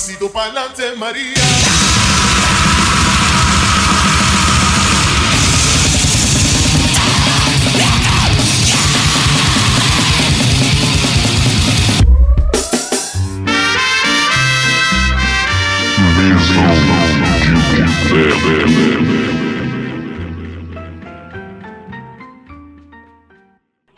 pasito 0.00 0.30
pa'lante, 0.30 0.96
María. 0.96 1.34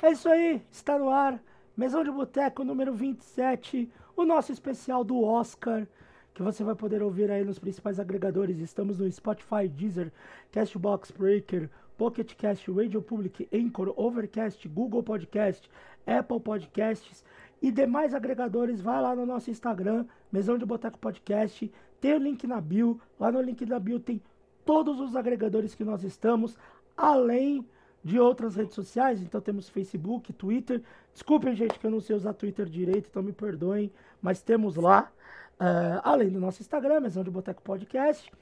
É 0.02 0.10
isso 0.10 0.28
aí, 0.28 0.60
está 0.72 0.98
no 0.98 1.10
ar. 1.10 1.38
Mesão 1.76 2.02
de 2.02 2.10
Boteco 2.10 2.64
número 2.64 2.92
27, 2.92 3.88
o 4.22 4.26
nosso 4.26 4.52
especial 4.52 5.02
do 5.02 5.20
Oscar, 5.22 5.86
que 6.32 6.42
você 6.42 6.62
vai 6.62 6.74
poder 6.74 7.02
ouvir 7.02 7.30
aí 7.30 7.44
nos 7.44 7.58
principais 7.58 7.98
agregadores. 7.98 8.60
Estamos 8.60 8.98
no 8.98 9.10
Spotify, 9.10 9.68
Deezer, 9.68 10.12
Castbox, 10.52 11.10
Breaker, 11.10 11.68
Pocket 11.98 12.32
Cast, 12.34 12.70
Radio 12.70 13.02
Public, 13.02 13.48
Anchor, 13.52 13.92
Overcast, 13.96 14.66
Google 14.68 15.02
Podcast, 15.02 15.68
Apple 16.06 16.40
Podcasts 16.40 17.24
e 17.60 17.70
demais 17.70 18.14
agregadores. 18.14 18.80
Vai 18.80 19.02
lá 19.02 19.14
no 19.14 19.26
nosso 19.26 19.50
Instagram, 19.50 20.06
Mesão 20.30 20.56
de 20.56 20.64
Boteco 20.64 20.98
Podcast, 20.98 21.70
tem 22.00 22.14
o 22.14 22.18
link 22.18 22.46
na 22.46 22.60
bio. 22.60 23.00
Lá 23.18 23.30
no 23.30 23.42
link 23.42 23.66
da 23.66 23.78
bio 23.78 23.98
tem 23.98 24.22
todos 24.64 25.00
os 25.00 25.16
agregadores 25.16 25.74
que 25.74 25.84
nós 25.84 26.04
estamos, 26.04 26.56
além 26.96 27.66
de 28.04 28.18
outras 28.18 28.56
redes 28.56 28.74
sociais, 28.74 29.22
então 29.22 29.40
temos 29.40 29.68
Facebook, 29.68 30.32
Twitter. 30.32 30.82
Desculpem, 31.12 31.54
gente, 31.54 31.78
que 31.78 31.86
eu 31.86 31.90
não 31.90 32.00
sei 32.00 32.16
usar 32.16 32.32
Twitter 32.32 32.66
direito, 32.66 33.08
então 33.10 33.22
me 33.22 33.32
perdoem, 33.32 33.92
mas 34.22 34.40
temos 34.40 34.76
lá, 34.76 35.10
uh, 35.60 36.00
além 36.04 36.30
do 36.30 36.40
nosso 36.40 36.62
Instagram, 36.62 37.00
Mesão 37.00 37.24
de 37.24 37.30
Boteco 37.30 37.60
Podcast, 37.60 38.32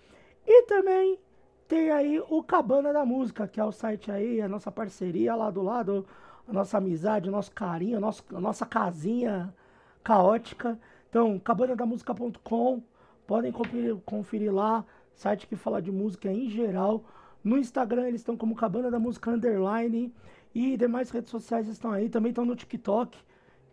e 0.47 0.63
também 0.65 1.19
tem 1.67 1.91
aí 1.91 2.21
o 2.29 2.43
Cabana 2.43 2.93
da 2.93 3.05
Música, 3.05 3.49
que 3.49 3.59
é 3.59 3.65
o 3.65 3.73
site 3.73 4.11
aí, 4.11 4.43
a 4.43 4.49
nossa 4.49 4.71
parceria 4.71 5.35
lá 5.35 5.51
do 5.51 5.63
lado, 5.63 6.07
a 6.47 6.53
nossa 6.53 6.79
amizade, 6.79 7.29
o 7.29 7.33
nosso 7.33 7.53
carinho, 7.53 7.97
a 7.97 8.01
nossa, 8.01 8.23
a 8.35 8.41
nossa 8.41 8.67
casinha 8.67 9.55
caótica. 10.03 10.79
Então, 11.09 11.39
cabanadamusica.com, 11.39 12.83
podem 13.27 13.53
conferir, 13.53 13.97
conferir 14.05 14.53
lá, 14.53 14.85
site 15.15 15.47
que 15.47 15.57
fala 15.57 15.81
de 15.81 15.93
música 15.93 16.31
em 16.31 16.51
geral. 16.51 17.05
No 17.43 17.57
Instagram 17.57 18.09
eles 18.09 18.21
estão 18.21 18.37
como 18.37 18.55
Cabana 18.55 18.91
da 18.91 18.99
Música 18.99 19.31
Underline 19.31 20.13
e 20.55 20.77
demais 20.77 21.11
redes 21.11 21.31
sociais 21.31 21.69
estão 21.69 21.93
aí, 21.93 22.09
também 22.09 22.31
estão 22.31 22.45
no 22.45 22.57
TikTok. 22.57 23.17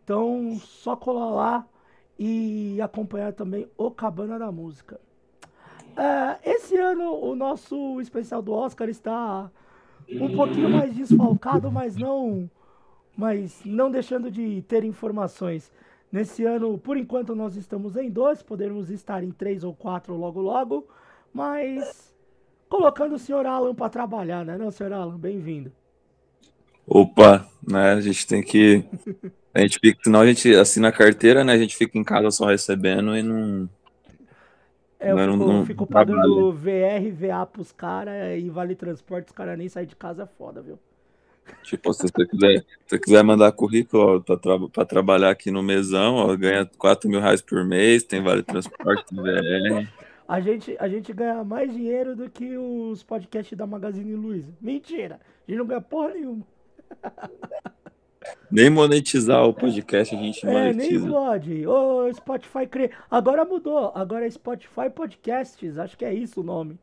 Então 0.03 0.55
só 0.59 0.95
colar 0.95 1.31
lá 1.31 1.67
e 2.17 2.79
acompanhar 2.81 3.33
também 3.33 3.67
o 3.77 3.91
Cabana 3.91 4.39
da 4.39 4.51
Música. 4.51 4.99
É, 5.95 6.51
esse 6.51 6.75
ano 6.77 7.13
o 7.13 7.35
nosso 7.35 7.99
especial 8.01 8.41
do 8.41 8.53
Oscar 8.53 8.87
está 8.89 9.51
um 10.09 10.35
pouquinho 10.35 10.69
mais 10.69 10.95
desfalcado, 10.95 11.71
mas 11.71 11.95
não, 11.95 12.49
mas 13.15 13.61
não 13.65 13.89
deixando 13.89 14.29
de 14.31 14.61
ter 14.63 14.83
informações. 14.83 15.71
Nesse 16.11 16.45
ano, 16.45 16.77
por 16.77 16.95
enquanto, 16.95 17.35
nós 17.35 17.55
estamos 17.57 17.97
em 17.97 18.09
dois, 18.09 18.41
poderemos 18.41 18.89
estar 18.89 19.23
em 19.23 19.31
três 19.31 19.63
ou 19.63 19.73
quatro 19.73 20.15
logo 20.15 20.39
logo, 20.39 20.87
mas 21.33 22.15
colocando 22.69 23.15
o 23.15 23.19
senhor 23.19 23.45
Alan 23.45 23.75
para 23.75 23.89
trabalhar, 23.89 24.45
né, 24.45 24.57
não, 24.57 24.71
senhor 24.71 24.93
Alan? 24.93 25.17
Bem-vindo. 25.17 25.71
Opa, 26.85 27.45
né? 27.67 27.91
A 27.93 28.01
gente 28.01 28.25
tem 28.25 28.41
que. 28.41 28.85
A 29.57 29.61
gente 29.61 29.79
fica, 29.79 29.99
senão 30.03 30.19
a 30.21 30.27
gente 30.27 30.53
assina 30.53 30.89
a 30.89 30.91
carteira, 30.91 31.43
né? 31.43 31.51
A 31.51 31.57
gente 31.57 31.75
fica 31.75 31.97
em 31.97 32.03
casa 32.03 32.29
só 32.29 32.45
recebendo 32.45 33.17
e 33.17 33.23
não. 33.23 33.67
É, 34.99 35.11
eu 35.11 35.15
Não, 35.17 35.33
fico, 35.33 35.45
não- 35.45 35.65
fico 35.65 35.87
pagando 35.87 36.51
VR, 36.53 37.09
VA 37.11 37.43
pros 37.43 37.71
caras 37.71 38.39
e 38.39 38.47
vale 38.51 38.75
transporte, 38.75 39.29
os 39.29 39.31
caras 39.31 39.57
nem 39.57 39.67
saem 39.67 39.87
de 39.87 39.95
casa, 39.95 40.23
é 40.23 40.25
foda, 40.27 40.61
viu? 40.61 40.77
Tipo, 41.63 41.91
se 41.91 42.03
você 42.03 42.27
quiser, 42.27 42.59
se 42.59 42.65
você 42.89 42.99
quiser 42.99 43.23
mandar 43.23 43.51
currículo 43.51 44.21
para 44.21 44.37
tra 44.37 44.85
trabalhar 44.85 45.31
aqui 45.31 45.49
no 45.49 45.63
mesão, 45.63 46.15
ó, 46.17 46.35
ganha 46.35 46.69
4 46.77 47.09
mil 47.09 47.19
reais 47.19 47.41
por 47.41 47.65
mês, 47.65 48.03
tem 48.03 48.21
vale 48.21 48.43
transporte, 48.43 49.05
tem 49.07 49.17
VR. 49.19 49.87
A 50.27 50.41
gente, 50.41 50.75
a 50.77 50.89
gente 50.89 51.13
ganha 51.13 51.41
mais 51.41 51.71
dinheiro 51.71 52.13
do 52.13 52.29
que 52.29 52.57
os 52.57 53.01
podcasts 53.01 53.57
da 53.57 53.65
Magazine 53.65 54.13
Luiza. 54.13 54.51
Mentira! 54.59 55.21
A 55.47 55.49
gente 55.49 55.57
não 55.57 55.65
ganha 55.65 55.79
porra 55.79 56.09
nenhuma. 56.09 56.45
Nem 58.51 58.69
monetizar 58.69 59.43
o 59.45 59.53
podcast 59.53 60.15
a 60.15 60.17
gente 60.17 60.45
É, 60.45 60.49
nem 60.51 60.73
monetiza. 60.73 61.09
pode. 61.09 61.67
Ô, 61.67 62.13
Spotify 62.13 62.65
cre... 62.67 62.91
Agora 63.09 63.43
mudou. 63.45 63.91
Agora 63.95 64.25
é 64.25 64.29
Spotify 64.29 64.89
Podcasts. 64.93 65.77
Acho 65.77 65.97
que 65.97 66.05
é 66.05 66.13
isso 66.13 66.41
o 66.41 66.43
nome. 66.43 66.79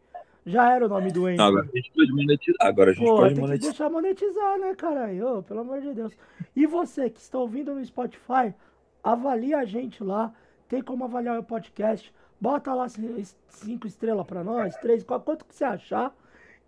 Já 0.46 0.72
era 0.74 0.84
o 0.84 0.88
nome 0.88 1.10
do. 1.10 1.22
Não, 1.30 1.44
agora 1.46 1.66
a 1.72 1.76
gente 1.76 1.90
pode 1.92 2.12
monetizar. 2.12 2.66
Agora 2.68 2.90
a 2.90 2.94
gente 2.94 3.06
Pô, 3.06 3.16
pode 3.16 3.26
tem 3.28 3.34
que 3.36 3.40
monetizar. 3.40 3.70
deixar 3.72 3.90
monetizar, 3.90 4.58
né, 4.58 4.74
caralho? 4.74 5.38
Ô, 5.38 5.42
pelo 5.42 5.60
amor 5.60 5.80
de 5.80 5.94
Deus. 5.94 6.12
E 6.54 6.66
você 6.66 7.08
que 7.08 7.18
está 7.20 7.38
ouvindo 7.38 7.74
no 7.74 7.82
Spotify, 7.84 8.54
avalia 9.02 9.58
a 9.58 9.64
gente 9.64 10.04
lá. 10.04 10.32
Tem 10.68 10.82
como 10.82 11.04
avaliar 11.04 11.38
o 11.38 11.42
podcast. 11.42 12.12
Bota 12.38 12.74
lá 12.74 12.88
ci- 12.90 13.34
cinco 13.48 13.86
estrelas 13.86 14.26
para 14.26 14.44
nós, 14.44 14.76
três, 14.76 15.02
quanto 15.02 15.46
que 15.46 15.54
você 15.54 15.64
achar. 15.64 16.14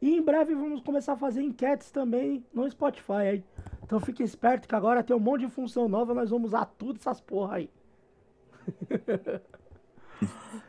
E 0.00 0.14
em 0.14 0.22
breve 0.22 0.54
vamos 0.54 0.80
começar 0.80 1.14
a 1.14 1.16
fazer 1.16 1.42
enquetes 1.42 1.90
também 1.90 2.44
no 2.52 2.68
Spotify 2.70 3.12
aí. 3.12 3.44
Então 3.82 3.98
fique 4.00 4.22
esperto 4.22 4.68
que 4.68 4.74
agora 4.74 5.02
tem 5.02 5.14
um 5.16 5.20
monte 5.20 5.42
de 5.42 5.48
função 5.48 5.88
nova, 5.88 6.12
nós 6.12 6.30
vamos 6.30 6.48
usar 6.50 6.66
tudo 6.76 6.98
essas 6.98 7.20
porra 7.20 7.56
aí. 7.56 7.70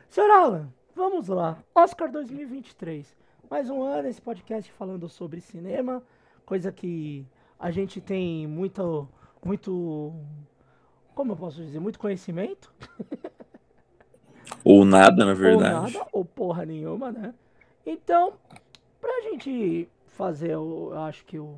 Senhor 0.10 0.32
Alan, 0.32 0.70
vamos 0.96 1.28
lá. 1.28 1.58
Oscar 1.74 2.12
2023. 2.12 3.16
Mais 3.50 3.70
um 3.70 3.82
ano 3.82 4.08
esse 4.08 4.22
podcast 4.22 4.72
falando 4.74 5.08
sobre 5.08 5.42
cinema, 5.42 6.04
coisa 6.46 6.72
que 6.72 7.26
a 7.60 7.72
gente 7.72 8.00
tem 8.00 8.46
muito, 8.46 9.08
muito, 9.44 10.14
como 11.16 11.32
eu 11.32 11.38
posso 11.38 11.58
dizer, 11.58 11.80
muito 11.80 11.98
conhecimento. 11.98 12.74
Ou 14.64 14.84
nada, 14.84 15.24
na 15.24 15.32
Ou 15.32 15.38
verdade. 15.38 15.94
nada, 15.94 16.08
ou 16.12 16.26
porra 16.26 16.66
nenhuma, 16.66 17.12
né? 17.12 17.34
Então, 17.86 18.34
pra 19.08 19.22
gente 19.32 19.90
fazer, 20.08 20.58
o- 20.58 20.92
eu 20.94 21.00
acho 21.00 21.26
que 21.26 21.40
o 21.40 21.58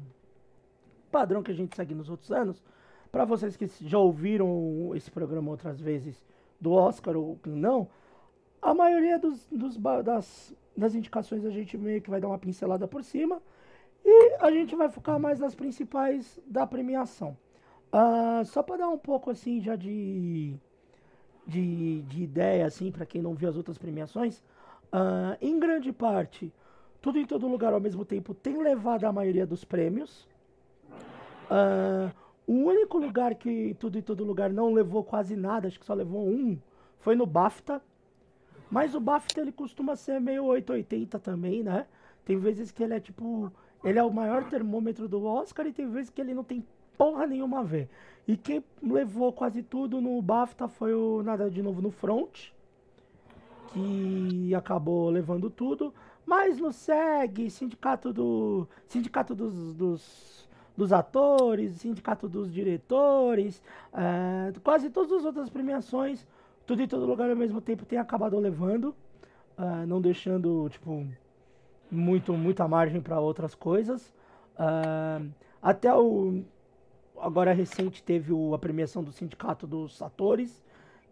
padrão 1.12 1.42
que 1.42 1.52
a 1.52 1.54
gente 1.54 1.76
segue 1.76 1.94
nos 1.96 2.10
outros 2.10 2.32
anos, 2.32 2.64
pra 3.12 3.26
vocês 3.26 3.56
que 3.58 3.68
já 3.82 3.98
ouviram 3.98 4.92
esse 4.96 5.10
programa 5.10 5.50
outras 5.52 5.80
vezes 5.82 6.24
do 6.62 6.72
Oscar 6.74 7.16
ou 7.18 7.40
não, 7.46 7.88
a 8.62 8.74
maioria 8.74 9.18
dos, 9.18 9.48
dos 9.52 9.78
das, 10.04 10.54
das 10.76 10.96
indicações 10.96 11.46
a 11.46 11.50
gente 11.50 11.78
meio 11.78 12.02
que 12.02 12.10
vai 12.10 12.22
dar 12.22 12.28
uma 12.28 12.38
pincelada 12.40 12.88
por 12.88 13.04
cima 13.04 13.42
e 14.06 14.36
a 14.40 14.52
gente 14.52 14.76
vai 14.76 14.90
focar 14.90 15.20
mais 15.20 15.40
nas 15.40 15.56
principais 15.56 16.40
da 16.46 16.68
premiação. 16.68 17.38
Ah, 17.92 18.44
só 18.46 18.64
para 18.64 18.78
dar 18.78 18.90
um 18.90 18.98
pouco 18.98 19.32
assim 19.32 19.62
já 19.62 19.76
de 19.76 20.56
de, 21.48 22.02
de 22.04 22.24
ideia, 22.24 22.66
assim, 22.66 22.92
para 22.92 23.06
quem 23.06 23.22
não 23.22 23.34
viu 23.34 23.50
as 23.50 23.58
outras 23.58 23.78
premiações, 23.78 24.44
ah, 24.92 25.38
em 25.42 25.60
grande 25.60 25.92
parte, 25.92 26.54
tudo 27.02 27.18
em 27.18 27.26
todo 27.26 27.48
lugar 27.48 27.74
ao 27.74 27.80
mesmo 27.80 28.04
tempo 28.04 28.34
tem 28.34 28.58
levado 28.62 29.06
a 29.06 29.12
maioria 29.12 29.46
dos 29.46 29.64
prêmios. 29.64 30.28
Ah, 31.50 32.12
o 32.46 32.54
único 32.54 32.98
lugar 32.98 33.36
que 33.36 33.76
tudo 33.80 33.98
em 33.98 34.02
todo 34.02 34.24
lugar 34.24 34.50
não 34.52 34.74
levou 34.74 35.04
quase 35.04 35.36
nada, 35.36 35.68
acho 35.68 35.80
que 35.80 35.86
só 35.86 35.94
levou 35.94 36.28
um, 36.28 36.58
foi 37.00 37.16
no 37.16 37.26
BAFTA. 37.26 37.82
Mas 38.72 38.94
o 38.94 39.00
BAFTA 39.00 39.42
ele 39.42 39.52
costuma 39.52 39.96
ser 39.96 40.20
meio 40.20 40.46
880 40.46 41.18
também, 41.20 41.64
né? 41.64 41.86
Tem 42.26 42.38
vezes 42.38 42.72
que 42.72 42.84
ele 42.84 42.94
é 42.94 43.00
tipo. 43.00 43.52
Ele 43.84 43.98
é 43.98 44.04
o 44.04 44.12
maior 44.12 44.50
termômetro 44.50 45.08
do 45.08 45.24
Oscar 45.24 45.66
e 45.66 45.72
tem 45.72 45.90
vezes 45.90 46.10
que 46.10 46.20
ele 46.20 46.34
não 46.34 46.44
tem 46.44 46.64
porra 46.98 47.26
nenhuma 47.26 47.60
a 47.60 47.64
ver. 47.64 47.88
E 48.28 48.36
quem 48.36 48.64
levou 48.84 49.32
quase 49.32 49.64
tudo 49.64 50.02
no 50.02 50.22
BAFTA 50.22 50.68
foi 50.68 50.94
o 50.94 51.24
Nada 51.24 51.50
de 51.50 51.64
Novo 51.64 51.82
no 51.82 51.90
Front, 51.90 52.50
que 53.74 54.54
acabou 54.54 55.10
levando 55.10 55.50
tudo. 55.50 55.94
Mas 56.30 56.60
no 56.60 56.72
SEG, 56.72 57.50
Sindicato, 57.50 58.14
do, 58.14 58.68
sindicato 58.88 59.34
dos, 59.34 59.74
dos, 59.74 60.48
dos 60.78 60.94
Atores, 60.94 61.72
Sindicato 61.82 62.30
dos 62.30 62.54
Diretores, 62.54 63.60
eh, 63.92 64.54
quase 64.64 64.92
todas 64.92 65.12
as 65.12 65.26
outras 65.26 65.50
premiações, 65.50 66.28
tudo 66.68 66.84
em 66.84 66.88
todo 66.88 67.08
lugar 67.08 67.32
ao 67.32 67.36
mesmo 67.36 67.60
tempo 67.60 67.84
tem 67.84 67.98
acabado 67.98 68.38
levando, 68.38 68.96
ah, 69.58 69.86
não 69.88 70.00
deixando, 70.00 70.70
tipo, 70.70 71.04
muito, 71.92 72.34
muita 72.34 72.68
margem 72.68 73.02
para 73.02 73.20
outras 73.20 73.56
coisas. 73.56 74.14
Ah, 74.56 75.22
até 75.62 75.92
o 75.96 76.44
agora 77.20 77.54
recente 77.54 78.04
teve 78.04 78.32
o- 78.32 78.54
a 78.54 78.60
premiação 78.60 79.04
do 79.04 79.12
Sindicato 79.12 79.66
dos 79.68 80.02
Atores, 80.02 80.64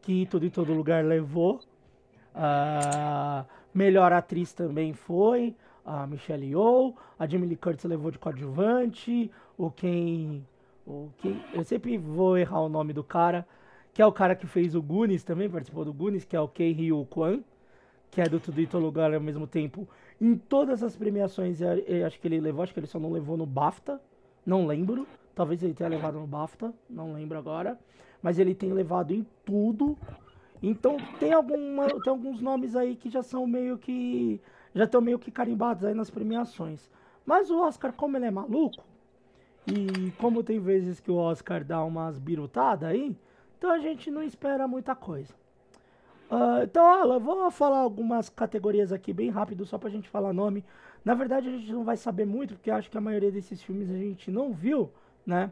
que 0.01 0.25
tudo 0.27 0.45
em 0.45 0.49
todo 0.51 0.73
lugar 0.73 1.03
levou. 1.03 1.61
Ah, 2.39 3.45
melhor 3.74 4.13
atriz 4.13 4.54
também 4.54 4.94
foi 4.94 5.56
a 5.84 6.06
Michelle 6.06 6.45
Yeoh, 6.45 6.94
a 7.18 7.25
Jamie 7.25 7.48
Lee 7.48 7.56
Curtis 7.56 7.86
levou 7.86 8.12
de 8.12 8.19
coadjuvante, 8.19 9.31
o 9.57 9.72
quem, 9.72 10.45
o 10.86 11.10
quem, 11.18 11.42
eu 11.51 11.63
sempre 11.63 11.98
vou 11.98 12.38
errar 12.38 12.62
o 12.62 12.69
nome 12.69 12.94
do 12.94 13.04
cara, 13.04 13.48
que 13.92 14.01
é 14.01 14.06
o 14.06 14.12
cara 14.12 14.36
que 14.36 14.45
fez 14.45 14.75
o 14.75 14.81
Goonies 14.81 15.24
também, 15.24 15.50
participou 15.50 15.84
do 15.84 15.92
Goonies, 15.92 16.25
que 16.25 16.36
é 16.36 16.39
o 16.39 16.48
Kei 16.48 16.74
Ryu 16.74 17.07
Kwan, 17.10 17.39
que 18.12 18.22
é 18.22 18.25
do 18.25 18.39
Tudo 18.39 18.62
e 18.62 18.68
Todo 18.68 18.84
Lugar 18.84 19.12
ao 19.12 19.22
mesmo 19.22 19.48
tempo. 19.48 19.88
Em 20.22 20.36
todas 20.36 20.84
as 20.84 20.95
premiações, 20.95 21.60
eu 21.60 22.06
acho 22.06 22.19
que 22.19 22.28
ele 22.28 22.39
levou, 22.39 22.62
acho 22.62 22.74
que 22.74 22.80
ele 22.80 22.86
só 22.86 23.00
não 23.00 23.12
levou 23.12 23.36
no 23.36 23.45
BAFTA, 23.45 24.00
não 24.45 24.68
lembro. 24.68 25.07
Talvez 25.34 25.63
ele 25.63 25.74
tenha 25.74 25.89
levado 25.89 26.19
no 26.19 26.28
BAFTA, 26.28 26.74
não 26.89 27.13
lembro 27.13 27.38
agora. 27.38 27.80
Mas 28.22 28.39
ele 28.39 28.54
tem 28.54 28.74
levado 28.74 29.13
em 29.13 29.25
tudo. 29.45 29.98
Então 30.62 30.98
tem, 31.19 31.33
alguma, 31.33 31.88
tem 31.88 32.12
alguns 32.12 32.42
nomes 32.42 32.75
aí 32.75 32.95
que 32.95 33.09
já 33.09 33.21
são 33.21 33.45
meio 33.45 33.77
que. 33.77 34.42
Já 34.74 34.83
estão 34.83 35.01
meio 35.01 35.19
que 35.19 35.31
carimbados 35.31 35.83
aí 35.83 35.94
nas 35.94 36.09
premiações. 36.09 36.89
Mas 37.25 37.50
o 37.50 37.59
Oscar, 37.59 37.92
como 37.94 38.18
ele 38.18 38.25
é 38.25 38.31
maluco, 38.31 38.83
e 39.68 40.12
como 40.12 40.44
tem 40.44 40.59
vezes 40.59 41.00
que 41.00 41.12
o 41.12 41.15
Oscar 41.15 41.63
dá 41.63 41.83
umas 41.83 42.18
birutadas 42.18 42.89
aí, 42.89 43.15
então 43.57 43.71
a 43.71 43.80
gente 43.80 44.09
não 44.09 44.24
espera 44.24 44.68
muita 44.68 44.95
coisa. 44.95 45.33
Uh, 46.30 46.63
então, 46.63 46.83
olha, 46.83 47.19
vou 47.19 47.50
falar 47.51 47.80
algumas 47.80 48.30
categorias 48.30 48.92
aqui 48.92 49.13
bem 49.13 49.30
rápido, 49.30 49.65
só 49.65 49.77
pra 49.77 49.89
gente 49.89 50.10
falar 50.10 50.33
nome. 50.33 50.63
Na 51.03 51.13
verdade, 51.13 51.48
a 51.48 51.51
gente 51.51 51.71
não 51.71 51.83
vai 51.83 51.98
saber 51.98 52.25
muito, 52.25 52.53
porque 52.53 52.69
acho 52.69 52.92
que 52.92 52.98
a 52.98 53.01
maioria 53.01 53.31
desses 53.31 53.62
filmes 53.62 53.89
a 53.89 53.98
gente 53.98 54.30
não 54.30 54.53
viu, 54.53 54.92
né? 55.25 55.51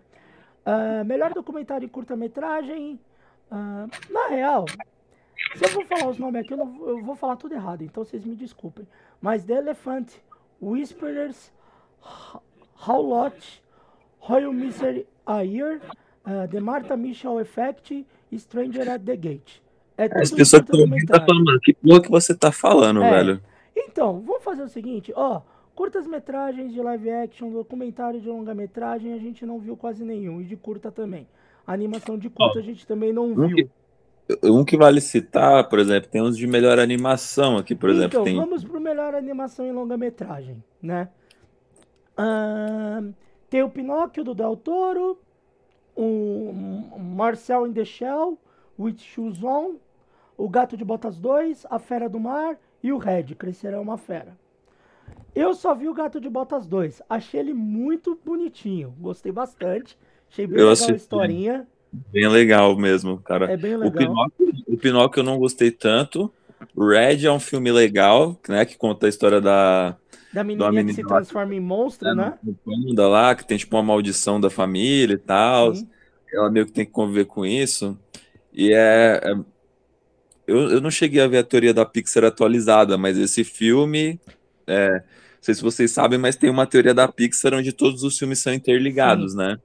Uh, 0.66 1.06
melhor 1.06 1.34
documentário 1.34 1.86
e 1.86 1.90
curta-metragem. 1.90 3.00
Uh, 3.52 4.14
na 4.14 4.28
real, 4.30 4.66
se 5.56 5.66
eu 5.66 5.70
vou 5.70 5.86
falar 5.86 6.10
os 6.10 6.18
nomes 6.18 6.42
aqui, 6.42 6.54
eu, 6.54 6.58
não, 6.58 6.88
eu, 6.88 7.04
vou 7.04 7.16
falar 7.16 7.36
tudo 7.36 7.54
errado, 7.54 7.84
então 7.84 8.04
vocês 8.04 8.26
me 8.26 8.36
desculpem. 8.36 8.88
Mas 9.22 9.44
The 9.44 9.54
Elephant, 9.54 10.12
Whisperers, 10.62 11.52
Howlot, 12.88 13.64
Royal 14.20 14.54
Mystery 14.54 15.08
Air, 15.26 15.82
uh, 16.26 16.48
The 16.50 16.60
Martha 16.60 16.98
Mitchell 16.98 17.40
Effect 17.40 18.06
e 18.32 18.40
Stranger 18.40 18.90
at 18.90 19.04
the 19.04 19.16
Gate. 19.16 19.62
É 19.98 20.06
As 20.06 20.32
pessoas 20.32 20.62
estão 20.62 20.88
tá 21.08 21.26
falando, 21.26 21.60
que 21.62 21.74
porra 21.74 22.02
que 22.02 22.12
você 22.12 22.36
tá 22.36 22.52
falando, 22.52 23.02
é. 23.02 23.10
velho? 23.10 23.42
Então, 23.76 24.22
vamos 24.22 24.44
fazer 24.44 24.64
o 24.64 24.68
seguinte, 24.68 25.14
ó. 25.16 25.42
Curtas-metragens 25.74 26.74
de 26.74 26.82
live 26.82 27.10
action, 27.12 27.52
documentário 27.52 28.20
de 28.22 28.28
longa-metragem, 28.28 29.14
a 29.14 29.18
gente 29.18 29.46
não 29.46 29.60
viu 29.60 29.76
quase 29.76 30.06
nenhum. 30.06 30.42
E 30.42 30.46
de 30.46 30.56
curta 30.56 30.90
também. 30.90 31.28
A 31.68 31.74
animação 31.74 32.18
de 32.18 32.30
curta 32.30 32.60
a 32.60 32.62
gente 32.62 32.88
também 32.88 33.12
não 33.12 33.32
um 33.32 33.48
viu. 33.48 33.56
Que, 33.56 33.70
um 34.44 34.66
que 34.66 34.76
vale 34.76 35.00
citar, 35.00 35.70
por 35.70 35.80
exemplo, 35.80 36.10
tem 36.10 36.22
uns 36.22 36.38
de 36.38 36.48
melhor 36.48 36.80
animação 36.80 37.58
aqui, 37.58 37.76
por 37.76 37.90
então, 37.90 38.00
exemplo. 38.00 38.20
Então, 38.22 38.24
tem... 38.24 38.36
vamos 38.36 38.64
pro 38.64 38.80
melhor 38.80 39.14
animação 39.14 39.66
em 39.66 39.72
longa-metragem, 39.72 40.64
né? 40.82 41.10
Uh, 42.18 43.14
tem 43.50 43.62
o 43.62 43.70
Pinóquio 43.70 44.24
do 44.24 44.34
Del 44.34 44.56
Toro, 44.58 45.20
o 45.96 46.52
Marcel 46.98 47.68
in 47.68 47.74
the 47.74 47.86
Shell, 47.86 48.38
With 48.80 48.98
Shoes 48.98 49.44
On, 49.44 49.76
o 50.38 50.50
Gato 50.50 50.76
de 50.76 50.84
Botas 50.84 51.18
2, 51.18 51.68
A 51.70 51.80
Fera 51.80 52.10
do 52.10 52.20
Mar 52.20 52.58
e 52.82 52.92
o 52.92 52.98
Red, 52.98 53.36
Crescerá 53.36 53.80
uma 53.80 53.98
Fera. 53.98 54.38
Eu 55.34 55.54
só 55.54 55.76
vi 55.76 55.88
o 55.88 55.94
Gato 55.94 56.20
de 56.20 56.30
Botas 56.30 56.66
2. 56.66 57.02
Achei 57.10 57.42
ele 57.42 57.54
muito 57.54 58.18
bonitinho. 58.24 58.96
Gostei 59.00 59.34
bastante. 59.34 59.98
Achei 60.30 60.48
bem 60.48 60.58
eu 60.58 60.70
legal 60.70 60.90
a 60.90 60.92
historinha. 60.94 61.68
Bem 62.12 62.28
legal 62.28 62.76
mesmo, 62.78 63.18
cara. 63.20 63.52
É 63.52 63.58
bem 63.58 63.78
legal. 63.78 63.88
O 63.88 63.92
Pinóquio, 63.92 64.54
o 64.68 64.78
Pinóquio 64.78 65.20
eu 65.22 65.24
não 65.24 65.38
gostei 65.38 65.72
tanto. 65.72 66.32
O 66.76 66.88
Red 66.88 67.26
é 67.26 67.32
um 67.32 67.40
filme 67.40 67.72
legal, 67.72 68.40
né? 68.48 68.66
Que 68.66 68.78
conta 68.78 69.06
a 69.06 69.10
história 69.10 69.42
da. 69.42 69.96
Da 70.34 70.44
menina 70.44 70.84
que 70.84 70.94
se 70.94 71.04
transforma 71.04 71.56
em 71.56 71.62
monstro, 71.62 72.10
é, 72.10 72.16
né? 72.16 72.34
Panda 72.66 73.08
lá, 73.08 73.34
que 73.36 73.48
tem 73.48 73.58
tipo 73.58 73.76
uma 73.76 73.84
maldição 73.84 74.40
da 74.40 74.50
família 74.50 75.14
e 75.14 75.18
tal. 75.18 75.76
Sim. 75.76 75.88
Ela 76.34 76.52
meio 76.52 76.66
que 76.66 76.74
tem 76.74 76.86
que 76.86 76.92
conviver 76.92 77.26
com 77.26 77.46
isso. 77.46 77.98
E 78.54 78.74
é, 78.74 79.22
é 79.24 79.36
eu, 80.48 80.70
eu 80.72 80.82
não 80.82 80.92
cheguei 80.92 81.22
a 81.22 81.28
ver 81.28 81.40
a 81.40 81.44
teoria 81.44 81.74
da 81.74 81.86
Pixar 81.86 82.24
atualizada, 82.24 82.98
mas 82.98 83.18
esse 83.18 83.44
filme. 83.44 84.20
É, 84.68 84.96
não 84.96 85.04
sei 85.42 85.54
se 85.54 85.62
vocês 85.62 85.92
sabem, 85.92 86.18
mas 86.18 86.36
tem 86.36 86.50
uma 86.50 86.66
teoria 86.66 86.94
da 86.94 87.08
Pixar 87.08 87.54
onde 87.54 87.72
todos 87.72 88.04
os 88.04 88.18
filmes 88.18 88.40
são 88.40 88.54
interligados, 88.54 89.32
Sim. 89.32 89.38
né? 89.38 89.58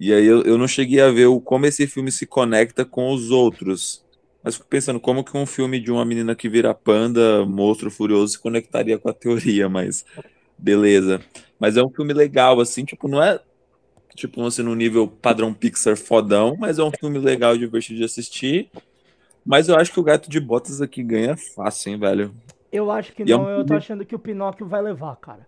E 0.00 0.12
aí 0.12 0.24
eu, 0.24 0.42
eu 0.42 0.56
não 0.56 0.68
cheguei 0.68 1.00
a 1.00 1.10
ver 1.10 1.26
o, 1.26 1.40
como 1.40 1.66
esse 1.66 1.86
filme 1.86 2.12
se 2.12 2.26
conecta 2.26 2.84
com 2.84 3.12
os 3.12 3.30
outros. 3.30 4.04
Mas 4.42 4.54
fico 4.54 4.68
pensando 4.68 5.00
como 5.00 5.24
que 5.24 5.36
um 5.36 5.44
filme 5.44 5.80
de 5.80 5.90
uma 5.90 6.04
menina 6.04 6.34
que 6.34 6.48
vira 6.48 6.72
panda, 6.72 7.44
monstro 7.44 7.90
furioso, 7.90 8.32
se 8.32 8.38
conectaria 8.38 8.98
com 8.98 9.08
a 9.08 9.12
teoria, 9.12 9.68
mas 9.68 10.04
beleza. 10.56 11.20
Mas 11.58 11.76
é 11.76 11.82
um 11.82 11.90
filme 11.90 12.12
legal, 12.12 12.60
assim, 12.60 12.84
tipo, 12.84 13.08
não 13.08 13.22
é 13.22 13.40
tipo 14.14 14.44
assim, 14.44 14.62
no 14.62 14.74
nível 14.74 15.06
padrão 15.06 15.54
Pixar 15.54 15.96
fodão, 15.96 16.56
mas 16.58 16.78
é 16.78 16.82
um 16.82 16.90
filme 16.90 17.18
legal 17.18 17.54
e 17.54 17.58
divertido 17.58 17.98
de 17.98 18.04
assistir. 18.04 18.70
Mas 19.44 19.68
eu 19.68 19.76
acho 19.76 19.92
que 19.92 20.00
o 20.00 20.02
Gato 20.02 20.28
de 20.28 20.40
Botas 20.40 20.82
aqui 20.82 21.02
ganha 21.02 21.36
fácil, 21.36 21.92
hein, 21.92 21.98
velho. 21.98 22.34
Eu 22.70 22.90
acho 22.90 23.12
que 23.12 23.22
e 23.22 23.26
não, 23.26 23.48
é 23.48 23.56
um... 23.56 23.58
eu 23.60 23.66
tô 23.66 23.74
achando 23.74 24.04
que 24.04 24.14
o 24.14 24.18
Pinóquio 24.18 24.66
vai 24.66 24.82
levar, 24.82 25.16
cara. 25.16 25.46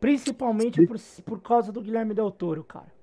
Principalmente 0.00 0.84
por, 0.86 0.98
por 1.24 1.40
causa 1.40 1.70
do 1.70 1.80
Guilherme 1.80 2.14
Del 2.14 2.30
Toro, 2.30 2.64
cara. 2.64 2.97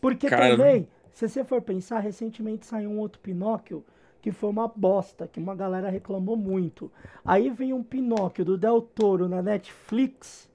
Porque 0.00 0.28
cara... 0.28 0.56
também, 0.56 0.88
se 1.12 1.28
você 1.28 1.44
for 1.44 1.60
pensar, 1.60 2.00
recentemente 2.00 2.66
saiu 2.66 2.90
um 2.90 2.98
outro 2.98 3.20
Pinóquio 3.20 3.84
que 4.22 4.30
foi 4.30 4.50
uma 4.50 4.68
bosta, 4.68 5.26
que 5.26 5.40
uma 5.40 5.54
galera 5.54 5.88
reclamou 5.88 6.36
muito. 6.36 6.90
Aí 7.24 7.50
vem 7.50 7.72
um 7.72 7.82
Pinóquio 7.82 8.44
do 8.44 8.58
Del 8.58 8.82
Toro 8.82 9.28
na 9.28 9.42
Netflix. 9.42 10.48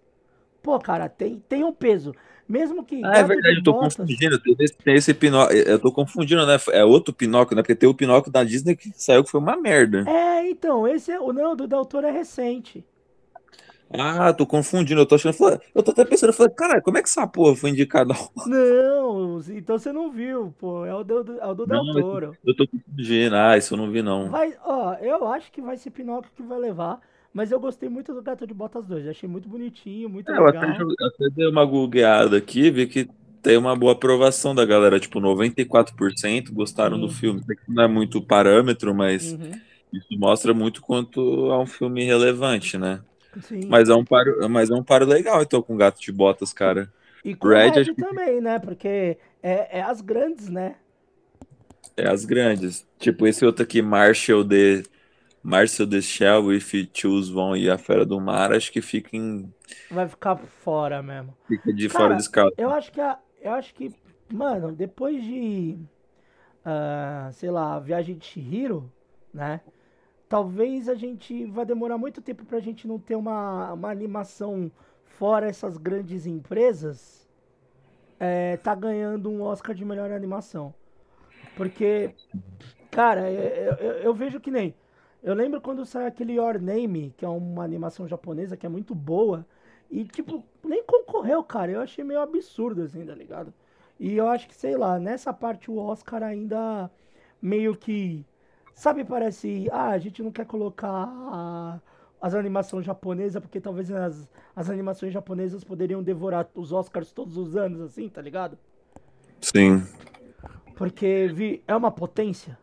Pô, 0.62 0.78
cara, 0.80 1.10
tem, 1.10 1.42
tem 1.48 1.64
um 1.64 1.74
peso. 1.74 2.14
Mesmo 2.48 2.86
que. 2.86 3.04
Ah, 3.04 3.18
é 3.18 3.24
verdade, 3.24 3.58
eu 3.58 3.64
tô 3.64 3.74
Botas... 3.74 3.96
confundindo. 3.96 4.40
Tem 4.84 4.96
esse 4.96 5.14
Pinóquio. 5.16 5.58
Eu 5.58 5.80
tô 5.80 5.92
confundindo, 5.92 6.46
né? 6.46 6.58
É 6.72 6.86
outro 6.86 7.14
Pinóquio, 7.14 7.56
né? 7.56 7.64
Porque 7.64 7.76
tem 7.76 7.90
o 7.90 7.94
Pinóquio 7.94 8.32
da 8.32 8.44
Disney 8.44 8.76
que 8.76 8.92
saiu 8.96 9.24
que 9.24 9.32
foi 9.32 9.40
uma 9.40 9.58
merda. 9.58 10.06
É, 10.08 10.48
então, 10.48 10.88
esse 10.88 11.12
é. 11.12 11.20
O 11.20 11.34
não, 11.34 11.56
do 11.56 11.68
Del 11.68 11.86
Toro 11.86 12.06
é 12.06 12.12
recente. 12.12 12.86
Ah, 13.92 14.34
tô 14.34 14.46
confundindo, 14.46 15.02
eu 15.02 15.06
tô 15.06 15.16
achando. 15.16 15.36
Eu 15.74 15.84
tô 15.84 15.92
até 15.92 16.04
pensando, 16.04 16.30
eu 16.30 16.34
falei, 16.34 16.54
cara, 16.54 16.82
como 16.82 16.98
é 16.98 17.02
que 17.02 17.08
essa 17.08 17.28
porra 17.28 17.56
foi 17.56 17.70
indicada? 17.70 18.14
Não, 18.46 19.42
então 19.50 19.78
você 19.78 19.92
não 19.92 20.12
viu, 20.12 20.54
pô. 20.60 20.86
É 20.86 20.94
o 20.94 21.04
do, 21.04 21.40
é 21.40 21.46
o 21.46 21.54
do 21.54 21.68
não, 21.68 21.94
Del 21.94 22.02
Toro. 22.02 22.38
Eu 22.46 22.56
tô 22.56 22.68
confundindo, 22.68 23.36
ah, 23.36 23.58
isso 23.58 23.74
eu 23.74 23.78
não 23.78 23.92
vi, 23.92 24.02
não. 24.02 24.30
Vai, 24.30 24.56
ó, 24.64 24.94
eu 24.96 25.28
acho 25.28 25.52
que 25.52 25.62
vai 25.62 25.78
ser 25.78 25.92
Pinóquio 25.92 26.32
que 26.36 26.44
vai 26.44 26.60
levar. 26.60 27.00
Mas 27.34 27.52
eu 27.52 27.60
gostei 27.60 27.90
muito 27.90 28.14
do 28.14 28.22
Gato 28.22 28.48
de 28.48 28.54
Botas 28.54 28.88
2. 28.88 29.10
Achei 29.10 29.28
muito 29.28 29.50
bonitinho, 29.50 30.08
muito 30.08 30.32
é, 30.32 30.40
legal. 30.40 30.64
Eu 30.64 30.88
até, 30.92 31.06
até 31.06 31.30
dei 31.36 31.48
uma 31.48 31.66
googleada 31.66 32.38
aqui, 32.38 32.72
vi 32.72 32.88
que 32.88 33.10
tem 33.42 33.58
uma 33.58 33.76
boa 33.76 33.92
aprovação 33.92 34.56
da 34.56 34.66
galera. 34.66 35.02
Tipo, 35.02 35.20
94% 35.20 36.54
gostaram 36.54 36.98
do 36.98 37.10
filme. 37.10 37.42
Não 37.68 37.84
é 37.84 37.88
muito 37.90 38.22
parâmetro, 38.22 38.96
mas 38.96 39.34
uhum. 39.34 39.52
isso 39.92 40.18
mostra 40.18 40.54
muito 40.54 40.82
quanto 40.82 41.52
é 41.52 41.58
um 41.58 41.66
filme 41.66 42.06
relevante, 42.06 42.78
né? 42.78 43.02
Sim. 43.42 43.66
Mas 43.68 43.90
é 43.90 43.96
um 43.96 44.06
paro, 44.06 44.50
mas 44.50 44.70
é 44.70 44.74
um 44.74 44.84
paro 44.84 45.06
legal, 45.06 45.42
então, 45.42 45.62
com 45.62 45.76
Gato 45.76 46.00
de 46.02 46.12
Botas, 46.12 46.54
cara. 46.54 46.92
E 47.24 47.36
com 47.36 47.48
Red, 47.48 47.72
Red 47.72 47.96
também, 47.96 48.40
né? 48.40 48.60
Porque 48.60 49.18
é, 49.42 49.80
é 49.80 49.82
as 49.82 50.02
grandes, 50.02 50.48
né? 50.48 50.76
É 51.98 52.08
as 52.08 52.26
grandes. 52.26 52.86
Tipo, 53.00 53.26
esse 53.28 53.46
outro 53.46 53.64
aqui, 53.64 53.82
Marshall 53.82 54.44
de 54.44 54.84
Marcel 55.46 55.88
the 55.88 56.02
Shell, 56.02 56.52
If 56.54 56.74
Choose 56.92 57.32
One 57.32 57.62
e 57.62 57.70
A 57.70 57.78
Fera 57.78 58.04
do 58.04 58.20
Mar, 58.20 58.52
acho 58.52 58.72
que 58.72 58.82
fica 58.82 59.16
em... 59.16 59.54
Vai 59.92 60.08
ficar 60.08 60.36
fora 60.38 61.04
mesmo. 61.04 61.38
Fica 61.48 61.72
de 61.72 61.88
Cara, 61.88 62.04
fora 62.04 62.16
de 62.16 62.22
escala. 62.24 62.52
Eu 62.58 62.72
acho 62.72 62.92
que, 62.92 63.00
a, 63.00 63.20
eu 63.40 63.52
acho 63.54 63.74
que, 63.76 63.94
mano, 64.34 64.72
depois 64.72 65.24
de, 65.24 65.78
uh, 66.66 67.32
sei 67.32 67.52
lá, 67.52 67.80
Viagem 67.80 68.18
de 68.18 68.26
Shihiro, 68.26 68.92
né? 69.32 69.62
Talvez 70.28 70.90
a 70.90 70.96
gente 70.96 71.46
vai 71.46 71.66
demorar 71.66 71.98
muito 71.98 72.22
tempo 72.22 72.46
pra 72.46 72.60
gente 72.60 72.88
não 72.88 73.00
ter 73.00 73.16
uma, 73.16 73.74
uma 73.74 73.92
animação 73.92 74.72
fora 75.04 75.48
essas 75.48 75.78
grandes 75.78 76.26
empresas. 76.26 77.28
É, 78.20 78.58
tá 78.58 78.74
ganhando 78.74 79.30
um 79.30 79.42
Oscar 79.42 79.76
de 79.76 79.86
melhor 79.86 80.12
animação. 80.12 80.74
Porque, 81.56 82.16
cara, 82.92 83.32
eu, 83.32 83.74
eu, 83.76 83.92
eu 83.98 84.14
vejo 84.14 84.40
que 84.40 84.50
nem 84.50 84.74
eu 85.26 85.34
lembro 85.34 85.60
quando 85.60 85.84
saiu 85.88 86.06
aquele 86.06 86.34
Your 86.34 86.62
Name, 86.62 87.12
que 87.18 87.26
é 87.26 87.28
uma 87.28 87.64
animação 87.64 88.08
japonesa 88.08 88.56
que 88.56 88.64
é 88.64 88.70
muito 88.70 88.94
boa. 88.94 89.44
E, 89.90 90.06
tipo, 90.06 90.46
nem 90.64 90.84
concorreu, 90.84 91.44
cara. 91.44 91.72
Eu 91.72 91.82
achei 91.82 92.04
meio 92.04 92.22
absurdo, 92.22 92.84
assim, 92.84 93.04
tá 93.04 93.16
ligado? 93.16 93.52
E 94.00 94.16
eu 94.16 94.28
acho 94.28 94.48
que, 94.48 94.54
sei 94.54 94.78
lá, 94.78 95.00
nessa 95.00 95.34
parte 95.34 95.72
o 95.72 95.78
Oscar 95.78 96.22
ainda 96.22 96.92
meio 97.42 97.76
que. 97.76 98.24
Sabe, 98.76 99.06
parece. 99.06 99.70
Ah, 99.72 99.92
a 99.92 99.98
gente 99.98 100.22
não 100.22 100.32
quer 100.32 100.46
colocar 100.46 100.90
a, 100.92 101.80
as 102.22 102.36
animações 102.36 102.86
japonesas, 102.86 103.42
porque 103.42 103.62
talvez 103.62 103.90
as, 103.90 104.30
as 104.54 104.70
animações 104.70 105.14
japonesas 105.14 105.64
poderiam 105.64 106.04
devorar 106.04 106.48
os 106.54 106.74
Oscars 106.74 107.14
todos 107.14 107.38
os 107.38 107.56
anos, 107.56 107.80
assim, 107.80 108.10
tá 108.10 108.22
ligado? 108.22 108.58
Sim. 109.40 109.82
Porque 110.76 111.32
vi, 111.34 111.64
é 111.66 111.74
uma 111.74 111.90
potência. 111.90 112.60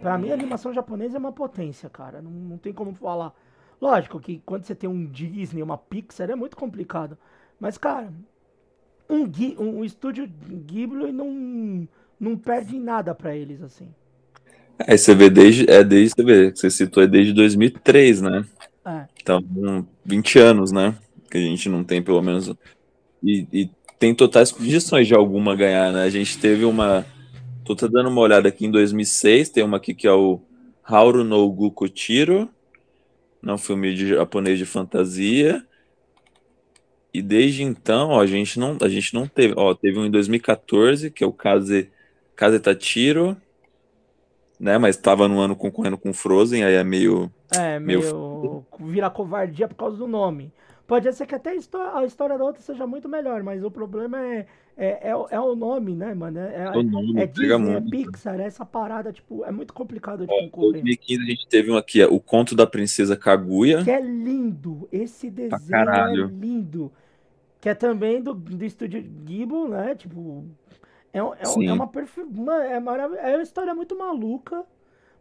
Pra 0.00 0.16
mim, 0.16 0.30
a 0.30 0.34
animação 0.34 0.72
japonesa 0.72 1.18
é 1.18 1.20
uma 1.20 1.32
potência, 1.32 1.90
cara. 1.90 2.22
Não, 2.22 2.30
não 2.30 2.58
tem 2.58 2.72
como 2.72 2.94
falar. 2.94 3.34
Lógico 3.78 4.18
que 4.18 4.42
quando 4.46 4.64
você 4.64 4.74
tem 4.74 4.88
um 4.88 5.04
Disney, 5.04 5.62
uma 5.62 5.76
Pixar, 5.76 6.30
é 6.30 6.34
muito 6.34 6.56
complicado. 6.56 7.18
Mas, 7.60 7.76
cara, 7.76 8.10
um, 9.08 9.24
um, 9.62 9.78
um 9.80 9.84
estúdio 9.84 10.26
Ghibli 10.26 11.12
não, 11.12 11.86
não 12.18 12.38
perde 12.38 12.78
nada 12.78 13.14
para 13.14 13.36
eles, 13.36 13.62
assim. 13.62 13.94
É, 14.78 14.96
você 14.96 15.14
vê 15.14 15.30
desde, 15.30 15.70
é 15.70 15.82
desde, 15.82 16.14
você 16.14 16.24
vê, 16.24 16.50
você 16.50 16.70
citou 16.70 17.02
é 17.02 17.06
desde 17.06 17.32
2003, 17.32 18.20
né? 18.20 18.44
É. 18.84 19.04
Então, 19.20 19.42
20 20.04 20.38
anos, 20.38 20.72
né? 20.72 20.94
Que 21.30 21.38
a 21.38 21.40
gente 21.40 21.68
não 21.68 21.82
tem, 21.82 22.02
pelo 22.02 22.22
menos. 22.22 22.52
E, 23.22 23.46
e 23.52 23.70
tem 23.98 24.14
totais 24.14 24.52
condições 24.52 25.06
de 25.06 25.14
alguma 25.14 25.56
ganhar, 25.56 25.92
né? 25.92 26.04
A 26.04 26.10
gente 26.10 26.38
teve 26.38 26.64
uma. 26.64 27.06
Tô 27.64 27.74
dando 27.88 28.08
uma 28.08 28.20
olhada 28.20 28.48
aqui 28.48 28.66
em 28.66 28.70
2006, 28.70 29.48
tem 29.48 29.64
uma 29.64 29.78
aqui 29.78 29.92
que 29.92 30.06
é 30.06 30.12
o 30.12 30.40
Hauru 30.84 31.24
no 31.24 31.50
Gukuchiro, 31.50 32.48
é 33.44 33.52
um 33.52 33.58
filme 33.58 33.92
de 33.92 34.08
japonês 34.08 34.58
de 34.58 34.64
fantasia. 34.64 35.64
E 37.12 37.20
desde 37.20 37.64
então, 37.64 38.10
ó, 38.10 38.20
a 38.20 38.26
gente 38.26 38.58
não, 38.60 38.76
a 38.80 38.88
gente 38.88 39.14
não 39.14 39.26
teve, 39.26 39.54
ó, 39.56 39.74
teve 39.74 39.98
um 39.98 40.06
em 40.06 40.10
2014, 40.10 41.10
que 41.10 41.24
é 41.24 41.26
o 41.26 41.32
Kaze 41.32 41.90
Kazetachiro, 42.36 43.36
né, 44.58 44.78
mas 44.78 44.96
estava 44.96 45.28
no 45.28 45.38
ano 45.38 45.54
concorrendo 45.54 45.98
com 45.98 46.12
Frozen, 46.12 46.64
aí 46.64 46.74
é 46.74 46.84
meio 46.84 47.30
é, 47.54 47.78
meio, 47.78 48.00
meio 48.00 48.66
vira 48.80 49.10
covardia 49.10 49.68
por 49.68 49.74
causa 49.74 49.96
do 49.96 50.06
nome. 50.06 50.52
Pode 50.86 51.12
ser 51.12 51.26
que 51.26 51.34
até 51.34 51.50
a 51.50 52.04
história 52.04 52.38
da 52.38 52.44
outra 52.44 52.62
seja 52.62 52.86
muito 52.86 53.08
melhor, 53.08 53.42
mas 53.42 53.64
o 53.64 53.70
problema 53.70 54.24
é, 54.24 54.46
é, 54.76 55.10
é, 55.10 55.10
é 55.30 55.40
o 55.40 55.56
nome, 55.56 55.96
né, 55.96 56.14
mano? 56.14 56.38
É, 56.38 56.66
é, 56.66 56.82
nome, 56.82 57.20
é 57.20 57.26
Disney, 57.26 57.74
é 57.74 57.80
Pixar, 57.80 58.38
essa 58.38 58.64
parada, 58.64 59.12
tipo, 59.12 59.44
é 59.44 59.50
muito 59.50 59.74
complicado 59.74 60.20
de 60.20 60.26
concorrer. 60.28 60.80
Em 60.80 60.84
2015 60.84 61.22
a 61.22 61.26
gente 61.26 61.48
teve 61.48 61.70
um 61.72 61.76
aqui, 61.76 62.04
o 62.04 62.20
Conto 62.20 62.54
da 62.54 62.66
Princesa 62.66 63.16
Kaguya. 63.16 63.82
Que 63.82 63.90
é 63.90 64.00
lindo, 64.00 64.88
esse 64.92 65.28
desenho 65.28 65.90
é 65.90 66.26
lindo. 66.26 66.92
Que 67.60 67.70
é 67.70 67.74
também 67.74 68.22
do, 68.22 68.32
do 68.32 68.64
estúdio 68.64 69.02
Ghibli, 69.02 69.68
né, 69.68 69.96
tipo... 69.96 70.44
É, 71.12 71.18
é, 71.18 71.22
é 71.22 71.72
uma, 71.72 72.64
é, 72.64 72.80
marav... 72.80 73.14
é 73.14 73.36
uma 73.36 73.42
história 73.42 73.74
muito 73.74 73.96
maluca, 73.96 74.64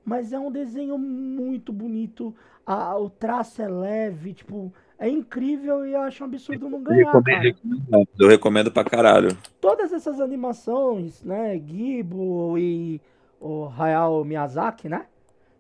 mas 0.04 0.34
é 0.34 0.40
um 0.40 0.52
desenho 0.52 0.98
muito 0.98 1.72
bonito. 1.72 2.36
A, 2.66 2.98
o 2.98 3.10
traço 3.10 3.62
é 3.62 3.68
leve, 3.68 4.34
tipo 4.34 4.74
é 4.98 5.10
incrível 5.10 5.86
e 5.86 5.94
eu 5.94 6.02
acho 6.02 6.24
um 6.24 6.28
absurdo 6.28 6.70
não 6.70 6.82
ganhar. 6.82 7.02
Eu 7.02 7.06
recomendo, 7.08 8.08
eu 8.18 8.28
recomendo 8.28 8.72
pra 8.72 8.84
caralho. 8.84 9.38
Todas 9.60 9.92
essas 9.92 10.22
animações, 10.22 11.22
né? 11.24 11.60
Gibo 11.60 12.58
e 12.58 13.02
o 13.40 13.68
Hayao 13.78 14.24
Miyazaki, 14.24 14.88
né? 14.88 15.06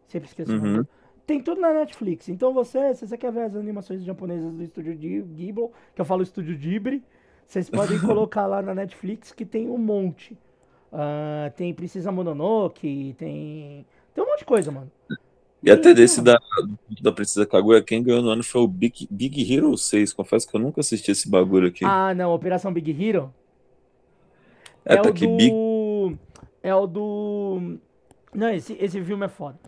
Sempre 0.08 0.29
esqueço 0.29 0.53
uhum. 0.53 0.58
o 0.58 0.65
nome. 0.65 0.88
Tem 1.27 1.41
tudo 1.41 1.60
na 1.60 1.74
Netflix. 1.74 2.29
Então 2.29 2.53
você, 2.53 2.94
se 2.94 3.08
você 3.08 3.17
quer 3.17 3.32
ver 3.32 3.41
as 3.41 3.55
animações 3.55 4.03
japonesas 4.03 4.53
do 4.53 4.63
estúdio 4.63 4.96
Ghibli, 4.96 5.70
que 5.94 6.01
eu 6.01 6.05
falo 6.05 6.22
estúdio 6.22 6.58
Ghibli, 6.58 7.03
vocês 7.47 7.69
podem 7.69 7.99
colocar 8.01 8.45
lá 8.47 8.61
na 8.61 8.73
Netflix 8.73 9.31
que 9.31 9.45
tem 9.45 9.69
um 9.69 9.77
monte. 9.77 10.37
Uh, 10.91 11.51
tem 11.55 11.73
Precisa 11.73 12.11
Mononoke, 12.11 13.15
tem. 13.17 13.85
Tem 14.13 14.23
um 14.23 14.27
monte 14.27 14.39
de 14.39 14.45
coisa, 14.45 14.71
mano. 14.71 14.91
E 15.61 15.71
até 15.71 15.93
desse 15.93 16.21
da, 16.21 16.39
da 17.01 17.11
Princesa 17.11 17.45
Kaguya, 17.45 17.81
quem 17.81 18.03
ganhou 18.03 18.21
no 18.21 18.29
ano 18.29 18.43
foi 18.43 18.61
o 18.61 18.67
Big, 18.67 19.07
Big 19.09 19.53
Hero 19.53 19.75
6. 19.75 20.13
Confesso 20.13 20.47
que 20.47 20.55
eu 20.55 20.61
nunca 20.61 20.79
assisti 20.79 21.11
esse 21.11 21.29
bagulho 21.29 21.67
aqui. 21.67 21.83
Ah, 21.83 22.13
não, 22.13 22.31
Operação 22.31 22.71
Big 22.71 22.91
Hero? 22.91 23.33
É, 24.85 24.93
é 24.93 24.97
tá 24.97 25.09
o 25.09 25.13
do... 25.13 25.35
Big... 25.35 26.19
É 26.61 26.75
o 26.75 26.85
do... 26.85 27.77
Não, 28.33 28.49
esse, 28.49 28.77
esse 28.79 29.03
filme 29.03 29.25
é 29.25 29.29
foda. 29.29 29.59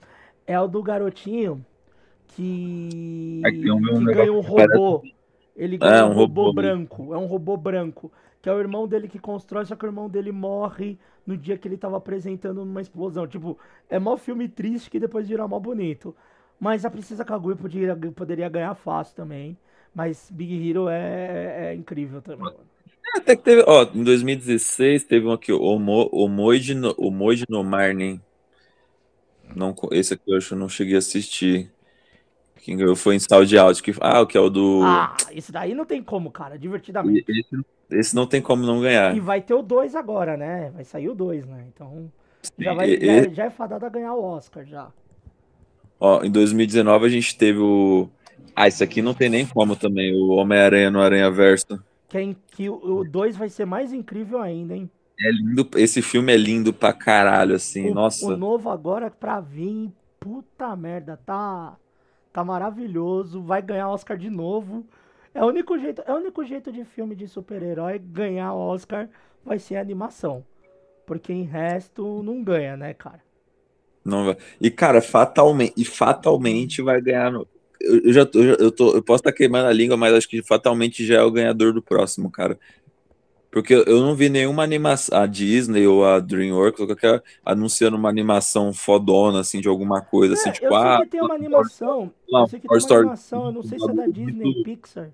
É 0.46 0.60
o 0.60 0.68
do 0.68 0.84
garotinho 0.84 1.66
que, 2.28 3.42
é 3.44 3.52
que, 3.52 3.72
um 3.72 3.82
que 3.82 4.14
ganha 4.14 4.32
um 4.32 4.40
robô. 4.40 5.00
Parece... 5.00 5.17
Ele 5.58 5.80
é, 5.82 6.04
um, 6.04 6.10
um 6.10 6.14
robô, 6.14 6.44
robô 6.44 6.54
branco. 6.54 7.14
É 7.14 7.18
um 7.18 7.26
robô 7.26 7.58
branco. 7.58 8.12
Que 8.42 8.48
é 8.48 8.54
o 8.54 8.60
irmão 8.60 8.88
dele 8.88 9.08
que 9.08 9.18
constrói, 9.18 9.66
só 9.66 9.76
que 9.76 9.84
o 9.84 9.88
irmão 9.88 10.08
dele 10.08 10.32
morre 10.32 10.98
no 11.26 11.36
dia 11.36 11.58
que 11.58 11.68
ele 11.68 11.76
tava 11.76 11.98
apresentando 11.98 12.64
numa 12.64 12.80
explosão. 12.80 13.28
Tipo, 13.28 13.58
é 13.90 13.98
mó 13.98 14.16
filme 14.16 14.48
triste 14.48 14.90
que 14.90 15.00
depois 15.00 15.28
vira 15.28 15.48
mó 15.48 15.60
bonito. 15.60 16.16
Mas 16.60 16.86
a 16.86 16.90
Princesa 16.90 17.26
Kaguya 17.26 17.56
poderia, 17.56 17.96
poderia 17.96 18.48
ganhar 18.48 18.76
fácil 18.76 19.16
também. 19.16 19.58
Mas 19.94 20.30
Big 20.32 20.70
Hero 20.70 20.88
é, 20.88 21.00
é, 21.00 21.66
é 21.66 21.74
incrível 21.74 22.22
também. 22.22 22.48
É, 22.48 23.18
até 23.18 23.36
que 23.36 23.44
teve, 23.44 23.64
ó, 23.68 23.84
em 23.94 24.04
2016 24.04 25.04
teve 25.04 25.26
um 25.26 25.32
aqui, 25.32 25.52
o, 25.52 25.80
Mo, 25.80 26.08
o, 26.12 26.28
Moide 26.28 26.76
no, 26.76 26.94
o 26.98 27.10
Moide 27.10 27.46
no 27.50 27.64
Marne. 27.64 28.22
Não, 29.56 29.74
esse 29.92 30.14
aqui 30.14 30.24
eu 30.28 30.38
acho 30.38 30.50
que 30.50 30.54
eu 30.54 30.60
não 30.60 30.70
cheguei 30.70 30.96
a 30.96 31.00
assistir. 31.00 31.72
Quem 32.68 32.76
ganhou 32.76 32.98
foi 32.98 33.16
em 33.16 33.20
Saudi 33.20 33.58
Out. 33.58 33.82
Que, 33.82 33.94
ah, 34.02 34.20
o 34.20 34.28
que 34.28 34.38
é 34.38 34.42
o 34.42 34.50
do. 34.50 34.82
Ah, 34.84 35.16
esse 35.32 35.54
daí 35.54 35.74
não 35.74 35.86
tem 35.86 36.04
como, 36.04 36.30
cara, 36.30 36.60
divertidamente. 36.60 37.24
Esse, 37.32 37.66
esse 37.90 38.14
não 38.14 38.28
tem 38.28 38.42
como 38.42 38.66
não 38.66 38.82
ganhar. 38.82 39.16
E 39.16 39.22
vai 39.22 39.40
ter 39.40 39.54
o 39.54 39.62
2 39.62 39.96
agora, 39.96 40.36
né? 40.36 40.70
Vai 40.76 40.84
sair 40.84 41.08
o 41.08 41.16
2, 41.16 41.46
né? 41.46 41.64
Então. 41.74 42.12
Já, 42.60 42.74
vai, 42.74 42.90
e, 42.90 43.24
já, 43.24 43.30
já, 43.30 43.46
é 43.46 43.50
fadado 43.50 43.86
a 43.86 43.90
ganhar 43.90 44.14
o 44.16 44.22
Oscar 44.22 44.66
já. 44.66 44.90
Ó, 45.98 46.22
em 46.26 46.30
2019 46.30 47.06
a 47.06 47.10
gente 47.10 47.38
teve 47.38 47.58
o. 47.58 48.10
Ah, 48.54 48.68
isso 48.68 48.84
aqui 48.84 49.02
não 49.02 49.14
tem 49.14 49.30
nem 49.30 49.46
como 49.46 49.74
também, 49.74 50.14
o 50.14 50.32
Homem-Aranha 50.32 50.92
no 50.92 51.00
Aranha 51.00 51.32
Verso. 51.32 51.82
Que, 52.10 52.36
que 52.48 52.70
o 52.70 53.06
2 53.06 53.38
vai 53.38 53.48
ser 53.48 53.64
mais 53.64 53.94
incrível 53.94 54.42
ainda, 54.42 54.76
hein? 54.76 54.92
É 55.18 55.32
lindo, 55.32 55.70
esse 55.78 56.02
filme 56.02 56.34
é 56.34 56.38
lindo 56.38 56.74
pra 56.74 56.92
caralho, 56.92 57.56
assim, 57.56 57.92
o, 57.92 57.94
nossa. 57.94 58.26
O 58.28 58.36
novo 58.36 58.70
agora 58.70 59.10
pra 59.10 59.40
vir, 59.40 59.90
puta 60.20 60.76
merda, 60.76 61.18
tá, 61.26 61.78
tá 62.38 62.44
maravilhoso, 62.44 63.42
vai 63.42 63.64
ganhar 63.64 63.90
Oscar 63.90 64.16
de 64.16 64.30
novo. 64.30 64.86
É 65.34 65.44
o 65.44 65.48
único 65.48 65.76
jeito, 65.80 66.04
é 66.06 66.14
o 66.14 66.18
único 66.18 66.46
jeito 66.46 66.72
de 66.72 66.86
filme 66.86 67.16
de 67.16 67.28
super-herói 67.28 67.98
ganhar 67.98 68.54
Oscar 68.54 69.10
vai 69.44 69.58
ser 69.58 69.78
animação. 69.78 70.46
Porque 71.04 71.34
em 71.34 71.42
resto 71.42 72.22
não 72.22 72.44
ganha, 72.44 72.78
né, 72.78 72.94
cara? 72.94 73.24
Não 74.06 74.26
vai. 74.26 74.38
E 74.62 74.70
cara, 74.70 75.02
fatalmente, 75.02 75.74
e 75.76 75.84
fatalmente 75.84 76.80
vai 76.84 77.02
ganhar 77.02 77.32
no 77.32 77.48
eu, 77.82 78.02
eu 78.04 78.14
já 78.14 78.26
tô, 78.26 78.40
eu, 78.40 78.72
tô, 78.72 78.96
eu 78.96 79.02
posso 79.02 79.22
estar 79.22 79.32
tá 79.32 79.38
queimando 79.38 79.68
a 79.68 79.74
língua, 79.74 79.98
mas 79.98 80.14
acho 80.14 80.30
que 80.30 80.44
fatalmente 80.44 81.04
já 81.06 81.16
é 81.16 81.24
o 81.24 81.32
ganhador 81.32 81.74
do 81.74 81.82
próximo, 81.82 82.30
cara. 82.30 82.60
Porque 83.52 83.74
eu 83.74 84.02
não 84.02 84.14
vi 84.14 84.30
nenhuma 84.30 84.64
animação, 84.64 85.18
a 85.18 85.26
Disney 85.26 85.88
ou 85.88 86.06
a 86.06 86.20
DreamWorks 86.20 86.82
ou 86.82 86.88
qualquer 86.88 87.24
anunciando 87.46 87.96
uma 87.96 88.10
animação 88.10 88.74
fodona, 88.74 89.40
assim, 89.40 89.62
de 89.62 89.68
alguma 89.68 90.02
coisa, 90.02 90.34
assim, 90.34 90.50
é, 90.50 90.52
assim, 90.52 90.62
tipo, 90.62 90.74
eu 90.74 90.82
sei 90.82 90.90
ah, 90.90 90.98
que 91.02 91.08
tem 91.08 91.22
uma 91.22 91.36
animação, 91.36 92.14
eu 92.28 92.48
sei 92.48 92.60
que 92.60 92.68
tem 92.68 92.78
uma 92.78 92.98
animação, 92.98 93.46
eu 93.46 93.52
não 93.52 93.64
sei 93.64 93.80
se 93.80 93.90
é 93.90 93.94
da 93.94 94.06
Disney, 94.08 94.64
Pixar, 94.64 95.10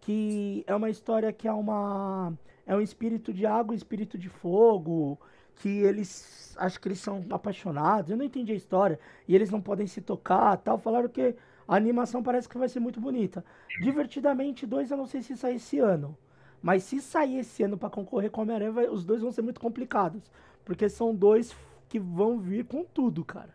que 0.00 0.64
é 0.66 0.74
uma 0.74 0.88
história 0.88 1.32
que 1.32 1.46
é 1.46 1.52
uma 1.52 2.32
é 2.66 2.74
um 2.74 2.80
espírito 2.80 3.32
de 3.32 3.46
água, 3.46 3.72
um 3.72 3.76
espírito 3.76 4.18
de 4.18 4.28
fogo, 4.28 5.18
que 5.56 5.68
eles 5.68 6.54
acho 6.58 6.80
que 6.80 6.88
eles 6.88 6.98
são 6.98 7.24
apaixonados. 7.30 8.10
Eu 8.10 8.16
não 8.16 8.24
entendi 8.24 8.52
a 8.52 8.56
história 8.56 8.98
e 9.28 9.34
eles 9.34 9.50
não 9.50 9.60
podem 9.60 9.86
se 9.86 10.00
tocar, 10.00 10.56
tal. 10.56 10.78
Falaram 10.78 11.08
que 11.08 11.34
a 11.68 11.76
animação 11.76 12.22
parece 12.22 12.48
que 12.48 12.58
vai 12.58 12.68
ser 12.68 12.80
muito 12.80 13.00
bonita. 13.00 13.44
Divertidamente 13.80 14.66
dois, 14.66 14.90
eu 14.90 14.96
não 14.96 15.06
sei 15.06 15.22
se 15.22 15.36
sair 15.36 15.56
esse 15.56 15.78
ano. 15.78 16.16
Mas 16.62 16.82
se 16.84 17.00
sair 17.00 17.38
esse 17.38 17.62
ano 17.62 17.76
para 17.76 17.90
concorrer 17.90 18.30
com 18.30 18.42
Homem-Aranha, 18.42 18.90
os 18.90 19.04
dois 19.04 19.22
vão 19.22 19.30
ser 19.30 19.42
muito 19.42 19.60
complicados, 19.60 20.30
porque 20.64 20.88
são 20.88 21.14
dois 21.14 21.54
que 21.88 21.98
vão 21.98 22.38
vir 22.38 22.64
com 22.64 22.84
tudo, 22.84 23.24
cara. 23.24 23.54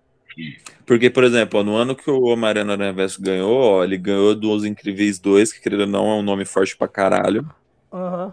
Porque, 0.86 1.10
por 1.10 1.24
exemplo, 1.24 1.64
no 1.64 1.76
ano 1.76 1.96
que 1.96 2.10
o 2.10 2.22
Homem-Aranha 2.24 2.78
no 2.78 2.94
Verso 2.94 3.22
ganhou, 3.22 3.54
ó, 3.54 3.84
ele 3.84 3.98
ganhou 3.98 4.34
dos 4.34 4.64
Incríveis 4.64 5.20
2, 5.20 5.52
que 5.52 5.62
querendo 5.62 5.82
ou 5.82 5.88
não 5.88 6.08
é 6.08 6.14
um 6.16 6.22
nome 6.22 6.46
forte 6.46 6.76
pra 6.78 6.88
caralho. 6.88 7.50
Uhum. 7.92 8.32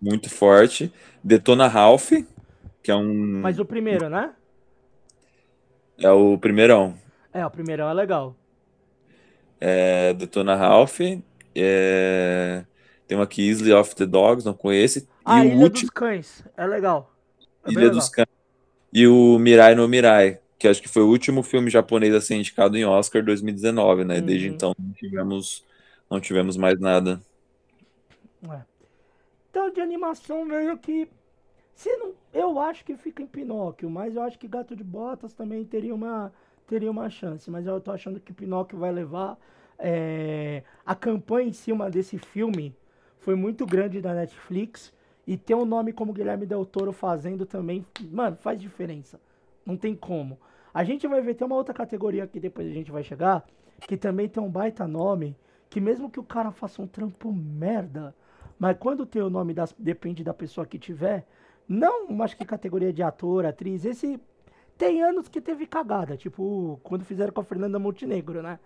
Muito 0.00 0.28
forte. 0.28 0.92
Detona 1.22 1.68
Ralph, 1.68 2.10
que 2.82 2.90
é 2.90 2.96
um. 2.96 3.40
Mas 3.40 3.58
o 3.58 3.64
primeiro, 3.64 4.08
né? 4.08 4.32
É 5.98 6.10
o 6.10 6.38
primeirão. 6.38 6.94
É, 7.32 7.44
o 7.44 7.50
primeirão 7.50 7.88
é 7.88 7.94
legal. 7.94 8.36
É, 9.60 10.14
Detona 10.14 10.54
Ralph. 10.54 11.00
É... 11.54 12.64
Tem 13.08 13.18
uma 13.18 13.24
aqui, 13.24 13.42
Isle 13.48 13.72
of 13.72 13.96
the 13.96 14.06
Dogs, 14.06 14.46
não 14.46 14.54
conhece. 14.54 15.08
Ah, 15.24 15.44
e 15.44 15.48
Ilha 15.48 15.56
último... 15.56 15.80
dos 15.80 15.90
Cães, 15.90 16.44
é 16.56 16.66
legal. 16.66 17.12
É 17.64 17.72
Ilha 17.72 17.90
dos 17.90 18.08
Cães. 18.08 18.28
E 18.92 19.08
o 19.08 19.38
Mirai 19.38 19.74
no 19.74 19.88
Mirai 19.88 20.38
que 20.58 20.66
acho 20.66 20.82
que 20.82 20.88
foi 20.88 21.02
o 21.02 21.08
último 21.08 21.42
filme 21.42 21.70
japonês 21.70 22.12
a 22.12 22.20
ser 22.20 22.34
indicado 22.34 22.76
em 22.76 22.84
Oscar 22.84 23.22
2019, 23.22 24.04
né? 24.04 24.18
Uhum. 24.18 24.26
Desde 24.26 24.48
então 24.48 24.74
não 24.76 24.92
tivemos, 24.92 25.64
não 26.10 26.20
tivemos 26.20 26.56
mais 26.56 26.78
nada. 26.80 27.20
É. 28.50 28.60
Então, 29.50 29.70
de 29.70 29.80
animação, 29.80 30.44
meio 30.44 30.76
que. 30.76 31.08
Se 31.74 31.96
não, 31.96 32.12
eu 32.34 32.58
acho 32.58 32.84
que 32.84 32.96
fica 32.96 33.22
em 33.22 33.26
Pinóquio, 33.26 33.88
mas 33.88 34.16
eu 34.16 34.22
acho 34.22 34.36
que 34.36 34.48
Gato 34.48 34.74
de 34.74 34.82
Botas 34.82 35.32
também 35.32 35.64
teria 35.64 35.94
uma, 35.94 36.32
teria 36.66 36.90
uma 36.90 37.08
chance. 37.08 37.48
Mas 37.48 37.66
eu 37.66 37.80
tô 37.80 37.92
achando 37.92 38.18
que 38.18 38.32
Pinóquio 38.32 38.78
vai 38.78 38.90
levar. 38.90 39.38
É, 39.80 40.64
a 40.84 40.92
campanha 40.92 41.50
em 41.50 41.52
cima 41.52 41.88
desse 41.88 42.18
filme 42.18 42.74
foi 43.20 43.34
muito 43.34 43.66
grande 43.66 44.00
da 44.00 44.14
Netflix. 44.14 44.92
E 45.26 45.36
ter 45.36 45.54
um 45.54 45.66
nome 45.66 45.92
como 45.92 46.12
Guilherme 46.12 46.46
Del 46.46 46.64
Toro 46.64 46.90
fazendo 46.90 47.44
também, 47.44 47.84
mano, 48.10 48.36
faz 48.36 48.58
diferença. 48.58 49.20
Não 49.66 49.76
tem 49.76 49.94
como. 49.94 50.38
A 50.72 50.82
gente 50.84 51.06
vai 51.06 51.20
ver, 51.20 51.34
tem 51.34 51.46
uma 51.46 51.56
outra 51.56 51.74
categoria 51.74 52.26
que 52.26 52.40
depois 52.40 52.66
a 52.66 52.72
gente 52.72 52.90
vai 52.90 53.02
chegar, 53.02 53.44
que 53.86 53.96
também 53.96 54.26
tem 54.26 54.42
um 54.42 54.50
baita 54.50 54.88
nome, 54.88 55.36
que 55.68 55.80
mesmo 55.80 56.10
que 56.10 56.18
o 56.18 56.24
cara 56.24 56.50
faça 56.50 56.80
um 56.80 56.86
trampo 56.86 57.30
merda, 57.30 58.14
mas 58.58 58.76
quando 58.78 59.04
tem 59.04 59.20
o 59.20 59.28
nome 59.28 59.52
das, 59.52 59.74
depende 59.78 60.24
da 60.24 60.32
pessoa 60.32 60.66
que 60.66 60.78
tiver, 60.78 61.26
Não, 61.68 62.22
acho 62.22 62.36
que 62.36 62.44
categoria 62.46 62.92
de 62.92 63.02
ator, 63.02 63.44
atriz. 63.44 63.84
Esse 63.84 64.18
tem 64.78 65.02
anos 65.02 65.28
que 65.28 65.40
teve 65.40 65.66
cagada, 65.66 66.16
tipo 66.16 66.80
quando 66.82 67.04
fizeram 67.04 67.32
com 67.32 67.42
a 67.42 67.44
Fernanda 67.44 67.78
Montenegro, 67.78 68.42
né? 68.42 68.58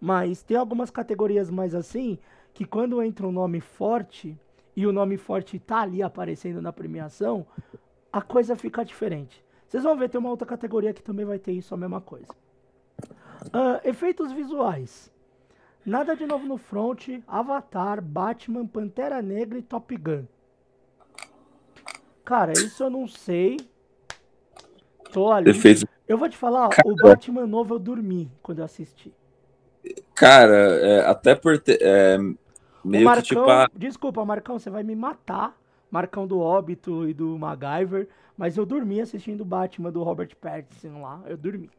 Mas 0.00 0.42
tem 0.42 0.56
algumas 0.56 0.90
categorias 0.90 1.50
mais 1.50 1.74
assim 1.74 2.18
que 2.58 2.64
quando 2.64 3.00
entra 3.00 3.24
um 3.24 3.30
nome 3.30 3.60
forte 3.60 4.36
e 4.74 4.84
o 4.84 4.90
nome 4.90 5.16
forte 5.16 5.60
tá 5.60 5.82
ali 5.82 6.02
aparecendo 6.02 6.60
na 6.60 6.72
premiação, 6.72 7.46
a 8.12 8.20
coisa 8.20 8.56
fica 8.56 8.84
diferente. 8.84 9.44
Vocês 9.68 9.84
vão 9.84 9.96
ver, 9.96 10.08
tem 10.08 10.18
uma 10.18 10.30
outra 10.30 10.44
categoria 10.44 10.92
que 10.92 11.00
também 11.00 11.24
vai 11.24 11.38
ter 11.38 11.52
isso, 11.52 11.72
a 11.72 11.76
mesma 11.76 12.00
coisa. 12.00 12.26
Uh, 13.44 13.78
efeitos 13.88 14.32
visuais. 14.32 15.08
Nada 15.86 16.16
de 16.16 16.26
novo 16.26 16.46
no 16.46 16.58
front, 16.58 17.22
Avatar, 17.28 18.02
Batman, 18.02 18.66
Pantera 18.66 19.22
Negra 19.22 19.60
e 19.60 19.62
Top 19.62 19.96
Gun. 19.96 20.24
Cara, 22.24 22.50
isso 22.54 22.82
eu 22.82 22.90
não 22.90 23.06
sei. 23.06 23.56
Tô 25.12 25.30
ali. 25.30 25.50
Efeitos... 25.50 25.84
Eu 26.08 26.18
vou 26.18 26.28
te 26.28 26.36
falar, 26.36 26.70
Cara... 26.70 26.88
o 26.88 26.96
Batman 26.96 27.46
novo 27.46 27.76
eu 27.76 27.78
dormi 27.78 28.28
quando 28.42 28.58
eu 28.58 28.64
assisti. 28.64 29.14
Cara, 30.12 30.56
é, 30.56 31.06
até 31.06 31.36
por 31.36 31.56
ter. 31.60 31.78
É, 31.80 32.18
meio 32.84 33.04
Marcão, 33.04 33.22
que 33.22 33.28
tipo. 33.28 33.50
A... 33.50 33.70
Desculpa, 33.74 34.24
Marcão, 34.24 34.58
você 34.58 34.70
vai 34.70 34.82
me 34.82 34.94
matar. 34.94 35.56
Marcão 35.90 36.26
do 36.26 36.38
Óbito 36.38 37.08
e 37.08 37.14
do 37.14 37.38
MacGyver. 37.38 38.08
Mas 38.36 38.56
eu 38.56 38.64
dormi 38.64 39.00
assistindo 39.00 39.40
o 39.40 39.44
Batman 39.44 39.90
do 39.90 40.02
Robert 40.02 40.30
Pattinson 40.40 41.00
lá. 41.00 41.22
Eu 41.26 41.36
dormi. 41.36 41.70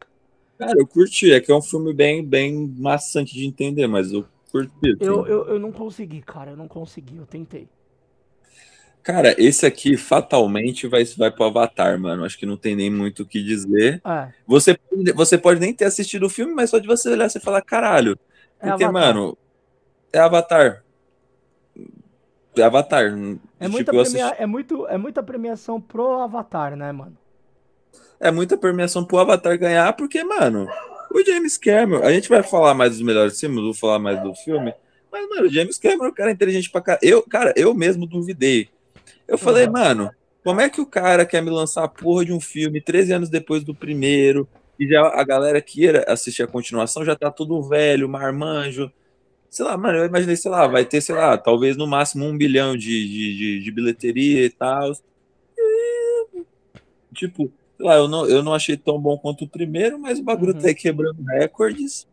Cara, 0.58 0.77
eu 0.77 0.86
curti. 0.86 1.32
É 1.32 1.39
que 1.39 1.51
é 1.51 1.56
um 1.56 1.62
filme 1.62 1.94
bem, 1.94 2.25
bem 2.25 2.68
maçante 2.77 3.34
de 3.34 3.46
entender, 3.46 3.88
mas 3.88 4.12
eu 4.12 4.25
curti. 4.51 4.98
Eu, 5.00 5.25
eu, 5.25 5.48
eu 5.48 5.60
não 5.60 5.72
consegui, 5.72 6.22
cara. 6.22 6.51
Eu 6.51 6.58
não 6.58 6.68
consegui. 6.68 7.15
Eu 7.15 7.25
tentei. 7.25 7.70
Cara, 9.01 9.34
esse 9.41 9.65
aqui 9.65 9.96
fatalmente 9.96 10.86
vai, 10.86 11.06
vai 11.18 11.32
pro 11.32 11.46
Avatar, 11.46 11.98
mano. 11.98 12.25
Acho 12.25 12.38
que 12.38 12.46
não 12.46 12.58
tem 12.58 12.75
nem 12.75 12.89
muito 12.91 13.24
o 13.24 13.25
que 13.25 13.41
dizer. 13.41 14.01
É. 14.06 14.34
Você, 14.46 14.77
você 15.15 15.38
pode 15.38 15.60
nem 15.60 15.74
ter 15.74 15.86
assistido 15.86 16.25
o 16.25 16.29
filme, 16.29 16.53
mas 16.53 16.70
só 16.70 16.77
de 16.77 16.88
você 16.88 17.10
olhar, 17.10 17.29
você 17.29 17.39
falar, 17.39 17.62
caralho. 17.62 18.20
É 18.60 18.68
porque, 18.70 18.84
Avatar. 18.84 18.91
mano, 18.91 19.38
é 20.12 20.20
Avatar. 20.20 20.84
Avatar. 22.61 23.05
É, 23.59 23.65
tipo, 23.65 23.71
muita 23.71 23.91
premia... 23.91 24.35
é, 24.37 24.45
muito, 24.45 24.87
é 24.87 24.97
muita 24.97 25.23
premiação 25.23 25.79
pro 25.79 26.19
Avatar, 26.19 26.75
né, 26.75 26.91
mano? 26.91 27.17
É 28.19 28.31
muita 28.31 28.57
premiação 28.57 29.05
pro 29.05 29.19
Avatar 29.19 29.57
ganhar, 29.57 29.93
porque, 29.93 30.23
mano, 30.23 30.67
o 31.11 31.23
James 31.23 31.57
Cameron. 31.57 32.03
A 32.03 32.11
gente 32.11 32.29
vai 32.29 32.43
falar 32.43 32.73
mais 32.73 32.91
dos 32.91 33.01
melhores 33.01 33.39
filmes, 33.39 33.63
vou 33.63 33.73
falar 33.73 33.99
mais 33.99 34.21
do 34.21 34.33
filme. 34.35 34.73
Mas, 35.11 35.27
mano, 35.29 35.47
o 35.47 35.49
James 35.49 35.77
Cameron, 35.77 36.11
cara, 36.11 36.29
é 36.29 36.33
inteligente 36.33 36.69
pra 36.69 36.81
caralho. 36.81 37.07
Eu, 37.07 37.23
cara, 37.23 37.53
eu 37.55 37.73
mesmo 37.73 38.05
duvidei 38.05 38.69
eu 39.29 39.37
falei, 39.37 39.67
uhum. 39.67 39.73
mano, 39.73 40.11
como 40.43 40.59
é 40.59 40.69
que 40.69 40.81
o 40.81 40.85
cara 40.85 41.23
quer 41.23 41.41
me 41.41 41.51
lançar 41.51 41.83
a 41.83 41.87
porra 41.87 42.25
de 42.25 42.33
um 42.33 42.39
filme 42.39 42.81
13 42.81 43.13
anos 43.13 43.29
depois 43.29 43.63
do 43.63 43.75
primeiro, 43.75 44.49
e 44.79 44.87
já 44.87 45.01
a 45.01 45.23
galera 45.23 45.61
que 45.61 45.83
ia 45.83 46.03
assistir 46.07 46.41
a 46.41 46.47
continuação 46.47 47.05
já 47.05 47.15
tá 47.15 47.29
tudo 47.29 47.61
velho, 47.61 48.09
marmanjo. 48.09 48.91
Sei 49.50 49.65
lá, 49.65 49.75
mano, 49.75 49.98
eu 49.98 50.06
imaginei, 50.06 50.36
sei 50.36 50.51
lá, 50.51 50.68
vai 50.68 50.86
ter, 50.86 51.01
sei 51.01 51.15
lá, 51.15 51.38
talvez 51.38 51.75
no 51.75 51.88
máximo 51.88 52.25
um 52.25 52.38
bilhão 52.38 52.77
de, 52.77 53.08
de, 53.08 53.38
de, 53.38 53.63
de 53.63 53.72
bilheteria 53.72 54.46
e 54.46 54.50
tal. 54.50 54.91
tipo, 57.13 57.51
sei 57.75 57.86
lá, 57.86 57.96
eu 57.96 58.08
não, 58.08 58.27
eu 58.27 58.44
não 58.44 58.53
achei 58.53 58.77
tão 58.77 59.00
bom 59.00 59.18
quanto 59.18 59.46
o 59.46 59.50
primeiro, 59.50 59.98
mas 59.98 60.20
o 60.20 60.24
bagulho 60.24 60.53
uhum. 60.53 60.60
tá 60.60 60.68
aí 60.68 60.75
quebrando 60.75 61.24
recordes. 61.24 62.08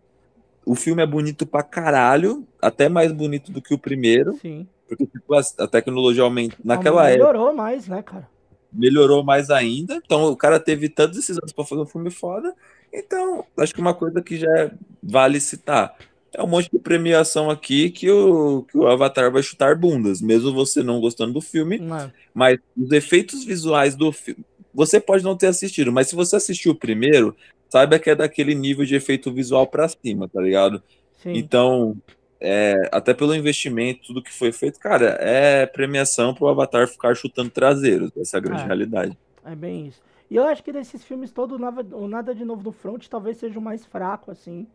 O 0.65 0.75
filme 0.75 1.03
é 1.03 1.07
bonito 1.07 1.47
pra 1.47 1.63
caralho, 1.63 2.47
até 2.61 2.89
mais 2.89 3.13
bonito 3.13 3.53
do 3.53 3.61
que 3.61 3.75
o 3.75 3.79
primeiro. 3.79 4.39
Sim. 4.41 4.67
Porque 4.89 5.07
tipo, 5.07 5.35
a 5.35 5.69
tecnologia 5.69 6.23
aumenta. 6.23 6.57
Naquela 6.65 7.05
melhorou 7.05 7.11
época. 7.11 7.33
Melhorou 7.33 7.57
mais, 7.57 7.89
né, 7.89 8.03
cara? 8.03 8.29
Melhorou 8.73 9.25
mais 9.25 9.51
ainda. 9.51 10.01
Então 10.05 10.25
o 10.31 10.37
cara 10.37 10.59
teve 10.59 10.89
tantos 10.89 11.19
esses 11.19 11.37
anos 11.37 11.53
para 11.53 11.65
fazer 11.65 11.83
um 11.83 11.87
filme 11.87 12.11
foda. 12.11 12.55
Então, 12.93 13.45
acho 13.59 13.75
que 13.75 13.81
uma 13.81 13.95
coisa 13.95 14.23
que 14.23 14.37
já 14.37 14.71
vale 15.03 15.41
citar. 15.41 15.97
É 16.37 16.43
um 16.43 16.47
monte 16.47 16.71
de 16.71 16.79
premiação 16.79 17.49
aqui 17.49 17.89
que 17.89 18.11
o, 18.11 18.63
que 18.65 18.77
o 18.77 18.87
Avatar 18.87 19.33
vai 19.33 19.43
chutar 19.43 19.75
bundas, 19.75 20.21
mesmo 20.21 20.53
você 20.53 20.83
não 20.83 21.01
gostando 21.01 21.33
do 21.33 21.41
filme. 21.41 21.79
Não. 21.79 22.13
Mas 22.35 22.59
os 22.77 22.93
efeitos 22.93 23.43
visuais 23.43 23.97
do 23.97 24.13
filme. 24.13 24.45
Você 24.75 25.01
pode 25.01 25.25
não 25.25 25.35
ter 25.35 25.47
assistido, 25.47 25.91
mas 25.91 26.09
se 26.09 26.15
você 26.15 26.37
assistiu 26.37 26.73
o 26.73 26.79
primeiro, 26.79 27.35
saiba 27.71 27.99
que 27.99 28.11
é 28.11 28.15
daquele 28.15 28.55
nível 28.55 28.85
de 28.85 28.95
efeito 28.95 29.33
visual 29.33 29.67
para 29.67 29.89
cima, 29.89 30.29
tá 30.29 30.39
ligado? 30.39 30.83
Sim. 31.23 31.33
Então, 31.33 31.97
é, 32.39 32.75
até 32.93 33.15
pelo 33.15 33.35
investimento, 33.35 34.09
tudo 34.09 34.23
que 34.23 34.31
foi 34.33 34.53
feito, 34.53 34.79
cara, 34.79 35.17
é 35.19 35.65
premiação 35.65 36.35
para 36.35 36.45
o 36.45 36.49
Avatar 36.49 36.87
ficar 36.87 37.17
chutando 37.17 37.49
traseiros. 37.49 38.11
Essa 38.15 38.37
é 38.37 38.39
a 38.39 38.43
grande 38.43 38.63
é, 38.63 38.67
realidade. 38.67 39.19
É 39.43 39.55
bem 39.55 39.87
isso. 39.87 40.03
E 40.31 40.37
eu 40.37 40.45
acho 40.45 40.63
que 40.63 40.73
desses 40.73 41.03
filmes 41.03 41.33
todos, 41.33 41.59
o 41.93 42.09
Nada 42.09 42.35
de 42.35 42.45
Novo 42.45 42.63
no 42.63 42.73
Front 42.73 43.07
talvez 43.09 43.39
seja 43.39 43.59
o 43.59 43.63
mais 43.63 43.87
fraco, 43.87 44.31
assim, 44.31 44.67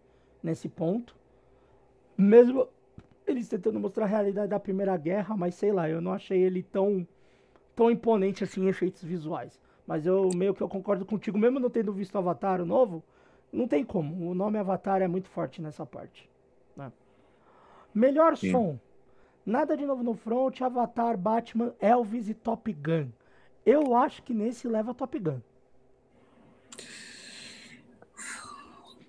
nesse 0.42 0.68
ponto. 0.68 1.14
Mesmo 2.22 2.68
eles 3.26 3.50
tentando 3.50 3.80
mostrar 3.80 4.06
a 4.06 4.08
realidade 4.08 4.50
da 4.50 4.60
Primeira 4.60 4.96
Guerra, 4.96 5.36
mas 5.36 5.56
sei 5.56 5.72
lá, 5.72 5.90
eu 5.90 6.00
não 6.00 6.14
achei 6.14 6.40
ele 6.40 6.62
tão, 6.62 7.08
tão 7.76 7.90
imponente 7.90 8.44
assim 8.44 8.66
em 8.66 8.68
efeitos 8.68 9.04
visuais. 9.04 9.60
Mas 9.88 10.06
eu 10.06 10.30
meio 10.36 10.54
que 10.54 10.62
eu 10.62 10.70
concordo 10.70 11.04
contigo, 11.04 11.36
mesmo 11.36 11.60
não 11.60 11.70
tendo 11.70 11.92
visto 11.92 12.16
Avatar 12.16 12.62
o 12.62 12.66
novo, 12.66 13.04
não 13.52 13.68
tem 13.68 13.84
como. 13.84 14.30
O 14.30 14.36
nome 14.36 14.60
Avatar 14.60 15.02
é 15.02 15.08
muito 15.08 15.30
forte 15.30 15.64
nessa 15.64 15.84
parte. 15.84 16.30
Né? 16.78 16.92
Melhor 17.92 18.38
Sim. 18.38 18.52
som. 18.52 18.80
Nada 19.44 19.76
de 19.76 19.88
novo 19.88 20.04
no 20.04 20.14
front, 20.14 20.62
Avatar, 20.62 21.18
Batman, 21.18 21.74
Elvis 21.80 22.30
e 22.30 22.36
Top 22.36 22.72
Gun. 22.72 23.10
Eu 23.66 23.96
acho 23.96 24.22
que 24.22 24.32
nesse 24.32 24.68
leva 24.68 24.94
Top 24.94 25.18
Gun. 25.18 25.40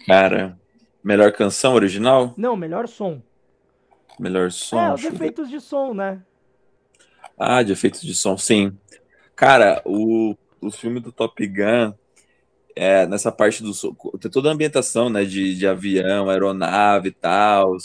Cara, 0.06 0.58
melhor 1.02 1.32
canção 1.32 1.74
original? 1.74 2.34
Não, 2.36 2.56
melhor 2.56 2.86
som. 2.88 3.20
Melhor 4.18 4.50
som. 4.50 4.78
É, 4.78 4.94
os 4.94 5.04
efeitos 5.04 5.48
de 5.48 5.60
som, 5.60 5.94
né? 5.94 6.22
Ah, 7.38 7.62
de 7.62 7.72
efeitos 7.72 8.02
de 8.02 8.14
som, 8.14 8.36
sim. 8.36 8.76
Cara, 9.34 9.82
o, 9.84 10.36
o 10.60 10.70
filme 10.70 11.00
do 11.00 11.10
Top 11.10 11.44
Gun, 11.46 11.94
é, 12.76 13.06
nessa 13.06 13.32
parte 13.32 13.62
do 13.62 13.72
tem 14.18 14.30
toda 14.30 14.48
a 14.48 14.52
ambientação, 14.52 15.10
né, 15.10 15.24
de, 15.24 15.56
de 15.56 15.66
avião, 15.66 16.30
aeronave 16.30 17.08
e 17.08 17.12
tal, 17.12 17.76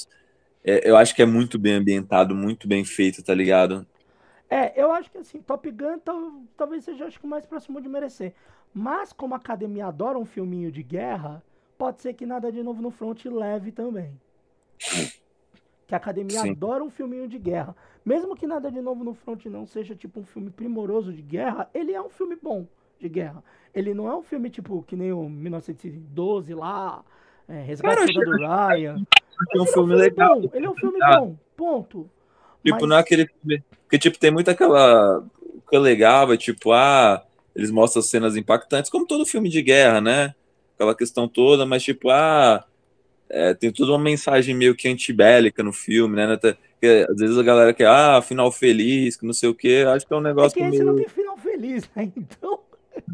é, 0.64 0.90
eu 0.90 0.98
acho 0.98 1.16
que 1.16 1.22
é 1.22 1.26
muito 1.26 1.58
bem 1.58 1.74
ambientado, 1.74 2.36
muito 2.36 2.68
bem 2.68 2.84
feito, 2.84 3.24
tá 3.24 3.34
ligado? 3.34 3.88
É, 4.50 4.82
eu 4.82 4.92
acho 4.92 5.10
que 5.10 5.18
assim, 5.18 5.42
Top 5.42 5.70
Gun 5.72 6.00
talvez 6.56 6.84
seja 6.84 7.06
acho 7.06 7.20
que 7.20 7.26
o 7.26 7.30
mais 7.30 7.46
próximo 7.46 7.82
de 7.82 7.90
merecer. 7.90 8.34
Mas 8.74 9.12
como 9.12 9.34
a 9.34 9.38
academia 9.38 9.88
adora 9.88 10.18
um 10.18 10.26
filminho 10.26 10.72
de 10.72 10.84
guerra, 10.84 11.42
pode 11.78 12.02
ser 12.02 12.14
que 12.14 12.26
nada 12.26 12.52
de 12.52 12.64
novo 12.64 12.82
no 12.82 12.92
front 12.92 13.26
leve 13.26 13.72
também. 13.72 14.12
Que 15.88 15.94
a 15.94 15.98
academia 15.98 16.42
Sim. 16.42 16.52
adora 16.52 16.84
um 16.84 16.90
filminho 16.90 17.28
de 17.28 17.38
guerra. 17.38 17.76
Mesmo 18.06 18.36
que 18.36 18.48
nada 18.48 18.72
de 18.72 18.82
novo 18.82 19.04
no 19.04 19.14
front 19.14 19.46
não 19.46 19.66
seja 19.66 19.96
tipo 19.96 20.20
um 20.20 20.26
filme 20.26 20.50
primoroso 20.50 21.12
de 21.12 21.22
guerra, 21.22 21.70
ele 21.74 21.94
é 21.94 22.02
um 22.02 22.10
filme 22.10 22.38
bom 22.42 22.68
de 23.00 23.08
guerra. 23.10 23.44
Ele 23.74 23.94
não 23.94 24.08
é 24.08 24.16
um 24.16 24.24
filme 24.24 24.50
tipo 24.50 24.84
que 24.84 24.96
nem 24.96 25.12
o 25.12 25.30
1912 25.30 26.54
lá, 26.54 27.04
é, 27.48 27.62
Resgate 27.62 28.14
do 28.14 28.32
Ryan. 28.32 29.06
É 29.56 29.62
um 29.62 29.66
filme 29.66 29.96
legal. 29.96 30.42
Bom. 30.42 30.50
Ele 30.54 30.66
é 30.66 30.70
um 30.70 30.76
filme 30.76 31.00
ah. 31.04 31.20
bom, 31.20 31.38
ponto. 31.56 32.10
Tipo, 32.64 32.80
Mas... 32.82 32.90
não 32.90 32.98
é 32.98 33.00
aquele 33.00 33.28
filme. 33.28 33.64
Porque, 33.84 33.98
tipo, 33.98 34.20
tem 34.20 34.32
muito 34.32 34.50
aquela. 34.50 35.20
O 35.20 35.62
que 35.70 35.76
é 35.76 35.80
legal 35.80 36.32
é 36.34 36.38
tipo, 36.38 36.72
ah, 36.72 37.24
eles 37.56 37.72
mostram 37.72 38.02
cenas 38.02 38.36
impactantes, 38.36 38.90
como 38.90 39.08
todo 39.08 39.26
filme 39.26 39.50
de 39.50 39.62
guerra, 39.62 40.02
né? 40.02 40.36
Aquela 40.78 40.94
questão 40.94 41.28
toda, 41.28 41.66
mas 41.66 41.84
tipo, 41.84 42.12
ah, 42.12 42.64
é, 43.30 43.54
tem 43.54 43.72
toda 43.72 43.92
uma 43.92 44.00
mensagem 44.00 44.56
meio 44.56 44.76
que 44.76 44.88
antibélica 44.88 45.64
no 45.64 45.74
filme, 45.74 46.16
né? 46.16 46.38
Porque, 46.38 47.06
às 47.10 47.18
vezes 47.18 47.38
a 47.38 47.44
galera 47.44 47.74
quer, 47.74 47.88
ah, 47.88 48.22
final 48.22 48.52
feliz, 48.52 49.18
que 49.18 49.26
não 49.26 49.34
sei 49.34 49.50
o 49.50 49.56
quê. 49.56 49.84
Acho 49.88 50.06
que 50.06 50.14
é 50.14 50.18
um 50.18 50.22
negócio. 50.22 50.58
É 50.58 50.62
que 50.62 50.76
esse 50.76 50.84
meio... 50.84 50.86
não 50.86 50.96
tem 50.96 51.08
final 51.10 51.38
feliz, 51.38 51.90
né? 51.96 52.12
Então. 52.16 52.60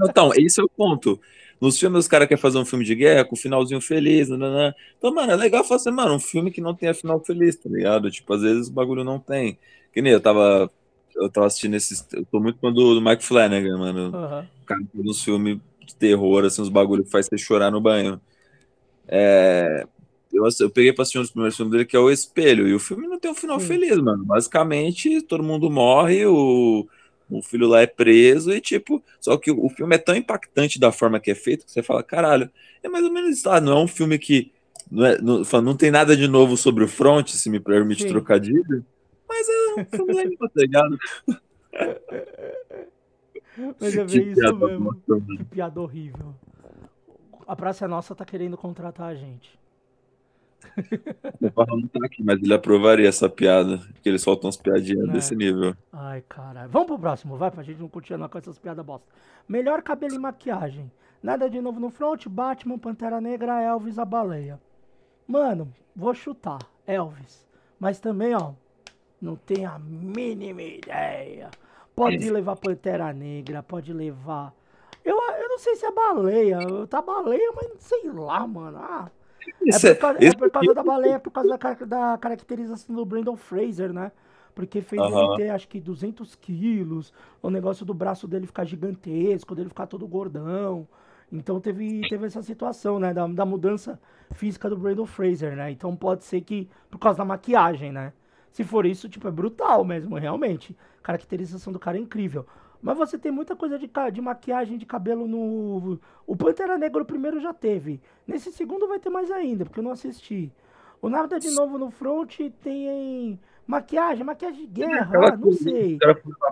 Então, 0.09 0.31
esse 0.35 0.59
é 0.59 0.63
o 0.63 0.69
ponto. 0.69 1.19
Nos 1.59 1.79
filmes, 1.79 1.99
os 1.99 2.07
caras 2.07 2.27
querem 2.27 2.41
fazer 2.41 2.57
um 2.57 2.65
filme 2.65 2.83
de 2.83 2.93
guerra 2.93 3.23
com 3.23 3.35
um 3.35 3.37
finalzinho 3.37 3.79
feliz. 3.79 4.27
Né, 4.29 4.37
né, 4.37 4.49
né. 4.49 4.73
Então, 4.97 5.13
mano, 5.13 5.31
é 5.31 5.35
legal 5.35 5.63
fazer, 5.63 5.91
mano, 5.91 6.15
um 6.15 6.19
filme 6.19 6.51
que 6.51 6.59
não 6.59 6.75
tenha 6.75 6.93
final 6.93 7.23
feliz, 7.23 7.55
tá 7.55 7.69
ligado? 7.69 8.11
Tipo, 8.11 8.33
às 8.33 8.41
vezes 8.41 8.67
o 8.67 8.73
bagulho 8.73 9.03
não 9.03 9.19
tem. 9.19 9.57
Que 9.93 10.01
nem 10.01 10.11
eu 10.11 10.19
tava. 10.19 10.69
Eu 11.15 11.29
tava 11.29 11.47
assistindo 11.47 11.75
esses. 11.75 12.05
Eu 12.11 12.25
tô 12.25 12.39
muito 12.39 12.59
fã 12.59 12.71
do, 12.71 12.95
do 12.95 13.01
Mike 13.01 13.23
Flanagan, 13.23 13.77
mano. 13.77 14.05
Uhum. 14.05 14.39
O 14.61 14.65
cara 14.65 14.81
faz 14.93 15.05
uns 15.05 15.23
filmes 15.23 15.59
de 15.85 15.95
terror, 15.95 16.45
assim, 16.45 16.61
uns 16.61 16.69
bagulho 16.69 17.03
que 17.03 17.11
faz 17.11 17.27
você 17.27 17.37
chorar 17.37 17.71
no 17.71 17.81
banho. 17.81 18.19
É, 19.07 19.85
eu, 20.31 20.43
eu 20.59 20.69
peguei 20.69 20.93
pra 20.93 21.03
assistir 21.03 21.19
um 21.19 21.21
dos 21.21 21.31
primeiros 21.31 21.55
filmes 21.55 21.71
dele, 21.71 21.85
que 21.85 21.95
é 21.95 21.99
O 21.99 22.09
Espelho, 22.09 22.67
e 22.67 22.73
o 22.73 22.79
filme 22.79 23.07
não 23.07 23.19
tem 23.19 23.31
um 23.31 23.35
final 23.35 23.59
Sim. 23.59 23.67
feliz, 23.67 23.97
mano. 23.97 24.25
Basicamente, 24.25 25.21
todo 25.21 25.43
mundo 25.43 25.69
morre, 25.69 26.25
o 26.25 26.87
o 27.29 27.41
filho 27.41 27.67
lá 27.67 27.81
é 27.81 27.87
preso 27.87 28.51
e, 28.51 28.61
tipo, 28.61 29.03
só 29.19 29.37
que 29.37 29.49
o 29.49 29.69
filme 29.69 29.95
é 29.95 29.97
tão 29.97 30.15
impactante 30.15 30.79
da 30.79 30.91
forma 30.91 31.19
que 31.19 31.31
é 31.31 31.35
feito 31.35 31.65
que 31.65 31.71
você 31.71 31.81
fala, 31.81 32.03
caralho, 32.03 32.49
é 32.83 32.89
mais 32.89 33.03
ou 33.03 33.11
menos 33.11 33.37
isso. 33.37 33.49
Ah, 33.49 33.59
não 33.59 33.79
é 33.79 33.83
um 33.83 33.87
filme 33.87 34.19
que 34.19 34.51
não, 34.91 35.05
é, 35.05 35.19
não, 35.19 35.41
não 35.61 35.75
tem 35.75 35.89
nada 35.89 36.15
de 36.15 36.27
novo 36.27 36.55
sobre 36.55 36.83
o 36.83 36.87
front, 36.87 37.29
se 37.29 37.49
me 37.49 37.59
permite 37.59 38.03
Sim. 38.03 38.09
trocadilho, 38.09 38.85
mas 39.27 39.47
é 39.49 39.81
um 39.81 39.85
filme 39.85 40.13
legal, 40.13 40.37
tá 40.37 40.61
ligado? 40.61 40.97
Mas 43.79 43.95
é 43.95 44.05
bem 44.05 44.31
isso 44.31 44.55
mesmo. 44.55 44.93
Que 45.37 45.43
piada 45.43 45.79
horrível. 45.79 46.33
A 47.47 47.55
Praça 47.55 47.87
Nossa 47.87 48.15
tá 48.15 48.25
querendo 48.25 48.57
contratar 48.57 49.07
a 49.07 49.15
gente. 49.15 49.59
O 51.41 51.77
não 51.77 51.87
tá 51.87 52.05
aqui, 52.05 52.23
mas 52.23 52.41
ele 52.41 52.53
aprovaria 52.53 53.07
essa 53.07 53.29
piada. 53.29 53.77
Porque 53.77 54.09
eles 54.09 54.21
soltam 54.21 54.47
umas 54.47 54.57
piadinhas 54.57 55.09
é. 55.09 55.11
desse 55.11 55.35
nível. 55.35 55.75
Ai, 55.91 56.23
caralho. 56.27 56.69
Vamos 56.69 56.87
pro 56.87 56.99
próximo, 56.99 57.37
vai, 57.37 57.51
pra 57.51 57.63
gente 57.63 57.79
não 57.79 57.89
continuar 57.89 58.29
com 58.29 58.37
essas 58.37 58.57
piadas 58.57 58.85
bosta. 58.85 59.07
Melhor 59.47 59.81
cabelo 59.81 60.15
e 60.15 60.19
maquiagem. 60.19 60.91
Nada 61.21 61.49
de 61.49 61.61
novo 61.61 61.79
no 61.79 61.89
front, 61.89 62.27
Batman, 62.27 62.77
Pantera 62.77 63.21
Negra, 63.21 63.61
Elvis, 63.61 63.99
a 63.99 64.05
baleia. 64.05 64.59
Mano, 65.27 65.73
vou 65.95 66.13
chutar, 66.13 66.59
Elvis. 66.85 67.45
Mas 67.79 67.99
também, 67.99 68.33
ó, 68.35 68.53
não 69.21 69.35
tenho 69.35 69.69
a 69.69 69.79
mínima 69.79 70.61
ideia. 70.61 71.49
Pode 71.95 72.29
levar 72.29 72.55
Pantera 72.55 73.13
Negra, 73.13 73.61
pode 73.61 73.93
levar. 73.93 74.53
Eu, 75.03 75.15
eu 75.15 75.49
não 75.49 75.59
sei 75.59 75.75
se 75.75 75.85
é 75.85 75.91
baleia. 75.91 76.59
Tá 76.87 77.01
baleia, 77.01 77.51
mas 77.55 77.71
sei 77.79 78.09
lá, 78.11 78.47
mano. 78.47 78.77
Ah, 78.77 79.11
é, 79.65 79.93
por 79.93 79.99
causa, 79.99 80.25
é 80.25 80.33
por 80.33 80.51
causa 80.51 80.73
da 80.73 80.83
baleia, 80.83 81.13
é 81.13 81.19
por 81.19 81.31
causa 81.31 81.57
da, 81.57 81.73
da 81.85 82.17
caracterização 82.17 82.95
do 82.95 83.05
Brandon 83.05 83.35
Fraser, 83.35 83.91
né? 83.91 84.11
Porque 84.55 84.81
fez 84.81 85.01
ele 85.01 85.35
ter, 85.35 85.49
acho 85.49 85.67
que, 85.67 85.79
200 85.79 86.35
quilos. 86.35 87.11
O 87.41 87.49
negócio 87.49 87.85
do 87.85 87.93
braço 87.93 88.27
dele 88.27 88.45
ficar 88.45 88.65
gigantesco, 88.65 89.55
dele 89.55 89.69
ficar 89.69 89.87
todo 89.87 90.07
gordão. 90.07 90.87
Então 91.31 91.59
teve, 91.59 92.01
teve 92.07 92.27
essa 92.27 92.41
situação, 92.43 92.99
né? 92.99 93.13
Da, 93.13 93.25
da 93.27 93.45
mudança 93.45 93.99
física 94.31 94.69
do 94.69 94.77
Brandon 94.77 95.05
Fraser, 95.05 95.55
né? 95.55 95.71
Então 95.71 95.95
pode 95.95 96.23
ser 96.23 96.41
que 96.41 96.69
por 96.89 96.99
causa 96.99 97.17
da 97.17 97.25
maquiagem, 97.25 97.91
né? 97.91 98.13
Se 98.53 98.63
for 98.63 98.85
isso, 98.85 99.09
tipo, 99.09 99.27
é 99.27 99.31
brutal 99.31 99.83
mesmo, 99.83 100.15
realmente. 100.15 100.77
Caracterização 101.01 101.73
do 101.73 101.79
cara 101.79 101.97
é 101.97 101.99
incrível. 101.99 102.45
Mas 102.79 102.95
você 102.95 103.17
tem 103.17 103.31
muita 103.31 103.55
coisa 103.55 103.79
de, 103.79 103.89
de 104.11 104.21
maquiagem 104.21 104.77
de 104.77 104.85
cabelo 104.85 105.27
no. 105.27 105.99
O 106.27 106.35
Pantera 106.35 106.77
Negro 106.77 107.03
primeiro 107.03 107.41
já 107.41 107.51
teve. 107.51 107.99
Nesse 108.27 108.51
segundo 108.51 108.87
vai 108.87 108.99
ter 108.99 109.09
mais 109.09 109.31
ainda, 109.31 109.65
porque 109.65 109.79
eu 109.79 109.83
não 109.83 109.91
assisti. 109.91 110.51
O 111.01 111.09
Nada 111.09 111.39
de 111.39 111.49
Novo 111.49 111.79
no 111.79 111.89
Front 111.89 112.37
tem 112.61 113.39
maquiagem, 113.65 114.23
maquiagem 114.23 114.67
de 114.67 114.67
guerra, 114.67 115.11
ah, 115.29 115.35
não 115.35 115.51
sei. 115.51 115.97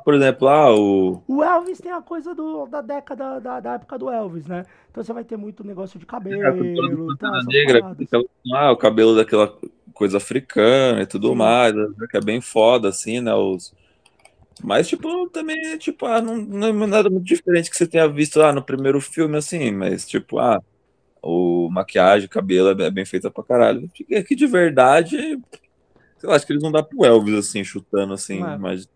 Por 0.03 0.13
exemplo, 0.15 0.47
ah, 0.47 0.75
o. 0.75 1.21
O 1.27 1.43
Elvis 1.43 1.79
tem 1.79 1.91
a 1.91 2.01
coisa 2.01 2.33
do, 2.33 2.65
da 2.65 2.81
década, 2.81 3.39
da, 3.39 3.59
da 3.59 3.73
época 3.73 3.99
do 3.99 4.09
Elvis, 4.09 4.47
né? 4.47 4.65
Então 4.89 5.03
você 5.03 5.13
vai 5.13 5.23
ter 5.23 5.37
muito 5.37 5.63
negócio 5.63 5.99
de 5.99 6.05
cabelo. 6.07 6.41
É, 6.41 7.15
tá, 7.17 7.41
negra, 7.45 7.95
então, 7.99 8.23
ah, 8.55 8.71
o 8.71 8.77
cabelo 8.77 9.15
daquela 9.15 9.55
coisa 9.93 10.17
africana 10.17 11.01
e 11.01 11.05
tudo 11.05 11.35
mais, 11.35 11.73
que 12.09 12.17
é 12.17 12.21
bem 12.21 12.41
foda, 12.41 12.89
assim, 12.89 13.19
né? 13.21 13.33
Os... 13.33 13.73
Mas, 14.63 14.87
tipo, 14.87 15.29
também, 15.29 15.77
tipo, 15.77 16.05
ah, 16.05 16.21
não, 16.21 16.37
não 16.37 16.67
é 16.67 16.87
nada 16.87 17.09
muito 17.09 17.25
diferente 17.25 17.69
que 17.69 17.77
você 17.77 17.87
tenha 17.87 18.07
visto 18.07 18.41
ah, 18.41 18.53
no 18.53 18.63
primeiro 18.63 19.01
filme, 19.01 19.37
assim, 19.37 19.71
mas, 19.71 20.07
tipo, 20.07 20.39
ah, 20.39 20.61
o 21.21 21.69
maquiagem, 21.69 22.27
cabelo 22.27 22.69
é 22.81 22.91
bem 22.91 23.05
feita 23.05 23.29
pra 23.31 23.43
caralho. 23.43 23.89
Aqui 24.17 24.35
de 24.35 24.47
verdade, 24.47 25.39
sei 26.17 26.29
lá, 26.29 26.35
acho 26.35 26.45
que 26.45 26.53
eles 26.53 26.63
não 26.63 26.71
dá 26.71 26.83
pro 26.83 27.05
Elvis, 27.05 27.35
assim, 27.35 27.63
chutando, 27.63 28.13
assim, 28.13 28.39
mas... 28.59 28.89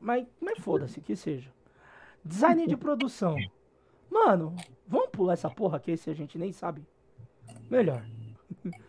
Mas, 0.00 0.26
mas 0.40 0.58
foda-se, 0.58 1.00
que 1.00 1.16
seja. 1.16 1.50
Design 2.24 2.66
de 2.66 2.76
produção. 2.76 3.36
Mano, 4.10 4.54
vamos 4.86 5.08
pular 5.10 5.32
essa 5.32 5.50
porra 5.50 5.80
que 5.80 5.90
esse 5.90 6.10
a 6.10 6.14
gente 6.14 6.38
nem 6.38 6.52
sabe. 6.52 6.82
Melhor. 7.70 8.04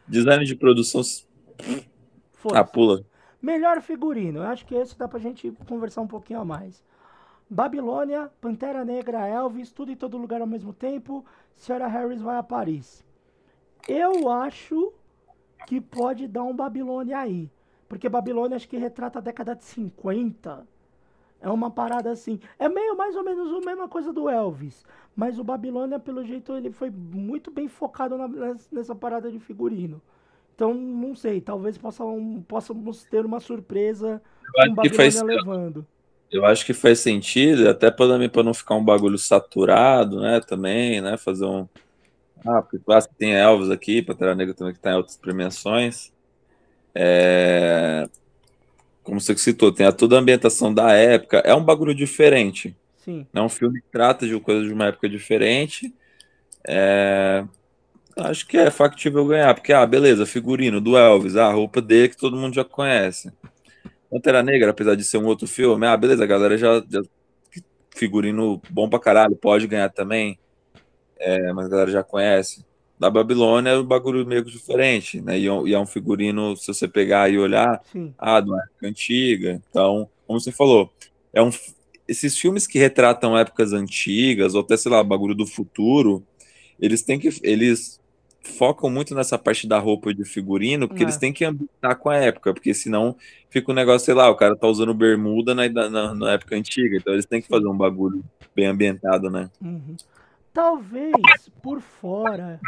Design 0.08 0.46
de 0.46 0.56
produção. 0.56 1.02
Ah, 2.54 2.63
pula. 2.63 3.06
Melhor 3.41 3.82
figurino. 3.82 4.39
Eu 4.39 4.43
acho 4.43 4.65
que 4.65 4.76
esse 4.76 4.98
dá 4.98 5.08
pra 5.08 5.20
gente 5.20 5.52
conversar 5.67 6.02
um 6.02 6.08
pouquinho 6.08 6.39
a 6.39 6.46
mais. 6.46 6.84
Babilônia, 7.50 8.30
Pantera 8.41 8.84
Negra, 8.84 9.28
Elvis, 9.28 9.72
tudo 9.72 9.91
em 9.91 9.96
todo 9.96 10.17
lugar 10.17 10.41
ao 10.41 10.48
mesmo 10.48 10.74
tempo. 10.74 11.26
Senhora 11.56 11.88
Harris 11.88 12.22
vai 12.22 12.38
a 12.38 12.43
Paris. 12.43 13.06
Eu 13.88 14.30
acho 14.30 14.93
que 15.65 15.80
pode 15.80 16.28
dar 16.28 16.43
um 16.43 16.56
Babilônia 16.56 17.20
aí. 17.20 17.50
Porque 17.88 18.10
Babilônia 18.10 18.58
acho 18.58 18.67
que 18.67 18.78
retrata 18.78 19.20
a 19.20 19.22
década 19.22 19.56
de 19.56 19.63
50. 19.63 20.67
É 21.41 21.50
uma 21.50 21.69
parada 21.69 22.12
assim. 22.12 22.39
É 22.58 22.67
meio 22.67 22.95
mais 22.97 23.15
ou 23.15 23.23
menos 23.23 23.52
a 23.52 23.65
mesma 23.65 23.88
coisa 23.88 24.12
do 24.12 24.30
Elvis. 24.30 24.86
Mas 25.15 25.39
o 25.39 25.43
Babilônia, 25.43 26.00
pelo 26.00 26.23
jeito, 26.23 26.54
ele 26.56 26.71
foi 26.71 26.89
muito 26.89 27.52
bem 27.52 27.67
focado 27.67 28.17
na, 28.17 28.28
nessa 28.71 28.95
parada 28.95 29.32
de 29.32 29.39
figurino. 29.39 30.02
Então, 30.56 30.73
não 30.73 31.15
sei, 31.15 31.39
talvez 31.39 31.78
possam, 31.78 32.43
possamos 32.47 33.04
ter 33.04 33.26
uma 33.26 33.39
surpresa 33.39 34.21
com 34.56 34.71
o 34.71 34.76
Babilônia 34.76 34.93
faz, 34.95 35.21
levando. 35.21 35.86
Eu 36.32 36.45
acho 36.45 36.65
que 36.65 36.73
faz 36.73 37.00
sentido, 37.00 37.69
até 37.69 37.89
para 37.89 38.43
não 38.43 38.54
ficar 38.54 38.76
um 38.76 38.84
bagulho 38.84 39.17
saturado, 39.17 40.19
né? 40.19 40.41
Também, 40.41 41.00
né? 41.00 41.15
Fazer 41.15 41.45
um. 41.45 41.67
Ah, 42.45 42.62
porque 42.62 42.80
claro, 42.80 43.06
tem 43.17 43.34
Elvis 43.34 43.69
aqui, 43.69 44.02
Pantera 44.02 44.36
Negra 44.36 44.54
também 44.54 44.73
que 44.73 44.80
está 44.80 44.91
em 44.91 44.95
outras 44.95 45.15
premiações. 45.15 46.12
É... 46.93 48.08
Como 49.08 49.22
você 49.22 49.38
citou, 49.38 49.72
tem 49.72 49.86
a 49.86 49.91
toda 49.93 50.17
a 50.17 50.20
ambientação 50.20 50.74
da 50.74 50.91
época. 50.91 51.38
É 51.38 51.56
um 51.56 51.63
bagulho 51.63 51.96
diferente. 51.96 52.76
Sim. 52.98 53.26
É 53.34 53.41
um 53.41 53.48
filme 53.48 53.80
que 53.80 53.88
trata 53.89 54.28
de 54.28 54.38
coisas 54.38 54.67
de 54.67 54.74
uma 54.74 54.88
época 54.88 55.08
diferente. 55.08 55.96
É... 56.67 57.46
Acho 58.17 58.46
que 58.46 58.58
é 58.58 58.70
factível 58.70 59.26
ganhar, 59.26 59.54
porque, 59.54 59.72
ah, 59.72 59.86
beleza, 59.86 60.26
figurino 60.26 60.82
do 60.82 60.98
Elvis, 60.98 61.38
a 61.38 61.50
roupa 61.50 61.82
dele 61.82 62.10
que 62.10 62.17
todo 62.17 62.36
mundo 62.36 62.54
já 62.54 62.65
conhece. 62.65 63.32
Pantera 64.12 64.43
Negra, 64.43 64.72
apesar 64.72 64.96
de 64.96 65.06
ser 65.06 65.20
um 65.20 65.26
outro 65.26 65.48
filme, 65.48 65.88
ah, 65.88 65.96
beleza, 65.96 66.26
a 66.26 66.28
galera 66.28 66.58
já, 66.58 66.84
já 66.89 67.02
figurino 67.96 68.62
bom 68.70 68.89
pra 68.89 69.00
caralho, 69.00 69.38
pode 69.38 69.67
ganhar 69.67 69.89
também, 69.89 70.38
é, 71.17 71.54
mas 71.54 71.67
a 71.67 71.70
galera 71.70 71.91
já 71.91 72.04
conhece. 72.04 72.65
Da 73.00 73.10
Babilônia 73.10 73.72
é 73.72 73.78
um 73.78 73.84
bagulho 73.84 74.26
meio 74.26 74.44
diferente, 74.44 75.22
né? 75.22 75.38
E, 75.38 75.48
é 75.48 75.62
e 75.66 75.74
é 75.74 75.80
um 75.80 75.86
figurino, 75.86 76.56
se 76.58 76.68
você 76.68 76.88
pegar 76.88 77.30
e 77.30 77.38
olhar, 77.38 77.82
Sim. 77.92 78.14
ah, 78.18 78.40
de 78.40 78.50
uma 78.50 78.62
época 78.62 78.88
antiga. 78.88 79.62
Então, 79.70 80.10
como 80.26 80.40
você 80.40 80.52
falou, 80.52 80.92
é 81.32 81.42
um, 81.42 81.52
esses 82.08 82.38
filmes 82.38 82.66
que 82.66 82.80
retratam 82.80 83.38
épocas 83.38 83.74
antigas, 83.74 84.56
ou 84.56 84.62
até, 84.62 84.76
sei 84.78 84.92
lá, 84.92 85.04
bagulho 85.04 85.36
do 85.36 85.46
futuro, 85.46 86.24
eles 86.80 87.02
têm 87.04 87.20
que. 87.20 87.30
Eles 87.44 88.00
focam 88.42 88.90
muito 88.90 89.14
nessa 89.14 89.38
parte 89.38 89.68
da 89.68 89.78
roupa 89.78 90.14
de 90.14 90.24
figurino, 90.24 90.88
porque 90.88 91.04
é. 91.04 91.06
eles 91.06 91.18
têm 91.18 91.34
que 91.34 91.44
ambientar 91.44 91.98
com 91.98 92.10
a 92.10 92.16
época, 92.16 92.54
porque 92.54 92.74
senão 92.74 93.16
fica 93.50 93.72
um 93.72 93.76
negócio, 93.76 94.06
sei 94.06 94.14
lá, 94.14 94.30
o 94.30 94.36
cara 94.36 94.56
tá 94.56 94.68
usando 94.68 94.94
bermuda 94.94 95.54
na, 95.54 95.68
na, 95.68 96.16
na 96.16 96.32
época 96.32 96.56
antiga, 96.56 96.96
então 96.96 97.14
eles 97.14 97.26
têm 97.26 97.42
que 97.42 97.48
fazer 97.48 97.68
um 97.68 97.76
bagulho 97.76 98.24
bem 98.56 98.68
ambientado, 98.68 99.30
né? 99.30 99.50
Uhum. 99.62 99.98
Talvez 100.54 101.14
por 101.62 101.80
fora, 101.82 102.60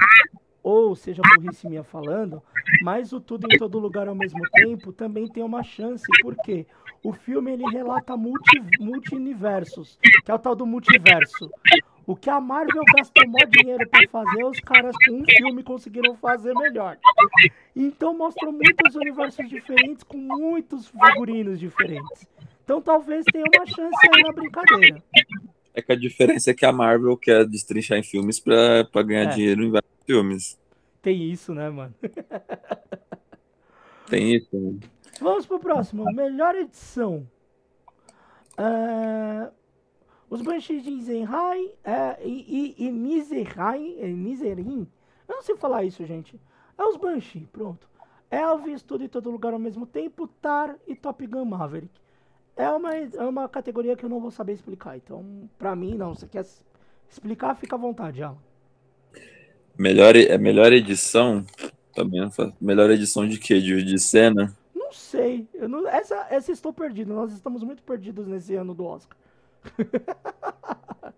ou 0.61 0.95
seja 0.95 1.21
burrice 1.35 1.67
minha 1.67 1.83
falando, 1.83 2.41
mas 2.83 3.11
o 3.11 3.19
tudo 3.19 3.47
em 3.51 3.57
todo 3.57 3.79
lugar 3.79 4.07
ao 4.07 4.15
mesmo 4.15 4.41
tempo 4.51 4.91
também 4.91 5.27
tem 5.27 5.43
uma 5.43 5.63
chance, 5.63 6.05
porque 6.21 6.67
o 7.03 7.13
filme 7.13 7.51
ele 7.53 7.63
relata 7.69 8.15
multi, 8.15 8.61
multi-universos, 8.79 9.97
que 10.23 10.31
é 10.31 10.33
o 10.33 10.39
tal 10.39 10.55
do 10.55 10.65
multiverso. 10.65 11.49
O 12.05 12.15
que 12.15 12.29
a 12.29 12.41
Marvel 12.41 12.83
gastou 12.97 13.27
mó 13.27 13.37
dinheiro 13.47 13.87
para 13.87 14.07
fazer, 14.09 14.43
os 14.43 14.59
caras 14.59 14.95
com 15.05 15.13
um 15.13 15.25
filme 15.25 15.63
conseguiram 15.63 16.15
fazer 16.15 16.53
melhor. 16.55 16.97
Então 17.75 18.17
mostrou 18.17 18.51
muitos 18.51 18.95
universos 18.95 19.47
diferentes 19.47 20.03
com 20.03 20.17
muitos 20.17 20.87
figurinos 20.87 21.59
diferentes. 21.59 22.27
Então 22.63 22.81
talvez 22.81 23.23
tenha 23.31 23.45
uma 23.55 23.65
chance 23.65 23.95
aí 24.11 24.23
na 24.23 24.31
brincadeira. 24.31 25.03
É 25.79 25.81
que 25.81 25.91
a 25.91 25.95
diferença 25.95 26.51
é 26.51 26.53
que 26.53 26.65
a 26.65 26.71
Marvel 26.71 27.17
quer 27.17 27.45
destrinchar 27.45 27.97
em 27.97 28.03
filmes 28.03 28.39
para 28.39 29.03
ganhar 29.03 29.31
é. 29.31 29.35
dinheiro 29.35 29.63
em 29.63 29.71
vários 29.71 29.91
filmes. 30.05 30.59
Tem 31.01 31.31
isso, 31.31 31.53
né, 31.53 31.69
mano? 31.69 31.93
Tem 34.09 34.35
isso. 34.35 34.49
Né? 34.53 34.79
Vamos 35.21 35.45
pro 35.45 35.59
próximo. 35.59 36.03
Melhor 36.13 36.55
edição. 36.55 37.27
Uh, 38.57 39.51
os 40.29 40.41
Banshees 40.41 40.83
de 40.83 40.91
Isenheim 40.91 41.67
uh, 41.67 42.21
e, 42.23 42.75
e, 42.77 42.85
e 42.85 42.91
Miserin. 42.91 44.87
Eu 45.27 45.35
não 45.35 45.41
sei 45.41 45.55
falar 45.55 45.85
isso, 45.85 46.05
gente. 46.05 46.39
É 46.77 46.83
os 46.83 46.97
Banshee, 46.97 47.47
pronto. 47.51 47.87
Elvis, 48.29 48.81
tudo 48.81 49.03
em 49.03 49.07
todo 49.07 49.31
lugar 49.31 49.53
ao 49.53 49.59
mesmo 49.59 49.85
tempo. 49.85 50.27
Tar 50.27 50.75
e 50.87 50.95
Top 50.95 51.25
Gun 51.25 51.45
Maverick. 51.45 51.99
É 52.59 52.69
uma, 52.69 52.93
é 52.93 53.23
uma 53.23 53.47
categoria 53.47 53.95
que 53.95 54.03
eu 54.03 54.09
não 54.09 54.19
vou 54.19 54.31
saber 54.31 54.51
explicar. 54.51 54.97
Então, 54.97 55.49
pra 55.57 55.73
mim, 55.77 55.95
não. 55.95 56.13
Se 56.13 56.27
quer 56.27 56.45
explicar, 57.09 57.55
fica 57.55 57.77
à 57.77 57.79
vontade, 57.79 58.21
Alan. 58.21 58.35
Melhor, 59.77 60.17
é 60.17 60.37
melhor 60.37 60.73
edição 60.73 61.45
também. 61.95 62.29
Melhor 62.59 62.89
edição 62.89 63.25
de 63.25 63.39
quê? 63.39 63.61
De, 63.61 63.81
de 63.81 63.97
cena? 63.97 64.53
Não 64.75 64.91
sei. 64.91 65.47
Eu 65.53 65.69
não, 65.69 65.87
essa, 65.87 66.27
essa 66.29 66.51
estou 66.51 66.73
perdido. 66.73 67.13
Nós 67.13 67.31
estamos 67.31 67.63
muito 67.63 67.81
perdidos 67.81 68.27
nesse 68.27 68.55
ano 68.55 68.73
do 68.73 68.83
Oscar. 68.83 69.17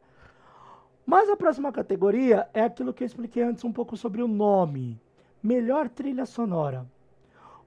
Mas 1.04 1.28
a 1.28 1.36
próxima 1.36 1.72
categoria 1.72 2.48
é 2.54 2.62
aquilo 2.62 2.94
que 2.94 3.02
eu 3.02 3.08
expliquei 3.08 3.42
antes 3.42 3.64
um 3.64 3.72
pouco 3.74 3.98
sobre 3.98 4.22
o 4.22 4.28
nome. 4.28 5.02
Melhor 5.42 5.90
trilha 5.90 6.28
sonora. 6.28 6.86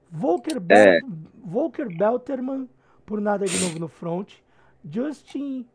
Volker, 0.09 0.61
Bel 0.61 0.77
é. 0.77 0.99
Volker 1.43 1.89
Belterman, 1.93 2.69
por 3.05 3.21
nada 3.21 3.45
de 3.45 3.59
novo 3.59 3.79
no 3.79 3.87
front. 3.87 4.33
Justin 4.83 5.65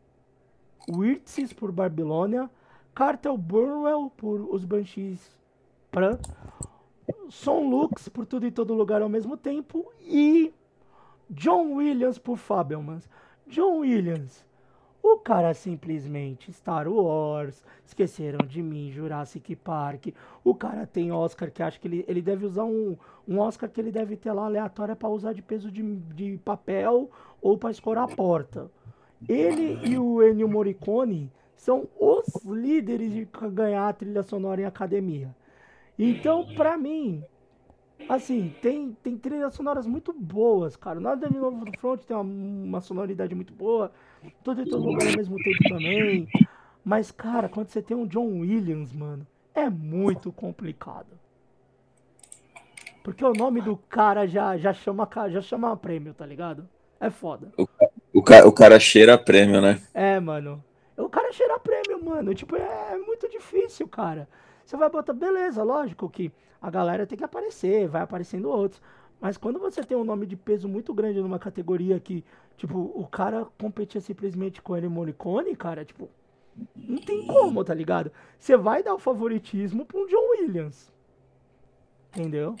Wirtzes 0.89 1.53
por 1.53 1.71
Babilônia, 1.71 2.49
Cartel 2.93 3.37
Burnwell 3.37 4.11
por 4.17 4.41
Os 4.53 4.65
Banshees 4.65 5.19
Pran, 5.91 6.17
Son 7.29 7.69
Lux 7.69 8.09
por 8.09 8.25
Tudo 8.25 8.45
e 8.47 8.51
Todo 8.51 8.73
Lugar 8.73 9.01
ao 9.01 9.09
mesmo 9.09 9.37
tempo 9.37 9.91
e 10.01 10.53
John 11.29 11.73
Williams 11.73 12.17
por 12.17 12.37
Fabelmans. 12.37 13.09
John 13.47 13.79
Williams, 13.79 14.45
o 15.03 15.17
cara 15.17 15.53
simplesmente 15.53 16.53
Star 16.53 16.87
Wars, 16.87 17.63
esqueceram 17.85 18.45
de 18.45 18.61
mim, 18.61 18.91
Jurassic 18.91 19.55
Park. 19.55 20.07
O 20.43 20.53
cara 20.53 20.85
tem 20.85 21.11
Oscar 21.11 21.51
que 21.51 21.63
acho 21.63 21.79
que 21.79 21.87
ele, 21.87 22.05
ele 22.07 22.21
deve 22.21 22.45
usar 22.45 22.65
um, 22.65 22.95
um 23.27 23.39
Oscar 23.39 23.69
que 23.69 23.81
ele 23.81 23.91
deve 23.91 24.15
ter 24.15 24.31
lá 24.31 24.45
aleatório 24.45 24.95
para 24.95 25.09
usar 25.09 25.33
de 25.33 25.41
peso 25.41 25.71
de, 25.71 25.81
de 26.13 26.37
papel 26.45 27.09
ou 27.41 27.57
para 27.57 27.71
escorar 27.71 28.03
a 28.05 28.15
porta. 28.15 28.69
Ele 29.27 29.79
e 29.87 29.97
o 29.97 30.23
Ennio 30.23 30.47
Morricone 30.47 31.31
são 31.55 31.87
os 31.99 32.43
líderes 32.45 33.11
de 33.11 33.27
ganhar 33.51 33.87
a 33.87 33.93
trilha 33.93 34.23
sonora 34.23 34.61
em 34.61 34.65
academia. 34.65 35.35
Então, 35.97 36.47
para 36.55 36.75
mim, 36.77 37.23
assim, 38.09 38.53
tem, 38.61 38.97
tem 39.03 39.17
trilhas 39.17 39.53
sonoras 39.53 39.85
muito 39.85 40.11
boas, 40.11 40.75
cara. 40.75 40.99
Nada 40.99 41.29
de 41.29 41.37
novo 41.37 41.63
do 41.65 41.77
front 41.79 42.01
tem 42.01 42.15
uma, 42.15 42.23
uma 42.23 42.81
sonoridade 42.81 43.35
muito 43.35 43.53
boa. 43.53 43.91
Todo 44.43 44.61
e 44.61 44.69
todo 44.69 44.85
lugar 44.85 45.07
ao 45.07 45.17
mesmo 45.17 45.35
tempo 45.37 45.69
também. 45.69 46.27
Mas, 46.83 47.11
cara, 47.11 47.47
quando 47.47 47.69
você 47.69 47.81
tem 47.81 47.95
um 47.95 48.07
John 48.07 48.39
Williams, 48.39 48.93
mano, 48.93 49.25
é 49.53 49.69
muito 49.69 50.31
complicado. 50.31 51.19
Porque 53.03 53.25
o 53.25 53.33
nome 53.33 53.61
do 53.61 53.75
cara 53.75 54.27
já, 54.27 54.57
já 54.57 54.73
chama 54.73 55.07
já 55.29 55.41
chama 55.41 55.75
prêmio, 55.75 56.13
tá 56.13 56.25
ligado? 56.25 56.67
É 56.99 57.09
foda. 57.09 57.51
O, 57.57 57.67
o, 58.13 58.21
cara, 58.21 58.47
o 58.47 58.51
cara 58.51 58.79
cheira 58.79 59.17
prêmio, 59.17 59.59
né? 59.59 59.81
É, 59.93 60.19
mano. 60.19 60.63
O 60.95 61.09
cara 61.09 61.31
cheira 61.31 61.57
prêmio, 61.59 62.03
mano. 62.03 62.33
Tipo, 62.35 62.55
é 62.55 62.97
muito 62.97 63.27
difícil, 63.27 63.87
cara. 63.87 64.27
Você 64.63 64.77
vai 64.77 64.89
botar, 64.89 65.13
beleza, 65.13 65.63
lógico 65.63 66.09
que 66.09 66.31
a 66.61 66.69
galera 66.69 67.07
tem 67.07 67.17
que 67.17 67.23
aparecer, 67.23 67.87
vai 67.87 68.03
aparecendo 68.03 68.49
outros. 68.49 68.79
Mas 69.19 69.35
quando 69.37 69.59
você 69.59 69.83
tem 69.83 69.97
um 69.97 70.03
nome 70.03 70.25
de 70.25 70.35
peso 70.35 70.67
muito 70.67 70.93
grande 70.93 71.19
numa 71.19 71.39
categoria 71.39 71.99
que, 71.99 72.23
tipo, 72.57 72.91
o 72.95 73.07
cara 73.07 73.45
competia 73.59 74.01
simplesmente 74.01 74.61
com 74.61 74.75
ele 74.75 74.87
Morricone, 74.87 75.55
cara, 75.55 75.83
tipo, 75.85 76.09
não 76.75 76.97
tem 76.97 77.25
como, 77.25 77.63
tá 77.63 77.73
ligado? 77.73 78.11
Você 78.37 78.57
vai 78.57 78.83
dar 78.83 78.93
o 78.93 78.99
favoritismo 78.99 79.85
pra 79.85 79.99
um 79.99 80.07
John 80.07 80.29
Williams. 80.31 80.91
Entendeu? 82.11 82.55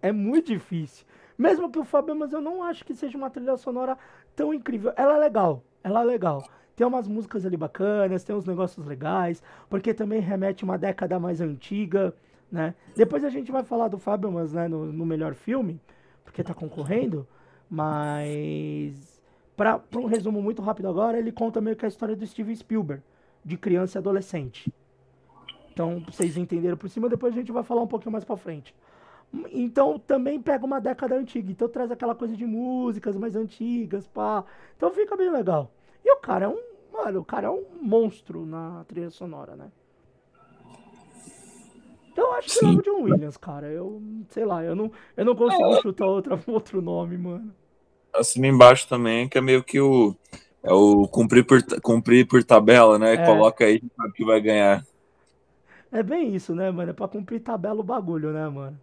É 0.00 0.10
muito 0.12 0.48
difícil. 0.48 1.06
Mesmo 1.36 1.70
que 1.70 1.78
o 1.78 1.84
Fábio, 1.84 2.16
mas 2.16 2.32
eu 2.32 2.40
não 2.40 2.62
acho 2.62 2.84
que 2.84 2.94
seja 2.94 3.18
uma 3.18 3.28
trilha 3.28 3.56
sonora 3.56 3.98
tão 4.34 4.54
incrível. 4.54 4.92
Ela 4.96 5.16
é 5.16 5.18
legal, 5.18 5.62
ela 5.84 6.00
é 6.00 6.04
legal. 6.04 6.42
Tem 6.74 6.86
umas 6.86 7.06
músicas 7.08 7.44
ali 7.44 7.56
bacanas, 7.56 8.24
tem 8.24 8.34
uns 8.34 8.46
negócios 8.46 8.86
legais, 8.86 9.42
porque 9.68 9.94
também 9.94 10.20
remete 10.20 10.64
uma 10.64 10.78
década 10.78 11.18
mais 11.18 11.40
antiga, 11.40 12.14
né? 12.50 12.74
Depois 12.94 13.24
a 13.24 13.30
gente 13.30 13.50
vai 13.50 13.64
falar 13.64 13.88
do 13.88 13.98
Fábio, 13.98 14.30
mas 14.30 14.52
né, 14.52 14.68
no, 14.68 14.92
no 14.92 15.06
melhor 15.06 15.34
filme, 15.34 15.80
porque 16.24 16.42
tá 16.42 16.54
concorrendo, 16.54 17.26
mas 17.68 19.20
para 19.56 19.80
um 19.94 20.06
resumo 20.06 20.42
muito 20.42 20.62
rápido 20.62 20.88
agora, 20.88 21.18
ele 21.18 21.32
conta 21.32 21.60
meio 21.60 21.76
que 21.76 21.84
a 21.84 21.88
história 21.88 22.14
do 22.14 22.26
Steven 22.26 22.54
Spielberg, 22.54 23.02
de 23.44 23.56
criança 23.56 23.98
e 23.98 24.00
adolescente. 24.00 24.72
Então, 25.72 26.02
vocês 26.06 26.36
entenderam 26.36 26.76
por 26.76 26.88
cima, 26.88 27.08
depois 27.08 27.34
a 27.34 27.36
gente 27.38 27.52
vai 27.52 27.62
falar 27.62 27.82
um 27.82 27.86
pouquinho 27.86 28.12
mais 28.12 28.24
para 28.24 28.36
frente. 28.36 28.74
Então 29.52 29.98
também 29.98 30.40
pega 30.40 30.64
uma 30.64 30.80
década 30.80 31.16
antiga. 31.16 31.50
Então 31.50 31.68
traz 31.68 31.90
aquela 31.90 32.14
coisa 32.14 32.36
de 32.36 32.46
músicas 32.46 33.16
mais 33.16 33.36
antigas, 33.36 34.06
pá. 34.06 34.44
Então 34.76 34.90
fica 34.92 35.16
bem 35.16 35.30
legal. 35.30 35.70
E 36.04 36.10
o 36.12 36.18
cara 36.18 36.46
é 36.46 36.48
um. 36.48 36.58
Mano, 36.92 37.20
o 37.20 37.24
cara 37.24 37.48
é 37.48 37.50
um 37.50 37.64
monstro 37.82 38.46
na 38.46 38.84
trilha 38.84 39.10
sonora, 39.10 39.54
né? 39.54 39.70
Então 42.16 42.28
eu 42.28 42.32
acho 42.32 42.48
que 42.48 42.54
Sim. 42.54 42.76
é 42.76 42.78
o 42.78 42.82
John 42.82 43.02
Williams, 43.02 43.36
cara. 43.36 43.66
Eu, 43.66 44.02
sei 44.30 44.46
lá, 44.46 44.64
eu 44.64 44.74
não, 44.74 44.90
eu 45.14 45.22
não 45.22 45.36
consigo 45.36 45.74
é. 45.74 45.82
chutar 45.82 46.06
outra, 46.06 46.40
outro 46.48 46.80
nome, 46.80 47.18
mano. 47.18 47.52
Assim 48.14 48.44
embaixo 48.46 48.88
também, 48.88 49.28
que 49.28 49.36
é 49.36 49.40
meio 49.42 49.62
que 49.62 49.78
o. 49.78 50.16
É 50.62 50.72
o 50.72 51.06
cumprir 51.06 51.44
por, 51.44 51.62
cumprir 51.82 52.26
por 52.26 52.42
tabela, 52.42 52.98
né? 52.98 53.14
É. 53.14 53.26
Coloca 53.26 53.66
aí 53.66 53.82
que 54.14 54.24
vai 54.24 54.40
ganhar. 54.40 54.82
É 55.92 56.02
bem 56.02 56.34
isso, 56.34 56.54
né, 56.54 56.70
mano? 56.70 56.90
É 56.90 56.94
pra 56.94 57.06
cumprir 57.06 57.40
tabela 57.40 57.80
o 57.80 57.84
bagulho, 57.84 58.32
né, 58.32 58.48
mano? 58.48 58.80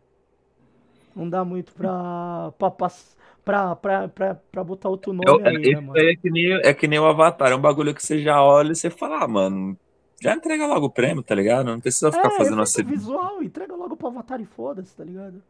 Não 1.15 1.27
dá 1.27 1.43
muito 1.43 1.73
pra, 1.73 2.53
pra, 2.57 2.69
pra, 2.69 3.75
pra, 3.75 4.07
pra, 4.09 4.35
pra 4.35 4.63
botar 4.63 4.89
outro 4.89 5.11
nome 5.11 5.43
é, 5.43 5.49
aí, 5.49 5.73
né, 5.73 5.81
mano? 5.81 5.99
É 5.99 6.15
que, 6.15 6.29
nem, 6.29 6.53
é 6.53 6.73
que 6.73 6.87
nem 6.87 6.99
o 6.99 7.05
Avatar, 7.05 7.51
é 7.51 7.55
um 7.55 7.61
bagulho 7.61 7.95
que 7.95 8.05
você 8.05 8.21
já 8.21 8.41
olha 8.43 8.71
e 8.71 8.75
você 8.75 8.91
fala, 8.91 9.23
ah, 9.23 9.27
mano, 9.27 9.75
já 10.23 10.33
entrega 10.33 10.65
logo 10.65 10.85
o 10.85 10.89
prêmio, 10.89 11.21
tá 11.21 11.35
ligado? 11.35 11.65
Não 11.65 11.81
precisa 11.81 12.09
ficar 12.09 12.29
é, 12.29 12.37
fazendo 12.37 12.61
assim. 12.61 12.81
visual, 12.81 13.43
entrega 13.43 13.75
logo 13.75 13.97
pro 13.97 14.07
Avatar 14.07 14.39
e 14.39 14.45
foda-se, 14.45 14.95
tá 14.95 15.03
ligado? 15.03 15.43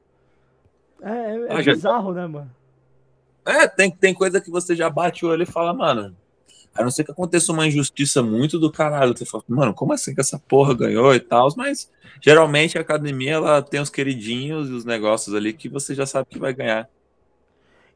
É, 1.00 1.12
é, 1.12 1.36
é 1.48 1.60
ah, 1.60 1.62
bizarro, 1.62 2.12
já... 2.12 2.22
né, 2.22 2.28
mano? 2.28 2.52
É, 3.46 3.68
tem, 3.68 3.92
tem 3.92 4.16
coisa 4.16 4.42
que 4.42 4.50
você 4.50 4.76
já 4.76 4.90
bate 4.90 5.24
o 5.24 5.30
olho 5.30 5.44
e 5.44 5.46
fala, 5.46 5.76
mano, 5.76 6.16
a 6.74 6.82
não 6.82 6.90
ser 6.90 7.04
que 7.04 7.12
aconteça 7.12 7.52
uma 7.52 7.68
injustiça 7.68 8.24
muito 8.24 8.58
do 8.58 8.72
caralho. 8.72 9.16
Você 9.16 9.26
fala, 9.26 9.44
mano, 9.48 9.76
como 9.76 9.94
assim 9.94 10.16
que 10.16 10.22
essa 10.22 10.40
porra 10.40 10.74
ganhou 10.74 11.14
e 11.14 11.20
tal? 11.20 11.48
Mas 11.56 11.92
geralmente 12.20 12.76
a 12.76 12.82
academia 12.82 13.34
ela 13.34 13.62
tem 13.62 13.80
os 13.80 13.92
queridinhos 13.92 14.70
e 14.70 14.74
os 14.74 14.86
negócios 14.86 15.36
ali 15.36 15.54
que 15.54 15.70
você 15.70 15.94
já 15.94 16.08
sabe 16.08 16.30
que 16.32 16.40
vai 16.40 16.52
ganhar. 16.52 16.90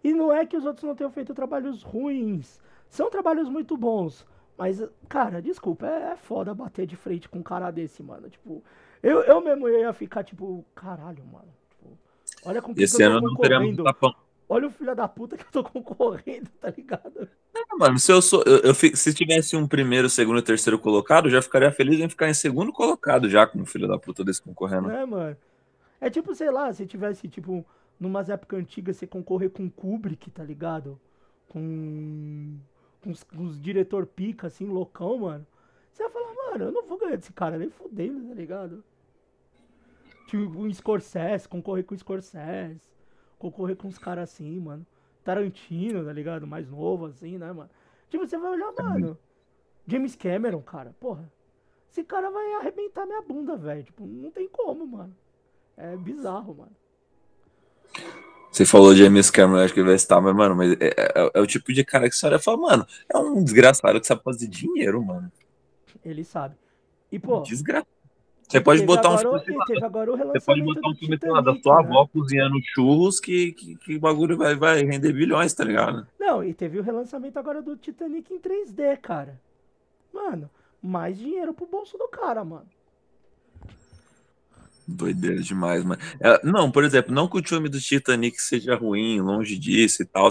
E 0.04 0.14
não 0.14 0.32
é 0.32 0.46
que 0.46 0.56
os 0.56 0.64
outros 0.64 0.84
não 0.84 0.96
tenham 0.96 1.12
feito 1.12 1.34
trabalhos 1.34 1.82
ruins. 1.82 2.60
São 2.88 3.10
trabalhos 3.10 3.50
muito 3.50 3.76
bons. 3.76 4.24
Mas, 4.58 4.84
cara, 5.08 5.42
desculpa, 5.42 5.86
é, 5.86 6.14
é 6.14 6.16
foda 6.16 6.54
bater 6.54 6.88
de 6.88 6.96
frente 6.96 7.30
com 7.30 7.40
um 7.40 7.44
cara 7.44 7.70
desse, 7.70 8.02
mano. 8.02 8.30
Tipo, 8.30 8.64
eu, 9.04 9.22
eu 9.22 9.40
mesmo 9.42 9.70
ia 9.70 9.94
ficar, 9.94 10.24
tipo, 10.24 10.66
caralho, 10.74 11.24
mano. 11.26 11.54
Tipo, 11.70 11.98
olha 12.44 12.62
com 12.62 12.74
que 12.74 12.84
Esse 12.84 13.04
eu 13.04 13.12
tô 13.12 13.18
ano 13.18 13.28
não 13.28 13.36
teremos 13.36 13.78
tapão. 13.78 14.16
Olha 14.50 14.68
o 14.68 14.72
filho 14.72 14.96
da 14.96 15.08
puta 15.08 15.36
que 15.36 15.44
eu 15.44 15.52
tô 15.52 15.64
concorrendo, 15.64 16.50
tá 16.60 16.74
ligado? 16.76 17.28
Não, 17.54 17.78
mano, 17.78 18.00
se 18.00 18.12
eu 18.12 18.22
sou. 18.22 18.44
Eu, 18.46 18.60
eu, 18.60 18.74
se 18.74 19.14
tivesse 19.14 19.58
um 19.58 19.68
primeiro, 19.68 20.10
segundo 20.10 20.40
e 20.40 20.42
terceiro 20.42 20.80
colocado, 20.80 21.26
eu 21.26 21.32
já 21.32 21.42
ficaria 21.42 21.72
feliz 21.72 22.00
em 22.00 22.08
ficar 22.08 22.30
em 22.30 22.34
segundo 22.34 22.72
colocado 22.72 23.30
já 23.30 23.46
com 23.46 23.62
o 23.62 23.66
filho 23.66 23.88
da 23.88 24.00
puta 24.00 24.24
desse 24.24 24.42
concorrendo. 24.42 24.90
É, 24.90 25.06
mano. 25.06 25.38
É 26.00 26.10
tipo, 26.10 26.34
sei 26.34 26.50
lá, 26.50 26.72
se 26.72 26.86
tivesse, 26.86 27.28
tipo, 27.28 27.66
numas 28.00 28.30
épocas 28.30 28.60
antigas, 28.60 28.96
você 28.98 29.06
concorrer 29.06 29.50
com 29.50 29.70
Kubrick, 29.70 30.32
tá 30.32 30.44
ligado? 30.44 31.00
Com. 31.50 32.58
Com 33.36 33.44
os 33.44 33.62
diretor 33.62 34.06
pica, 34.06 34.48
assim, 34.48 34.66
loucão, 34.66 35.18
mano. 35.20 35.46
Você 35.92 36.04
ia 36.04 36.10
falar, 36.10 36.34
mano, 36.34 36.66
eu 36.66 36.72
não 36.72 36.86
vou 36.86 36.98
ganhar 36.98 37.16
desse 37.16 37.34
cara 37.34 37.58
nem 37.58 37.70
fudendo, 37.70 38.28
tá 38.28 38.34
ligado? 38.34 38.84
Tipo, 40.28 40.60
um 40.60 40.72
Scorsese, 40.74 41.48
concorrer 41.48 41.86
com 41.86 41.96
o 41.96 41.98
Scorsese 41.98 42.88
concorrer 43.38 43.76
com 43.76 43.88
uns 43.88 43.98
caras 43.98 44.32
assim, 44.32 44.60
mano. 44.60 44.86
Tarantino, 45.24 46.06
tá 46.06 46.14
ligado? 46.14 46.48
Mais 46.48 46.70
novo, 46.70 47.06
assim, 47.06 47.38
né, 47.38 47.52
mano? 47.52 47.70
Tipo, 48.10 48.26
você 48.26 48.38
vai 48.38 48.52
olhar, 48.52 48.72
mano. 48.72 49.18
James 49.86 50.16
Cameron, 50.16 50.62
cara, 50.62 50.96
porra. 51.00 51.32
Esse 51.90 52.04
cara 52.04 52.30
vai 52.30 52.54
arrebentar 52.54 53.06
minha 53.06 53.22
bunda, 53.22 53.56
velho. 53.56 53.84
Tipo, 53.84 54.06
não 54.06 54.32
tem 54.32 54.48
como, 54.48 54.86
mano. 54.86 55.16
É 55.76 55.96
bizarro, 55.96 56.56
mano. 56.56 56.76
Você 58.58 58.66
falou 58.66 58.96
James 58.96 59.30
Cameron, 59.30 59.64
acho 59.64 59.72
que 59.72 59.84
vai 59.84 59.94
estar, 59.94 60.20
mas, 60.20 60.36
mano, 60.36 60.56
mas 60.56 60.72
é, 60.82 60.88
é, 60.98 61.32
é, 61.32 61.40
o 61.40 61.46
tipo 61.46 61.72
de 61.72 61.86
cara 61.86 62.10
que 62.10 62.16
você 62.16 62.26
olha 62.26 62.38
e 62.38 62.40
fala, 62.40 62.58
mano, 62.58 62.88
é 63.08 63.16
um 63.16 63.44
desgraçado 63.44 64.02
que 64.02 64.08
sabe 64.08 64.24
fazer 64.24 64.48
dinheiro, 64.48 65.06
mano. 65.06 65.32
Ele 66.04 66.24
sabe. 66.24 66.56
E, 67.12 67.20
pô. 67.20 67.42
Desgraçado. 67.42 67.86
Você 68.48 68.60
pode 68.60 68.84
botar 68.84 69.14
um 69.14 69.18
filme. 69.20 69.40
Você 69.40 70.40
pode 70.44 70.64
botar 70.64 70.90
um 70.90 70.96
filme 70.96 71.20
Titanic, 71.20 71.46
da 71.46 71.56
sua 71.62 71.84
né? 71.84 71.88
avó 71.88 72.08
cozinhando 72.08 72.56
churros 72.74 73.20
que, 73.20 73.52
que, 73.52 73.76
que 73.76 73.96
o 73.98 74.00
bagulho 74.00 74.36
vai, 74.36 74.56
vai 74.56 74.82
render 74.82 75.14
bilhões, 75.14 75.54
tá 75.54 75.64
ligado? 75.64 76.08
Não, 76.20 76.44
e 76.44 76.52
teve 76.52 76.80
o 76.80 76.84
relançamento 76.84 77.38
agora 77.38 77.62
do 77.62 77.78
Titanic 77.78 78.34
em 78.34 78.40
3D, 78.40 78.98
cara. 78.98 79.40
Mano, 80.12 80.50
mais 80.82 81.16
dinheiro 81.16 81.54
pro 81.54 81.68
bolso 81.68 81.96
do 81.96 82.08
cara, 82.08 82.44
mano. 82.44 82.66
Doideira 84.88 85.42
demais, 85.42 85.84
mano. 85.84 86.02
É, 86.22 86.46
não, 86.46 86.72
por 86.72 86.84
exemplo, 86.86 87.14
não 87.14 87.28
que 87.28 87.38
o 87.38 87.44
filme 87.44 87.68
do 87.68 87.80
Titanic 87.80 88.42
seja 88.42 88.76
ruim, 88.76 89.20
longe 89.20 89.58
disso 89.58 90.02
e 90.02 90.06
tal. 90.06 90.30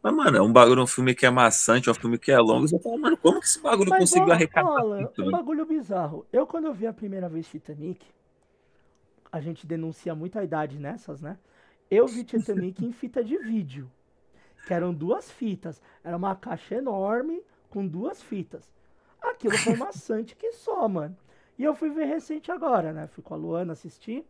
Mas, 0.00 0.14
mano, 0.14 0.36
é 0.36 0.40
um 0.40 0.52
bagulho, 0.52 0.82
um 0.82 0.86
filme 0.86 1.12
que 1.12 1.26
é 1.26 1.30
maçante, 1.30 1.88
é 1.88 1.92
um 1.92 1.94
filme 1.94 2.16
que 2.16 2.30
é 2.30 2.38
longo. 2.38 2.68
Você 2.68 2.78
fala, 2.78 2.96
mano, 2.96 3.16
como 3.16 3.40
que 3.40 3.46
esse 3.46 3.60
bagulho 3.60 3.90
Mas, 3.90 3.98
conseguiu 3.98 4.32
arrecadar? 4.32 4.70
Olha, 4.70 5.10
um 5.18 5.30
bagulho 5.32 5.66
bizarro. 5.66 6.24
Eu, 6.32 6.46
quando 6.46 6.66
eu 6.66 6.72
vi 6.72 6.86
a 6.86 6.92
primeira 6.92 7.28
vez 7.28 7.48
Titanic, 7.48 8.06
a 9.32 9.40
gente 9.40 9.66
denuncia 9.66 10.14
muito 10.14 10.38
a 10.38 10.44
idade 10.44 10.78
nessas, 10.78 11.20
né? 11.20 11.36
Eu 11.90 12.06
vi 12.06 12.22
Titanic 12.22 12.84
em 12.84 12.92
fita 12.92 13.24
de 13.24 13.36
vídeo. 13.38 13.90
Que 14.66 14.74
eram 14.74 14.94
duas 14.94 15.28
fitas. 15.30 15.82
Era 16.04 16.16
uma 16.16 16.36
caixa 16.36 16.76
enorme 16.76 17.42
com 17.68 17.84
duas 17.86 18.22
fitas. 18.22 18.72
Aquilo 19.20 19.58
foi 19.58 19.74
maçante 19.76 20.36
que 20.36 20.52
só, 20.52 20.88
mano. 20.88 21.16
E 21.58 21.64
eu 21.64 21.74
fui 21.74 21.90
ver 21.90 22.04
recente 22.04 22.52
agora, 22.52 22.92
né? 22.92 23.06
Fui 23.06 23.22
com 23.22 23.34
a 23.34 23.36
Luana 23.36 23.72
assistir. 23.72 24.24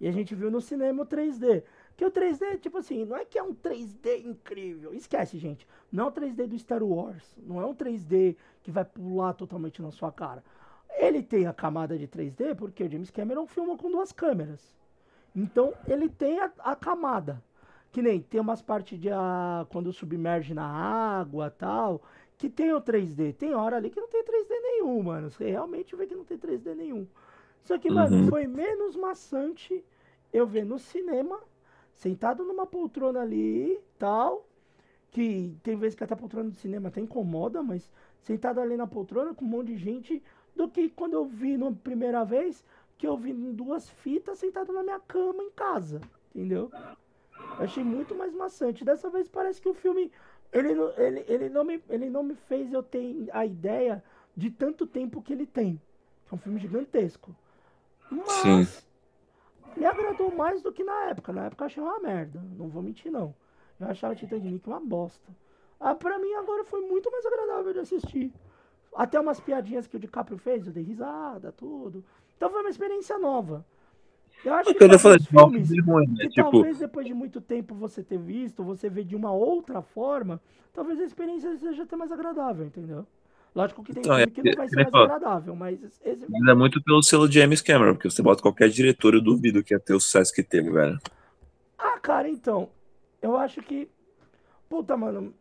E 0.00 0.06
a 0.06 0.12
gente 0.12 0.34
viu 0.34 0.50
no 0.50 0.60
cinema 0.60 1.02
o 1.02 1.06
3D. 1.06 1.62
Que 1.96 2.04
o 2.04 2.10
3D, 2.10 2.60
tipo 2.60 2.78
assim, 2.78 3.04
não 3.04 3.16
é 3.16 3.24
que 3.24 3.38
é 3.38 3.42
um 3.42 3.52
3D 3.52 4.24
incrível. 4.24 4.94
Esquece, 4.94 5.36
gente. 5.38 5.66
Não 5.90 6.04
é 6.04 6.08
o 6.08 6.12
3D 6.12 6.46
do 6.46 6.58
Star 6.58 6.82
Wars. 6.82 7.36
Não 7.38 7.60
é 7.60 7.66
um 7.66 7.74
3D 7.74 8.36
que 8.62 8.70
vai 8.70 8.84
pular 8.84 9.32
totalmente 9.32 9.82
na 9.82 9.90
sua 9.90 10.12
cara. 10.12 10.44
Ele 10.96 11.22
tem 11.22 11.46
a 11.46 11.52
camada 11.52 11.98
de 11.98 12.06
3D 12.06 12.54
porque 12.54 12.84
o 12.84 12.90
James 12.90 13.10
Cameron 13.10 13.46
filma 13.46 13.76
com 13.76 13.90
duas 13.90 14.12
câmeras. 14.12 14.78
Então 15.34 15.74
ele 15.86 16.08
tem 16.08 16.38
a, 16.38 16.52
a 16.60 16.76
camada. 16.76 17.42
Que 17.90 18.02
nem 18.02 18.20
tem 18.20 18.40
umas 18.40 18.62
partes 18.62 19.00
de 19.00 19.10
a, 19.10 19.66
quando 19.70 19.92
submerge 19.92 20.54
na 20.54 20.66
água 20.66 21.50
tal, 21.50 22.02
que 22.38 22.48
tem 22.48 22.72
o 22.72 22.80
3D. 22.80 23.34
Tem 23.34 23.52
hora 23.52 23.76
ali 23.76 23.90
que 23.90 24.00
não 24.00 24.08
tem 24.08 24.22
3D 24.22 24.48
nenhum, 24.48 25.02
mano. 25.02 25.28
Você 25.28 25.50
realmente 25.50 25.94
vê 25.96 26.06
que 26.06 26.14
não 26.14 26.24
tem 26.24 26.38
3D 26.38 26.74
nenhum. 26.74 27.06
Só 27.64 27.76
que, 27.76 27.90
mano, 27.90 28.16
uhum. 28.16 28.28
foi 28.28 28.46
menos 28.46 28.94
maçante 28.94 29.84
eu 30.32 30.46
ver 30.46 30.64
no 30.64 30.78
cinema, 30.78 31.38
sentado 31.94 32.44
numa 32.44 32.64
poltrona 32.64 33.20
ali, 33.20 33.78
tal, 33.98 34.46
que 35.10 35.54
tem 35.62 35.76
vezes 35.76 35.96
que 35.96 36.04
até 36.04 36.14
a 36.14 36.16
poltrona 36.16 36.50
do 36.50 36.56
cinema 36.56 36.88
até 36.88 37.00
incomoda, 37.00 37.62
mas 37.62 37.90
sentado 38.20 38.60
ali 38.60 38.76
na 38.76 38.86
poltrona 38.86 39.34
com 39.34 39.44
um 39.44 39.48
monte 39.48 39.68
de 39.68 39.76
gente, 39.76 40.22
do 40.54 40.68
que 40.68 40.88
quando 40.90 41.14
eu 41.14 41.24
vi 41.24 41.56
na 41.56 41.72
primeira 41.72 42.24
vez, 42.24 42.64
que 42.96 43.06
eu 43.06 43.16
vi 43.16 43.32
em 43.32 43.52
duas 43.52 43.88
fitas 43.88 44.38
sentado 44.38 44.72
na 44.72 44.82
minha 44.82 45.00
cama 45.00 45.42
em 45.42 45.50
casa, 45.50 46.00
entendeu? 46.34 46.70
Eu 47.58 47.64
achei 47.64 47.82
muito 47.82 48.14
mais 48.14 48.32
maçante. 48.32 48.84
Dessa 48.84 49.10
vez 49.10 49.28
parece 49.28 49.60
que 49.60 49.68
o 49.68 49.74
filme 49.74 50.10
ele, 50.52 50.72
ele, 50.96 51.24
ele, 51.28 51.48
não 51.48 51.64
me, 51.64 51.82
ele 51.88 52.08
não 52.08 52.22
me 52.22 52.34
fez 52.34 52.72
eu 52.72 52.82
ter 52.82 53.28
a 53.32 53.44
ideia 53.44 54.02
de 54.36 54.50
tanto 54.50 54.86
tempo 54.86 55.22
que 55.22 55.32
ele 55.32 55.46
tem. 55.46 55.80
É 56.30 56.34
um 56.34 56.38
filme 56.38 56.58
gigantesco. 56.58 57.34
Mas 58.10 58.68
Sim. 58.68 58.82
me 59.76 59.84
agradou 59.84 60.34
mais 60.34 60.62
do 60.62 60.72
que 60.72 60.82
na 60.82 61.06
época. 61.06 61.32
Na 61.32 61.46
época 61.46 61.64
eu 61.64 61.66
achei 61.66 61.82
uma 61.82 62.00
merda. 62.00 62.42
Não 62.56 62.68
vou 62.68 62.82
mentir, 62.82 63.10
não. 63.10 63.34
Eu 63.78 63.88
achava 63.88 64.14
Titanic 64.14 64.66
uma 64.66 64.80
bosta. 64.80 65.30
Ah, 65.78 65.94
pra 65.94 66.18
mim 66.18 66.32
agora 66.34 66.64
foi 66.64 66.80
muito 66.80 67.10
mais 67.10 67.24
agradável 67.24 67.72
de 67.72 67.78
assistir. 67.80 68.32
Até 68.94 69.20
umas 69.20 69.38
piadinhas 69.38 69.86
que 69.86 69.96
o 69.96 70.00
DiCaprio 70.00 70.38
fez, 70.38 70.66
eu 70.66 70.72
dei 70.72 70.82
risada, 70.82 71.52
tudo. 71.52 72.04
Então 72.36 72.50
foi 72.50 72.60
uma 72.60 72.70
experiência 72.70 73.18
nova. 73.18 73.64
Eu 74.44 74.54
acho 74.54 74.74
que 74.74 74.84
eu 74.84 74.98
falei, 74.98 75.18
filmes 75.18 75.84
ruim, 75.84 76.06
né? 76.08 76.28
tipo... 76.28 76.50
talvez 76.50 76.78
depois 76.78 77.06
de 77.06 77.14
muito 77.14 77.40
tempo 77.40 77.74
você 77.74 78.02
ter 78.02 78.18
visto, 78.18 78.62
você 78.62 78.88
ver 78.88 79.04
de 79.04 79.16
uma 79.16 79.32
outra 79.32 79.82
forma, 79.82 80.40
talvez 80.72 81.00
a 81.00 81.04
experiência 81.04 81.56
seja 81.56 81.82
até 81.82 81.96
mais 81.96 82.12
agradável, 82.12 82.64
entendeu? 82.66 83.06
Lógico 83.54 83.82
que 83.82 83.92
tem 83.92 84.02
então, 84.02 84.16
filme 84.16 84.30
é, 84.30 84.34
que 84.34 84.42
não 84.42 84.56
vai 84.56 84.68
ser 84.68 84.76
mais 84.76 84.94
agradável, 84.94 85.56
mas 85.56 85.82
esse... 86.04 86.26
Mas 86.28 86.48
é 86.48 86.54
muito 86.54 86.82
pelo 86.82 87.02
selo 87.02 87.30
James 87.30 87.60
Cameron, 87.60 87.94
porque 87.94 88.10
você 88.10 88.22
bota 88.22 88.42
qualquer 88.42 88.68
diretor, 88.68 89.14
eu 89.14 89.20
duvido 89.20 89.64
que 89.64 89.74
ia 89.74 89.80
ter 89.80 89.94
o 89.94 90.00
sucesso 90.00 90.32
que 90.32 90.42
teve, 90.42 90.70
velho. 90.70 90.98
Ah, 91.76 91.98
cara, 92.00 92.28
então, 92.28 92.68
eu 93.20 93.36
acho 93.36 93.60
que... 93.60 93.88
Puta, 94.68 94.96
mano, 94.96 95.34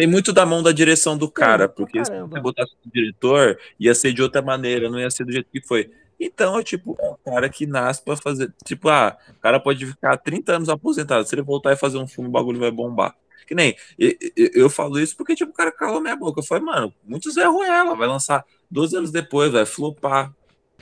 tem 0.00 0.06
muito 0.06 0.32
da 0.32 0.46
mão 0.46 0.62
da 0.62 0.72
direção 0.72 1.18
do 1.18 1.30
cara, 1.30 1.68
porque 1.68 2.02
se 2.02 2.10
você 2.10 2.40
botasse 2.40 2.72
o 2.72 2.90
diretor, 2.90 3.58
ia 3.78 3.94
ser 3.94 4.14
de 4.14 4.22
outra 4.22 4.40
maneira, 4.40 4.88
não 4.88 4.98
ia 4.98 5.10
ser 5.10 5.26
do 5.26 5.32
jeito 5.32 5.50
que 5.52 5.60
foi. 5.60 5.90
Então, 6.20 6.58
é 6.58 6.62
tipo, 6.62 6.94
é 7.00 7.10
um 7.10 7.16
cara 7.24 7.48
que 7.48 7.66
nasce 7.66 8.04
pra 8.04 8.14
fazer. 8.14 8.52
Tipo, 8.62 8.90
ah, 8.90 9.16
o 9.30 9.40
cara 9.40 9.58
pode 9.58 9.86
ficar 9.86 10.18
30 10.18 10.56
anos 10.56 10.68
aposentado. 10.68 11.26
Se 11.26 11.34
ele 11.34 11.40
voltar 11.40 11.72
e 11.72 11.76
fazer 11.76 11.96
um 11.96 12.06
filme, 12.06 12.28
o 12.28 12.32
bagulho 12.32 12.60
vai 12.60 12.70
bombar. 12.70 13.16
Que 13.46 13.54
nem. 13.54 13.74
Eu, 13.98 14.14
eu 14.36 14.70
falo 14.70 15.00
isso 15.00 15.16
porque, 15.16 15.34
tipo, 15.34 15.50
o 15.50 15.54
cara 15.54 15.72
calou 15.72 15.98
minha 16.00 16.14
boca. 16.14 16.40
Eu 16.40 16.44
falei, 16.44 16.62
mano, 16.62 16.92
muitos 17.02 17.38
erram 17.38 17.64
ela. 17.64 17.96
Vai 17.96 18.06
lançar 18.06 18.44
12 18.70 18.98
anos 18.98 19.10
depois, 19.10 19.50
vai 19.50 19.64
flopar. 19.64 20.30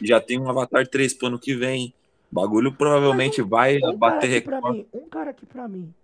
Já 0.02 0.20
tem 0.20 0.40
um 0.40 0.50
Avatar 0.50 0.86
3 0.86 1.14
pro 1.14 1.28
ano 1.28 1.38
que 1.38 1.54
vem. 1.54 1.94
O 2.30 2.34
bagulho 2.34 2.72
provavelmente 2.72 3.40
um, 3.40 3.48
vai 3.48 3.78
um 3.82 3.96
bater 3.96 4.28
recorde. 4.28 4.86
Um 4.92 5.08
cara 5.08 5.32
que, 5.32 5.46
pra 5.46 5.68
mim, 5.68 5.94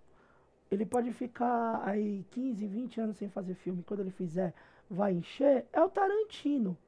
ele 0.71 0.87
pode 0.87 1.13
ficar 1.13 1.83
aí 1.85 2.25
15, 2.31 2.67
20 2.67 3.01
anos 3.01 3.17
sem 3.17 3.29
fazer 3.29 3.55
filme. 3.57 3.83
Quando 3.85 4.01
ele 4.01 4.13
fizer, 4.13 4.55
vai 4.89 5.13
encher. 5.13 5.67
É 5.73 5.83
o 5.83 5.89
Tarantino. 5.89 6.79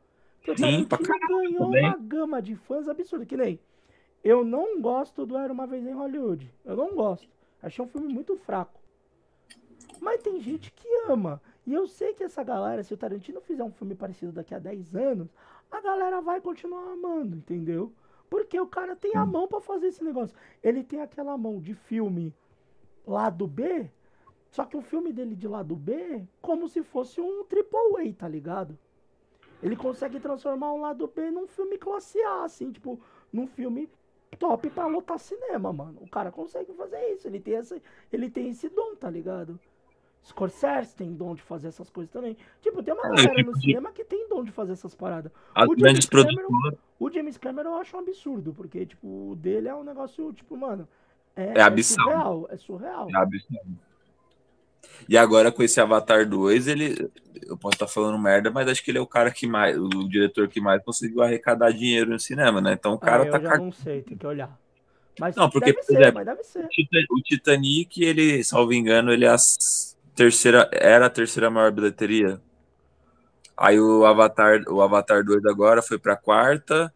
Porque 0.46 0.62
Sim, 0.62 0.82
o 0.82 0.86
Tarantino 0.86 1.28
ganhou 1.28 1.64
também. 1.64 1.84
uma 1.84 1.96
gama 1.98 2.40
de 2.40 2.54
fãs 2.54 2.88
absurda. 2.88 3.26
Que 3.26 3.36
nem 3.36 3.58
eu 4.22 4.44
não 4.44 4.80
gosto 4.80 5.26
do 5.26 5.36
Era 5.36 5.52
Uma 5.52 5.66
Vez 5.66 5.86
em 5.86 5.92
Hollywood. 5.92 6.52
Eu 6.64 6.76
não 6.76 6.94
gosto. 6.94 7.28
Achei 7.62 7.84
um 7.84 7.88
filme 7.88 8.12
muito 8.12 8.36
fraco. 8.36 8.80
Mas 10.00 10.22
tem 10.22 10.40
gente 10.40 10.72
que 10.72 10.88
ama. 11.08 11.42
E 11.66 11.74
eu 11.74 11.86
sei 11.86 12.14
que 12.14 12.22
essa 12.22 12.44
galera, 12.44 12.82
se 12.82 12.94
o 12.94 12.96
Tarantino 12.96 13.40
fizer 13.40 13.64
um 13.64 13.72
filme 13.72 13.94
parecido 13.94 14.32
daqui 14.32 14.54
a 14.54 14.58
10 14.58 14.94
anos, 14.94 15.28
a 15.70 15.80
galera 15.80 16.20
vai 16.20 16.40
continuar 16.40 16.92
amando, 16.92 17.36
entendeu? 17.36 17.92
Porque 18.30 18.58
o 18.58 18.66
cara 18.66 18.94
tem 18.94 19.16
a 19.16 19.26
mão 19.26 19.48
para 19.48 19.60
fazer 19.60 19.88
esse 19.88 20.02
negócio. 20.02 20.36
Ele 20.62 20.84
tem 20.84 21.00
aquela 21.00 21.36
mão 21.36 21.60
de 21.60 21.74
filme 21.74 22.32
lado 23.06 23.46
B, 23.46 23.90
só 24.50 24.64
que 24.64 24.76
o 24.76 24.82
filme 24.82 25.12
dele 25.12 25.34
de 25.34 25.46
lado 25.46 25.76
B, 25.76 26.24
como 26.40 26.68
se 26.68 26.82
fosse 26.82 27.20
um 27.20 27.44
triple 27.44 27.78
A, 28.08 28.12
tá 28.14 28.28
ligado? 28.28 28.76
Ele 29.66 29.74
consegue 29.74 30.20
transformar 30.20 30.72
um 30.72 30.80
lado 30.80 31.10
B 31.12 31.28
num 31.28 31.48
filme 31.48 31.76
classe 31.76 32.20
A, 32.22 32.44
assim, 32.44 32.70
tipo, 32.70 33.00
num 33.32 33.48
filme 33.48 33.90
top 34.38 34.70
pra 34.70 34.86
lotar 34.86 35.18
cinema, 35.18 35.72
mano. 35.72 35.98
O 36.00 36.08
cara 36.08 36.30
consegue 36.30 36.72
fazer 36.74 37.00
isso. 37.12 37.26
Ele 37.26 37.40
tem, 37.40 37.56
essa, 37.56 37.76
ele 38.12 38.30
tem 38.30 38.48
esse 38.50 38.68
dom, 38.68 38.94
tá 38.94 39.10
ligado? 39.10 39.58
Scorsese 40.22 40.94
tem 40.94 41.12
dom 41.12 41.34
de 41.34 41.42
fazer 41.42 41.66
essas 41.66 41.90
coisas 41.90 42.12
também. 42.12 42.36
Tipo, 42.60 42.80
tem 42.80 42.94
uma 42.94 43.06
é, 43.06 43.08
galera 43.08 43.42
no 43.42 43.56
cinema 43.56 43.90
que 43.90 44.04
tem 44.04 44.28
dom 44.28 44.44
de 44.44 44.52
fazer 44.52 44.72
essas 44.72 44.94
paradas. 44.94 45.32
As 45.52 45.68
o 45.68 45.76
James, 45.76 46.06
Cameron, 46.06 46.76
o 47.00 47.10
James 47.10 47.36
Cameron 47.36 47.70
eu 47.70 47.76
acho 47.76 47.96
um 47.96 48.00
absurdo, 48.00 48.54
porque, 48.54 48.86
tipo, 48.86 49.32
o 49.32 49.34
dele 49.34 49.66
é 49.66 49.74
um 49.74 49.82
negócio, 49.82 50.32
tipo, 50.32 50.56
mano. 50.56 50.86
É, 51.34 51.58
é, 51.58 51.60
é 51.60 51.82
surreal. 51.82 52.46
É 52.50 52.56
surreal. 52.56 53.08
É 53.10 53.16
absurdo. 53.16 53.78
E 55.08 55.16
agora 55.16 55.52
com 55.52 55.62
esse 55.62 55.80
Avatar 55.80 56.28
2, 56.28 56.66
ele. 56.68 57.10
Eu 57.46 57.56
posso 57.56 57.74
estar 57.74 57.86
falando 57.86 58.18
merda, 58.18 58.50
mas 58.50 58.66
acho 58.66 58.82
que 58.82 58.90
ele 58.90 58.98
é 58.98 59.00
o 59.00 59.06
cara 59.06 59.30
que 59.30 59.46
mais. 59.46 59.78
O 59.78 60.08
diretor 60.08 60.48
que 60.48 60.60
mais 60.60 60.82
conseguiu 60.82 61.22
arrecadar 61.22 61.70
dinheiro 61.70 62.10
no 62.10 62.18
cinema, 62.18 62.60
né? 62.60 62.72
Então 62.72 62.94
o 62.94 62.98
cara 62.98 63.22
ah, 63.22 63.26
eu 63.26 63.30
tá. 63.30 63.40
Já 63.40 63.58
não 63.58 63.72
sei, 63.72 64.02
tem 64.02 64.16
que 64.16 64.26
olhar. 64.26 64.58
Mas 65.18 65.34
não, 65.34 65.48
porque, 65.48 65.72
por 65.72 65.82
ser, 65.82 66.00
exemplo, 66.00 66.22
o 67.10 67.22
Titanic, 67.22 68.04
ele, 68.04 68.44
salvo 68.44 68.72
engano, 68.74 69.12
ele 69.12 69.24
é 69.24 69.30
a 69.30 69.36
terceira, 70.14 70.68
era 70.72 71.06
a 71.06 71.10
terceira 71.10 71.50
maior 71.50 71.70
bilheteria. 71.70 72.40
Aí 73.56 73.80
o 73.80 74.04
Avatar, 74.04 74.62
o 74.68 74.82
Avatar 74.82 75.24
2 75.24 75.46
agora 75.46 75.80
foi 75.80 75.98
para 75.98 76.12
a 76.12 76.16
quarta. 76.16 76.92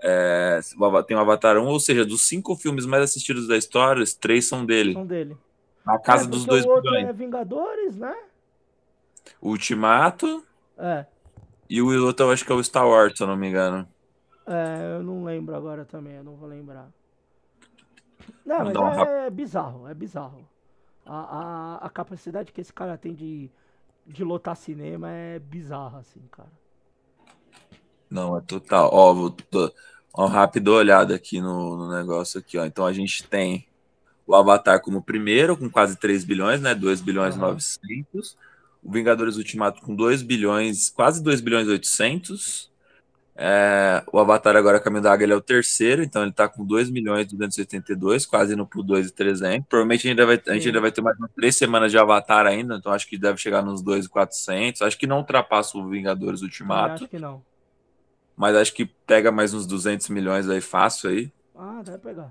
É, 0.00 0.60
tem 1.08 1.16
o 1.16 1.20
Avatar 1.20 1.58
1, 1.58 1.66
ou 1.66 1.80
seja, 1.80 2.04
dos 2.04 2.28
cinco 2.28 2.54
filmes 2.54 2.86
mais 2.86 3.02
assistidos 3.02 3.48
da 3.48 3.56
história, 3.56 4.02
os 4.02 4.14
três 4.14 4.46
são 4.46 4.64
dele. 4.64 4.92
São 4.92 5.04
dele. 5.06 5.36
A 5.88 5.98
casa 5.98 6.24
é, 6.24 6.28
dos 6.28 6.44
dois 6.44 6.66
o 6.66 6.68
outro 6.68 6.94
é 6.94 7.10
Vingadores, 7.14 7.96
né? 7.96 8.14
Ultimato. 9.40 10.44
É. 10.76 11.06
E 11.68 11.80
o 11.80 12.04
outro 12.04 12.26
eu 12.26 12.30
acho 12.30 12.44
que 12.44 12.52
é 12.52 12.54
o 12.54 12.62
Star 12.62 12.86
Wars, 12.86 13.16
se 13.16 13.22
eu 13.22 13.26
não 13.26 13.36
me 13.36 13.48
engano. 13.48 13.88
É, 14.46 14.96
eu 14.96 15.02
não 15.02 15.24
lembro 15.24 15.56
agora 15.56 15.86
também, 15.86 16.14
eu 16.14 16.24
não 16.24 16.36
vou 16.36 16.46
lembrar. 16.46 16.90
Não, 18.44 18.64
mas 18.64 19.08
é, 19.08 19.26
é, 19.26 19.30
bizarro, 19.30 19.88
é 19.88 19.94
bizarro. 19.94 20.46
A, 21.06 21.20
a, 21.20 21.86
a, 21.86 21.90
capacidade 21.90 22.52
que 22.52 22.60
esse 22.60 22.72
cara 22.72 22.98
tem 22.98 23.14
de, 23.14 23.50
de 24.06 24.22
lotar 24.22 24.56
cinema 24.56 25.10
é 25.10 25.38
bizarra, 25.38 26.00
assim, 26.00 26.20
cara. 26.30 26.52
Não, 28.10 28.36
é 28.36 28.42
total. 28.42 28.90
Ó, 28.92 29.14
vou, 29.14 29.30
tô, 29.30 29.72
ó, 30.12 30.26
rápido 30.26 30.68
olhada 30.68 31.14
aqui 31.14 31.40
no, 31.40 31.76
no 31.76 31.92
negócio 31.94 32.40
aqui, 32.40 32.58
ó. 32.58 32.66
Então 32.66 32.84
a 32.84 32.92
gente 32.92 33.26
tem 33.26 33.67
o 34.28 34.34
Avatar 34.34 34.82
como 34.82 35.02
primeiro, 35.02 35.56
com 35.56 35.70
quase 35.70 35.96
3 35.96 36.22
bilhões, 36.22 36.60
né? 36.60 36.74
2 36.74 37.00
bilhões 37.00 37.34
e 37.34 37.38
uhum. 37.38 37.46
900. 37.46 38.36
O 38.82 38.92
Vingadores 38.92 39.38
Ultimato 39.38 39.80
com 39.80 39.96
2 39.96 40.20
bilhões, 40.20 40.90
quase 40.90 41.22
2 41.22 41.40
bilhões 41.40 41.66
e 41.66 41.70
800. 41.70 42.70
É, 43.34 44.02
o 44.12 44.18
Avatar 44.18 44.54
agora 44.54 44.80
Caminho 44.80 45.02
da 45.02 45.12
Águia 45.12 45.24
ele 45.24 45.32
é 45.32 45.36
o 45.36 45.40
terceiro, 45.40 46.02
então 46.02 46.22
ele 46.22 46.32
tá 46.32 46.46
com 46.46 46.62
2 46.62 46.90
milhões 46.90 47.32
e 47.32 47.36
282, 47.36 48.26
quase 48.26 48.52
indo 48.52 48.66
pro 48.66 48.82
2,300. 48.82 49.66
Provavelmente 49.66 50.06
a 50.06 50.10
gente, 50.10 50.20
ainda 50.20 50.26
vai, 50.26 50.42
a 50.46 50.54
gente 50.54 50.66
ainda 50.66 50.80
vai 50.80 50.92
ter 50.92 51.00
mais 51.00 51.16
umas 51.18 51.30
3 51.32 51.56
semanas 51.56 51.90
de 51.90 51.96
Avatar 51.96 52.46
ainda, 52.46 52.76
então 52.76 52.92
acho 52.92 53.08
que 53.08 53.16
deve 53.16 53.38
chegar 53.38 53.62
nos 53.62 53.80
2,400. 53.80 54.82
Acho 54.82 54.98
que 54.98 55.06
não 55.06 55.18
ultrapassa 55.18 55.78
o 55.78 55.88
Vingadores 55.88 56.42
Ultimato. 56.42 56.88
Eu 56.88 56.94
acho 56.96 57.08
que 57.08 57.18
não. 57.18 57.42
Mas 58.36 58.54
acho 58.54 58.74
que 58.74 58.84
pega 58.84 59.32
mais 59.32 59.54
uns 59.54 59.66
200 59.66 60.10
milhões 60.10 60.50
aí 60.50 60.60
fácil 60.60 61.08
aí. 61.08 61.32
Ah, 61.56 61.80
deve 61.82 61.98
pegar. 61.98 62.30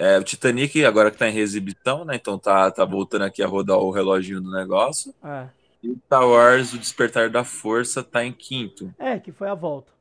É, 0.00 0.18
o 0.18 0.24
Titanic, 0.24 0.82
agora 0.82 1.10
que 1.10 1.18
tá 1.18 1.28
em 1.28 1.32
reexibição, 1.32 2.06
né? 2.06 2.16
Então 2.16 2.38
tá, 2.38 2.70
tá 2.70 2.86
voltando 2.86 3.26
aqui 3.26 3.42
a 3.42 3.46
rodar 3.46 3.76
o 3.76 3.90
reloginho 3.90 4.40
do 4.40 4.50
negócio. 4.50 5.14
É. 5.22 5.46
E 5.82 5.90
o 5.90 5.96
Star 6.06 6.26
Wars, 6.26 6.72
o 6.72 6.78
Despertar 6.78 7.28
da 7.28 7.44
Força, 7.44 8.02
tá 8.02 8.24
em 8.24 8.32
quinto. 8.32 8.94
É, 8.98 9.18
que 9.18 9.30
foi 9.30 9.50
a 9.50 9.54
volta. 9.54 9.92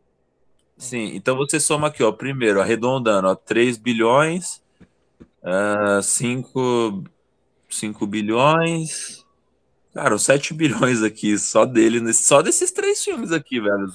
Sim, 0.77 1.11
então 1.13 1.35
você 1.35 1.59
soma 1.59 1.87
aqui, 1.87 2.01
ó. 2.01 2.13
Primeiro, 2.13 2.61
arredondando, 2.61 3.27
ó, 3.27 3.35
3 3.35 3.77
bilhões, 3.77 4.61
uh, 5.43 6.01
5, 6.01 7.03
5 7.69 8.07
bilhões. 8.07 9.25
Cara, 9.93 10.17
7 10.17 10.53
bilhões 10.53 11.03
aqui, 11.03 11.37
só 11.37 11.65
dele, 11.65 12.13
só 12.13 12.41
desses 12.41 12.71
três 12.71 13.03
filmes 13.03 13.33
aqui, 13.33 13.59
velho. 13.59 13.93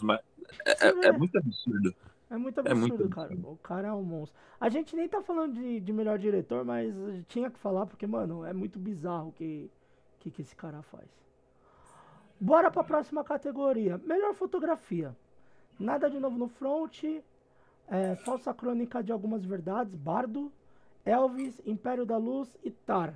É, 0.66 0.88
é, 0.88 1.06
é 1.06 1.12
muito 1.12 1.38
absurdo. 1.38 1.94
É 2.34 2.38
muito 2.38 2.58
absurdo, 2.58 2.84
é 2.84 2.88
muito 2.88 3.08
cara. 3.08 3.34
O 3.34 3.56
cara 3.58 3.88
é 3.88 3.92
um 3.92 4.02
monstro. 4.02 4.36
A 4.60 4.68
gente 4.68 4.96
nem 4.96 5.08
tá 5.08 5.22
falando 5.22 5.54
de, 5.54 5.80
de 5.80 5.92
melhor 5.92 6.18
diretor, 6.18 6.64
mas 6.64 6.92
tinha 7.28 7.48
que 7.50 7.58
falar, 7.58 7.86
porque, 7.86 8.06
mano, 8.06 8.44
é 8.44 8.52
muito 8.52 8.78
bizarro 8.78 9.28
o 9.28 9.32
que, 9.32 9.70
que, 10.18 10.30
que 10.30 10.42
esse 10.42 10.56
cara 10.56 10.82
faz. 10.82 11.08
Bora 12.40 12.70
pra 12.70 12.82
próxima 12.82 13.22
categoria. 13.22 13.98
Melhor 13.98 14.34
fotografia. 14.34 15.14
Nada 15.78 16.10
de 16.10 16.18
novo 16.18 16.36
no 16.36 16.48
front. 16.48 17.04
É, 17.86 18.16
falsa 18.16 18.52
crônica 18.52 19.02
de 19.02 19.12
algumas 19.12 19.44
verdades. 19.44 19.94
Bardo. 19.94 20.50
Elvis, 21.04 21.60
Império 21.64 22.04
da 22.04 22.16
Luz 22.16 22.56
e 22.64 22.70
Tar. 22.70 23.14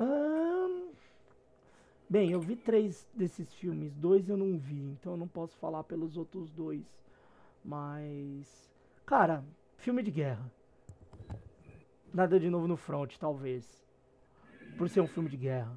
Hum... 0.00 0.88
Bem, 2.08 2.30
eu 2.30 2.40
vi 2.40 2.54
três 2.54 3.06
desses 3.14 3.52
filmes. 3.54 3.94
Dois 3.96 4.28
eu 4.28 4.36
não 4.36 4.56
vi, 4.56 4.80
então 4.80 5.12
eu 5.12 5.18
não 5.18 5.28
posso 5.28 5.56
falar 5.56 5.82
pelos 5.84 6.16
outros 6.16 6.50
dois. 6.50 6.82
Mas. 7.64 8.70
Cara, 9.06 9.42
filme 9.78 10.02
de 10.02 10.10
guerra. 10.10 10.50
Nada 12.12 12.38
de 12.38 12.50
novo 12.50 12.68
no 12.68 12.76
front, 12.76 13.16
talvez. 13.18 13.64
Por 14.76 14.88
ser 14.88 15.00
um 15.00 15.06
filme 15.08 15.28
de 15.28 15.36
guerra. 15.36 15.72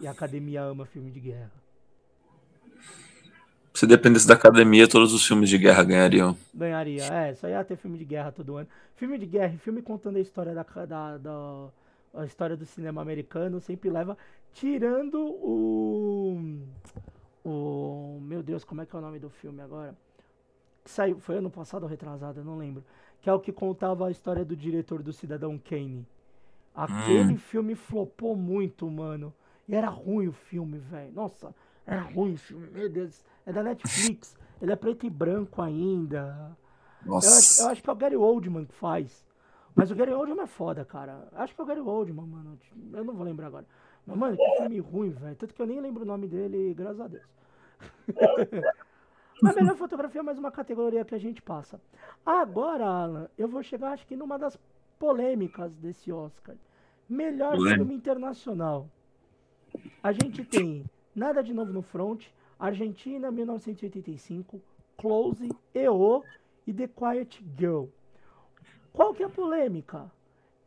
E 0.00 0.06
a 0.06 0.10
academia 0.10 0.62
ama 0.62 0.84
filme 0.84 1.10
de 1.10 1.20
guerra. 1.20 1.52
Se 3.72 3.86
dependesse 3.86 4.26
da 4.26 4.34
academia, 4.34 4.88
todos 4.88 5.12
os 5.12 5.26
filmes 5.26 5.50
de 5.50 5.58
guerra 5.58 5.84
ganhariam. 5.84 6.36
Ganharia, 6.54 7.04
é. 7.04 7.34
Só 7.34 7.46
ia 7.46 7.62
ter 7.62 7.76
filme 7.76 7.98
de 7.98 8.04
guerra 8.04 8.32
todo 8.32 8.56
ano. 8.56 8.68
Filme 8.96 9.18
de 9.18 9.26
guerra, 9.26 9.56
filme 9.58 9.82
contando 9.82 10.16
a 10.16 10.20
história 10.20 10.54
da, 10.54 10.62
da, 10.86 11.18
da 11.18 11.68
a 12.14 12.24
história 12.24 12.56
do 12.56 12.64
cinema 12.64 13.02
americano 13.02 13.60
sempre 13.60 13.90
leva. 13.90 14.16
Tirando 14.54 15.20
o. 15.20 16.58
O. 17.44 18.18
Meu 18.22 18.42
Deus, 18.42 18.64
como 18.64 18.80
é 18.80 18.86
que 18.86 18.96
é 18.96 18.98
o 18.98 19.02
nome 19.02 19.18
do 19.18 19.28
filme 19.28 19.60
agora? 19.60 19.94
Que 20.86 20.90
saiu, 20.90 21.18
foi 21.18 21.38
ano 21.38 21.50
passado 21.50 21.82
ou 21.82 21.88
retrasado, 21.88 22.40
eu 22.40 22.44
não 22.44 22.56
lembro. 22.56 22.84
Que 23.20 23.28
é 23.28 23.32
o 23.32 23.40
que 23.40 23.52
contava 23.52 24.06
a 24.06 24.10
história 24.10 24.44
do 24.44 24.56
diretor 24.56 25.02
do 25.02 25.12
Cidadão 25.12 25.58
Kane. 25.58 26.06
Aquele 26.72 27.34
hum. 27.34 27.38
filme 27.38 27.74
flopou 27.74 28.36
muito, 28.36 28.88
mano. 28.88 29.34
E 29.68 29.74
era 29.74 29.88
ruim 29.88 30.28
o 30.28 30.32
filme, 30.32 30.78
velho. 30.78 31.12
Nossa, 31.12 31.52
era 31.84 32.02
ruim 32.02 32.34
o 32.34 32.38
filme, 32.38 32.68
meu 32.70 32.88
Deus. 32.88 33.24
É 33.44 33.52
da 33.52 33.62
Netflix. 33.64 34.36
Ele 34.62 34.72
é 34.72 34.76
preto 34.76 35.04
e 35.04 35.10
branco 35.10 35.60
ainda. 35.60 36.56
Nossa. 37.04 37.28
Eu 37.28 37.38
acho, 37.38 37.62
eu 37.62 37.68
acho 37.68 37.82
que 37.82 37.90
é 37.90 37.92
o 37.92 37.96
Gary 37.96 38.16
Oldman 38.16 38.64
que 38.64 38.74
faz. 38.74 39.24
Mas 39.74 39.90
o 39.90 39.94
Gary 39.96 40.12
Oldman 40.12 40.44
é 40.44 40.46
foda, 40.46 40.84
cara. 40.84 41.28
Acho 41.32 41.54
que 41.54 41.60
é 41.60 41.64
o 41.64 41.66
Gary 41.66 41.80
Oldman, 41.80 42.26
mano. 42.26 42.58
Eu 42.92 43.04
não 43.04 43.14
vou 43.14 43.24
lembrar 43.24 43.48
agora. 43.48 43.66
Mas, 44.06 44.16
mano, 44.16 44.36
que 44.36 44.56
filme 44.56 44.78
ruim, 44.78 45.10
velho. 45.10 45.34
Tanto 45.34 45.52
que 45.52 45.60
eu 45.60 45.66
nem 45.66 45.80
lembro 45.80 46.04
o 46.04 46.06
nome 46.06 46.28
dele, 46.28 46.72
graças 46.74 47.00
a 47.00 47.08
Deus. 47.08 47.26
A 49.42 49.52
melhor 49.52 49.76
fotografia 49.76 50.20
é 50.20 50.24
mais 50.24 50.38
uma 50.38 50.50
categoria 50.50 51.04
que 51.04 51.14
a 51.14 51.18
gente 51.18 51.42
passa. 51.42 51.80
Agora, 52.24 52.86
Alan, 52.86 53.28
eu 53.36 53.46
vou 53.46 53.62
chegar, 53.62 53.92
acho 53.92 54.06
que 54.06 54.16
numa 54.16 54.38
das 54.38 54.58
polêmicas 54.98 55.76
desse 55.76 56.10
Oscar. 56.10 56.56
Melhor 57.08 57.56
filme 57.56 57.94
internacional. 57.94 58.88
A 60.02 60.12
gente 60.12 60.44
tem 60.44 60.84
Nada 61.14 61.42
de 61.42 61.54
Novo 61.54 61.72
no 61.72 61.82
Front, 61.82 62.26
Argentina, 62.58 63.30
1985, 63.30 64.60
Close, 64.96 65.48
EO 65.74 66.24
e 66.66 66.72
The 66.72 66.88
Quiet 66.88 67.44
Girl. 67.58 67.86
Qual 68.92 69.14
que 69.14 69.22
é 69.22 69.26
a 69.26 69.30
polêmica? 69.30 70.10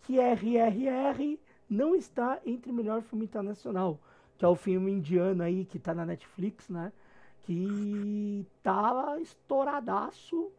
Que 0.04 0.20
RRR 0.20 1.40
não 1.70 1.96
está 1.96 2.40
entre 2.46 2.72
melhor 2.72 3.02
filme 3.02 3.26
internacional, 3.26 4.00
que 4.38 4.46
é 4.46 4.48
o 4.48 4.56
filme 4.56 4.92
indiano 4.92 5.44
aí 5.44 5.66
que 5.66 5.78
está 5.78 5.94
na 5.94 6.06
Netflix, 6.06 6.70
né? 6.70 6.92
Que 7.50 8.46
tá 8.62 9.18
estouradaço 9.20 10.52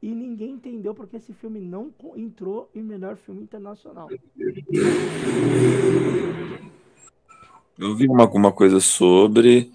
e 0.00 0.08
ninguém 0.08 0.52
entendeu 0.52 0.94
porque 0.94 1.18
esse 1.18 1.34
filme 1.34 1.60
não 1.60 1.92
entrou 2.16 2.70
em 2.74 2.82
melhor 2.82 3.16
filme 3.16 3.42
internacional. 3.42 4.08
Eu 7.78 7.94
vi 7.94 8.08
uma, 8.08 8.22
alguma 8.22 8.50
coisa 8.50 8.80
sobre. 8.80 9.70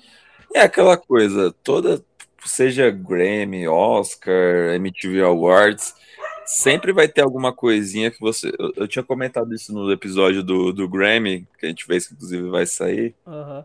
É 0.51 0.61
aquela 0.61 0.97
coisa, 0.97 1.53
toda, 1.63 2.03
seja 2.43 2.89
Grammy, 2.89 3.67
Oscar, 3.67 4.73
MTV 4.73 5.21
Awards, 5.21 5.93
sempre 6.43 6.91
vai 6.91 7.07
ter 7.07 7.21
alguma 7.21 7.53
coisinha 7.53 8.09
que 8.09 8.19
você. 8.19 8.51
Eu, 8.57 8.73
eu 8.77 8.87
tinha 8.87 9.03
comentado 9.03 9.53
isso 9.53 9.71
no 9.71 9.91
episódio 9.91 10.41
do, 10.41 10.73
do 10.73 10.89
Grammy, 10.89 11.47
que 11.59 11.67
a 11.67 11.69
gente 11.69 11.87
vê 11.87 11.99
que 11.99 12.15
inclusive 12.15 12.49
vai 12.49 12.65
sair. 12.65 13.13
Uhum 13.27 13.63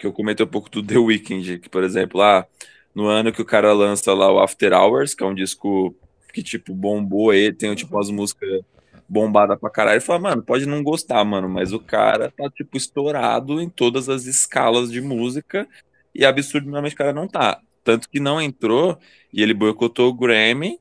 que 0.00 0.06
eu 0.06 0.12
comentei 0.12 0.44
um 0.44 0.48
pouco 0.48 0.70
do 0.70 0.82
The 0.82 0.96
Weeknd, 0.96 1.58
que, 1.58 1.68
por 1.68 1.84
exemplo, 1.84 2.18
lá 2.18 2.46
no 2.94 3.06
ano 3.06 3.30
que 3.30 3.42
o 3.42 3.44
cara 3.44 3.70
lança 3.74 4.14
lá 4.14 4.32
o 4.32 4.40
After 4.40 4.72
Hours, 4.72 5.14
que 5.14 5.22
é 5.22 5.26
um 5.26 5.34
disco 5.34 5.94
que, 6.32 6.42
tipo, 6.42 6.74
bombou 6.74 7.30
aí, 7.30 7.52
tem, 7.52 7.74
tipo, 7.74 7.98
as 7.98 8.08
músicas 8.08 8.62
bombadas 9.06 9.58
pra 9.60 9.68
caralho, 9.68 9.96
ele 9.96 10.00
fala, 10.00 10.20
mano, 10.20 10.42
pode 10.42 10.64
não 10.64 10.82
gostar, 10.82 11.22
mano, 11.24 11.48
mas 11.50 11.72
o 11.72 11.78
cara 11.78 12.32
tá, 12.34 12.48
tipo, 12.48 12.78
estourado 12.78 13.60
em 13.60 13.68
todas 13.68 14.08
as 14.08 14.24
escalas 14.24 14.90
de 14.90 15.02
música 15.02 15.68
e 16.14 16.24
absurdamente 16.24 16.94
o 16.94 16.98
cara 16.98 17.12
não 17.12 17.28
tá. 17.28 17.60
Tanto 17.84 18.08
que 18.08 18.18
não 18.18 18.40
entrou 18.40 18.98
e 19.32 19.42
ele 19.42 19.52
boicotou 19.52 20.08
o 20.08 20.14
Grammy, 20.14 20.78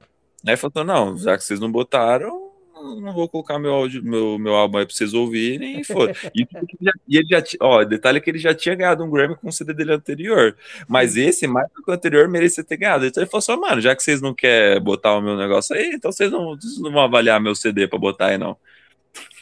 aí 0.48 0.56
falou, 0.56 0.86
não, 0.86 1.18
já 1.18 1.38
que 1.38 1.44
vocês 1.44 1.60
não 1.60 1.70
botaram, 1.72 2.49
não 2.82 3.14
vou 3.14 3.28
colocar 3.30 3.60
meu, 3.60 3.74
áudio, 3.74 4.04
meu, 4.04 4.38
meu 4.40 4.56
álbum 4.56 4.78
aí 4.78 4.86
pra 4.86 4.96
vocês 4.96 5.14
ouvirem 5.14 5.82
e 5.82 5.84
foi. 5.84 6.12
E, 6.34 6.48
e, 7.08 7.18
ele 7.18 7.28
já, 7.30 7.44
ó, 7.62 7.84
detalhe 7.84 8.18
é 8.18 8.22
que 8.22 8.30
ele 8.30 8.40
já 8.40 8.54
tinha 8.54 8.76
ganhado 8.76 9.04
um 9.04 9.10
Grammy 9.10 9.36
com 9.36 9.50
o 9.50 9.52
CD 9.52 9.74
dele 9.74 9.94
anterior. 9.94 10.56
Mas 10.88 11.16
esse, 11.18 11.48
mais 11.48 11.68
do 11.74 11.84
que 11.84 11.90
o 11.90 11.94
anterior, 11.94 12.28
merecia 12.28 12.64
ter 12.64 12.78
ganhado. 12.78 13.06
Então 13.06 13.22
ele 13.22 13.30
falou 13.30 13.42
só, 13.42 13.58
mano, 13.58 13.82
já 13.82 13.96
que 13.96 14.04
vocês 14.04 14.22
não 14.22 14.34
querem 14.34 14.82
botar 14.82 15.16
o 15.16 15.22
meu 15.22 15.38
negócio 15.38 15.76
aí, 15.76 15.92
então 15.94 16.12
vocês 16.12 16.32
não, 16.32 16.56
vocês 16.56 16.80
não 16.80 16.92
vão 16.92 17.02
avaliar 17.02 17.40
meu 17.40 17.56
CD 17.56 17.88
pra 17.88 18.00
botar 18.00 18.28
aí, 18.28 18.38
não. 18.38 18.58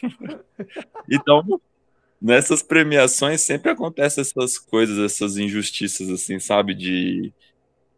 então, 1.10 1.60
nessas 2.20 2.62
premiações 2.62 3.42
sempre 3.42 3.70
acontecem 3.70 4.22
essas 4.22 4.58
coisas, 4.58 4.98
essas 4.98 5.36
injustiças, 5.36 6.08
assim, 6.08 6.38
sabe? 6.38 6.74
De 6.74 7.32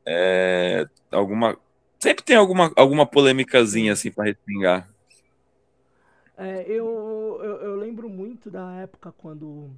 é, 0.07 0.86
alguma. 1.11 1.57
Sempre 1.99 2.24
tem 2.24 2.36
alguma, 2.36 2.72
alguma 2.76 3.07
polêmicazinha 3.07 3.93
assim 3.93 4.11
para 4.11 4.24
respingar. 4.24 4.88
É, 6.43 6.62
eu, 6.62 7.38
eu, 7.43 7.57
eu, 7.57 7.76
lembro 7.76 8.09
muito 8.09 8.51
da 8.51 8.72
época 8.76 9.12
quando 9.12 9.68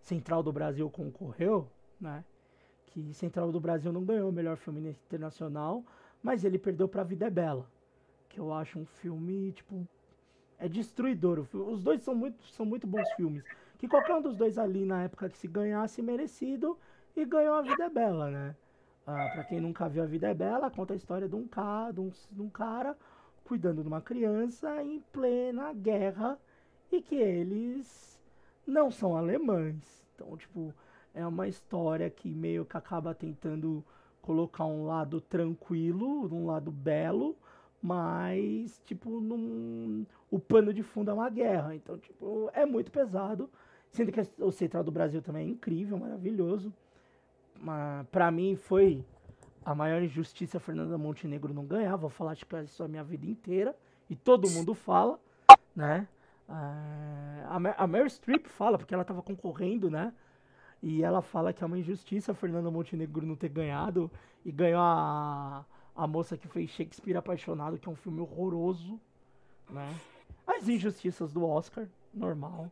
Central 0.00 0.44
do 0.44 0.52
Brasil 0.52 0.88
concorreu, 0.88 1.68
né? 2.00 2.24
Que 2.86 3.12
Central 3.12 3.50
do 3.50 3.58
Brasil 3.58 3.92
não 3.92 4.04
ganhou 4.04 4.28
o 4.28 4.32
melhor 4.32 4.56
filme 4.56 4.90
internacional, 4.90 5.82
mas 6.22 6.44
ele 6.44 6.56
perdeu 6.56 6.86
para 6.86 7.02
Vida 7.02 7.26
é 7.26 7.30
Bela, 7.30 7.68
que 8.28 8.38
eu 8.38 8.54
acho 8.54 8.78
um 8.78 8.86
filme 8.86 9.50
tipo 9.50 9.84
é 10.56 10.68
destruidor. 10.68 11.48
Os 11.52 11.82
dois 11.82 12.00
são 12.02 12.14
muito, 12.14 12.44
são 12.44 12.64
muito 12.64 12.86
bons 12.86 13.10
filmes. 13.16 13.42
Que 13.76 13.88
qualquer 13.88 14.14
um 14.14 14.22
dos 14.22 14.36
dois 14.36 14.56
ali 14.56 14.84
na 14.84 15.02
época 15.02 15.28
que 15.28 15.36
se 15.36 15.48
ganhasse 15.48 16.00
merecido 16.00 16.78
e 17.16 17.24
ganhou 17.24 17.56
a 17.56 17.62
Vida 17.62 17.86
é 17.86 17.90
Bela, 17.90 18.30
né? 18.30 18.56
Ah, 19.04 19.30
para 19.34 19.42
quem 19.42 19.60
nunca 19.60 19.88
viu 19.88 20.04
a 20.04 20.06
Vida 20.06 20.28
é 20.28 20.34
Bela, 20.34 20.70
conta 20.70 20.92
a 20.92 20.96
história 20.96 21.28
de 21.28 21.34
um 21.34 21.48
cara, 21.48 21.92
de 21.92 22.00
um, 22.00 22.12
de 22.30 22.40
um 22.40 22.48
cara 22.48 22.96
cuidando 23.44 23.82
de 23.82 23.88
uma 23.88 24.00
criança 24.00 24.82
em 24.82 25.00
plena 25.12 25.72
guerra 25.72 26.38
e 26.90 27.00
que 27.00 27.14
eles 27.14 28.20
não 28.66 28.90
são 28.90 29.16
alemães. 29.16 30.02
Então, 30.14 30.36
tipo, 30.36 30.74
é 31.14 31.26
uma 31.26 31.46
história 31.46 32.08
que 32.10 32.28
meio 32.28 32.64
que 32.64 32.76
acaba 32.76 33.14
tentando 33.14 33.84
colocar 34.22 34.64
um 34.64 34.86
lado 34.86 35.20
tranquilo, 35.20 36.34
um 36.34 36.46
lado 36.46 36.70
belo, 36.70 37.36
mas, 37.82 38.80
tipo, 38.86 39.20
num, 39.20 40.06
o 40.30 40.38
pano 40.38 40.72
de 40.72 40.82
fundo 40.82 41.10
é 41.10 41.14
uma 41.14 41.28
guerra. 41.28 41.74
Então, 41.74 41.98
tipo, 41.98 42.50
é 42.54 42.64
muito 42.64 42.90
pesado. 42.90 43.50
Sendo 43.90 44.10
que 44.10 44.20
o 44.38 44.50
Central 44.50 44.82
do 44.82 44.90
Brasil 44.90 45.20
também 45.20 45.46
é 45.46 45.50
incrível, 45.50 45.98
maravilhoso. 45.98 46.72
Mas, 47.60 48.06
pra 48.08 48.30
mim, 48.30 48.56
foi 48.56 49.04
a 49.64 49.74
maior 49.74 50.02
injustiça 50.02 50.60
Fernanda 50.60 50.98
Montenegro 50.98 51.54
não 51.54 51.64
ganhar, 51.64 51.96
vou 51.96 52.10
falar 52.10 52.34
de 52.34 52.44
isso 52.64 52.82
a 52.82 52.88
minha 52.88 53.02
vida 53.02 53.26
inteira, 53.26 53.74
e 54.10 54.14
todo 54.14 54.50
mundo 54.50 54.74
fala, 54.74 55.18
né? 55.74 56.06
Uh, 56.46 57.74
a, 57.78 57.86
Mary 57.86 58.10
Streep 58.10 58.46
fala, 58.46 58.76
porque 58.76 58.92
ela 58.92 59.02
estava 59.02 59.22
concorrendo, 59.22 59.90
né? 59.90 60.12
E 60.82 61.02
ela 61.02 61.22
fala 61.22 61.52
que 61.52 61.64
é 61.64 61.66
uma 61.66 61.78
injustiça 61.78 62.32
a 62.32 62.34
Fernanda 62.34 62.70
Montenegro 62.70 63.24
não 63.24 63.34
ter 63.34 63.48
ganhado, 63.48 64.10
e 64.44 64.52
ganhou 64.52 64.82
a, 64.82 65.64
a 65.96 66.06
moça 66.06 66.36
que 66.36 66.46
fez 66.46 66.68
Shakespeare 66.70 67.16
Apaixonado, 67.16 67.78
que 67.78 67.88
é 67.88 67.92
um 67.92 67.96
filme 67.96 68.20
horroroso, 68.20 69.00
né? 69.70 69.94
As 70.46 70.68
injustiças 70.68 71.32
do 71.32 71.46
Oscar, 71.46 71.86
normal. 72.12 72.70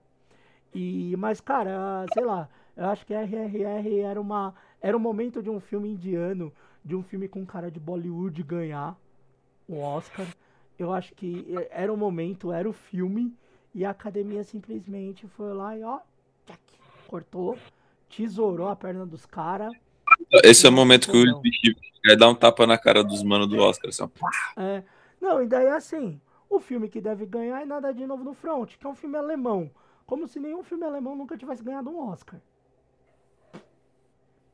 E, 0.75 1.17
mas, 1.17 1.41
cara, 1.41 2.05
sei 2.13 2.25
lá, 2.25 2.51
eu 2.77 2.87
acho 2.87 3.07
que 3.07 3.15
RRR 3.15 4.01
era 4.01 4.21
uma 4.21 4.55
era 4.81 4.97
o 4.97 5.01
momento 5.01 5.43
de 5.43 5.49
um 5.49 5.61
filme 5.61 5.91
indiano 5.91 6.53
de 6.85 6.97
um 6.97 7.03
filme 7.03 7.29
com 7.29 7.45
cara 7.47 7.71
de 7.71 7.79
Bollywood 7.79 8.43
ganhar 8.43 8.97
um 9.69 9.81
Oscar. 9.81 10.27
Eu 10.79 10.93
acho 10.93 11.15
que 11.15 11.47
era 11.71 11.93
o 11.93 11.97
momento, 11.97 12.53
era 12.53 12.69
o 12.69 12.73
filme, 12.73 13.35
e 13.75 13.85
a 13.85 13.91
academia 13.91 14.43
simplesmente 14.45 15.27
foi 15.29 15.53
lá 15.53 15.77
e 15.77 15.83
ó, 15.83 16.01
tchac, 16.47 16.61
cortou, 17.07 17.57
tesourou 18.09 18.69
a 18.69 18.77
perna 18.77 19.07
dos 19.07 19.25
caras. 19.25 19.73
Esse 20.45 20.67
é 20.67 20.71
o 20.71 20.73
momento 20.73 21.11
que 21.11 21.17
o 21.17 21.43
Aí 22.05 22.17
dá 22.17 22.29
um 22.29 22.35
tapa 22.35 22.67
na 22.67 22.77
cara 22.77 23.05
dos 23.05 23.23
manos 23.23 23.49
do 23.49 23.59
Oscar, 23.59 23.89
assim, 23.89 24.11
É. 24.57 24.83
Não, 25.21 25.41
e 25.41 25.47
daí 25.47 25.69
assim, 25.69 26.21
o 26.51 26.59
filme 26.59 26.89
que 26.89 27.01
deve 27.01 27.25
ganhar 27.25 27.63
é 27.63 27.65
Nada 27.65 27.95
de 27.95 28.05
Novo 28.05 28.25
no 28.25 28.35
Front, 28.35 28.77
que 28.77 28.85
é 28.85 28.91
um 28.91 28.95
filme 28.95 29.17
alemão. 29.17 29.71
Como 30.05 30.27
se 30.27 30.41
nenhum 30.41 30.65
filme 30.65 30.85
alemão 30.85 31.15
nunca 31.15 31.39
tivesse 31.39 31.63
ganhado 31.63 31.91
um 31.91 32.11
Oscar. 32.11 32.41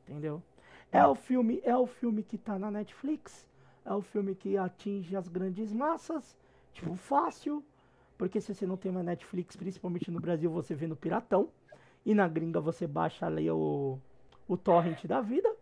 Entendeu? 0.06 0.42
É 0.90 1.06
o 1.06 1.14
filme, 1.14 1.60
é 1.64 1.76
o 1.76 1.86
filme 1.86 2.22
que 2.22 2.38
tá 2.38 2.58
na 2.58 2.70
Netflix, 2.70 3.46
é 3.84 3.92
o 3.92 4.00
filme 4.00 4.34
que 4.34 4.56
atinge 4.56 5.14
as 5.14 5.28
grandes 5.28 5.72
massas, 5.72 6.36
tipo, 6.72 6.94
fácil, 6.94 7.62
porque 8.16 8.40
se 8.40 8.54
você 8.54 8.66
não 8.66 8.76
tem 8.76 8.90
uma 8.90 9.02
Netflix, 9.02 9.54
principalmente 9.54 10.10
no 10.10 10.20
Brasil, 10.20 10.50
você 10.50 10.74
vê 10.74 10.86
no 10.86 10.96
Piratão, 10.96 11.48
e 12.04 12.14
na 12.14 12.26
gringa 12.26 12.60
você 12.60 12.86
baixa 12.86 13.26
ali 13.26 13.50
o, 13.50 13.98
o 14.48 14.56
torrent 14.56 15.04
da 15.04 15.20
vida. 15.20 15.54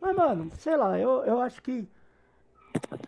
Mas, 0.00 0.14
mano, 0.14 0.50
sei 0.54 0.76
lá, 0.76 0.98
eu, 0.98 1.24
eu 1.24 1.40
acho 1.40 1.60
que 1.60 1.88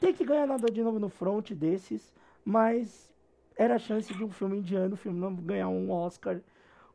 tem 0.01 0.13
que 0.13 0.25
ganhar 0.25 0.47
nada 0.47 0.71
de 0.71 0.83
novo 0.83 0.99
no 0.99 1.09
front 1.09 1.53
desses, 1.53 2.13
mas 2.45 3.13
era 3.57 3.77
a 3.77 3.79
chance 3.79 4.13
de 4.13 4.25
um 4.25 4.31
filme 4.31 4.59
indiano, 4.59 4.95
o 4.95 4.97
filme 4.97 5.19
não 5.19 5.35
ganhar 5.35 5.69
um 5.69 5.91
Oscar. 5.91 6.41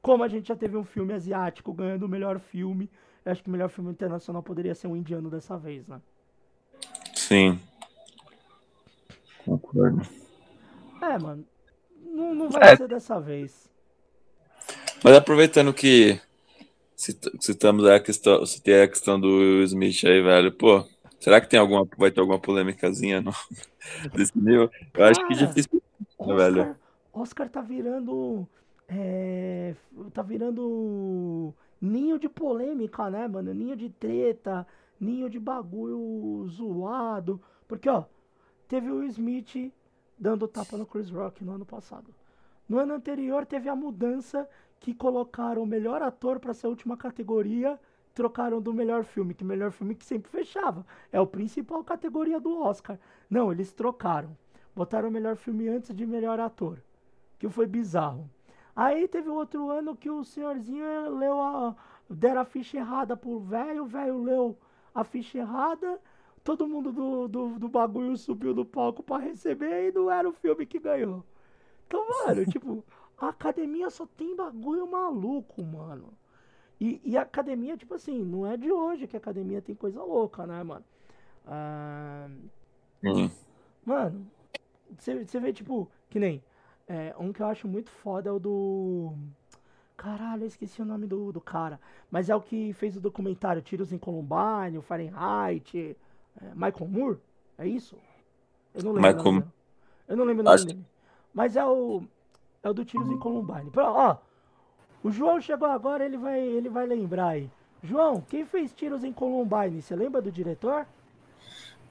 Como 0.02 0.24
a 0.24 0.28
gente 0.28 0.48
já 0.50 0.56
teve 0.56 0.76
um 0.76 0.84
filme 0.84 1.14
asiático 1.14 1.74
ganhando 1.74 2.04
o 2.04 2.10
melhor 2.10 2.40
filme, 2.40 2.90
eu 3.26 3.32
acho 3.32 3.42
que 3.42 3.50
o 3.50 3.52
melhor 3.52 3.70
filme 3.70 3.92
internacional 3.92 4.44
poderia 4.44 4.76
ser 4.76 4.88
um 4.88 4.96
indiano 4.96 5.30
dessa 5.30 5.58
vez, 5.58 5.88
né? 5.88 6.02
Sim. 7.14 7.60
Concordo. 9.46 10.02
É, 11.02 11.18
mano. 11.18 11.46
Não, 12.06 12.34
não 12.34 12.50
vai 12.50 12.74
é. 12.74 12.76
ser 12.76 12.88
dessa 12.88 13.20
vez. 13.20 13.70
Mas 15.04 15.16
aproveitando 15.16 15.74
que 15.74 16.20
citamos 16.96 17.86
a 17.86 18.00
questão, 18.00 18.46
citei 18.46 18.84
a 18.84 18.88
questão 18.88 19.20
do 19.20 19.28
Will 19.28 19.64
Smith 19.64 20.04
aí, 20.06 20.22
velho, 20.22 20.52
pô, 20.52 20.86
será 21.20 21.42
que 21.42 21.50
tem 21.50 21.60
alguma, 21.60 21.88
vai 21.98 22.12
ter 22.12 22.22
alguma 22.22 22.40
polêmicazinha 22.40 23.20
no, 23.20 23.34
desse 24.14 24.38
nível? 24.38 24.70
Eu 24.94 25.06
acho 25.06 25.26
que 25.28 25.34
é 25.34 25.38
difícil, 25.38 25.82
Oscar, 26.18 26.38
velho. 26.38 26.76
Oscar 27.12 27.50
tá 27.50 27.62
virando, 27.62 28.48
é, 28.88 29.76
tá 30.14 30.22
virando 30.22 31.54
ninho 31.84 32.18
de 32.18 32.30
polêmica, 32.30 33.10
né, 33.10 33.28
mano? 33.28 33.54
Ninho 33.54 33.76
de 33.76 33.90
treta, 33.90 34.66
ninho 34.98 35.30
de 35.30 35.38
bagulho 35.38 36.48
zoado. 36.48 37.42
Porque, 37.68 37.90
ó, 37.90 38.06
teve 38.70 38.90
o 38.90 39.04
Smith 39.04 39.74
dando 40.18 40.48
tapa 40.48 40.78
no 40.78 40.86
Chris 40.86 41.10
Rock 41.10 41.44
no 41.44 41.52
ano 41.52 41.66
passado. 41.66 42.14
No 42.70 42.80
ano 42.80 42.94
anterior 42.94 43.46
teve 43.46 43.68
a 43.68 43.76
mudança 43.76 44.48
que 44.80 44.94
colocaram 44.94 45.62
o 45.62 45.68
melhor 45.68 46.02
ator 46.02 46.40
para 46.40 46.54
ser 46.54 46.68
a 46.68 46.70
última 46.70 46.96
categoria, 46.96 47.78
trocaram 48.14 48.62
do 48.62 48.74
melhor 48.74 49.04
filme, 49.04 49.34
que 49.34 49.44
melhor 49.44 49.72
filme 49.72 49.94
que 49.94 50.06
sempre 50.06 50.32
fechava. 50.32 50.86
É 51.12 51.20
o 51.20 51.28
principal 51.28 51.84
categoria 51.84 52.40
do 52.40 52.62
Oscar. 52.62 52.98
Não, 53.30 53.52
eles 53.52 53.74
trocaram. 53.74 54.38
Botaram 54.74 55.10
o 55.10 55.12
melhor 55.12 55.36
filme 55.36 55.68
antes 55.68 55.94
de 55.94 56.06
melhor 56.06 56.40
ator. 56.40 56.82
Que 57.38 57.50
foi 57.50 57.68
bizarro. 57.68 58.30
Aí 58.76 59.08
teve 59.08 59.30
outro 59.30 59.70
ano 59.70 59.96
que 59.96 60.10
o 60.10 60.24
senhorzinho 60.24 61.10
leu 61.18 61.40
a. 61.42 61.76
deram 62.10 62.42
a 62.42 62.46
ficha 62.46 62.78
errada 62.78 63.16
pro 63.16 63.40
velho, 63.40 63.84
o 63.84 63.88
velho 63.88 64.24
leu 64.24 64.58
a 64.94 65.04
ficha 65.04 65.40
errada, 65.40 66.00
todo 66.44 66.68
mundo 66.68 66.92
do, 66.92 67.28
do, 67.28 67.60
do 67.60 67.70
bagulho 67.70 68.16
subiu 68.18 68.54
do 68.54 68.66
palco 68.66 69.02
para 69.02 69.24
receber 69.24 69.90
e 69.90 69.92
não 69.92 70.10
era 70.12 70.28
o 70.28 70.34
filme 70.34 70.66
que 70.66 70.80
ganhou. 70.80 71.24
Então, 71.88 72.06
mano, 72.10 72.46
tipo, 72.50 72.84
a 73.18 73.30
academia 73.30 73.90
só 73.90 74.06
tem 74.06 74.36
bagulho 74.36 74.90
maluco, 74.90 75.64
mano. 75.64 76.14
E, 76.80 77.00
e 77.04 77.18
a 77.18 77.22
academia, 77.22 77.78
tipo 77.78 77.94
assim, 77.94 78.24
não 78.24 78.46
é 78.46 78.58
de 78.58 78.72
hoje 78.72 79.08
que 79.08 79.16
a 79.16 79.20
academia 79.20 79.62
tem 79.62 79.76
coisa 79.76 80.04
louca, 80.04 80.46
né, 80.46 80.62
mano? 80.64 80.84
Ah, 81.46 82.28
uhum. 83.04 83.30
Mano, 83.86 84.28
você 84.98 85.40
vê, 85.40 85.54
tipo, 85.54 85.90
que 86.10 86.20
nem 86.20 86.44
é, 86.88 87.14
um 87.18 87.32
que 87.32 87.42
eu 87.42 87.48
acho 87.48 87.68
muito 87.68 87.90
foda 87.90 88.30
é 88.30 88.34
o 88.34 88.40
do. 88.40 89.14
Caralho, 89.96 90.44
eu 90.44 90.48
esqueci 90.48 90.82
o 90.82 90.86
nome 90.86 91.08
do, 91.08 91.32
do 91.32 91.40
cara. 91.40 91.80
Mas 92.12 92.30
é 92.30 92.36
o 92.36 92.42
que 92.42 92.74
fez 92.74 92.98
o 92.98 93.02
documentário 93.02 93.62
Tiros 93.62 93.94
em 93.94 93.98
Columbine, 93.98 94.78
o 94.78 94.82
Fahrenheit. 94.82 95.96
É, 96.42 96.46
Michael 96.54 96.88
Moore? 96.88 97.18
É 97.58 97.68
isso? 97.68 97.96
Eu 98.74 98.84
não 98.84 98.92
lembro. 98.92 99.16
Michael... 99.16 99.44
Eu 100.08 100.18
não 100.18 100.26
lembro 100.26 100.42
o 100.42 100.46
nome 100.46 100.56
acho... 100.56 100.66
dele. 100.66 100.86
Mas 101.34 101.56
é 101.56 101.66
o. 101.66 102.04
É 102.62 102.70
o 102.70 102.74
do 102.74 102.86
Tiros 102.86 103.10
em 103.10 103.20
Columbine. 103.20 103.72
Ó, 103.76 104.18
o 105.04 105.12
João 105.12 105.42
chegou 105.42 105.68
agora, 105.68 106.06
ele 106.06 106.18
vai, 106.18 106.40
ele 106.40 106.70
vai 106.70 106.86
lembrar 106.86 107.30
aí. 107.30 107.50
João, 107.84 108.22
quem 108.22 108.46
fez 108.46 108.74
Tiros 108.74 109.04
em 109.04 109.12
Columbine? 109.12 109.82
Você 109.82 109.96
lembra 109.96 110.22
do 110.22 110.32
diretor? 110.32 110.86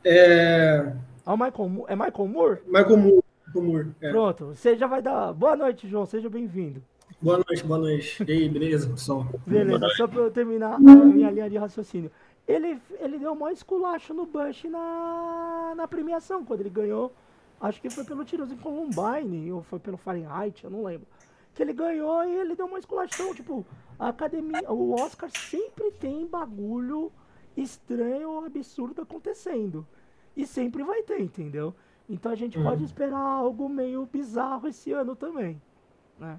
É. 0.02 0.92
É, 1.24 1.30
o 1.30 1.36
Michael, 1.36 1.84
é 1.88 1.94
Michael 1.94 2.28
Moore? 2.28 2.60
Michael 2.66 2.96
Moore. 2.96 3.24
Humor, 3.54 3.88
é. 4.00 4.10
Pronto, 4.10 4.46
você 4.46 4.76
já 4.76 4.86
vai 4.86 5.02
dar. 5.02 5.32
Boa 5.32 5.56
noite, 5.56 5.88
João, 5.88 6.06
seja 6.06 6.28
bem-vindo. 6.28 6.82
Boa 7.20 7.36
noite, 7.36 7.64
boa 7.64 7.78
noite. 7.78 8.24
E 8.26 8.32
aí, 8.32 8.48
beleza, 8.48 8.88
pessoal? 8.88 9.26
Beleza, 9.46 9.88
só 9.96 10.08
para 10.08 10.20
eu 10.20 10.30
terminar 10.30 10.74
a 10.74 10.78
minha 10.78 11.30
linha 11.30 11.50
de 11.50 11.58
raciocínio. 11.58 12.10
Ele, 12.48 12.80
ele 12.98 13.18
deu 13.18 13.32
um 13.32 13.48
esculacho 13.48 14.12
no 14.12 14.26
Bush 14.26 14.64
na, 14.64 15.74
na 15.76 15.86
premiação, 15.86 16.44
quando 16.44 16.60
ele 16.60 16.70
ganhou. 16.70 17.12
Acho 17.60 17.80
que 17.80 17.90
foi 17.90 18.04
pelo 18.04 18.24
Tiros 18.24 18.50
em 18.50 18.56
Columbine, 18.56 19.52
ou 19.52 19.62
foi 19.62 19.78
pelo 19.78 19.96
Fahrenheit, 19.96 20.64
eu 20.64 20.70
não 20.70 20.82
lembro. 20.82 21.06
Que 21.54 21.62
ele 21.62 21.72
ganhou 21.72 22.24
e 22.24 22.34
ele 22.34 22.56
deu 22.56 22.66
uma 22.66 22.78
esculação. 22.78 23.34
Tipo, 23.34 23.64
a 23.98 24.08
academia, 24.08 24.72
o 24.72 24.94
Oscar 25.00 25.30
sempre 25.30 25.92
tem 25.92 26.26
bagulho 26.26 27.12
estranho 27.56 28.30
ou 28.30 28.44
absurdo 28.44 29.02
acontecendo. 29.02 29.86
E 30.36 30.46
sempre 30.46 30.82
vai 30.82 31.02
ter, 31.02 31.20
entendeu? 31.20 31.74
Então 32.12 32.30
a 32.30 32.34
gente 32.34 32.58
uhum. 32.58 32.64
pode 32.64 32.84
esperar 32.84 33.18
algo 33.18 33.70
meio 33.70 34.04
bizarro 34.04 34.68
esse 34.68 34.92
ano 34.92 35.16
também. 35.16 35.60
Né? 36.20 36.38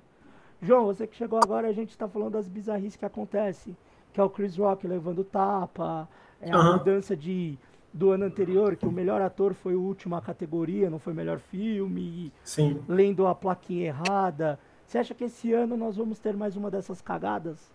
João, 0.61 0.86
você 0.86 1.07
que 1.07 1.15
chegou 1.15 1.39
agora, 1.43 1.67
a 1.67 1.74
gente 1.74 1.89
está 1.89 2.07
falando 2.07 2.34
das 2.34 2.47
bizarrices 2.47 2.95
que 2.95 3.03
acontecem, 3.03 3.76
que 4.13 4.21
é 4.21 4.24
o 4.24 4.30
Chris 4.30 4.55
Rock 4.55 4.88
levando 4.88 5.24
tapa, 5.24 6.07
é 6.39 6.51
a 6.51 6.59
uhum. 6.59 6.74
mudança 6.78 7.15
de 7.17 7.57
do 7.91 8.11
ano 8.11 8.26
anterior, 8.26 8.76
que 8.76 8.88
o 8.88 8.91
melhor 8.91 9.21
ator 9.21 9.53
foi 9.53 9.76
o 9.76 9.82
último 9.82 10.19
categoria, 10.19 10.89
não 10.89 10.97
foi 10.97 11.13
melhor 11.13 11.39
filme, 11.39 12.32
Sim. 12.43 12.80
lendo 12.88 13.28
a 13.28 13.36
plaquinha 13.36 13.88
errada. 13.88 14.59
Você 14.86 14.97
acha 14.97 15.13
que 15.13 15.24
esse 15.24 15.53
ano 15.53 15.78
nós 15.78 15.97
vamos 15.97 16.17
ter 16.17 16.36
mais 16.36 16.55
uma 16.55 16.71
dessas 16.71 17.01
cagadas? 17.01 17.71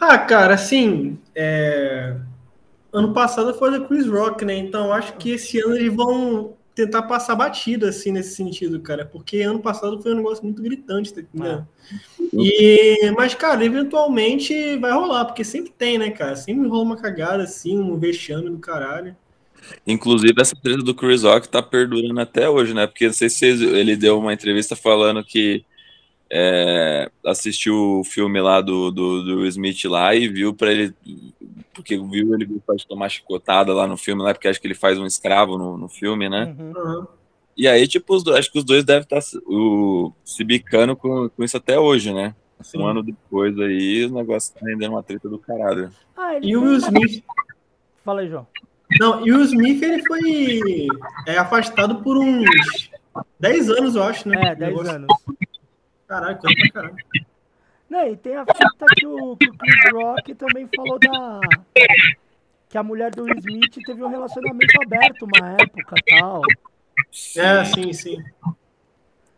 Ah, 0.00 0.18
cara, 0.18 0.54
assim, 0.54 1.18
é 1.36 2.16
ano 2.92 3.12
passado 3.12 3.54
foi 3.54 3.70
da 3.70 3.80
Chris 3.86 4.06
Rock, 4.06 4.44
né? 4.44 4.56
Então 4.56 4.92
acho 4.92 5.16
que 5.16 5.30
esse 5.30 5.58
ano 5.60 5.76
eles 5.76 5.94
vão 5.94 6.54
tentar 6.74 7.02
passar 7.02 7.34
batida, 7.34 7.88
assim, 7.88 8.10
nesse 8.12 8.34
sentido, 8.34 8.80
cara. 8.80 9.04
Porque 9.04 9.40
ano 9.40 9.60
passado 9.60 10.00
foi 10.00 10.12
um 10.12 10.16
negócio 10.16 10.44
muito 10.44 10.62
gritante, 10.62 11.12
né? 11.32 11.66
E, 12.32 13.10
mas, 13.16 13.34
cara, 13.34 13.64
eventualmente 13.64 14.76
vai 14.76 14.92
rolar, 14.92 15.26
porque 15.26 15.44
sempre 15.44 15.72
tem, 15.76 15.98
né, 15.98 16.10
cara? 16.10 16.34
Sempre 16.36 16.68
rola 16.68 16.82
uma 16.82 16.96
cagada, 16.96 17.42
assim, 17.42 17.78
um 17.78 17.98
vexame 17.98 18.48
do 18.48 18.58
caralho. 18.58 19.14
Inclusive, 19.86 20.34
essa 20.40 20.56
treta 20.56 20.82
do 20.82 20.94
Chris 20.94 21.22
Rock 21.22 21.48
tá 21.48 21.62
perdurando 21.62 22.20
até 22.20 22.48
hoje, 22.48 22.74
né? 22.74 22.86
Porque 22.86 23.06
não 23.06 23.12
sei 23.12 23.28
se 23.28 23.46
ele 23.46 23.96
deu 23.96 24.18
uma 24.18 24.32
entrevista 24.32 24.74
falando 24.74 25.22
que 25.22 25.64
é, 26.34 27.10
assistiu 27.26 28.00
o 28.00 28.04
filme 28.04 28.40
lá 28.40 28.62
do, 28.62 28.90
do, 28.90 29.22
do 29.22 29.46
Smith 29.46 29.84
lá 29.84 30.14
e 30.14 30.28
viu 30.28 30.54
para 30.54 30.72
ele 30.72 30.94
porque 31.74 31.98
viu 31.98 32.34
ele 32.34 32.60
faz 32.66 32.84
tomar 32.84 33.10
chicotada 33.10 33.74
lá 33.74 33.86
no 33.86 33.96
filme, 33.96 34.22
lá, 34.22 34.32
porque 34.32 34.48
acho 34.48 34.60
que 34.60 34.66
ele 34.66 34.74
faz 34.74 34.98
um 34.98 35.06
escravo 35.06 35.58
no, 35.58 35.76
no 35.76 35.88
filme, 35.88 36.28
né? 36.28 36.54
Uhum. 36.58 37.06
E 37.56 37.68
aí, 37.68 37.86
tipo, 37.86 38.14
os, 38.14 38.26
acho 38.28 38.50
que 38.50 38.58
os 38.58 38.64
dois 38.64 38.84
devem 38.84 39.02
estar 39.02 39.20
tá 39.20 39.38
o, 39.46 40.12
se 40.24 40.42
bicando 40.42 40.96
com, 40.96 41.28
com 41.28 41.44
isso 41.44 41.56
até 41.56 41.78
hoje, 41.78 42.12
né? 42.12 42.34
Sim. 42.62 42.78
Um 42.78 42.86
ano 42.86 43.02
depois 43.02 43.58
aí, 43.58 44.06
o 44.06 44.14
negócio 44.14 44.54
tá 44.54 44.60
rendendo 44.64 44.92
uma 44.92 45.02
treta 45.02 45.28
do 45.28 45.38
caralho. 45.38 45.90
Ah, 46.16 46.38
e 46.40 46.56
o 46.56 46.62
Will 46.62 46.76
Smith. 46.76 47.24
Fala 48.04 48.20
aí, 48.20 48.28
João. 48.28 48.46
Não, 49.00 49.26
e 49.26 49.32
o 49.32 49.42
Smith 49.42 49.82
ele 49.82 50.02
foi 50.06 50.88
é, 51.26 51.38
afastado 51.38 52.02
por 52.02 52.16
uns 52.16 52.90
10 53.40 53.70
anos, 53.70 53.94
eu 53.96 54.02
acho, 54.02 54.28
né? 54.28 54.40
É, 54.48 54.54
10 54.54 54.88
anos. 54.88 55.08
Caralho, 56.12 56.38
coisa 56.38 56.56
pra 56.60 56.70
caralho. 56.70 56.96
Não, 57.88 58.06
e 58.06 58.16
tem 58.18 58.36
a 58.36 58.44
fita 58.44 58.86
que 58.96 59.06
o, 59.06 59.34
que 59.34 59.48
o 59.48 59.56
Chris 59.56 59.92
Rock 59.94 60.34
também 60.34 60.68
falou 60.76 60.98
da. 60.98 61.40
Que 62.68 62.76
a 62.76 62.82
mulher 62.82 63.10
do 63.12 63.22
Will 63.22 63.38
Smith 63.38 63.78
teve 63.86 64.04
um 64.04 64.08
relacionamento 64.08 64.82
aberto 64.82 65.22
uma 65.22 65.52
época 65.52 65.96
tal. 66.06 66.42
É, 67.34 67.64
sim, 67.64 67.92
sim. 67.94 68.22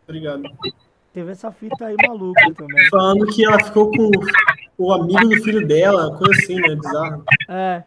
Obrigado. 0.03 0.43
Teve 1.13 1.31
essa 1.31 1.49
fita 1.49 1.85
aí 1.85 1.95
maluca 2.05 2.53
também. 2.53 2.89
Falando 2.89 3.25
que 3.27 3.45
ela 3.45 3.63
ficou 3.63 3.89
com 3.89 4.11
o 4.77 4.91
amigo 4.91 5.29
do 5.29 5.43
filho 5.43 5.65
dela, 5.65 6.17
coisa 6.17 6.33
assim, 6.33 6.55
né? 6.55 6.75
Bizarro. 6.75 7.23
É, 7.47 7.83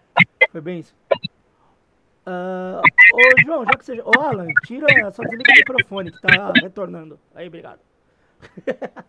foi 0.50 0.62
bem 0.62 0.78
isso. 0.80 0.94
Uh, 2.26 2.80
ô, 2.80 3.42
João, 3.44 3.64
já 3.66 3.72
que 3.72 3.84
você. 3.84 4.00
Ô, 4.00 4.18
Alan, 4.18 4.46
tira. 4.66 4.86
Só 5.12 5.22
desliga 5.24 5.52
o 5.52 5.56
microfone 5.56 6.10
que 6.10 6.20
tá 6.22 6.52
retornando. 6.62 7.18
Aí, 7.34 7.48
obrigado. 7.48 7.80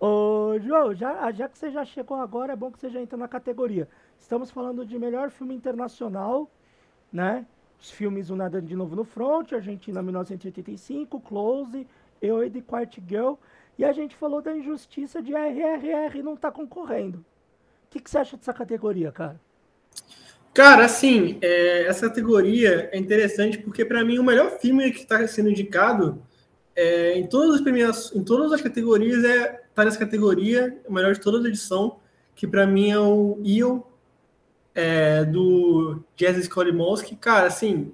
Ô, 0.00 0.58
João, 0.60 0.94
já, 0.94 1.30
já 1.32 1.48
que 1.48 1.58
você 1.58 1.70
já 1.70 1.84
chegou 1.84 2.18
agora, 2.18 2.52
é 2.52 2.56
bom 2.56 2.70
que 2.70 2.78
você 2.78 2.88
já 2.88 3.00
entra 3.00 3.16
na 3.16 3.26
categoria. 3.26 3.88
Estamos 4.18 4.50
falando 4.50 4.86
de 4.86 4.98
melhor 4.98 5.30
filme 5.30 5.54
internacional, 5.54 6.50
né? 7.12 7.44
Os 7.80 7.90
filmes 7.90 8.30
O 8.30 8.36
Nada 8.36 8.60
de 8.60 8.76
Novo 8.76 8.94
no 8.94 9.04
Front, 9.04 9.52
Argentina 9.52 10.02
1985, 10.02 11.20
Close, 11.20 11.86
Eu 12.20 12.44
e 12.44 12.50
The 12.50 12.60
Quiet 12.60 13.02
Girl. 13.08 13.34
E 13.78 13.84
a 13.84 13.92
gente 13.92 14.16
falou 14.16 14.42
da 14.42 14.56
injustiça 14.56 15.22
de 15.22 15.32
RRR 15.32 16.22
não 16.22 16.34
estar 16.34 16.50
tá 16.50 16.56
concorrendo. 16.56 17.18
O 17.18 17.90
que, 17.90 18.00
que 18.00 18.10
você 18.10 18.18
acha 18.18 18.36
dessa 18.36 18.52
categoria, 18.52 19.10
cara? 19.12 19.40
Cara, 20.52 20.84
assim, 20.84 21.38
é, 21.40 21.86
essa 21.86 22.08
categoria 22.08 22.88
é 22.92 22.98
interessante 22.98 23.58
porque, 23.58 23.84
para 23.84 24.04
mim, 24.04 24.18
o 24.18 24.24
melhor 24.24 24.58
filme 24.58 24.90
que 24.90 25.00
está 25.00 25.24
sendo 25.28 25.50
indicado 25.50 26.20
é, 26.78 27.18
em, 27.18 27.26
todas 27.26 27.56
as 27.56 27.60
premiações, 27.60 28.14
em 28.14 28.22
todas 28.22 28.52
as 28.52 28.60
categorias 28.60 29.24
é 29.24 29.60
tá 29.74 29.84
nessa 29.84 29.98
categoria, 29.98 30.80
o 30.86 30.92
melhor 30.92 31.12
de 31.12 31.20
toda 31.20 31.44
a 31.44 31.48
edição, 31.48 31.98
que 32.36 32.46
para 32.46 32.68
mim 32.68 32.92
é 32.92 32.98
o 32.98 33.40
Io, 33.44 33.84
é, 34.76 35.24
do 35.24 36.00
Jazz 36.16 36.36
Skolimowski. 36.38 37.16
Cara, 37.16 37.48
assim, 37.48 37.92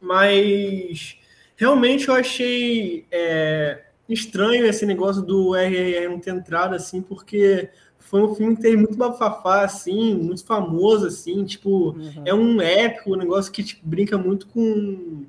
mas 0.00 1.18
realmente 1.56 2.06
eu 2.06 2.14
achei 2.14 3.06
é, 3.10 3.82
estranho 4.08 4.66
esse 4.66 4.86
negócio 4.86 5.20
do 5.20 5.56
RRR 5.56 6.08
não 6.08 6.20
ter 6.20 6.30
entrado, 6.30 6.76
assim, 6.76 7.02
porque 7.02 7.70
foi 7.98 8.22
um 8.22 8.34
filme 8.36 8.54
que 8.54 8.62
teve 8.62 8.76
muito 8.76 8.96
bafafá, 8.96 9.64
assim, 9.64 10.14
muito 10.14 10.44
famoso, 10.44 11.08
assim, 11.08 11.44
tipo, 11.44 11.90
uhum. 11.90 12.22
é 12.24 12.32
um 12.32 12.60
épico, 12.60 13.14
um 13.14 13.18
negócio 13.18 13.50
que 13.50 13.64
tipo, 13.64 13.84
brinca 13.84 14.16
muito 14.16 14.46
com. 14.46 15.24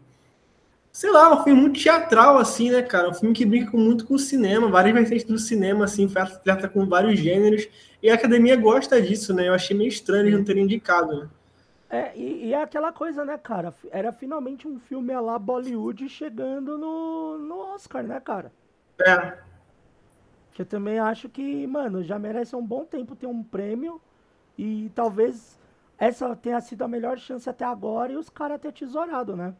Sei 0.91 1.09
lá, 1.09 1.33
um 1.33 1.43
filme 1.43 1.61
muito 1.61 1.81
teatral, 1.81 2.37
assim, 2.37 2.69
né, 2.69 2.81
cara? 2.81 3.09
Um 3.09 3.13
filme 3.13 3.33
que 3.33 3.45
brinca 3.45 3.77
muito 3.77 4.05
com 4.05 4.15
o 4.15 4.19
cinema, 4.19 4.69
várias 4.69 4.93
vertentes 4.93 5.25
do 5.25 5.39
cinema, 5.39 5.85
assim, 5.85 6.07
trata 6.43 6.67
com 6.67 6.85
vários 6.85 7.17
gêneros. 7.17 7.67
E 8.03 8.09
a 8.09 8.15
academia 8.15 8.57
gosta 8.57 9.01
disso, 9.01 9.33
né? 9.33 9.47
Eu 9.47 9.53
achei 9.53 9.75
meio 9.75 9.87
estranho 9.87 10.23
eles 10.23 10.33
não 10.33 10.43
terem 10.43 10.63
indicado, 10.63 11.21
né? 11.21 11.29
É, 11.89 12.17
e, 12.17 12.47
e, 12.47 12.53
é 12.53 12.61
aquela 12.61 12.91
coisa, 12.91 13.23
né, 13.23 13.37
cara? 13.37 13.73
Era 13.89 14.11
finalmente 14.11 14.67
um 14.67 14.79
filme 14.79 15.13
lá 15.19 15.37
Bollywood 15.37 16.07
chegando 16.09 16.77
no, 16.77 17.37
no 17.37 17.57
Oscar, 17.73 18.03
né, 18.03 18.19
cara? 18.19 18.51
É. 18.99 19.37
Que 20.53 20.61
eu 20.61 20.65
também 20.65 20.99
acho 20.99 21.29
que, 21.29 21.67
mano, 21.67 22.03
já 22.03 22.17
merece 22.17 22.55
um 22.55 22.65
bom 22.65 22.85
tempo 22.85 23.15
ter 23.15 23.27
um 23.27 23.43
prêmio. 23.43 24.01
E 24.57 24.91
talvez 24.93 25.59
essa 25.97 26.35
tenha 26.35 26.59
sido 26.59 26.83
a 26.83 26.87
melhor 26.87 27.17
chance 27.17 27.49
até 27.49 27.63
agora 27.63 28.11
e 28.11 28.17
os 28.17 28.29
caras 28.29 28.59
ter 28.59 28.71
tesourado, 28.73 29.35
né? 29.35 29.53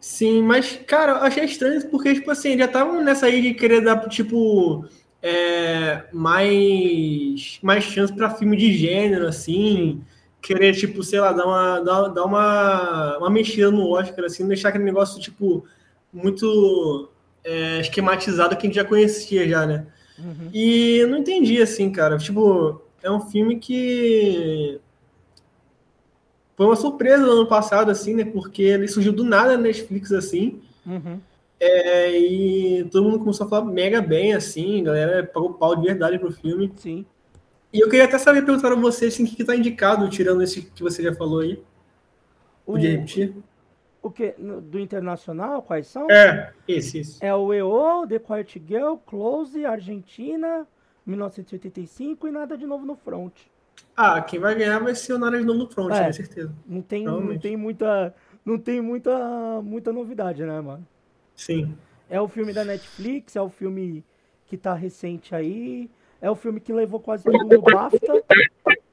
Sim, 0.00 0.42
mas, 0.42 0.78
cara, 0.86 1.12
eu 1.12 1.16
achei 1.24 1.44
estranho 1.44 1.84
porque, 1.90 2.14
tipo 2.14 2.30
assim, 2.30 2.56
já 2.56 2.66
estavam 2.66 3.02
nessa 3.02 3.26
aí 3.26 3.42
de 3.42 3.54
querer 3.54 3.80
dar, 3.80 4.08
tipo, 4.08 4.84
é, 5.22 6.04
mais, 6.12 7.58
mais 7.62 7.84
chance 7.84 8.12
para 8.12 8.30
filme 8.30 8.56
de 8.56 8.72
gênero, 8.72 9.26
assim. 9.26 10.00
Querer, 10.40 10.74
tipo, 10.74 11.02
sei 11.02 11.20
lá, 11.20 11.32
dar 11.32 11.46
uma, 11.46 11.80
dar, 11.80 12.08
dar 12.08 12.24
uma, 12.24 13.18
uma 13.18 13.30
mexida 13.30 13.70
no 13.70 13.90
Oscar, 13.90 14.24
assim, 14.24 14.46
deixar 14.46 14.68
aquele 14.68 14.84
negócio, 14.84 15.20
tipo, 15.20 15.66
muito 16.12 17.10
é, 17.44 17.80
esquematizado 17.80 18.56
que 18.56 18.66
a 18.66 18.68
gente 18.68 18.76
já 18.76 18.84
conhecia 18.84 19.48
já, 19.48 19.66
né? 19.66 19.86
Uhum. 20.18 20.50
E 20.52 21.04
não 21.08 21.18
entendi, 21.18 21.60
assim, 21.60 21.90
cara. 21.90 22.18
Tipo, 22.18 22.82
é 23.02 23.10
um 23.10 23.20
filme 23.20 23.58
que 23.58 24.80
foi 26.58 26.66
uma 26.66 26.74
surpresa 26.74 27.24
no 27.24 27.30
ano 27.30 27.46
passado, 27.46 27.88
assim, 27.88 28.14
né? 28.14 28.24
Porque 28.24 28.64
ele 28.64 28.88
surgiu 28.88 29.12
do 29.12 29.22
nada 29.22 29.56
na 29.56 29.62
Netflix, 29.62 30.10
assim. 30.10 30.60
Uhum. 30.84 31.20
É, 31.60 32.18
e 32.18 32.84
todo 32.90 33.04
mundo 33.04 33.20
começou 33.20 33.46
a 33.46 33.48
falar 33.48 33.64
mega 33.64 34.02
bem, 34.02 34.34
assim, 34.34 34.80
a 34.80 34.84
galera 34.86 35.24
pagou 35.24 35.54
pau 35.54 35.76
de 35.76 35.86
verdade 35.86 36.18
pro 36.18 36.32
filme. 36.32 36.72
Sim. 36.74 37.06
E 37.72 37.78
eu 37.78 37.88
queria 37.88 38.06
até 38.06 38.18
saber 38.18 38.44
perguntar 38.44 38.72
a 38.72 38.74
você 38.74 39.06
assim, 39.06 39.22
o 39.22 39.28
que, 39.28 39.36
que 39.36 39.44
tá 39.44 39.54
indicado, 39.54 40.10
tirando 40.10 40.42
esse 40.42 40.62
que 40.62 40.82
você 40.82 41.00
já 41.00 41.14
falou 41.14 41.38
aí. 41.38 41.62
Podia 42.66 42.90
repetir? 42.90 43.36
O 44.02 44.10
que? 44.10 44.34
Do 44.36 44.80
internacional? 44.80 45.62
Quais 45.62 45.86
são? 45.86 46.10
É, 46.10 46.52
esse, 46.66 46.98
esse. 46.98 47.24
É 47.24 47.32
o 47.32 47.54
EO, 47.54 48.04
The 48.04 48.18
Quiet 48.18 48.60
Girl, 48.66 48.96
Close, 49.06 49.64
Argentina, 49.64 50.66
1985 51.06 52.26
e 52.26 52.32
Nada 52.32 52.58
de 52.58 52.66
Novo 52.66 52.84
no 52.84 52.96
Front. 52.96 53.34
Ah, 53.96 54.20
quem 54.22 54.38
vai 54.38 54.54
ganhar 54.54 54.78
vai 54.78 54.94
ser 54.94 55.14
o 55.14 55.18
Novo 55.18 55.54
no 55.54 55.68
Front, 55.68 55.92
é, 55.92 56.06
com 56.06 56.12
certeza. 56.12 56.54
Não 56.66 56.82
tem, 56.82 57.04
não 57.04 57.38
tem 57.38 57.56
muita. 57.56 58.14
Não 58.44 58.58
tem 58.58 58.80
muita, 58.80 59.60
muita 59.62 59.92
novidade, 59.92 60.42
né, 60.42 60.60
mano? 60.60 60.86
Sim. 61.34 61.76
É 62.08 62.20
o 62.20 62.28
filme 62.28 62.52
da 62.52 62.64
Netflix, 62.64 63.36
é 63.36 63.42
o 63.42 63.50
filme 63.50 64.02
que 64.46 64.56
tá 64.56 64.72
recente 64.72 65.34
aí, 65.34 65.90
é 66.20 66.30
o 66.30 66.34
filme 66.34 66.58
que 66.58 66.72
levou 66.72 66.98
quase 66.98 67.24
todo 67.24 67.38
mundo 67.38 67.60
BAFTA. 67.60 68.24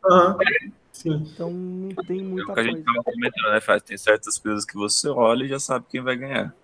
Aham. 0.03 0.37
Uhum. 0.37 0.71
Sim. 0.91 1.29
Então 1.33 1.51
não 1.51 1.89
tem 1.89 2.23
muita 2.23 2.51
é 2.51 2.53
o 2.53 2.55
que 2.55 2.59
a 2.61 2.63
gente 2.63 2.83
tava 2.83 3.03
comentando, 3.03 3.51
né, 3.51 3.59
Faz? 3.59 3.83
Tem 3.83 3.97
certas 3.97 4.37
coisas 4.37 4.63
que 4.63 4.75
você 4.75 5.09
olha 5.09 5.43
e 5.43 5.49
já 5.49 5.59
sabe 5.59 5.85
quem 5.89 6.01
vai 6.01 6.15
ganhar. 6.15 6.55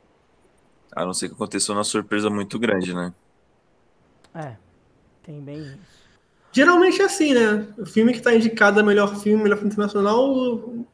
A 0.93 1.05
não 1.05 1.13
ser 1.13 1.27
que 1.27 1.35
aconteça 1.35 1.73
uma 1.73 1.83
surpresa 1.83 2.29
muito 2.29 2.57
grande, 2.57 2.93
né? 2.93 3.13
É, 4.33 4.55
tem 5.23 5.41
bem 5.41 5.57
isso. 5.57 6.00
Geralmente 6.51 7.01
é 7.01 7.05
assim, 7.05 7.33
né? 7.33 7.67
O 7.77 7.85
filme 7.85 8.11
que 8.11 8.17
está 8.17 8.33
indicado 8.33 8.79
a 8.79 8.83
melhor 8.83 9.15
filme, 9.17 9.43
melhor 9.43 9.57
filme 9.57 9.71
internacional, 9.71 10.29
o, 10.29 10.85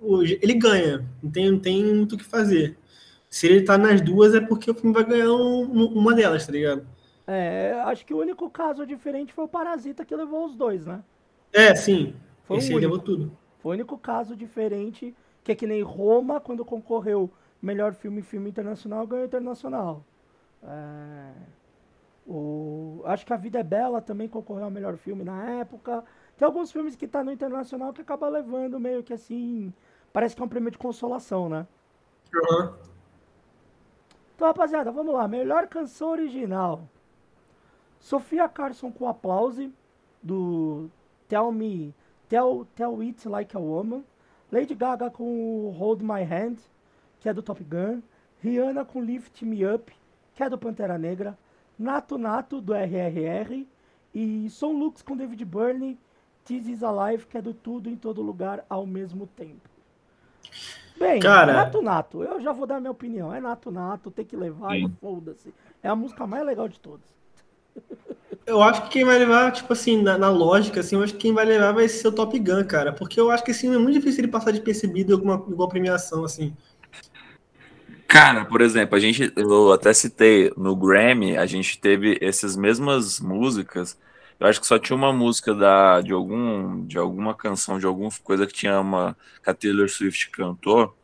o, 0.00 0.22
ele 0.22 0.54
ganha. 0.54 1.06
Não 1.22 1.30
tem, 1.30 1.50
não 1.50 1.58
tem 1.58 1.84
muito 1.94 2.14
o 2.14 2.18
que 2.18 2.24
fazer. 2.24 2.76
Se 3.30 3.46
ele 3.46 3.62
tá 3.62 3.78
nas 3.78 4.00
duas, 4.00 4.34
é 4.34 4.40
porque 4.40 4.70
o 4.70 4.74
filme 4.74 4.92
vai 4.92 5.04
ganhar 5.04 5.32
um, 5.32 5.86
uma 5.86 6.14
delas, 6.14 6.44
tá 6.44 6.52
ligado? 6.52 6.84
É, 7.26 7.80
acho 7.84 8.04
que 8.04 8.12
o 8.12 8.18
único 8.18 8.50
caso 8.50 8.84
diferente 8.84 9.32
foi 9.32 9.44
o 9.44 9.48
Parasita 9.48 10.04
que 10.04 10.14
levou 10.14 10.46
os 10.46 10.56
dois, 10.56 10.84
né? 10.84 11.02
É, 11.52 11.74
sim. 11.74 12.14
Foi 12.44 12.58
Esse 12.58 12.74
levou 12.74 12.98
tudo. 12.98 13.36
Foi 13.60 13.70
o 13.70 13.74
único 13.74 13.96
caso 13.96 14.34
diferente, 14.34 15.14
que 15.44 15.52
é 15.52 15.54
que 15.54 15.66
nem 15.66 15.82
Roma, 15.82 16.40
quando 16.40 16.64
concorreu 16.64 17.30
melhor 17.60 17.94
filme 17.94 18.22
filme 18.22 18.50
internacional, 18.50 19.06
ganhou 19.06 19.24
internacional. 19.24 20.04
É... 20.64 21.30
O... 22.26 23.02
Acho 23.04 23.26
que 23.26 23.32
A 23.32 23.36
Vida 23.36 23.58
é 23.58 23.62
Bela 23.62 24.00
também 24.00 24.28
concorreu 24.28 24.64
ao 24.64 24.70
melhor 24.70 24.96
filme 24.96 25.24
na 25.24 25.44
época. 25.60 26.04
Tem 26.36 26.46
alguns 26.46 26.70
filmes 26.70 26.96
que 26.96 27.08
tá 27.08 27.22
no 27.22 27.32
internacional 27.32 27.92
que 27.92 28.00
acaba 28.00 28.28
levando 28.28 28.78
meio 28.78 29.02
que 29.02 29.12
assim. 29.12 29.72
Parece 30.12 30.36
que 30.36 30.42
é 30.42 30.44
um 30.44 30.48
prêmio 30.48 30.70
de 30.70 30.78
consolação, 30.78 31.48
né? 31.48 31.66
Uhum. 32.34 32.74
Então, 34.34 34.46
rapaziada, 34.46 34.90
vamos 34.90 35.14
lá. 35.14 35.26
Melhor 35.26 35.66
canção 35.68 36.10
original. 36.10 36.88
Sofia 37.98 38.48
Carson 38.48 38.90
com 38.90 39.08
Aplause, 39.08 39.72
do 40.22 40.90
Tell 41.28 41.52
Me 41.52 41.94
Tell, 42.32 42.66
Tell 42.74 42.98
It 43.02 43.28
Like 43.28 43.54
a 43.54 43.60
Woman, 43.60 44.02
Lady 44.50 44.74
Gaga 44.74 45.10
com 45.10 45.68
Hold 45.76 46.00
My 46.00 46.22
Hand, 46.22 46.56
que 47.20 47.28
é 47.28 47.34
do 47.34 47.42
Top 47.42 47.62
Gun, 47.62 48.00
Rihanna 48.40 48.86
com 48.86 49.02
Lift 49.02 49.44
Me 49.44 49.66
Up, 49.66 49.92
que 50.34 50.42
é 50.42 50.48
do 50.48 50.56
Pantera 50.56 50.96
Negra, 50.96 51.36
Nato 51.82 52.16
Nato 52.16 52.60
do 52.60 52.72
RRR 52.72 53.66
e 54.14 54.48
Son 54.48 54.72
Lux 54.72 55.02
com 55.02 55.16
David 55.16 55.44
Byrne, 55.44 55.98
This 56.44 56.66
Is 56.68 56.82
Alive, 56.82 57.26
que 57.26 57.36
é 57.36 57.42
do 57.42 57.52
Tudo 57.52 57.90
em 57.90 57.96
Todo 57.96 58.22
Lugar 58.22 58.64
ao 58.68 58.86
mesmo 58.86 59.26
tempo. 59.26 59.68
Bem, 60.98 61.20
Cara... 61.20 61.52
Nato 61.52 61.82
Nato, 61.82 62.22
eu 62.22 62.40
já 62.40 62.52
vou 62.52 62.66
dar 62.66 62.80
minha 62.80 62.90
opinião. 62.90 63.34
É 63.34 63.40
Nato 63.40 63.70
Nato, 63.70 64.10
tem 64.10 64.24
que 64.24 64.36
levar 64.36 64.70
Sim. 64.70 64.86
e 64.86 65.00
foda-se. 65.00 65.52
É 65.82 65.88
a 65.88 65.96
música 65.96 66.26
mais 66.26 66.46
legal 66.46 66.68
de 66.68 66.78
todas. 66.78 67.12
Eu 68.44 68.60
acho 68.62 68.82
que 68.82 68.88
quem 68.90 69.04
vai 69.04 69.18
levar, 69.18 69.52
tipo 69.52 69.72
assim, 69.72 70.02
na, 70.02 70.18
na, 70.18 70.28
lógica, 70.28 70.80
assim, 70.80 70.96
eu 70.96 71.02
acho 71.02 71.12
que 71.14 71.20
quem 71.20 71.32
vai 71.32 71.44
levar 71.44 71.72
vai 71.72 71.88
ser 71.88 72.08
o 72.08 72.12
Top 72.12 72.36
Gun, 72.38 72.64
cara. 72.64 72.92
Porque 72.92 73.20
eu 73.20 73.30
acho 73.30 73.44
que 73.44 73.52
assim, 73.52 73.72
é 73.72 73.78
muito 73.78 73.94
difícil 73.94 74.24
ele 74.24 74.32
passar 74.32 74.50
de 74.50 74.60
percebido 74.60 75.14
alguma 75.14 75.34
igual 75.48 75.68
premiação, 75.68 76.24
assim. 76.24 76.54
Cara, 78.12 78.44
por 78.44 78.60
exemplo, 78.60 78.94
a 78.94 79.00
gente, 79.00 79.32
eu 79.34 79.72
até 79.72 79.90
citei 79.94 80.52
no 80.54 80.76
Grammy, 80.76 81.38
a 81.38 81.46
gente 81.46 81.78
teve 81.78 82.18
essas 82.20 82.54
mesmas 82.54 83.18
músicas. 83.18 83.98
Eu 84.38 84.46
acho 84.46 84.60
que 84.60 84.66
só 84.66 84.78
tinha 84.78 84.94
uma 84.94 85.14
música 85.14 85.54
da, 85.54 86.02
de, 86.02 86.12
algum, 86.12 86.84
de 86.84 86.98
alguma 86.98 87.34
canção, 87.34 87.78
de 87.78 87.86
alguma 87.86 88.10
coisa 88.22 88.46
que 88.46 88.52
tinha 88.52 88.78
uma. 88.78 89.16
que 89.42 89.48
a 89.48 89.54
Taylor 89.54 89.88
Swift 89.88 90.30
cantou. 90.30 90.94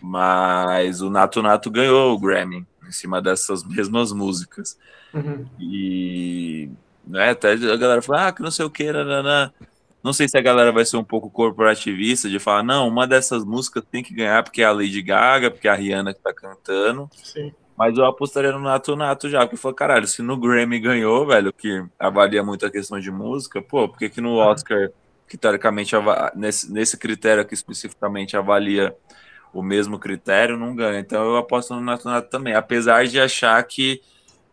Mas 0.00 1.02
o 1.02 1.08
Nato 1.08 1.40
Nato 1.40 1.70
ganhou 1.70 2.12
o 2.12 2.18
Grammy 2.18 2.66
em 2.84 2.90
cima 2.90 3.22
dessas 3.22 3.62
mesmas 3.68 4.10
músicas. 4.10 4.76
Uhum. 5.14 5.46
E 5.60 6.68
né, 7.06 7.30
até 7.30 7.52
a 7.52 7.76
galera 7.76 8.02
fala, 8.02 8.26
ah, 8.26 8.32
que 8.32 8.42
não 8.42 8.50
sei 8.50 8.66
o 8.66 8.70
que, 8.70 8.90
nanana. 8.90 9.54
Não 10.02 10.12
sei 10.12 10.28
se 10.28 10.36
a 10.36 10.40
galera 10.40 10.72
vai 10.72 10.84
ser 10.84 10.96
um 10.96 11.04
pouco 11.04 11.30
corporativista 11.30 12.28
de 12.28 12.38
falar, 12.38 12.62
não, 12.62 12.88
uma 12.88 13.06
dessas 13.06 13.44
músicas 13.44 13.84
tem 13.90 14.02
que 14.02 14.14
ganhar 14.14 14.42
porque 14.42 14.62
é 14.62 14.64
a 14.64 14.72
Lady 14.72 15.00
Gaga, 15.00 15.50
porque 15.50 15.68
é 15.68 15.70
a 15.70 15.74
Rihanna 15.74 16.12
que 16.12 16.20
tá 16.20 16.32
cantando. 16.32 17.08
Sim. 17.12 17.52
Mas 17.76 17.96
eu 17.96 18.04
apostaria 18.04 18.52
no 18.52 18.60
Nato 18.60 18.94
Nato 18.96 19.28
já, 19.28 19.40
porque 19.40 19.56
falou, 19.56 19.74
caralho, 19.74 20.06
se 20.06 20.22
no 20.22 20.36
Grammy 20.36 20.78
ganhou, 20.78 21.26
velho, 21.26 21.52
que 21.52 21.84
avalia 21.98 22.42
muito 22.42 22.66
a 22.66 22.70
questão 22.70 23.00
de 23.00 23.10
música, 23.10 23.62
pô, 23.62 23.88
por 23.88 23.98
que, 23.98 24.08
que 24.08 24.20
no 24.20 24.34
Oscar, 24.34 24.90
que 25.26 25.36
teoricamente 25.36 25.94
nesse, 26.34 26.70
nesse 26.72 26.98
critério 26.98 27.44
que 27.44 27.54
especificamente 27.54 28.36
avalia 28.36 28.94
o 29.52 29.62
mesmo 29.62 29.98
critério, 29.98 30.56
não 30.56 30.74
ganha? 30.74 30.98
Então 30.98 31.24
eu 31.24 31.36
aposto 31.36 31.74
no 31.74 31.80
Nato 31.80 32.08
Nato 32.08 32.28
também, 32.28 32.54
apesar 32.54 33.06
de 33.06 33.18
achar 33.18 33.62
que 33.64 34.00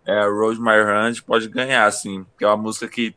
é, 0.05 0.25
Rosemary 0.25 1.09
Hunt 1.09 1.21
pode 1.21 1.47
ganhar, 1.49 1.85
assim, 1.85 2.25
que 2.37 2.43
é 2.43 2.47
uma 2.47 2.57
música 2.57 2.87
que, 2.87 3.15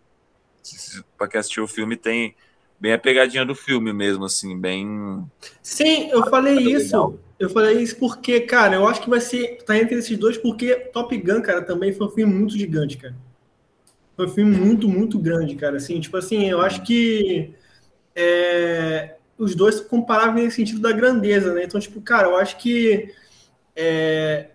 para 1.17 1.29
quem 1.29 1.41
assistiu 1.41 1.65
o 1.65 1.69
filme, 1.69 1.97
tem 1.97 2.35
bem 2.79 2.93
a 2.93 2.99
pegadinha 2.99 3.45
do 3.45 3.55
filme 3.55 3.93
mesmo, 3.93 4.25
assim, 4.25 4.59
bem. 4.59 5.25
Sim, 5.63 6.11
eu 6.11 6.27
falei 6.27 6.59
isso. 6.59 7.19
Eu 7.39 7.51
falei 7.51 7.81
isso 7.81 7.97
porque, 7.97 8.41
cara, 8.41 8.77
eu 8.77 8.87
acho 8.87 9.01
que 9.03 9.11
vai 9.11 9.21
ser. 9.21 9.63
Tá 9.65 9.77
entre 9.77 9.97
esses 9.97 10.17
dois, 10.17 10.39
porque 10.39 10.75
Top 10.93 11.17
Gun, 11.17 11.43
cara, 11.43 11.63
também 11.63 11.93
foi 11.93 12.07
um 12.07 12.11
filme 12.11 12.33
muito 12.33 12.57
gigante, 12.57 12.97
cara. 12.97 13.15
Foi 14.17 14.27
um 14.27 14.31
filme 14.31 14.57
muito, 14.57 14.89
muito 14.89 15.19
grande, 15.19 15.55
cara. 15.57 15.77
Assim, 15.77 16.01
tipo 16.01 16.17
assim, 16.17 16.49
eu 16.49 16.61
acho 16.61 16.83
que 16.83 17.53
é, 18.15 19.17
os 19.39 19.55
dois 19.55 19.77
se 19.77 19.85
comparáveis 19.85 20.45
nesse 20.45 20.57
sentido 20.57 20.81
da 20.81 20.93
grandeza, 20.93 21.53
né? 21.53 21.65
Então, 21.65 21.81
tipo, 21.81 22.01
cara, 22.01 22.29
eu 22.29 22.37
acho 22.37 22.57
que. 22.59 23.13
É, 23.75 24.49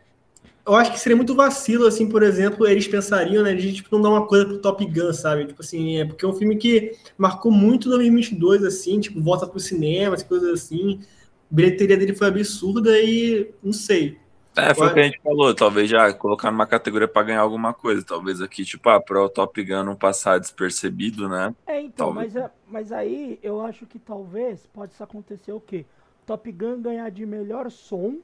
eu 0.68 0.76
acho 0.76 0.92
que 0.92 1.00
seria 1.00 1.16
muito 1.16 1.34
vacilo, 1.34 1.88
assim, 1.88 2.10
por 2.10 2.22
exemplo, 2.22 2.68
eles 2.68 2.86
pensariam, 2.88 3.42
né, 3.42 3.54
de 3.54 3.74
tipo, 3.74 3.96
não 3.96 4.02
dar 4.02 4.10
uma 4.10 4.28
coisa 4.28 4.46
pro 4.46 4.60
Top 4.60 4.86
Gun, 4.86 5.14
sabe? 5.14 5.46
Tipo 5.46 5.62
assim, 5.62 6.02
é 6.02 6.06
porque 6.06 6.26
é 6.26 6.28
um 6.28 6.34
filme 6.34 6.58
que 6.58 6.92
marcou 7.18 7.52
muito 7.52 7.90
2022, 7.90 8.64
assim, 8.66 9.00
tipo, 9.00 9.22
volta 9.22 9.48
pro 9.48 9.60
cinema, 9.62 10.16
as 10.16 10.24
coisas 10.24 10.50
assim. 10.62 11.00
A 11.50 11.56
bilheteria 11.56 11.96
dele 11.96 12.14
foi 12.14 12.28
absurda 12.28 13.00
e 13.00 13.50
não 13.64 13.72
sei. 13.72 14.18
É, 14.58 14.74
foi 14.74 14.88
o 14.88 14.94
que 14.94 15.00
a 15.00 15.04
gente 15.04 15.22
falou, 15.22 15.54
talvez 15.54 15.90
já 15.90 16.12
colocar 16.12 16.52
numa 16.52 16.66
categoria 16.66 17.08
para 17.08 17.28
ganhar 17.28 17.42
alguma 17.42 17.74
coisa, 17.74 18.04
talvez 18.04 18.42
aqui, 18.42 18.66
tipo, 18.66 18.90
ah, 18.90 19.00
para 19.00 19.24
o 19.24 19.30
Top 19.30 19.64
Gun 19.64 19.84
não 19.84 19.96
passar 19.96 20.40
despercebido, 20.40 21.30
né? 21.30 21.56
É, 21.66 21.80
então, 21.80 22.12
mas, 22.12 22.36
é, 22.36 22.50
mas 22.68 22.92
aí 22.92 23.40
eu 23.42 23.62
acho 23.62 23.86
que 23.86 24.00
talvez 24.00 24.68
pode 24.74 24.92
acontecer 25.00 25.52
o 25.54 25.62
quê? 25.62 25.86
Top 26.26 26.52
Gun 26.52 26.82
ganhar 26.82 27.10
de 27.10 27.26
melhor 27.26 27.70
som, 27.72 28.18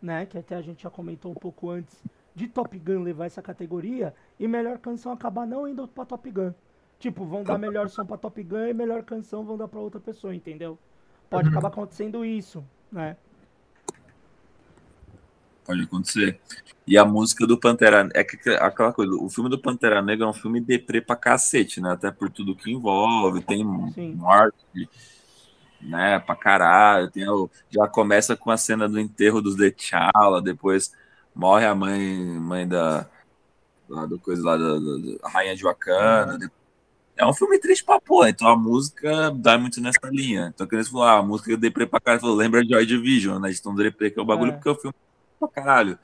né? 0.00 0.26
Que 0.26 0.38
até 0.38 0.56
a 0.56 0.62
gente 0.62 0.82
já 0.82 0.90
comentou 0.90 1.30
um 1.30 1.34
pouco 1.34 1.70
antes 1.70 2.02
de 2.34 2.48
Top 2.48 2.76
Gun 2.78 3.02
levar 3.02 3.26
essa 3.26 3.42
categoria 3.42 4.14
e 4.38 4.46
melhor 4.46 4.78
canção 4.78 5.12
acabar 5.12 5.46
não 5.46 5.66
indo 5.68 5.86
para 5.86 6.04
Top 6.04 6.30
Gun. 6.30 6.52
Tipo, 6.98 7.24
vão 7.24 7.42
dar 7.42 7.58
melhor 7.58 7.88
som 7.88 8.04
para 8.04 8.18
Top 8.18 8.42
Gun 8.42 8.66
e 8.66 8.74
melhor 8.74 9.02
canção 9.02 9.44
vão 9.44 9.56
dar 9.56 9.68
para 9.68 9.80
outra 9.80 10.00
pessoa, 10.00 10.34
entendeu? 10.34 10.78
Pode 11.28 11.48
uhum. 11.48 11.52
acabar 11.52 11.68
acontecendo 11.68 12.24
isso, 12.24 12.64
né? 12.92 13.16
Pode 15.64 15.82
acontecer. 15.82 16.40
E 16.86 16.98
a 16.98 17.04
música 17.04 17.46
do 17.46 17.58
Pantera 17.58 18.08
é 18.14 18.24
que 18.24 18.50
aquela 18.50 18.92
coisa, 18.92 19.14
o 19.14 19.28
filme 19.28 19.48
do 19.48 19.58
Pantera 19.58 20.02
Negra 20.02 20.26
é 20.26 20.28
um 20.28 20.32
filme 20.32 20.60
deprê 20.60 21.00
pra 21.00 21.16
cacete, 21.16 21.80
né? 21.80 21.92
Até 21.92 22.10
por 22.10 22.28
tudo 22.28 22.56
que 22.56 22.70
envolve, 22.70 23.40
tem 23.42 23.58
Sim. 23.92 24.14
morte, 24.14 24.88
né? 25.80 26.18
Pra 26.20 26.36
caralho. 26.36 27.10
Tem 27.10 27.28
o, 27.28 27.50
já 27.70 27.86
começa 27.88 28.36
com 28.36 28.50
a 28.50 28.56
cena 28.56 28.88
do 28.88 28.98
enterro 28.98 29.40
dos 29.40 29.56
T'Challa, 29.56 30.42
depois 30.42 30.92
morre 31.34 31.66
a 31.66 31.74
mãe, 31.74 32.00
mãe 32.40 32.66
da, 32.66 33.06
da 33.88 34.06
do 34.06 34.18
coisa 34.18 34.44
lá 34.44 34.56
da, 34.56 34.74
da, 34.74 35.18
da 35.22 35.28
rainha 35.28 35.56
de 35.56 35.62
Wakanda. 35.62 36.50
É 37.16 37.26
um 37.26 37.34
filme 37.34 37.58
triste 37.58 37.84
pra 37.84 38.00
porra, 38.00 38.30
então 38.30 38.48
a 38.48 38.56
música 38.56 39.30
dá 39.32 39.58
muito 39.58 39.80
nessa 39.80 40.08
linha. 40.10 40.52
Então, 40.54 40.66
quando 40.66 40.74
eles 40.74 40.88
falaram, 40.88 41.18
ah, 41.18 41.20
a 41.20 41.22
música 41.22 41.56
deprê 41.56 41.86
pra 41.86 42.00
caralho, 42.00 42.34
lembra 42.34 42.62
de 42.62 42.70
Joy 42.70 42.86
Division, 42.86 43.38
né? 43.38 43.50
Então, 43.52 43.74
deprê 43.74 44.10
que 44.10 44.18
é 44.18 44.22
o 44.22 44.24
bagulho, 44.24 44.52
é. 44.52 44.54
porque 44.54 44.70
o 44.70 44.74
filme 44.74 44.94
pra 45.38 45.48
caralho. 45.48 45.98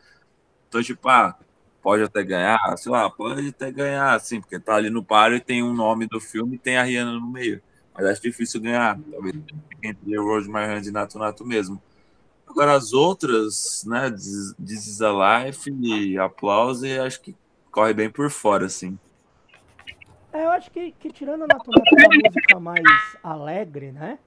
Então, 0.68 0.82
tipo, 0.82 1.08
ah, 1.08 1.34
pode 1.82 2.02
até 2.02 2.22
ganhar, 2.22 2.58
sei 2.76 2.92
lá, 2.92 3.08
pode 3.08 3.48
até 3.48 3.70
ganhar, 3.70 4.20
sim, 4.20 4.40
porque 4.40 4.58
tá 4.58 4.74
ali 4.74 4.90
no 4.90 5.02
páreo 5.02 5.36
e 5.36 5.40
tem 5.40 5.62
um 5.62 5.72
nome 5.72 6.06
do 6.06 6.20
filme 6.20 6.56
e 6.56 6.58
tem 6.58 6.76
a 6.76 6.82
Rihanna 6.82 7.12
no 7.12 7.26
meio. 7.30 7.62
Mas 7.96 8.06
acho 8.06 8.22
difícil 8.22 8.60
ganhar. 8.60 8.98
Talvez 9.10 9.34
entre 9.82 10.16
Rosemary 10.16 10.72
Hand 10.72 10.86
e 10.86 10.90
Nato 10.90 11.18
Nato 11.18 11.44
mesmo. 11.44 11.80
Agora 12.46 12.74
as 12.74 12.92
outras, 12.92 13.84
né, 13.86 14.10
This 14.10 14.86
is 14.86 15.00
a 15.00 15.44
Life 15.44 15.70
e 15.70 16.16
Aplause, 16.16 16.98
acho 16.98 17.20
que 17.20 17.34
corre 17.70 17.92
bem 17.92 18.08
por 18.08 18.30
fora, 18.30 18.66
assim. 18.66 18.98
É, 20.32 20.44
eu 20.44 20.50
acho 20.50 20.70
que, 20.70 20.92
que 20.92 21.10
tirando 21.10 21.42
a 21.42 21.46
Nato 21.46 21.70
Nato 21.70 21.94
uma 21.94 22.28
música 22.28 22.60
mais 22.60 23.16
alegre, 23.22 23.90
né? 23.90 24.18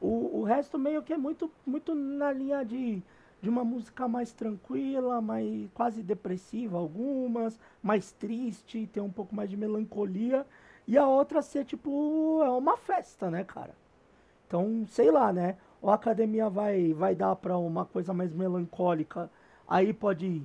O, 0.00 0.40
o 0.40 0.44
resto 0.44 0.78
meio 0.78 1.02
que 1.02 1.12
é 1.12 1.18
muito, 1.18 1.50
muito 1.66 1.94
na 1.94 2.32
linha 2.32 2.64
de 2.64 3.02
de 3.40 3.48
uma 3.48 3.64
música 3.64 4.08
mais 4.08 4.32
tranquila, 4.32 5.20
mais 5.20 5.68
quase 5.72 6.02
depressiva, 6.02 6.76
algumas, 6.76 7.58
mais 7.82 8.10
triste, 8.12 8.88
tem 8.92 9.02
um 9.02 9.10
pouco 9.10 9.34
mais 9.34 9.48
de 9.48 9.56
melancolia, 9.56 10.44
e 10.88 10.96
a 10.96 11.06
outra 11.06 11.42
ser 11.42 11.66
tipo 11.66 12.42
é 12.42 12.50
uma 12.50 12.78
festa, 12.78 13.30
né, 13.30 13.44
cara? 13.44 13.74
Então, 14.46 14.86
sei 14.88 15.10
lá, 15.10 15.30
né? 15.30 15.56
Ou 15.82 15.90
a 15.90 15.94
academia 15.94 16.48
vai 16.48 16.94
vai 16.94 17.14
dar 17.14 17.36
para 17.36 17.58
uma 17.58 17.84
coisa 17.84 18.14
mais 18.14 18.32
melancólica, 18.32 19.30
aí 19.68 19.92
pode 19.92 20.42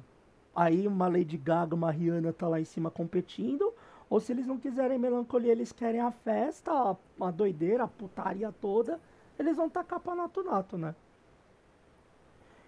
aí 0.54 0.86
uma 0.86 1.08
Lady 1.08 1.38
Gaga, 1.38 1.74
uma 1.74 1.90
Rihanna 1.90 2.34
tá 2.34 2.48
lá 2.50 2.60
em 2.60 2.66
cima 2.66 2.92
competindo, 2.92 3.74
ou 4.10 4.20
se 4.20 4.34
eles 4.34 4.46
não 4.46 4.58
quiserem 4.58 5.00
melancolia, 5.00 5.54
eles 5.54 5.72
querem 5.72 6.02
a 6.02 6.12
festa, 6.12 6.72
a, 6.72 6.96
a 7.26 7.32
doideira, 7.32 7.86
a 7.86 7.88
putaria 7.88 8.54
toda, 8.62 9.00
eles 9.40 9.56
vão 9.56 9.70
tacar 9.70 10.02
pra 10.02 10.14
nato 10.14 10.44
nato, 10.44 10.78
né? 10.78 10.94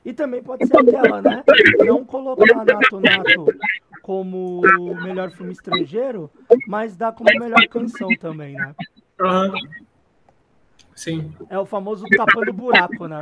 E 0.05 0.13
também 0.13 0.41
pode 0.41 0.65
ser 0.65 0.77
aquela, 0.77 1.21
né? 1.21 1.43
Não 1.83 2.05
colocar 2.05 2.63
Nato 2.63 2.99
Nato 2.99 3.45
como 4.05 4.61
melhor 5.01 5.31
filme 5.31 5.51
estrangeiro, 5.51 6.29
mas 6.67 6.95
dá 6.95 7.11
como 7.11 7.27
melhor 7.39 7.67
canção 7.67 8.07
também, 8.19 8.53
né? 8.53 8.75
Uhum. 9.19 9.51
Sim. 10.93 11.33
É 11.49 11.57
o 11.57 11.65
famoso 11.65 12.05
tapando 12.15 12.53
buraco, 12.53 13.07
né? 13.07 13.19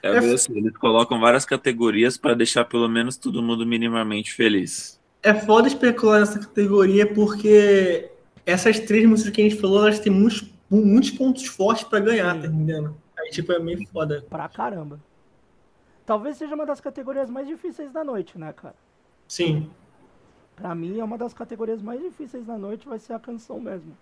É 0.00 0.18
assim, 0.18 0.56
eles 0.56 0.76
colocam 0.76 1.18
várias 1.18 1.44
categorias 1.44 2.16
para 2.16 2.32
deixar 2.32 2.64
pelo 2.64 2.88
menos 2.88 3.16
todo 3.16 3.42
mundo 3.42 3.66
minimamente 3.66 4.32
feliz. 4.32 5.00
É 5.20 5.34
foda 5.34 5.66
especular 5.66 6.20
nessa 6.20 6.38
categoria 6.38 7.12
porque 7.12 8.08
essas 8.46 8.78
três 8.78 9.04
músicas 9.04 9.32
que 9.32 9.40
a 9.40 9.48
gente 9.48 9.60
falou, 9.60 9.82
elas 9.82 9.98
têm 9.98 10.12
muitos, 10.12 10.48
muitos 10.70 11.10
pontos 11.10 11.44
fortes 11.46 11.82
para 11.82 11.98
ganhar, 11.98 12.40
tá 12.40 12.46
entendendo? 12.46 12.96
Aí, 13.18 13.30
tipo, 13.30 13.52
é 13.52 13.58
meio 13.58 13.84
foda. 13.88 14.24
Pra 14.30 14.48
caramba. 14.48 15.00
Talvez 16.06 16.36
seja 16.36 16.54
uma 16.54 16.66
das 16.66 16.80
categorias 16.80 17.28
mais 17.28 17.48
difíceis 17.48 17.90
da 17.90 18.04
noite, 18.04 18.38
né, 18.38 18.52
cara? 18.52 18.76
Sim. 19.32 19.70
Pra 20.54 20.74
mim, 20.74 20.98
é 20.98 21.02
uma 21.02 21.16
das 21.16 21.32
categorias 21.32 21.80
mais 21.80 22.02
difíceis 22.02 22.44
da 22.44 22.58
noite, 22.58 22.86
vai 22.86 22.98
ser 22.98 23.14
a 23.14 23.18
canção 23.18 23.58
mesmo. 23.58 23.96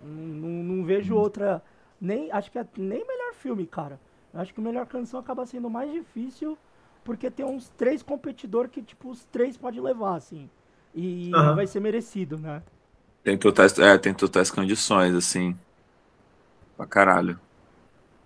Não, 0.00 0.12
não, 0.12 0.48
não 0.62 0.84
vejo 0.84 1.16
outra. 1.16 1.60
Nem, 2.00 2.30
acho 2.30 2.52
que 2.52 2.58
é 2.60 2.66
nem 2.76 3.04
melhor 3.04 3.34
filme, 3.34 3.66
cara. 3.66 3.98
Acho 4.32 4.54
que 4.54 4.60
o 4.60 4.62
melhor 4.62 4.86
canção 4.86 5.18
acaba 5.18 5.44
sendo 5.44 5.68
mais 5.68 5.90
difícil, 5.90 6.56
porque 7.02 7.32
tem 7.32 7.44
uns 7.44 7.68
três 7.70 8.00
competidores 8.00 8.70
que, 8.70 8.80
tipo, 8.80 9.10
os 9.10 9.24
três 9.24 9.56
pode 9.56 9.80
levar, 9.80 10.14
assim. 10.14 10.48
E 10.94 11.32
uhum. 11.34 11.56
vai 11.56 11.66
ser 11.66 11.80
merecido, 11.80 12.38
né? 12.38 12.62
Tem 13.24 13.36
totais, 13.36 13.76
é, 13.80 13.98
tem 13.98 14.14
totais 14.14 14.52
condições, 14.52 15.16
assim. 15.16 15.58
Pra 16.76 16.86
caralho. 16.86 17.40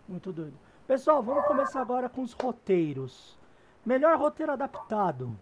Muito 0.06 0.30
doido. 0.30 0.58
Pessoal, 0.86 1.22
vamos 1.22 1.46
começar 1.46 1.80
agora 1.80 2.06
com 2.06 2.20
os 2.20 2.34
roteiros. 2.34 3.38
Melhor 3.82 4.18
roteiro 4.18 4.52
adaptado. 4.52 5.34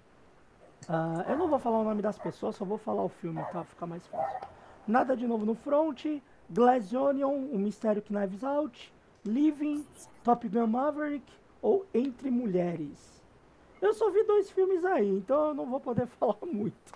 Uh, 0.88 1.30
eu 1.30 1.36
não 1.36 1.48
vou 1.48 1.58
falar 1.58 1.80
o 1.80 1.84
nome 1.84 2.00
das 2.00 2.16
pessoas, 2.16 2.54
só 2.54 2.64
vou 2.64 2.78
falar 2.78 3.02
o 3.02 3.08
filme, 3.08 3.42
tá? 3.52 3.64
Fica 3.64 3.86
mais 3.86 4.06
fácil. 4.06 4.48
Nada 4.86 5.16
de 5.16 5.26
novo 5.26 5.44
no 5.44 5.54
front. 5.54 6.04
Glass 6.48 6.92
Onion, 6.92 7.48
O 7.52 7.58
Mistério 7.58 8.00
que 8.00 8.12
Knives 8.12 8.44
Out. 8.44 8.92
Living, 9.24 9.84
Top 10.22 10.48
Gun 10.48 10.68
Maverick 10.68 11.24
ou 11.60 11.84
Entre 11.92 12.30
Mulheres. 12.30 13.20
Eu 13.82 13.92
só 13.92 14.10
vi 14.10 14.22
dois 14.22 14.50
filmes 14.50 14.84
aí, 14.84 15.08
então 15.08 15.48
eu 15.48 15.54
não 15.54 15.66
vou 15.66 15.80
poder 15.80 16.06
falar 16.18 16.36
muito. 16.42 16.94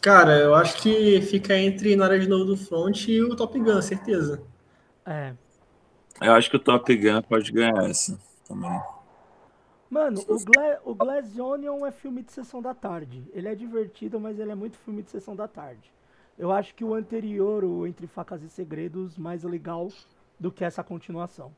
Cara, 0.00 0.38
eu 0.38 0.54
acho 0.54 0.80
que 0.80 1.20
fica 1.22 1.56
entre 1.58 1.94
Nada 1.94 2.18
de 2.18 2.28
Novo 2.28 2.44
do 2.46 2.56
Front 2.56 3.08
e 3.08 3.20
o 3.20 3.36
Top 3.36 3.58
Gun, 3.58 3.82
certeza. 3.82 4.42
É. 5.04 5.34
Eu 6.20 6.32
acho 6.32 6.48
que 6.48 6.56
o 6.56 6.60
Top 6.60 6.96
Gun 6.96 7.20
pode 7.22 7.52
ganhar 7.52 7.88
essa 7.88 8.18
também. 8.46 8.80
Mano, 9.90 10.22
o, 10.28 10.44
Gla 10.44 10.80
o 10.84 10.94
Glass 10.94 11.38
Onion 11.38 11.86
é 11.86 11.90
filme 11.90 12.22
de 12.22 12.32
sessão 12.32 12.60
da 12.60 12.74
tarde. 12.74 13.24
Ele 13.32 13.48
é 13.48 13.54
divertido, 13.54 14.20
mas 14.20 14.38
ele 14.38 14.50
é 14.50 14.54
muito 14.54 14.76
filme 14.78 15.02
de 15.02 15.10
sessão 15.10 15.34
da 15.34 15.48
tarde. 15.48 15.90
Eu 16.38 16.52
acho 16.52 16.74
que 16.74 16.84
o 16.84 16.94
anterior, 16.94 17.64
o 17.64 17.86
Entre 17.86 18.06
Facas 18.06 18.42
e 18.42 18.48
Segredos, 18.48 19.16
mais 19.18 19.42
legal 19.42 19.88
do 20.38 20.52
que 20.52 20.64
essa 20.64 20.84
continuação. 20.84 21.52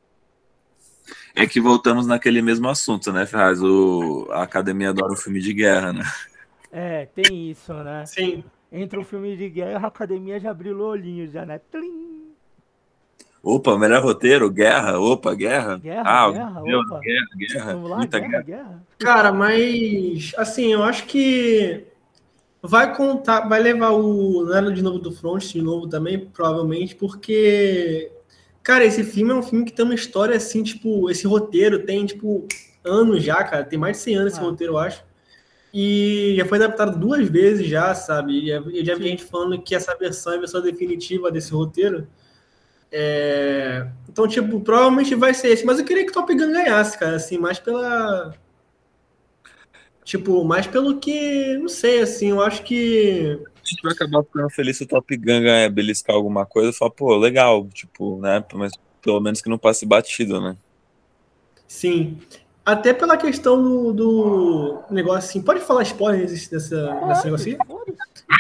É 1.35 1.47
que 1.47 1.61
voltamos 1.61 2.07
naquele 2.07 2.41
mesmo 2.41 2.69
assunto, 2.69 3.13
né, 3.13 3.27
Ferraz? 3.27 3.63
O... 3.63 4.29
A 4.31 4.43
academia 4.43 4.91
adora 4.91 5.13
o 5.13 5.17
filme 5.17 5.41
de 5.41 5.53
guerra, 5.53 5.93
né? 5.93 6.05
É, 6.73 7.07
tem 7.07 7.51
isso, 7.51 7.75
né? 7.75 8.07
Sim. 8.07 8.45
Entre 8.73 8.99
o 8.99 9.05
filme 9.05 9.37
de 9.37 9.51
guerra, 9.51 9.87
a 9.87 9.89
academia 9.89 10.39
já 10.39 10.53
abriu 10.53 10.79
o 10.79 10.83
olhinho, 10.83 11.29
já, 11.29 11.45
né? 11.45 11.59
Tlim! 11.59 12.00
Opa, 13.43 13.79
melhor 13.79 14.03
roteiro, 14.03 14.51
guerra, 14.51 14.99
opa, 14.99 15.35
guerra. 15.35 15.79
Guerra, 15.79 16.03
ah, 16.05 16.31
guerra, 16.31 16.63
Deus, 16.63 16.87
opa. 16.87 17.01
guerra, 17.01 17.27
guerra, 17.37 17.73
Vamos 17.73 17.91
lá, 17.91 17.97
muita 17.97 18.19
guerra, 18.19 18.43
guerra. 18.43 18.63
guerra. 18.63 18.83
Cara, 18.99 19.33
mas 19.33 20.33
assim, 20.37 20.73
eu 20.73 20.83
acho 20.83 21.07
que 21.07 21.85
vai 22.63 22.95
contar, 22.95 23.49
vai 23.49 23.63
levar 23.63 23.91
o 23.91 24.45
Nelo 24.45 24.73
de 24.73 24.83
novo 24.83 24.99
do 24.99 25.11
Front 25.11 25.53
de 25.53 25.63
novo 25.63 25.89
também, 25.89 26.19
provavelmente, 26.19 26.95
porque 26.95 28.13
cara, 28.63 28.85
esse 28.85 29.03
filme 29.03 29.33
é 29.33 29.35
um 29.35 29.43
filme 29.43 29.65
que 29.65 29.73
tem 29.73 29.85
uma 29.85 29.95
história 29.95 30.37
assim, 30.37 30.63
tipo, 30.63 31.11
esse 31.11 31.27
roteiro 31.27 31.85
tem 31.85 32.05
tipo 32.05 32.47
anos 32.85 33.23
já, 33.23 33.43
cara. 33.45 33.65
Tem 33.65 33.79
mais 33.79 33.97
de 33.97 34.03
100 34.03 34.17
anos 34.17 34.33
esse 34.33 34.41
ah. 34.41 34.45
roteiro, 34.45 34.75
eu 34.75 34.79
acho. 34.79 35.05
E 35.73 36.35
já 36.37 36.45
foi 36.45 36.59
adaptado 36.59 36.99
duas 36.99 37.29
vezes 37.29 37.67
já, 37.67 37.95
sabe? 37.95 38.33
E 38.33 38.51
eu 38.51 38.85
já 38.85 38.97
vi 38.97 39.05
gente 39.05 39.25
falando 39.25 39.61
que 39.63 39.75
essa 39.75 39.97
versão 39.97 40.33
é 40.33 40.37
a 40.37 40.41
versão 40.41 40.61
definitiva 40.61 41.31
desse 41.31 41.53
roteiro. 41.53 42.09
É... 42.93 43.87
Então, 44.09 44.27
tipo, 44.27 44.61
provavelmente 44.61 45.15
vai 45.15 45.33
ser 45.33 45.49
esse. 45.49 45.65
Mas 45.65 45.79
eu 45.79 45.85
queria 45.85 46.05
que 46.05 46.11
o 46.11 46.15
Top 46.15 46.33
Gun 46.35 46.53
ganhasse, 46.53 46.99
cara, 46.99 47.17
assim, 47.17 47.39
mais 47.39 47.59
pela. 47.59 48.35
Tipo, 50.05 50.45
mais 50.45 50.67
pelo 50.67 50.99
que. 50.99 51.57
Não 51.59 51.69
sei, 51.69 52.01
assim, 52.01 52.31
eu 52.31 52.43
acho 52.43 52.63
que. 52.63 53.39
A 53.63 53.69
gente 53.69 53.83
vai 53.83 53.93
acabar 53.93 54.25
ficando 54.25 54.51
feliz 54.51 54.77
se 54.77 54.83
o 54.83 54.89
Top 54.89 55.17
Gun 55.17 55.43
ganhar, 55.43 55.71
beliscar 55.71 56.17
alguma 56.17 56.45
coisa. 56.45 56.73
Só, 56.73 56.91
pô, 56.91 57.17
legal, 57.17 57.69
tipo, 57.69 58.19
né? 58.21 58.45
Mas 58.55 58.73
pelo 59.01 59.21
menos 59.21 59.41
que 59.41 59.49
não 59.49 59.59
passe 59.59 59.87
batido, 59.87 60.41
né? 60.41 60.57
Sim. 61.69 62.19
Até 62.65 62.93
pela 62.93 63.17
questão 63.17 63.63
do, 63.63 63.93
do 63.93 64.79
negócio 64.91 65.29
assim. 65.31 65.43
Pode 65.43 65.61
falar 65.61 65.83
spoilers 65.83 66.49
dessa, 66.49 66.93
desse 67.09 67.25
negócio 67.25 67.53
aqui? 67.53 67.81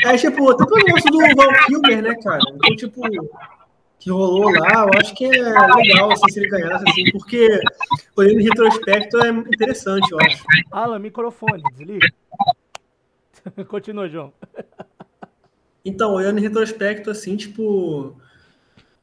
É 0.05 0.17
tipo, 0.17 0.51
até 0.51 0.65
pelo 0.65 0.85
negócio 0.85 1.11
do 1.11 1.19
Val 1.19 1.67
Kilmer, 1.67 2.03
né, 2.03 2.15
cara? 2.23 2.41
Então, 2.55 2.77
tipo, 2.77 3.03
que 4.01 4.11
rolou 4.11 4.51
lá, 4.51 4.87
eu 4.87 4.99
acho 4.99 5.15
que 5.15 5.27
é 5.27 5.29
legal 5.31 6.11
assim, 6.11 6.33
se 6.33 6.41
ele 6.41 6.49
ganhasse, 6.49 6.85
assim, 6.89 7.05
porque 7.13 7.61
olhando 8.17 8.41
em 8.41 8.45
retrospecto 8.45 9.19
é 9.19 9.29
interessante, 9.29 10.11
eu 10.11 10.19
acho. 10.21 10.43
Alan, 10.73 10.99
microfone, 10.99 11.63
desliga. 11.75 12.09
Continua, 13.69 14.09
João. 14.09 14.33
Então, 15.85 16.15
olhando 16.15 16.39
em 16.39 16.43
retrospecto, 16.43 17.11
assim, 17.11 17.37
tipo, 17.37 18.17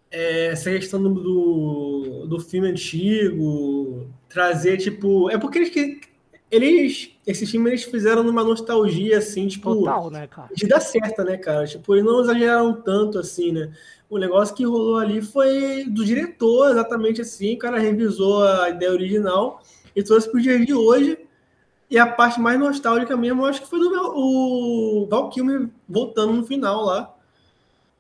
é, 0.10 0.48
essa 0.48 0.72
questão 0.72 1.02
do, 1.02 1.14
do, 1.14 2.28
do, 2.28 2.40
filme 2.40 2.68
antigo, 2.68 4.10
trazer, 4.28 4.78
tipo. 4.78 5.30
É 5.30 5.38
porque 5.38 5.60
eles, 5.60 6.02
eles. 6.50 7.17
Esses 7.28 7.52
filmes 7.52 7.74
eles 7.74 7.84
fizeram 7.84 8.24
numa 8.24 8.44
nostalgia, 8.44 9.18
assim, 9.18 9.48
tipo. 9.48 9.76
Total, 9.76 10.10
né, 10.10 10.26
cara? 10.28 10.50
De 10.56 10.66
dar 10.66 10.80
certo, 10.80 11.24
né, 11.24 11.38
cara? 11.38 11.68
Tipo, 11.68 11.94
eles 11.94 12.06
não 12.06 12.22
exageraram 12.22 12.74
tanto, 12.82 13.20
assim, 13.20 13.52
né? 13.52 13.72
O 14.10 14.18
negócio 14.18 14.56
que 14.56 14.66
rolou 14.66 14.98
ali 14.98 15.22
foi 15.22 15.84
do 15.90 16.06
diretor, 16.06 16.72
exatamente 16.72 17.20
assim. 17.22 17.56
O 17.56 17.60
cara 17.60 17.78
revisou 17.78 18.44
a 18.44 18.70
ideia 18.70 18.92
original 18.92 19.62
e 19.94 20.02
trouxe 20.02 20.32
pro 20.32 20.42
dia 20.42 20.66
de 20.66 20.74
hoje. 20.74 21.20
E 21.90 22.00
a 22.00 22.08
parte 22.08 22.40
mais 22.40 22.58
nostálgica 22.58 23.16
mesmo, 23.16 23.42
eu 23.42 23.46
acho 23.46 23.62
que 23.62 23.70
foi 23.70 23.80
do 23.80 23.90
o 24.16 25.08
Val 25.10 25.30
Kilmer 25.30 25.70
voltando 25.88 26.34
no 26.34 26.46
final 26.46 26.84
lá 26.84 27.14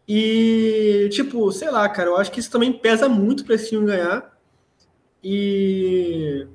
e, 0.07 1.09
tipo, 1.11 1.51
sei 1.51 1.69
lá, 1.69 1.87
cara, 1.89 2.09
eu 2.09 2.17
acho 2.17 2.31
que 2.31 2.39
isso 2.39 2.49
também 2.49 2.71
pesa 2.71 3.09
muito 3.09 3.43
para 3.43 3.55
esse 3.55 3.69
filme 3.69 3.87
ganhar. 3.87 4.31
E 5.21 6.47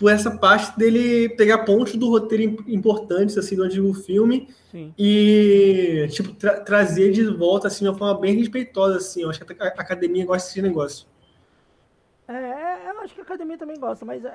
por 0.00 0.10
essa 0.10 0.30
parte 0.30 0.78
dele 0.78 1.28
pegar 1.28 1.58
pontos 1.66 1.94
do 1.94 2.08
roteiro 2.08 2.64
importantes 2.66 3.36
assim 3.36 3.54
do 3.54 3.64
antigo 3.64 3.92
filme 3.92 4.48
Sim. 4.70 4.94
e 4.98 6.08
tipo 6.10 6.32
tra 6.32 6.58
trazer 6.60 7.12
de 7.12 7.22
volta 7.26 7.68
assim 7.68 7.84
de 7.84 7.90
uma 7.90 7.98
forma 7.98 8.18
bem 8.18 8.34
respeitosa 8.34 8.96
assim. 8.96 9.20
Eu 9.20 9.28
acho 9.28 9.44
que 9.44 9.62
a 9.62 9.66
academia 9.66 10.24
gosta 10.24 10.48
desse 10.48 10.62
negócio. 10.62 11.06
É, 12.26 12.32
é, 12.32 12.90
eu 12.90 13.00
acho 13.00 13.14
que 13.14 13.20
a 13.20 13.24
academia 13.24 13.58
também 13.58 13.78
gosta, 13.78 14.06
mas 14.06 14.24
é, 14.24 14.28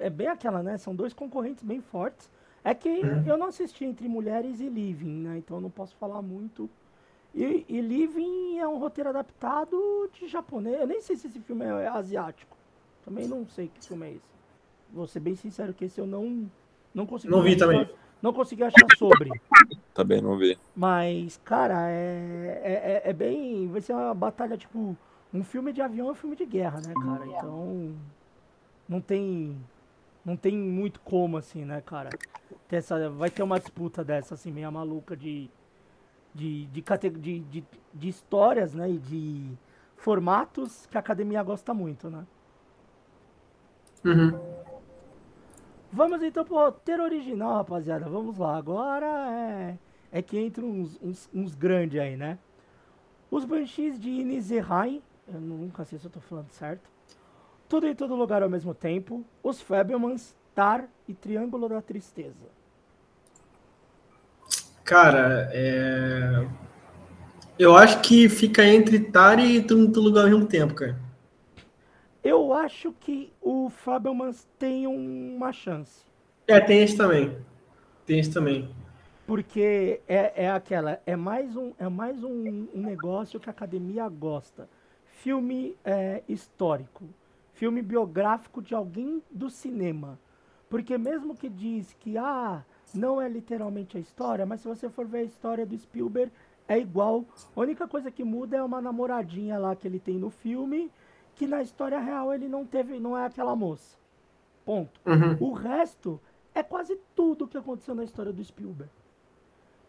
é, 0.00 0.06
é 0.06 0.08
bem 0.08 0.26
aquela, 0.26 0.62
né? 0.62 0.78
São 0.78 0.94
dois 0.94 1.12
concorrentes 1.12 1.62
bem 1.62 1.82
fortes. 1.82 2.30
É 2.64 2.72
que 2.72 2.88
uhum. 2.88 3.22
eu 3.26 3.36
não 3.36 3.48
assisti 3.48 3.84
entre 3.84 4.08
Mulheres 4.08 4.58
e 4.58 4.68
Living, 4.70 5.22
né? 5.22 5.36
Então 5.36 5.58
eu 5.58 5.60
não 5.60 5.70
posso 5.70 5.94
falar 5.96 6.22
muito 6.22 6.70
e, 7.34 7.66
e 7.68 7.80
Living 7.82 8.58
é 8.58 8.66
um 8.66 8.78
roteiro 8.78 9.10
adaptado 9.10 10.08
de 10.14 10.26
japonês. 10.28 10.80
Eu 10.80 10.86
nem 10.86 11.02
sei 11.02 11.14
se 11.14 11.26
esse 11.26 11.40
filme 11.40 11.66
é 11.66 11.88
asiático. 11.88 12.56
Também 13.04 13.28
não 13.28 13.46
sei 13.46 13.68
que 13.68 13.86
filme 13.86 14.06
é 14.06 14.10
esse. 14.12 14.29
Vou 14.92 15.06
ser 15.06 15.20
bem 15.20 15.34
sincero 15.34 15.72
que 15.72 15.84
esse 15.84 16.00
eu 16.00 16.06
não 16.06 16.50
não 16.94 17.06
consegui. 17.06 17.32
Não 17.32 17.42
vi 17.42 17.54
achar, 17.54 17.66
também. 17.66 17.90
Não 18.20 18.32
consegui 18.32 18.64
achar 18.64 18.86
sobre. 18.98 19.30
Também 19.94 20.20
não 20.20 20.36
vi. 20.36 20.58
Mas, 20.74 21.40
cara, 21.44 21.90
é, 21.90 22.60
é, 22.64 23.02
é, 23.06 23.10
é 23.10 23.12
bem. 23.12 23.68
Vai 23.68 23.80
ser 23.80 23.92
uma 23.92 24.14
batalha, 24.14 24.56
tipo. 24.56 24.96
Um 25.32 25.44
filme 25.44 25.72
de 25.72 25.80
avião 25.80 26.08
é 26.08 26.10
um 26.10 26.14
filme 26.14 26.34
de 26.34 26.44
guerra, 26.44 26.80
né, 26.80 26.92
cara? 26.92 27.26
Então. 27.26 27.94
Não 28.88 29.00
tem. 29.00 29.56
Não 30.24 30.36
tem 30.36 30.56
muito 30.56 31.00
como, 31.00 31.36
assim, 31.36 31.64
né, 31.64 31.80
cara? 31.80 32.10
Ter 32.68 32.76
essa, 32.76 33.08
vai 33.08 33.30
ter 33.30 33.42
uma 33.42 33.58
disputa 33.58 34.04
dessa, 34.04 34.34
assim, 34.34 34.50
meio 34.50 34.70
maluca 34.70 35.16
de 35.16 35.48
de, 36.34 36.66
de, 36.66 36.82
de, 37.10 37.40
de, 37.40 37.64
de 37.92 38.08
histórias 38.08 38.74
né, 38.74 38.90
e 38.90 38.98
de 38.98 39.50
formatos 39.96 40.86
que 40.86 40.96
a 40.96 41.00
academia 41.00 41.42
gosta 41.42 41.74
muito, 41.74 42.08
né? 42.08 42.26
Uhum. 44.04 44.38
Vamos 45.92 46.22
então 46.22 46.44
pro 46.44 46.54
roteiro 46.54 47.02
original, 47.02 47.56
rapaziada. 47.56 48.08
Vamos 48.08 48.38
lá. 48.38 48.56
Agora 48.56 49.06
é, 49.32 49.76
é 50.12 50.22
que 50.22 50.38
entram 50.38 50.68
uns, 50.68 50.98
uns, 51.02 51.28
uns 51.34 51.54
grandes 51.54 52.00
aí, 52.00 52.16
né? 52.16 52.38
Os 53.30 53.44
Banshees 53.44 53.98
de 53.98 54.08
Inizehai. 54.08 55.02
Eu 55.32 55.40
nunca 55.40 55.84
sei 55.84 55.98
se 55.98 56.04
eu 56.04 56.10
tô 56.10 56.20
falando 56.20 56.50
certo. 56.50 56.88
Tudo 57.68 57.86
em 57.86 57.94
todo 57.94 58.14
lugar 58.14 58.42
ao 58.42 58.48
mesmo 58.48 58.74
tempo. 58.74 59.24
Os 59.42 59.60
Fabelmans, 59.60 60.34
Tar 60.54 60.88
e 61.08 61.14
Triângulo 61.14 61.68
da 61.68 61.80
Tristeza. 61.80 62.60
Cara, 64.84 65.48
é... 65.52 66.46
eu 67.56 67.76
acho 67.76 68.00
que 68.00 68.28
fica 68.28 68.64
entre 68.64 68.98
Tari 68.98 69.56
e 69.56 69.62
tudo 69.62 70.00
no 70.00 70.08
lugar 70.08 70.24
ao 70.24 70.30
mesmo 70.30 70.46
tempo, 70.46 70.74
cara. 70.74 71.09
Eu 72.22 72.52
acho 72.52 72.92
que 73.00 73.32
o 73.40 73.70
Fabelmans 73.70 74.46
tem 74.58 74.86
uma 74.86 75.52
chance. 75.52 76.04
É, 76.46 76.60
tem 76.60 76.82
esse 76.82 76.96
também. 76.96 77.36
Tem 78.04 78.18
esse 78.18 78.32
também. 78.32 78.68
Porque 79.26 80.00
é, 80.06 80.44
é 80.44 80.50
aquela, 80.50 81.00
é 81.06 81.16
mais 81.16 81.56
um, 81.56 81.72
é 81.78 81.88
mais 81.88 82.22
um, 82.22 82.66
um 82.74 82.82
negócio 82.82 83.38
que 83.40 83.48
a 83.48 83.52
academia 83.52 84.08
gosta. 84.08 84.68
Filme 85.04 85.76
é, 85.84 86.22
histórico, 86.28 87.04
filme 87.54 87.80
biográfico 87.80 88.60
de 88.60 88.74
alguém 88.74 89.22
do 89.30 89.48
cinema. 89.48 90.18
Porque 90.68 90.98
mesmo 90.98 91.34
que 91.34 91.48
diz 91.48 91.94
que 92.00 92.18
ah, 92.18 92.64
não 92.94 93.20
é 93.20 93.28
literalmente 93.28 93.96
a 93.96 94.00
história, 94.00 94.44
mas 94.44 94.60
se 94.60 94.68
você 94.68 94.88
for 94.88 95.06
ver 95.06 95.18
a 95.18 95.24
história 95.24 95.64
do 95.64 95.76
Spielberg, 95.76 96.32
é 96.68 96.78
igual. 96.78 97.24
A 97.54 97.60
única 97.60 97.88
coisa 97.88 98.10
que 98.10 98.22
muda 98.22 98.56
é 98.56 98.62
uma 98.62 98.80
namoradinha 98.80 99.58
lá 99.58 99.74
que 99.74 99.86
ele 99.86 99.98
tem 99.98 100.16
no 100.16 100.30
filme, 100.30 100.90
que 101.40 101.46
na 101.46 101.62
história 101.62 101.98
real 101.98 102.34
ele 102.34 102.46
não 102.46 102.66
teve, 102.66 103.00
não 103.00 103.16
é 103.16 103.24
aquela 103.24 103.56
moça. 103.56 103.96
Ponto. 104.62 105.00
Uhum. 105.06 105.38
O 105.40 105.54
resto 105.54 106.20
é 106.54 106.62
quase 106.62 106.98
tudo 107.16 107.48
que 107.48 107.56
aconteceu 107.56 107.94
na 107.94 108.04
história 108.04 108.30
do 108.30 108.44
Spielberg. 108.44 108.92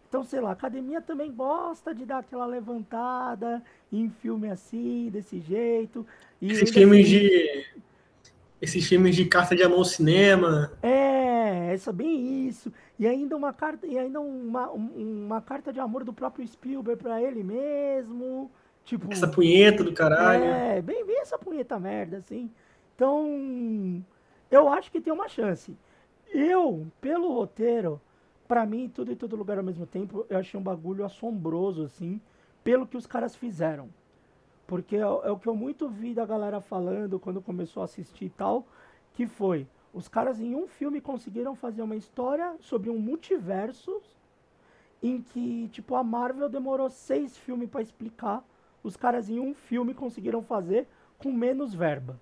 Então, 0.08 0.24
sei 0.24 0.40
lá, 0.40 0.52
a 0.52 0.54
academia 0.54 1.02
também 1.02 1.30
gosta 1.30 1.94
de 1.94 2.06
dar 2.06 2.20
aquela 2.20 2.46
levantada 2.46 3.62
em 3.92 4.10
filme 4.10 4.50
assim, 4.50 5.10
desse 5.12 5.42
jeito. 5.42 6.08
E 6.42 6.54
Esses 6.54 6.70
filmes 6.70 7.06
assim, 7.06 7.20
de 7.20 7.66
esses 8.62 8.88
filmes 8.88 9.14
de 9.14 9.26
carta 9.26 9.54
de 9.54 9.62
amor 9.62 9.80
ao 9.80 9.86
cinema. 9.86 10.72
É, 10.82 11.76
é 11.76 11.92
bem 11.92 12.48
isso. 12.48 12.72
E 12.98 13.06
ainda 13.06 13.36
uma 13.36 13.52
carta, 13.52 13.86
e 13.86 14.00
ainda 14.00 14.22
uma, 14.22 14.70
uma 14.72 15.42
carta 15.42 15.74
de 15.74 15.82
amor 15.82 16.06
do 16.06 16.14
próprio 16.14 16.48
Spielberg 16.48 17.04
para 17.04 17.22
ele 17.22 17.44
mesmo. 17.44 18.50
Tipo, 18.86 19.12
essa 19.12 19.28
punheta 19.28 19.84
do 19.84 19.94
caralho. 19.94 20.44
É, 20.44 20.82
bem, 20.82 21.06
bem 21.06 21.20
essa 21.22 21.38
punheta 21.38 21.80
merda, 21.80 22.18
assim. 22.18 22.52
Então, 22.96 24.04
eu 24.50 24.68
acho 24.68 24.92
que 24.92 25.00
tem 25.00 25.14
uma 25.14 25.28
chance. 25.28 25.76
Eu, 26.30 26.88
pelo 27.00 27.34
roteiro, 27.34 28.02
para 28.48 28.66
mim, 28.66 28.90
tudo 28.90 29.12
em 29.12 29.16
todo 29.16 29.36
lugar 29.36 29.58
ao 29.58 29.64
mesmo 29.64 29.86
tempo, 29.86 30.26
eu 30.30 30.38
achei 30.38 30.60
um 30.60 30.64
bagulho 30.64 31.06
assombroso, 31.06 31.84
assim, 31.84 32.20
pelo 32.64 32.86
que 32.86 32.98
os 32.98 33.08
caras 33.08 33.36
fizeram. 33.36 33.90
Porque 34.68 34.96
é, 34.96 35.00
é, 35.00 35.04
o 35.06 35.38
que 35.38 35.48
eu 35.48 35.56
muito 35.56 35.90
vi 35.90 36.14
da 36.14 36.26
galera 36.26 36.62
falando 36.62 37.20
quando 37.20 37.42
começou 37.42 37.82
a 37.82 37.86
assistir 37.86 38.26
e 38.26 38.30
tal, 38.30 38.68
que 39.14 39.28
foi, 39.28 39.68
os 39.94 40.08
caras 40.08 40.40
em 40.40 40.56
um 40.56 40.68
filme 40.68 41.02
conseguiram 41.02 41.56
fazer 41.56 41.82
uma 41.82 41.96
história 41.96 42.56
sobre 42.60 42.90
um 42.90 42.98
multiverso 42.98 44.02
em 45.04 45.22
que, 45.22 45.68
tipo, 45.70 45.96
a 45.96 46.04
Marvel 46.04 46.48
demorou 46.48 46.90
seis 46.90 47.38
filmes 47.38 47.70
para 47.70 47.82
explicar. 47.82 48.44
Os 48.84 48.96
caras 48.96 49.30
em 49.30 49.40
um 49.40 49.54
filme 49.54 49.94
conseguiram 49.94 50.42
fazer 50.42 50.88
com 51.18 51.32
menos 51.32 51.74
verba. 51.74 52.20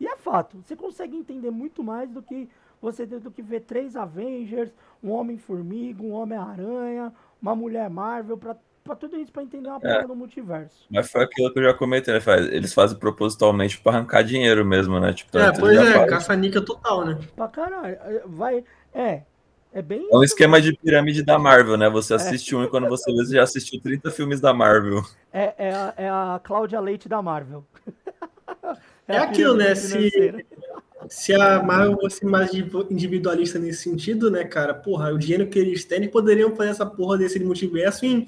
E 0.00 0.06
é 0.06 0.16
fato, 0.16 0.62
você 0.62 0.76
consegue 0.76 1.16
entender 1.16 1.50
muito 1.50 1.82
mais 1.82 2.10
do 2.10 2.22
que 2.22 2.48
você 2.80 3.04
do 3.04 3.30
que 3.30 3.42
ver 3.42 3.60
três 3.62 3.96
Avengers, 3.96 4.72
um 5.02 5.10
Homem-Formiga, 5.10 6.02
um 6.02 6.12
Homem-Aranha, 6.12 7.12
uma 7.42 7.54
Mulher 7.54 7.90
Marvel 7.90 8.38
para 8.38 8.56
pra 8.88 8.96
tudo 8.96 9.18
isso 9.18 9.30
pra 9.30 9.42
entender 9.42 9.68
uma 9.68 9.76
é. 9.76 9.80
parada 9.80 10.08
do 10.08 10.16
multiverso. 10.16 10.86
Mas 10.90 11.10
foi 11.10 11.22
aquilo 11.22 11.52
que 11.52 11.58
eu 11.58 11.64
já 11.64 11.74
comentei, 11.74 12.14
né? 12.14 12.20
Eles 12.50 12.72
fazem 12.72 12.98
propositalmente 12.98 13.78
pra 13.78 13.92
arrancar 13.92 14.22
dinheiro 14.22 14.64
mesmo, 14.64 14.98
né? 14.98 15.12
Tipo, 15.12 15.38
é, 15.38 15.52
pois 15.52 15.76
é, 15.76 16.06
caça-nica 16.06 16.62
total, 16.62 17.04
né? 17.04 17.18
Pra 17.36 17.48
caralho. 17.48 17.98
Vai. 18.24 18.64
É. 18.94 19.22
É 19.72 19.82
bem. 19.82 20.08
É 20.10 20.16
um 20.16 20.22
esquema 20.22 20.60
de 20.60 20.72
pirâmide 20.76 21.22
da 21.22 21.38
Marvel, 21.38 21.76
né? 21.76 21.88
Você 21.90 22.12
é. 22.12 22.16
assiste 22.16 22.54
é. 22.54 22.56
um 22.56 22.64
e 22.64 22.68
quando 22.68 22.88
você 22.88 23.12
vê, 23.12 23.18
você 23.18 23.34
já 23.34 23.42
assistiu 23.42 23.80
30 23.80 24.10
filmes 24.10 24.40
da 24.40 24.52
Marvel. 24.52 25.02
É, 25.32 25.54
é, 25.58 25.74
a, 25.74 25.94
é 25.96 26.08
a 26.08 26.40
Cláudia 26.42 26.80
Leite 26.80 27.08
da 27.08 27.22
Marvel. 27.22 27.64
É, 29.06 29.16
é 29.16 29.18
aquilo, 29.20 29.56
né? 29.56 29.74
Se, 29.74 30.44
se 31.08 31.32
a 31.32 31.62
Marvel 31.62 31.98
fosse 31.98 32.26
mais 32.26 32.50
individualista 32.90 33.58
nesse 33.58 33.82
sentido, 33.84 34.30
né, 34.30 34.44
cara, 34.44 34.74
porra, 34.74 35.12
o 35.12 35.18
dinheiro 35.18 35.46
que 35.46 35.58
eles 35.58 35.86
têm, 35.86 35.98
eles 35.98 36.10
poderiam 36.10 36.54
fazer 36.54 36.70
essa 36.70 36.84
porra 36.84 37.16
desse 37.16 37.40
multiverso 37.40 38.04
em 38.04 38.26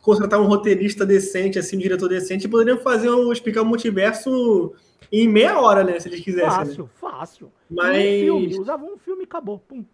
contratar 0.00 0.40
um 0.40 0.46
roteirista 0.46 1.04
decente, 1.04 1.58
assim, 1.58 1.76
um 1.76 1.80
diretor 1.80 2.08
decente, 2.08 2.46
e 2.46 2.48
poderiam 2.48 2.78
fazer 2.78 3.10
um, 3.10 3.30
explicar 3.30 3.60
o 3.60 3.66
multiverso 3.66 4.72
em 5.12 5.28
meia 5.28 5.60
hora, 5.60 5.84
né, 5.84 6.00
se 6.00 6.08
eles 6.08 6.20
quisessem. 6.20 6.50
Fácil, 6.50 6.84
né? 6.84 6.90
fácil. 6.98 7.52
Mas... 7.70 7.96
Um 7.96 8.40
filme, 8.40 8.58
usava 8.58 8.84
um 8.84 8.96
filme 8.96 9.24
e 9.24 9.26
acabou, 9.26 9.58
pum. 9.58 9.84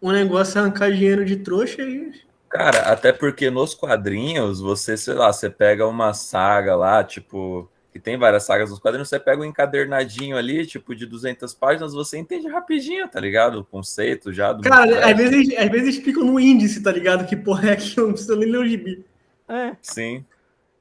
O 0.00 0.12
negócio 0.12 0.58
é 0.58 0.62
arrancar 0.62 0.92
dinheiro 0.92 1.24
de 1.24 1.36
trouxa 1.36 1.82
e 1.82 2.12
Cara, 2.48 2.92
até 2.92 3.12
porque 3.12 3.50
nos 3.50 3.74
quadrinhos, 3.74 4.60
você, 4.60 4.96
sei 4.96 5.14
lá, 5.14 5.30
você 5.32 5.50
pega 5.50 5.86
uma 5.86 6.14
saga 6.14 6.74
lá, 6.74 7.04
tipo, 7.04 7.68
que 7.92 7.98
tem 7.98 8.16
várias 8.16 8.44
sagas 8.44 8.70
nos 8.70 8.78
quadrinhos, 8.78 9.08
você 9.08 9.20
pega 9.20 9.42
um 9.42 9.44
encadernadinho 9.44 10.36
ali, 10.36 10.64
tipo, 10.64 10.94
de 10.94 11.04
200 11.04 11.52
páginas, 11.52 11.92
você 11.92 12.16
entende 12.16 12.48
rapidinho, 12.48 13.06
tá 13.06 13.20
ligado? 13.20 13.60
O 13.60 13.64
conceito 13.64 14.32
já 14.32 14.52
do. 14.52 14.62
Cara, 14.62 15.10
às 15.10 15.16
vezes, 15.16 15.56
às 15.58 15.68
vezes 15.70 15.96
explicam 15.96 16.24
no 16.24 16.40
índice, 16.40 16.82
tá 16.82 16.90
ligado? 16.90 17.26
Que 17.26 17.36
porra 17.36 17.70
é 17.70 17.72
aquilo, 17.72 18.06
não 18.06 18.12
precisa 18.14 18.36
nem 18.36 18.50
ler 18.50 18.58
o 18.58 18.66
gibi. 18.66 19.04
É. 19.46 19.76
Sim. 19.82 20.24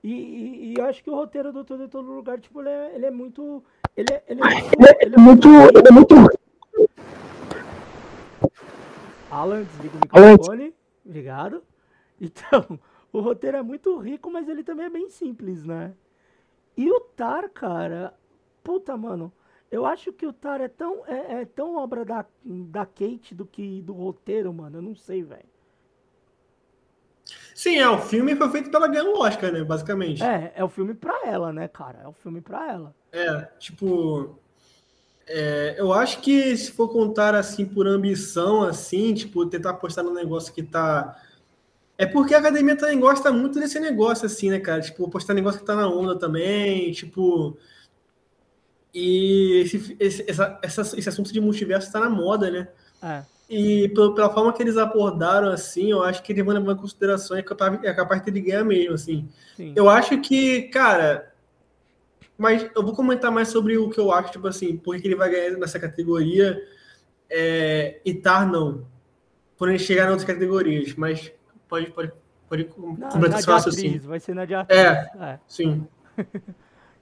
E, 0.03 0.11
e, 0.13 0.72
e, 0.72 0.74
eu 0.78 0.86
acho 0.86 1.03
que 1.03 1.09
o 1.09 1.15
roteiro 1.15 1.51
do 1.51 1.65
Todo 1.65 1.84
em 1.84 1.89
Todo 1.89 2.13
Lugar, 2.13 2.39
tipo, 2.39 2.61
ele 2.61 2.70
é, 2.70 2.91
ele 2.95 3.05
é 3.07 3.11
muito. 3.11 3.61
Ele 3.95 4.13
é, 4.13 4.24
ele 4.30 4.41
é, 4.41 5.05
ele 5.05 5.15
é 5.15 5.20
muito. 5.20 5.49
Ele 5.49 5.88
é 5.88 5.91
muito. 5.91 6.15
Alan, 9.30 9.63
desliga 9.63 9.95
o 9.95 9.99
microfone. 9.99 10.73
Obrigado. 11.05 11.63
Então, 12.19 12.80
o 13.11 13.19
roteiro 13.19 13.57
é 13.57 13.61
muito 13.61 13.97
rico, 13.97 14.32
mas 14.32 14.47
ele 14.47 14.63
também 14.63 14.86
é 14.86 14.89
bem 14.89 15.09
simples, 15.09 15.63
né? 15.63 15.93
E 16.75 16.89
o 16.91 16.99
Tar, 16.99 17.49
cara, 17.49 18.13
puta, 18.63 18.95
mano, 18.95 19.32
eu 19.71 19.86
acho 19.86 20.13
que 20.13 20.25
o 20.25 20.34
Tar 20.34 20.61
é 20.61 20.67
tão, 20.67 21.03
é, 21.07 21.41
é 21.41 21.45
tão 21.45 21.75
obra 21.75 22.05
da, 22.05 22.25
da 22.43 22.86
Kate 22.86 23.34
do 23.34 23.45
que 23.45 23.82
do 23.82 23.93
roteiro, 23.93 24.53
mano. 24.53 24.78
Eu 24.78 24.82
não 24.82 24.95
sei, 24.95 25.23
velho. 25.23 25.45
Sim, 27.53 27.78
é, 27.78 27.89
o 27.89 27.97
filme 27.97 28.36
foi 28.36 28.49
feito 28.49 28.69
pela 28.69 28.88
ganhar 28.88 29.05
o 29.05 29.19
Oscar, 29.19 29.51
né, 29.51 29.63
basicamente. 29.63 30.23
É, 30.23 30.53
é 30.55 30.63
o 30.63 30.69
filme 30.69 30.93
pra 30.93 31.25
ela, 31.25 31.51
né, 31.51 31.67
cara? 31.67 31.99
É 32.03 32.07
o 32.07 32.13
filme 32.13 32.39
pra 32.39 32.71
ela. 32.71 32.95
É, 33.11 33.41
tipo, 33.59 34.39
é, 35.28 35.75
eu 35.78 35.91
acho 35.91 36.21
que 36.21 36.55
se 36.55 36.71
for 36.71 36.88
contar 36.88 37.36
assim 37.36 37.65
por 37.65 37.86
ambição, 37.86 38.63
assim, 38.63 39.13
tipo, 39.13 39.45
tentar 39.45 39.71
apostar 39.71 40.03
no 40.03 40.13
negócio 40.13 40.53
que 40.53 40.63
tá. 40.63 41.21
É 41.97 42.05
porque 42.05 42.34
a 42.34 42.39
academia 42.39 42.78
também 42.78 42.99
gosta 42.99 43.32
muito 43.32 43.59
desse 43.59 43.80
negócio, 43.80 44.25
assim, 44.25 44.49
né, 44.49 44.59
cara? 44.59 44.82
Tipo, 44.82 45.09
postar 45.09 45.34
negócio 45.34 45.59
que 45.59 45.65
tá 45.65 45.75
na 45.75 45.88
onda 45.88 46.17
também, 46.17 46.91
tipo. 46.91 47.57
E 48.93 49.61
esse, 49.65 49.97
esse, 49.99 50.25
essa, 50.28 50.59
essa, 50.61 50.82
esse 50.97 51.09
assunto 51.09 51.34
de 51.34 51.41
multiverso 51.41 51.91
tá 51.91 51.99
na 51.99 52.09
moda, 52.09 52.49
né? 52.49 52.67
É. 53.03 53.23
E 53.49 53.89
pela, 53.89 54.15
pela, 54.15 54.34
forma 54.34 54.53
que 54.53 54.63
eles 54.63 54.78
abordaram, 54.78 55.49
assim, 55.49 55.91
eu 55.91 56.03
acho 56.03 56.23
que 56.23 56.32
eles 56.32 56.43
vão 56.43 56.53
levar 56.53 56.73
em 56.73 56.78
consideração 56.78 57.38
é 57.38 57.41
capaz, 57.41 57.84
é 57.84 57.93
capaz 57.93 58.21
de 58.21 58.30
ele 58.30 58.41
ganhar 58.41 58.63
mesmo, 58.63 58.93
assim. 58.93 59.28
Sim. 59.55 59.73
Eu 59.75 59.89
acho 59.89 60.19
que, 60.19 60.63
cara, 60.63 61.32
mas 62.38 62.69
eu 62.75 62.83
vou 62.83 62.93
comentar 62.93 63.31
mais 63.31 63.47
sobre 63.47 63.77
o 63.77 63.89
que 63.89 63.99
eu 63.99 64.11
acho, 64.11 64.31
tipo 64.31 64.47
assim, 64.47 64.77
por 64.77 64.99
que 64.99 65.07
ele 65.07 65.15
vai 65.15 65.29
ganhar 65.29 65.57
nessa 65.57 65.79
categoria 65.79 66.61
é, 67.29 67.99
e 68.05 68.13
Tar 68.13 68.49
não. 68.49 68.85
Por 69.57 69.69
ele 69.69 69.79
chegar 69.79 70.05
em 70.05 70.09
outras 70.11 70.27
categorias, 70.27 70.93
mas 70.95 71.31
pode, 71.67 71.91
pode, 71.91 72.11
pode 72.47 72.65
completar 72.65 73.41
seu 73.41 73.53
raciocínio. 73.53 74.01
Vai 74.01 74.19
ser 74.19 74.35
na 74.35 74.45
de 74.45 74.53
atriz. 74.53 74.79
É, 74.79 75.09
é. 75.19 75.39
sim. 75.47 75.88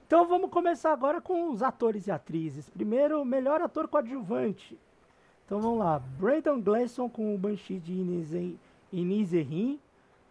então 0.06 0.26
vamos 0.26 0.50
começar 0.50 0.92
agora 0.92 1.20
com 1.20 1.50
os 1.50 1.62
atores 1.62 2.06
e 2.06 2.10
atrizes. 2.10 2.70
Primeiro, 2.70 3.22
melhor 3.24 3.60
ator 3.60 3.86
coadjuvante. 3.88 4.78
Então 5.44 5.60
vamos 5.60 5.78
lá. 5.78 5.98
Brandon 5.98 6.60
Gleeson 6.60 7.10
com 7.10 7.34
o 7.34 7.38
Banshee 7.38 7.78
de 7.78 7.92
Inizerin. 8.90 9.78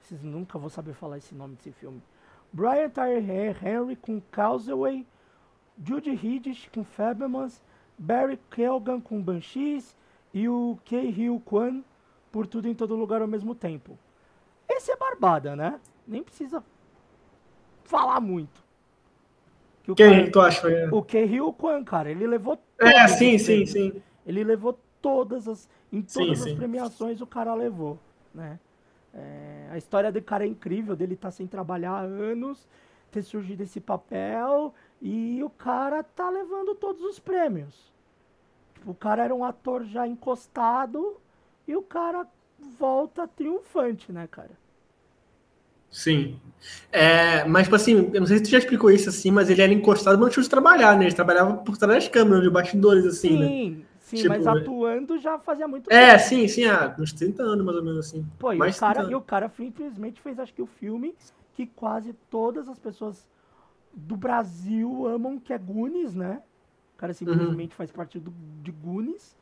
Vocês 0.01 0.22
nunca 0.24 0.58
vão 0.58 0.70
saber 0.70 0.93
falar 0.93 1.20
esse 1.20 1.34
nome 1.34 1.56
desse 1.56 1.72
filme. 1.72 2.01
Brian 2.56 2.89
Tyree 2.89 3.53
Henry 3.62 3.97
com 3.97 4.22
Causeway, 4.32 5.06
Judy 5.84 6.12
Hiddish 6.12 6.70
com 6.74 6.86
Fablemans, 6.86 7.62
Barry 7.97 8.39
Keoghan 8.49 9.01
com 9.01 9.22
Banshees 9.22 9.93
e 10.34 10.47
o 10.47 10.80
Kei-Hyo 10.86 11.41
Kwan 11.41 11.84
por 12.32 12.47
tudo 12.47 12.70
em 12.70 12.74
todo 12.74 12.95
lugar 12.95 13.22
ao 13.22 13.28
mesmo 13.28 13.53
tempo. 13.53 13.99
Esse 14.70 14.89
é 14.89 14.95
barbada, 14.95 15.53
né? 15.53 15.82
Nem 16.08 16.24
precisa 16.24 16.64
falar 17.84 18.22
muito. 18.22 18.64
Que 19.84 19.93
Quem 19.93 20.12
cara, 20.12 20.32
tu 20.32 20.39
acha? 20.39 20.72
É? 20.72 20.88
O 20.93 21.03
Kei-Hyo 21.03 21.51
Kwan, 21.51 21.84
cara, 21.84 22.10
ele 22.10 22.26
levou 22.26 22.58
É, 22.80 23.06
sim, 23.10 23.38
sim, 23.38 23.66
sim. 23.66 24.01
Ele 24.26 24.45
levou 24.45 24.80
todas 25.01 25.45
as 25.45 25.70
em 25.91 26.01
todas 26.01 26.14
sim, 26.14 26.32
as 26.32 26.39
sim. 26.39 26.56
premiações 26.56 27.20
o 27.20 27.28
cara 27.28 27.53
levou, 27.53 27.99
né? 28.34 28.58
É, 29.14 29.55
a 29.76 29.78
história 29.78 30.12
do 30.12 30.22
cara 30.22 30.46
é 30.46 30.48
incrível, 30.48 30.96
dele 30.96 31.16
tá 31.16 31.30
sem 31.30 31.46
trabalhar 31.46 31.92
há 31.92 32.00
anos, 32.00 32.66
ter 33.12 33.22
surgido 33.22 33.64
esse 33.64 33.82
papel 33.82 34.74
e 35.02 35.44
o 35.44 35.50
cara 35.50 36.02
tá 36.02 36.30
levando 36.30 36.74
todos 36.74 37.04
os 37.04 37.20
prêmios. 37.20 37.92
O 38.86 38.94
cara 38.94 39.26
era 39.26 39.36
um 39.36 39.44
ator 39.44 39.84
já 39.84 40.08
encostado 40.08 41.18
e 41.68 41.76
o 41.76 41.82
cara 41.82 42.26
volta 42.80 43.28
triunfante, 43.28 44.12
né, 44.12 44.28
cara? 44.32 44.52
Sim. 45.92 46.40
É, 46.92 47.44
mas, 47.46 47.64
tipo 47.64 47.76
assim, 47.76 48.12
eu 48.14 48.20
não 48.20 48.28
sei 48.28 48.38
se 48.38 48.44
tu 48.44 48.50
já 48.50 48.58
explicou 48.58 48.90
isso 48.92 49.10
assim, 49.10 49.32
mas 49.32 49.50
ele 49.50 49.62
era 49.62 49.74
encostado, 49.74 50.18
mas 50.18 50.22
não 50.22 50.30
tinha 50.30 50.44
de 50.44 50.50
trabalhar, 50.50 50.98
né? 50.98 51.06
Ele 51.06 51.16
trabalhava 51.16 51.58
por 51.58 51.78
trás 51.78 52.04
das 52.04 52.08
câmeras, 52.08 52.44
de 52.44 52.50
bastidores, 52.50 53.06
assim, 53.06 53.38
né? 53.38 53.48
Sim, 53.48 53.70
né? 53.72 53.86
Sim, 54.06 54.18
tipo, 54.18 54.30
mas 54.30 54.45
atuando 54.45 55.18
já 55.18 55.39
fazia 55.39 55.68
muito 55.68 55.91
é, 55.91 55.99
tempo. 55.99 56.12
É, 56.14 56.20
sim, 56.20 56.47
sim, 56.47 56.66
há 56.66 56.95
uns 56.99 57.12
30 57.12 57.41
anos 57.41 57.66
mais 57.66 57.76
ou 57.76 57.84
menos 57.84 58.06
assim. 58.06 58.24
Pô, 58.38 58.53
e, 58.53 58.62
o 58.62 58.76
cara, 58.76 59.03
e 59.10 59.16
o 59.16 59.22
cara 59.22 59.49
simplesmente 59.49 60.22
fez, 60.22 60.39
acho 60.39 60.53
que 60.53 60.62
o 60.62 60.68
filme 60.68 61.16
que 61.56 61.66
quase 61.66 62.14
todas 62.30 62.70
as 62.70 62.78
pessoas 62.78 63.28
do 63.91 64.16
Brasil 64.16 65.08
amam, 65.08 65.39
que 65.39 65.51
é 65.51 65.58
Goonies, 65.58 66.14
né? 66.14 66.39
O 66.93 66.97
cara 66.99 67.16
simplesmente 67.16 67.72
uhum. 67.72 67.78
faz 67.78 67.91
parte 67.91 68.20
do, 68.20 68.32
de 68.62 68.72
Goonies. 68.72 69.36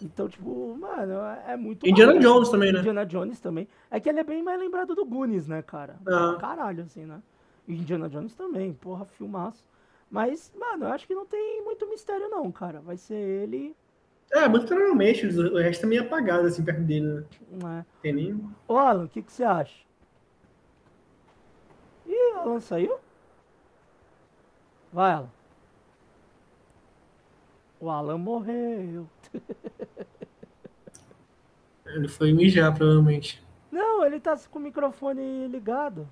Então, 0.00 0.26
tipo, 0.26 0.74
mano, 0.80 1.12
é 1.46 1.54
muito. 1.54 1.86
Indiana 1.86 2.18
Jones 2.18 2.48
também, 2.48 2.72
né? 2.72 2.78
Indiana 2.78 3.04
Jones 3.04 3.40
também. 3.40 3.68
É 3.90 4.00
que 4.00 4.08
ele 4.08 4.20
é 4.20 4.24
bem 4.24 4.42
mais 4.42 4.58
lembrado 4.58 4.94
do 4.94 5.04
Goonies, 5.04 5.46
né, 5.46 5.60
cara? 5.60 5.96
Uhum. 6.06 6.38
Caralho, 6.38 6.82
assim, 6.82 7.04
né? 7.04 7.20
Indiana 7.68 8.08
Jones 8.08 8.34
também, 8.34 8.72
porra, 8.72 9.04
filmaço. 9.04 9.62
Mas, 10.10 10.50
mano, 10.58 10.86
eu 10.86 10.92
acho 10.92 11.06
que 11.06 11.14
não 11.14 11.26
tem 11.26 11.62
muito 11.62 11.86
mistério, 11.90 12.30
não, 12.30 12.50
cara. 12.50 12.80
Vai 12.80 12.96
ser 12.96 13.14
ele 13.14 13.76
é, 14.32 14.48
muito 14.48 14.66
provavelmente, 14.66 15.26
o 15.26 15.58
resto 15.58 15.86
é 15.86 15.88
meio 15.88 16.02
apagado 16.02 16.46
assim 16.46 16.64
perto 16.64 16.82
dele, 16.82 17.06
né? 17.06 17.24
Não 17.50 17.78
é. 17.78 17.86
Tem 18.02 18.12
nem. 18.12 18.54
Ô 18.66 18.76
Alan, 18.76 19.04
o 19.04 19.08
que, 19.08 19.22
que 19.22 19.32
você 19.32 19.44
acha? 19.44 19.74
Ih, 22.06 22.34
Alan 22.36 22.60
saiu? 22.60 22.98
Vai, 24.92 25.12
Alan. 25.12 25.30
O 27.80 27.90
Alan 27.90 28.18
morreu. 28.18 29.08
Ele 31.86 32.08
foi 32.08 32.32
mijar, 32.32 32.74
provavelmente. 32.74 33.42
Não, 33.72 34.04
ele 34.04 34.20
tá 34.20 34.36
com 34.50 34.58
o 34.58 34.62
microfone 34.62 35.48
ligado. 35.48 36.06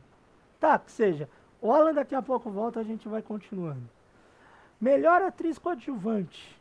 Tá, 0.59 0.79
que 0.79 0.91
seja. 0.91 1.29
O 1.61 1.71
Alan 1.71 1.93
daqui 1.93 2.15
a 2.15 2.23
pouco 2.23 2.51
volta, 2.51 2.81
a 2.81 2.83
gente 2.83 3.09
vai 3.09 3.21
continuando. 3.21 3.89
Melhor 4.81 5.23
atriz 5.23 5.59
coadjuvante. 5.59 6.59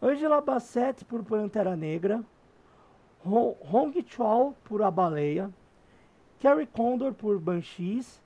Angela 0.00 0.40
Bassett 0.40 1.04
por 1.04 1.22
Pantera 1.24 1.74
Negra, 1.74 2.22
Hong 3.24 4.04
Chau 4.06 4.54
por 4.64 4.82
A 4.82 4.90
Baleia, 4.90 5.50
Carrie 6.40 6.66
Condor 6.66 7.12
por 7.12 7.38
Banshees, 7.38 8.20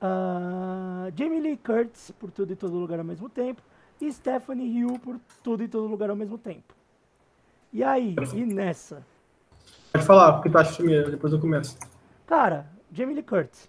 uh, 0.00 1.10
Jamie 1.16 1.40
Lee 1.40 1.56
Curtis 1.56 2.10
por 2.12 2.30
Tudo 2.30 2.52
e 2.52 2.56
Todo 2.56 2.76
Lugar 2.76 2.98
ao 2.98 3.04
mesmo 3.04 3.28
tempo 3.28 3.62
e 4.00 4.12
Stephanie 4.12 4.84
Hugh 4.84 4.98
por 4.98 5.20
Tudo 5.42 5.62
e 5.62 5.68
Todo 5.68 5.86
Lugar 5.86 6.10
ao 6.10 6.16
mesmo 6.16 6.38
tempo. 6.38 6.74
E 7.72 7.84
aí, 7.84 8.16
e 8.34 8.44
nessa? 8.44 9.04
Pode 9.92 10.04
falar, 10.04 10.34
porque 10.34 10.50
tu 10.50 10.58
acha 10.58 10.74
primeiro, 10.74 11.10
depois 11.10 11.32
eu 11.32 11.40
começo. 11.40 11.78
Cara, 12.26 12.66
Jamie 12.92 13.14
Lee 13.14 13.22
Curtis. 13.22 13.68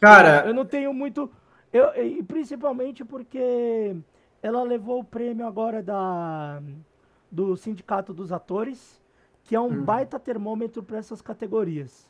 Cara, 0.00 0.46
eu 0.46 0.54
não 0.54 0.66
tenho 0.66 0.92
muito. 0.92 1.30
Eu, 1.72 1.94
e 2.04 2.22
principalmente 2.22 3.04
porque 3.04 3.96
ela 4.44 4.62
levou 4.62 5.00
o 5.00 5.04
prêmio 5.04 5.46
agora 5.46 5.82
da, 5.82 6.62
do 7.30 7.56
Sindicato 7.56 8.12
dos 8.12 8.30
Atores, 8.30 9.02
que 9.42 9.56
é 9.56 9.60
um 9.60 9.68
hum. 9.68 9.82
baita 9.82 10.20
termômetro 10.20 10.82
para 10.82 10.98
essas 10.98 11.22
categorias. 11.22 12.06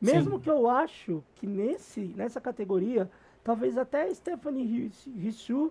Mesmo 0.00 0.36
Sim. 0.36 0.40
que 0.40 0.50
eu 0.50 0.66
acho 0.66 1.22
que 1.34 1.46
nesse, 1.46 2.00
nessa 2.16 2.40
categoria, 2.40 3.10
talvez 3.44 3.76
até 3.76 4.12
Stephanie 4.14 4.90
Rissu, 5.14 5.70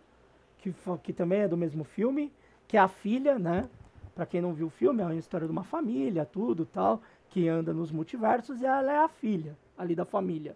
que, 0.59 0.71
que 1.01 1.11
também 1.11 1.39
é 1.39 1.47
do 1.47 1.57
mesmo 1.57 1.83
filme, 1.83 2.31
que 2.67 2.77
é 2.77 2.79
a 2.79 2.87
filha, 2.87 3.39
né? 3.39 3.67
Para 4.13 4.27
quem 4.27 4.39
não 4.39 4.53
viu 4.53 4.67
o 4.67 4.69
filme, 4.69 5.01
é 5.01 5.05
uma 5.05 5.15
história 5.15 5.47
de 5.47 5.51
uma 5.51 5.63
família, 5.63 6.27
tudo 6.27 6.63
tal, 6.63 7.01
que 7.27 7.49
anda 7.49 7.73
nos 7.73 7.91
multiversos 7.91 8.61
e 8.61 8.67
ela 8.67 8.91
é 8.91 8.97
a 8.99 9.07
filha 9.07 9.57
ali 9.75 9.95
da 9.95 10.05
família. 10.05 10.55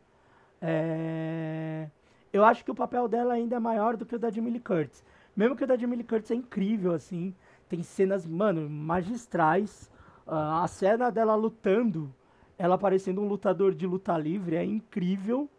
É... 0.62 1.90
eu 2.32 2.46
acho 2.46 2.64
que 2.64 2.70
o 2.70 2.76
papel 2.76 3.08
dela 3.08 3.34
ainda 3.34 3.56
é 3.56 3.60
maior 3.60 3.98
do 3.98 4.06
que 4.06 4.16
o 4.16 4.20
da 4.20 4.30
Jamie 4.30 4.52
Lee 4.52 4.60
Curtis. 4.60 5.04
Mesmo 5.36 5.56
que 5.56 5.64
o 5.64 5.68
da 5.68 5.76
Jamie 5.76 5.98
Lee 5.98 6.06
Curtis 6.06 6.32
é 6.32 6.36
incrível, 6.36 6.94
assim. 6.94 7.36
Tem 7.68 7.84
cenas, 7.84 8.26
mano, 8.26 8.70
magistrais. 8.70 9.92
Uh, 10.26 10.64
a 10.64 10.68
cena 10.68 11.12
dela 11.12 11.36
lutando, 11.36 12.14
ela 12.58 12.78
parecendo 12.78 13.22
um 13.22 13.28
lutador 13.28 13.74
de 13.74 13.86
luta 13.86 14.18
livre, 14.18 14.56
é 14.56 14.64
incrível. 14.64 15.50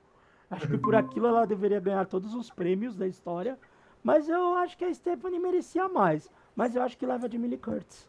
Acho 0.51 0.69
que 0.69 0.79
por 0.79 0.95
aquilo 0.95 1.27
ela 1.27 1.47
deveria 1.47 1.81
ganhar 1.81 2.07
todos 2.07 2.35
os 2.35 2.51
prêmios 2.51 2.97
da 2.97 3.07
história. 3.07 3.59
Mas 4.03 4.29
eu 4.29 4.55
acho 4.55 4.79
que 4.79 4.85
a 4.85 4.95
Stephanie 4.95 5.41
merecia 5.41 5.89
mais. 5.89 6.31
Mas 6.55 6.75
eu 6.75 6.83
acho 6.83 6.97
que 6.97 7.05
leva 7.05 7.27
a 7.27 7.31
Jamie 7.31 7.51
Lee 7.51 7.59
Curtis. 7.59 8.09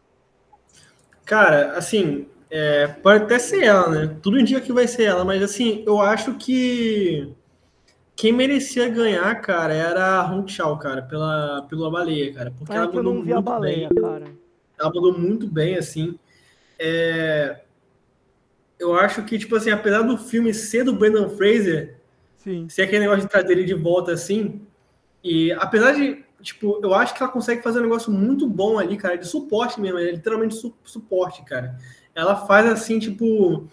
Cara, 1.24 1.72
assim, 1.72 2.26
é, 2.50 2.86
pode 2.86 3.24
até 3.24 3.38
ser 3.38 3.64
ela, 3.64 3.88
né? 3.88 4.16
Tudo 4.22 4.38
indica 4.38 4.60
que 4.60 4.72
vai 4.72 4.86
ser 4.86 5.04
ela, 5.04 5.24
mas 5.24 5.42
assim, 5.42 5.82
eu 5.86 6.00
acho 6.00 6.34
que 6.34 7.34
quem 8.18 8.32
merecia 8.32 8.88
ganhar, 8.88 9.32
cara, 9.40 9.72
era 9.72 10.16
a 10.16 10.28
Hong 10.28 10.50
Chao, 10.50 10.76
cara, 10.76 11.02
pela, 11.02 11.64
pela 11.70 11.88
baleia, 11.88 12.34
cara. 12.34 12.50
Porque 12.50 12.72
é 12.72 12.74
ela 12.74 12.92
mandou 12.92 13.14
muito 13.14 13.36
a 13.36 13.40
baleia, 13.40 13.88
bem. 13.88 14.02
Cara. 14.02 14.26
Ela 14.76 14.92
mandou 14.92 15.16
muito 15.16 15.46
bem, 15.46 15.76
assim. 15.76 16.18
É, 16.80 17.60
eu 18.76 18.92
acho 18.96 19.22
que, 19.22 19.38
tipo 19.38 19.54
assim, 19.54 19.70
apesar 19.70 20.02
do 20.02 20.18
filme 20.18 20.52
ser 20.52 20.82
do 20.82 20.92
Brandon 20.92 21.28
Fraser, 21.30 22.00
Sim. 22.38 22.68
ser 22.68 22.82
aquele 22.82 23.02
negócio 23.02 23.22
de 23.22 23.28
trazer 23.28 23.52
ele 23.52 23.62
de 23.62 23.74
volta, 23.74 24.10
assim, 24.10 24.62
e 25.22 25.52
apesar 25.52 25.92
de, 25.92 26.24
tipo, 26.42 26.80
eu 26.82 26.92
acho 26.94 27.14
que 27.14 27.22
ela 27.22 27.30
consegue 27.30 27.62
fazer 27.62 27.78
um 27.78 27.82
negócio 27.82 28.10
muito 28.10 28.48
bom 28.48 28.80
ali, 28.80 28.96
cara, 28.96 29.16
de 29.16 29.28
suporte 29.28 29.80
mesmo, 29.80 29.96
é 29.96 30.10
literalmente 30.10 30.56
su 30.56 30.74
suporte, 30.82 31.44
cara. 31.44 31.78
Ela 32.16 32.34
faz, 32.34 32.66
assim, 32.66 32.98
tipo, 32.98 33.68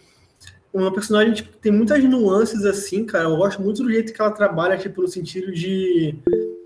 uma 0.80 0.94
personagem 0.94 1.34
tipo, 1.34 1.52
que 1.52 1.58
tem 1.58 1.72
muitas 1.72 2.04
nuances, 2.04 2.66
assim, 2.66 3.06
cara. 3.06 3.26
Eu 3.26 3.38
gosto 3.38 3.62
muito 3.62 3.84
do 3.84 3.92
jeito 3.92 4.14
que 4.14 4.22
ela 4.22 4.32
trabalha, 4.32 4.78
tipo, 4.78 5.02
no 5.02 5.08
sentido 5.08 5.52
de, 5.52 6.16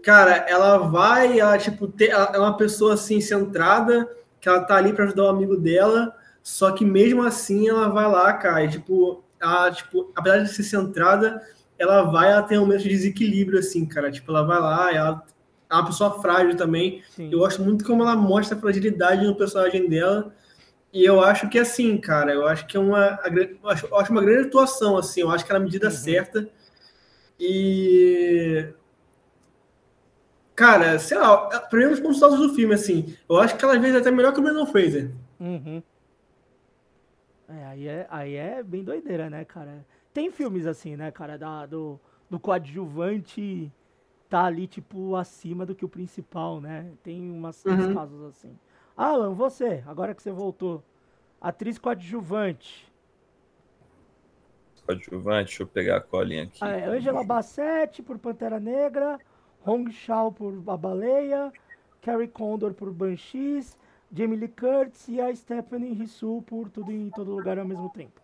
cara, 0.03 0.45
ela 0.47 0.77
vai, 0.77 1.39
ela, 1.39 1.57
tipo, 1.57 1.87
ter, 1.87 2.09
ela 2.09 2.31
é 2.33 2.39
uma 2.39 2.57
pessoa, 2.57 2.93
assim, 2.93 3.21
centrada, 3.21 4.09
que 4.41 4.49
ela 4.49 4.63
tá 4.63 4.75
ali 4.75 4.93
para 4.93 5.05
ajudar 5.05 5.25
o 5.25 5.29
amigo 5.29 5.55
dela, 5.57 6.15
só 6.41 6.71
que 6.71 6.85
mesmo 6.85 7.21
assim 7.21 7.67
ela 7.67 7.89
vai 7.89 8.09
lá, 8.09 8.33
cara, 8.33 8.63
e, 8.63 8.69
tipo, 8.69 9.23
ela, 9.39 9.71
tipo, 9.71 10.11
apesar 10.15 10.39
de 10.39 10.49
ser 10.49 10.63
centrada, 10.63 11.41
ela 11.77 12.03
vai, 12.03 12.31
ela 12.31 12.43
tem 12.43 12.57
um 12.57 12.61
momento 12.61 12.83
de 12.83 12.89
desequilíbrio, 12.89 13.59
assim, 13.59 13.85
cara. 13.85 14.11
Tipo, 14.11 14.31
ela 14.31 14.43
vai 14.43 14.59
lá, 14.59 14.93
ela 14.93 15.23
é 15.69 15.73
uma 15.73 15.85
pessoa 15.85 16.21
frágil 16.21 16.57
também. 16.57 17.01
Sim. 17.15 17.31
Eu 17.31 17.39
gosto 17.39 17.61
muito 17.61 17.85
como 17.85 18.03
ela 18.03 18.15
mostra 18.17 18.57
a 18.57 18.59
fragilidade 18.59 19.25
no 19.25 19.35
personagem 19.35 19.87
dela. 19.87 20.33
E 20.91 21.05
eu 21.05 21.21
acho 21.21 21.47
que 21.49 21.59
assim, 21.59 21.97
cara, 21.97 22.33
eu 22.33 22.47
acho 22.47 22.65
que 22.65 22.75
é 22.75 22.79
uma, 22.79 23.19
eu 23.61 23.69
acho, 23.69 23.85
eu 23.85 23.97
acho 23.97 24.11
uma 24.11 24.21
grande 24.21 24.47
atuação, 24.47 24.97
assim, 24.97 25.21
eu 25.21 25.29
acho 25.29 25.45
que 25.45 25.51
é 25.51 25.53
na 25.53 25.59
medida 25.59 25.87
uhum. 25.87 25.91
certa. 25.91 26.49
E 27.39 28.73
cara, 30.55 30.99
sei 30.99 31.17
lá, 31.17 31.47
pra 31.61 31.79
mim, 31.79 31.85
os 31.93 31.99
pontos 31.99 32.19
do 32.19 32.53
filme, 32.53 32.73
assim, 32.73 33.15
eu 33.29 33.37
acho 33.37 33.55
que 33.55 33.63
ela 33.63 33.75
às 33.75 33.79
vezes 33.79 33.95
é 33.95 33.99
até 33.99 34.11
melhor 34.11 34.33
que 34.33 34.39
o 34.39 34.43
Brandon 34.43 34.65
Fraser. 34.65 35.11
Uhum. 35.39 35.81
É, 37.47 37.65
aí 37.65 37.87
é, 37.87 38.07
aí 38.09 38.35
é 38.35 38.61
bem 38.61 38.83
doideira, 38.83 39.29
né, 39.29 39.45
cara? 39.45 39.85
Tem 40.13 40.31
filmes 40.31 40.65
assim, 40.65 40.95
né, 40.95 41.11
cara, 41.11 41.37
da, 41.37 41.65
do, 41.65 41.99
do 42.29 42.39
coadjuvante 42.39 43.71
tá 44.27 44.45
ali, 44.45 44.67
tipo, 44.67 45.15
acima 45.15 45.65
do 45.65 45.73
que 45.73 45.85
o 45.85 45.89
principal, 45.89 46.61
né? 46.61 46.91
Tem 47.03 47.19
umas, 47.31 47.63
uhum. 47.65 47.73
uns 47.73 47.93
casos 47.93 48.23
assim. 48.23 48.55
Alan, 48.99 49.33
você, 49.33 49.81
agora 49.87 50.13
que 50.13 50.21
você 50.21 50.29
voltou. 50.29 50.83
Atriz 51.39 51.77
coadjuvante. 51.77 52.85
Coadjuvante, 54.85 55.45
deixa 55.45 55.63
eu 55.63 55.67
pegar 55.67 55.95
a 55.95 56.01
colinha 56.01 56.43
aqui. 56.43 56.59
Ah, 56.59 56.71
é, 56.71 56.83
Angela 56.83 57.23
Bassett 57.23 58.03
por 58.03 58.19
Pantera 58.19 58.59
Negra, 58.59 59.17
Hong 59.65 59.89
Shao 59.89 60.33
por 60.33 60.53
A 60.67 60.75
Baleia, 60.75 61.49
Carrie 62.01 62.27
Condor 62.27 62.73
por 62.73 62.91
Banshees, 62.91 63.79
Jamie 64.13 64.37
Lee 64.37 64.49
Curtis 64.49 65.07
e 65.07 65.21
a 65.21 65.33
Stephanie 65.33 66.03
Hsu 66.03 66.43
por 66.45 66.69
Tudo 66.69 66.91
em 66.91 67.09
Todo 67.09 67.33
Lugar 67.33 67.57
ao 67.57 67.65
mesmo 67.65 67.89
tempo. 67.91 68.19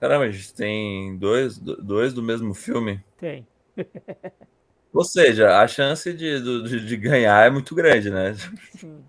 Caramba, 0.00 0.26
a 0.26 0.30
gente 0.30 0.52
tem 0.52 1.16
dois, 1.16 1.58
dois 1.58 2.12
do 2.12 2.22
mesmo 2.22 2.52
filme? 2.52 3.02
Tem. 3.16 3.46
Ou 4.92 5.02
seja, 5.02 5.58
a 5.58 5.66
chance 5.66 6.12
de, 6.12 6.40
de, 6.62 6.86
de, 6.86 6.96
ganhar 6.98 7.46
é 7.46 7.50
muito 7.50 7.74
grande, 7.74 8.10
né? 8.10 8.34
Sim. 8.78 9.02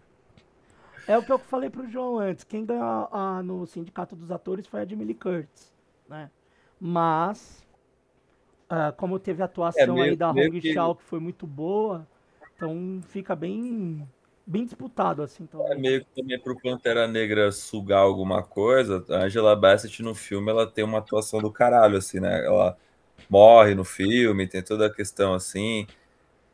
É 1.08 1.18
o 1.18 1.24
que 1.24 1.32
eu 1.32 1.38
falei 1.38 1.70
pro 1.70 1.88
João 1.88 2.20
antes. 2.20 2.44
Quem 2.44 2.66
ganhou 2.66 3.08
a, 3.12 3.42
no 3.44 3.66
Sindicato 3.66 4.16
dos 4.16 4.32
Atores 4.32 4.68
foi 4.68 4.82
a 4.82 4.84
Lee 4.84 5.14
Curtis, 5.14 5.74
né? 6.10 6.32
Mas, 6.80 7.64
uh, 8.72 8.96
como 8.98 9.20
teve 9.20 9.42
a 9.42 9.46
atuação 9.46 9.98
é, 10.00 10.10
aí 10.10 10.16
da 10.16 10.32
Hong 10.32 10.60
que... 10.60 10.74
Que 10.74 11.04
foi 11.04 11.20
muito 11.20 11.46
boa, 11.46 12.08
então 12.56 13.02
fica 13.08 13.36
bem 13.36 14.08
bem 14.48 14.64
disputado, 14.64 15.24
assim. 15.24 15.44
Então... 15.44 15.66
É 15.72 15.76
meio 15.76 16.06
que 16.06 16.22
também 16.22 16.40
pro 16.40 16.60
Pantera 16.60 17.08
Negra 17.08 17.52
sugar 17.52 18.00
alguma 18.00 18.44
coisa, 18.44 19.04
a 19.10 19.24
Angela 19.24 19.56
Bassett 19.56 20.04
no 20.04 20.14
filme, 20.14 20.52
ela 20.52 20.68
tem 20.68 20.84
uma 20.84 21.00
atuação 21.00 21.40
do 21.40 21.52
caralho, 21.52 21.98
assim, 21.98 22.20
né? 22.20 22.46
Ela 22.46 22.78
morre 23.30 23.74
no 23.74 23.84
filme, 23.84 24.48
tem 24.48 24.62
toda 24.62 24.86
a 24.86 24.94
questão 24.94 25.34
assim. 25.34 25.88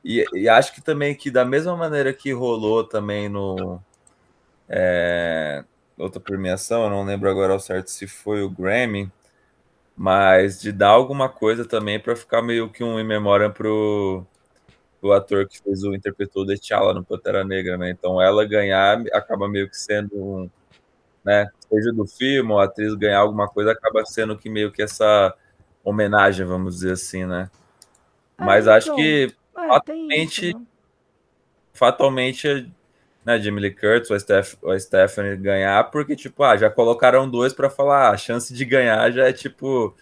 E, 0.03 0.25
e 0.33 0.47
acho 0.47 0.73
que 0.73 0.81
também 0.81 1.15
que 1.15 1.29
da 1.29 1.43
mesma 1.43 1.75
maneira 1.75 2.13
que 2.13 2.31
rolou 2.31 2.83
também 2.83 3.27
no... 3.27 3.81
É, 4.73 5.65
outra 5.97 6.21
premiação, 6.21 6.85
eu 6.85 6.89
não 6.89 7.03
lembro 7.03 7.29
agora 7.29 7.51
ao 7.51 7.59
certo 7.59 7.91
se 7.91 8.07
foi 8.07 8.41
o 8.41 8.49
Grammy, 8.49 9.11
mas 9.97 10.61
de 10.61 10.71
dar 10.71 10.89
alguma 10.89 11.27
coisa 11.27 11.65
também 11.65 11.99
para 11.99 12.15
ficar 12.15 12.41
meio 12.41 12.69
que 12.69 12.81
um 12.81 12.97
in 12.97 13.03
memória 13.03 13.49
pro 13.49 14.25
o 15.01 15.11
ator 15.11 15.47
que 15.47 15.59
fez 15.61 15.83
o 15.83 15.93
interpretou 15.95 16.45
de 16.45 16.57
T'Challa 16.57 16.93
no 16.93 17.03
Pantera 17.03 17.43
Negra, 17.43 17.77
né? 17.77 17.89
Então 17.89 18.21
ela 18.21 18.45
ganhar 18.45 19.01
acaba 19.11 19.49
meio 19.49 19.67
que 19.67 19.75
sendo 19.75 20.15
um, 20.15 20.49
né? 21.23 21.49
Seja 21.69 21.91
do 21.91 22.07
filme 22.07 22.51
ou 22.51 22.59
a 22.59 22.65
atriz 22.65 22.93
ganhar 22.95 23.19
alguma 23.19 23.47
coisa, 23.47 23.71
acaba 23.71 24.05
sendo 24.05 24.37
que 24.37 24.49
meio 24.49 24.71
que 24.71 24.81
essa 24.81 25.33
homenagem, 25.83 26.45
vamos 26.45 26.75
dizer 26.75 26.93
assim, 26.93 27.25
né? 27.25 27.49
É, 28.37 28.43
Mas 28.45 28.65
então, 28.65 28.75
acho 28.75 28.95
que 28.95 29.35
é, 29.57 29.67
fatalmente, 29.67 30.49
isso, 30.49 30.57
né? 30.57 30.65
fatalmente, 31.73 32.71
né, 33.25 33.39
Jamie 33.39 33.61
Lee 33.61 33.75
Curtis 33.75 34.09
ou 34.09 34.15
a, 34.15 34.19
Steph, 34.19 34.55
ou 34.61 34.71
a 34.71 34.79
Stephanie 34.79 35.37
ganhar, 35.37 35.83
porque 35.91 36.15
tipo, 36.15 36.43
ah, 36.43 36.57
já 36.57 36.69
colocaram 36.69 37.29
dois 37.29 37.53
para 37.53 37.69
falar, 37.69 38.07
ah, 38.07 38.11
a 38.11 38.17
chance 38.17 38.53
de 38.53 38.65
ganhar 38.65 39.11
já 39.11 39.27
é 39.27 39.33
tipo 39.33 39.95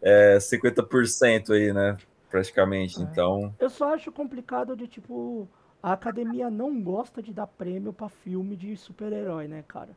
é, 0.00 0.38
50% 0.38 1.50
aí, 1.50 1.72
né? 1.72 1.96
praticamente. 2.32 2.98
É. 2.98 3.02
Então. 3.02 3.54
Eu 3.60 3.68
só 3.68 3.92
acho 3.94 4.10
complicado 4.10 4.74
de 4.74 4.88
tipo. 4.88 5.46
A 5.82 5.92
academia 5.92 6.48
não 6.48 6.80
gosta 6.80 7.20
de 7.20 7.32
dar 7.32 7.46
prêmio 7.48 7.92
para 7.92 8.08
filme 8.08 8.54
de 8.54 8.76
super-herói, 8.76 9.48
né, 9.48 9.64
cara? 9.66 9.90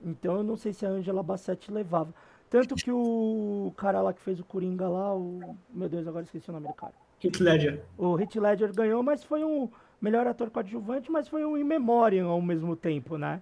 Então 0.00 0.36
eu 0.36 0.44
não 0.44 0.56
sei 0.56 0.72
se 0.72 0.86
a 0.86 0.90
Angela 0.90 1.24
Bassett 1.24 1.72
levava. 1.72 2.14
Tanto 2.48 2.76
que 2.76 2.92
o 2.92 3.72
cara 3.76 4.00
lá 4.00 4.12
que 4.12 4.20
fez 4.20 4.38
o 4.38 4.44
Coringa 4.44 4.88
lá, 4.88 5.14
o. 5.14 5.56
Meu 5.68 5.88
Deus, 5.88 6.06
agora 6.06 6.24
esqueci 6.24 6.48
o 6.48 6.52
nome 6.52 6.68
do 6.68 6.74
cara. 6.74 6.92
Heath 7.22 7.40
Ledger. 7.40 7.82
O 7.98 8.18
Heath 8.18 8.36
Ledger 8.36 8.72
ganhou, 8.72 9.02
mas 9.02 9.24
foi 9.24 9.42
um 9.44 9.68
melhor 10.02 10.26
ator 10.26 10.50
coadjuvante, 10.50 11.10
mas 11.10 11.28
foi 11.28 11.44
um 11.44 11.56
in 11.56 11.62
memoriam 11.62 12.28
ao 12.28 12.42
mesmo 12.42 12.74
tempo, 12.74 13.16
né? 13.16 13.40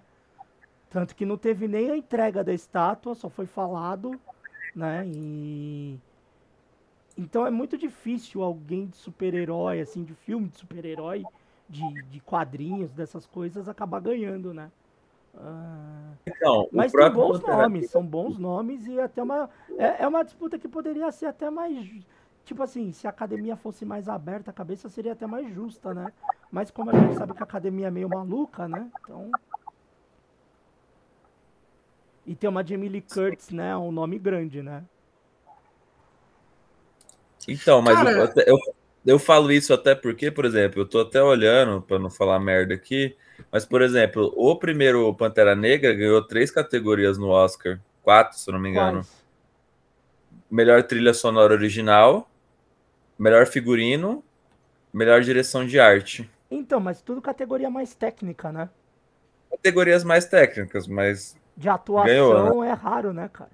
Tanto 0.91 1.15
que 1.15 1.25
não 1.25 1.37
teve 1.37 1.67
nem 1.67 1.89
a 1.89 1.97
entrega 1.97 2.43
da 2.43 2.53
estátua, 2.53 3.15
só 3.15 3.29
foi 3.29 3.47
falado, 3.47 4.19
né? 4.75 5.03
E 5.07 5.99
então 7.17 7.45
é 7.45 7.49
muito 7.49 7.77
difícil 7.77 8.43
alguém 8.43 8.85
de 8.85 8.95
super-herói, 8.95 9.81
assim, 9.81 10.03
de 10.03 10.13
filme 10.13 10.47
de 10.47 10.57
super-herói, 10.57 11.25
de, 11.67 11.83
de 12.03 12.19
quadrinhos, 12.19 12.91
dessas 12.91 13.25
coisas, 13.25 13.67
acabar 13.67 13.99
ganhando, 13.99 14.53
né? 14.53 14.71
Ah, 15.35 16.11
então, 16.25 16.67
mas 16.71 16.91
tem 16.91 17.11
bons 17.11 17.41
nomes, 17.41 17.89
são 17.89 18.05
bons 18.05 18.37
nomes 18.37 18.85
e 18.85 18.99
até 18.99 19.23
uma. 19.23 19.49
É, 19.77 20.03
é 20.03 20.07
uma 20.07 20.23
disputa 20.23 20.59
que 20.59 20.67
poderia 20.67 21.11
ser 21.11 21.25
até 21.25 21.49
mais. 21.49 21.89
Tipo 22.43 22.63
assim, 22.63 22.91
se 22.91 23.07
a 23.07 23.11
academia 23.11 23.55
fosse 23.55 23.85
mais 23.85 24.09
aberta, 24.09 24.51
a 24.51 24.53
cabeça 24.53 24.89
seria 24.89 25.13
até 25.13 25.25
mais 25.25 25.49
justa, 25.53 25.93
né? 25.93 26.11
Mas 26.51 26.69
como 26.69 26.89
a 26.89 26.93
gente 26.93 27.15
sabe 27.15 27.33
que 27.33 27.39
a 27.39 27.43
academia 27.43 27.87
é 27.87 27.91
meio 27.91 28.09
maluca, 28.09 28.67
né? 28.67 28.87
Então. 29.01 29.31
E 32.25 32.35
tem 32.35 32.49
uma 32.49 32.65
Jamie 32.65 32.89
Lee 32.89 33.01
Curtis, 33.01 33.49
né? 33.49 33.75
Um 33.77 33.91
nome 33.91 34.19
grande, 34.19 34.61
né? 34.61 34.83
Então, 37.47 37.81
mas 37.81 37.95
Cara... 37.95 38.11
eu, 38.11 38.43
eu, 38.45 38.57
eu, 39.05 39.19
falo 39.19 39.51
isso 39.51 39.73
até 39.73 39.95
porque, 39.95 40.29
por 40.29 40.45
exemplo, 40.45 40.81
eu 40.81 40.85
tô 40.85 40.99
até 40.99 41.23
olhando, 41.23 41.81
para 41.81 41.97
não 41.97 42.09
falar 42.09 42.39
merda 42.39 42.73
aqui, 42.73 43.15
mas, 43.51 43.65
por 43.65 43.81
exemplo, 43.81 44.31
o 44.35 44.55
primeiro 44.55 45.11
Pantera 45.15 45.55
Negra 45.55 45.93
ganhou 45.93 46.21
três 46.21 46.51
categorias 46.51 47.17
no 47.17 47.29
Oscar, 47.29 47.79
quatro, 48.03 48.37
se 48.37 48.47
eu 48.49 48.53
não 48.53 48.59
me 48.59 48.69
engano. 48.69 48.99
Quais? 48.99 49.21
Melhor 50.51 50.83
trilha 50.83 51.13
sonora 51.13 51.53
original, 51.53 52.29
melhor 53.17 53.47
figurino, 53.47 54.23
melhor 54.93 55.21
direção 55.21 55.65
de 55.65 55.79
arte. 55.79 56.29
Então, 56.51 56.81
mas 56.81 57.01
tudo 57.01 57.21
categoria 57.21 57.69
mais 57.69 57.95
técnica, 57.95 58.51
né? 58.51 58.69
Categorias 59.49 60.03
mais 60.03 60.25
técnicas, 60.25 60.85
mas. 60.85 61.35
De 61.55 61.69
atuação 61.69 62.05
ganhou, 62.05 62.61
né? 62.61 62.69
é 62.69 62.73
raro, 62.73 63.13
né, 63.13 63.29
cara? 63.31 63.51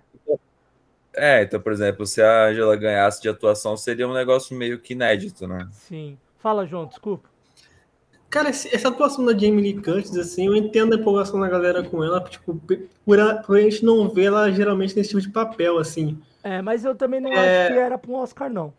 É, 1.14 1.44
então, 1.44 1.60
por 1.60 1.72
exemplo, 1.72 2.06
se 2.06 2.22
a 2.22 2.46
Angela 2.46 2.76
ganhasse 2.76 3.22
de 3.22 3.30
atuação, 3.30 3.76
seria 3.76 4.08
um 4.08 4.14
negócio 4.14 4.56
meio 4.56 4.80
que 4.80 4.94
inédito, 4.94 5.48
né? 5.48 5.68
Sim. 5.72 6.18
Fala, 6.38 6.66
João, 6.66 6.86
desculpa. 6.86 7.28
Cara, 8.30 8.50
essa 8.50 8.90
atuação 8.90 9.26
da 9.26 9.32
Jamie 9.32 9.62
Lee 9.62 9.82
Curtis, 9.82 10.16
assim, 10.18 10.48
eu 10.48 10.56
entendo 10.56 10.94
a 10.94 11.00
empolgação 11.00 11.40
da 11.40 11.48
galera 11.48 11.82
com 11.82 12.04
ela, 12.04 12.22
tipo, 12.22 12.60
por 13.06 13.20
a, 13.20 13.36
por 13.36 13.58
a 13.58 13.62
gente 13.62 13.84
não 13.86 14.10
ver 14.10 14.26
ela 14.26 14.52
geralmente 14.52 14.96
nesse 14.96 15.10
tipo 15.10 15.22
de 15.22 15.30
papel, 15.30 15.78
assim. 15.80 16.20
É, 16.44 16.62
mas 16.62 16.86
eu 16.86 16.94
também 16.94 17.20
não 17.20 17.32
é... 17.32 17.66
acho 17.66 17.74
que 17.74 17.80
era 17.80 17.98
para 17.98 18.12
um 18.12 18.16
Oscar, 18.16 18.50
não. 18.50 18.74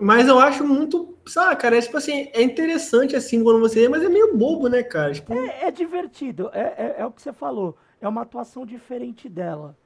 Mas 0.00 0.26
eu 0.26 0.38
acho 0.38 0.66
muito, 0.66 1.14
sabe, 1.26 1.60
cara, 1.60 1.76
é 1.76 1.80
tipo 1.82 1.98
assim, 1.98 2.30
é 2.32 2.42
interessante 2.42 3.14
assim 3.14 3.44
quando 3.44 3.60
você 3.60 3.82
vê, 3.82 3.88
mas 3.88 4.02
é 4.02 4.08
meio 4.08 4.34
bobo, 4.34 4.66
né, 4.66 4.82
cara? 4.82 5.12
Tipo... 5.12 5.34
É, 5.34 5.64
é, 5.66 5.70
divertido, 5.70 6.50
é, 6.54 6.60
é, 6.60 6.94
é, 7.00 7.06
o 7.06 7.12
que 7.12 7.20
você 7.20 7.34
falou, 7.34 7.76
é 8.00 8.08
uma 8.08 8.22
atuação 8.22 8.64
diferente 8.64 9.28
dela. 9.28 9.76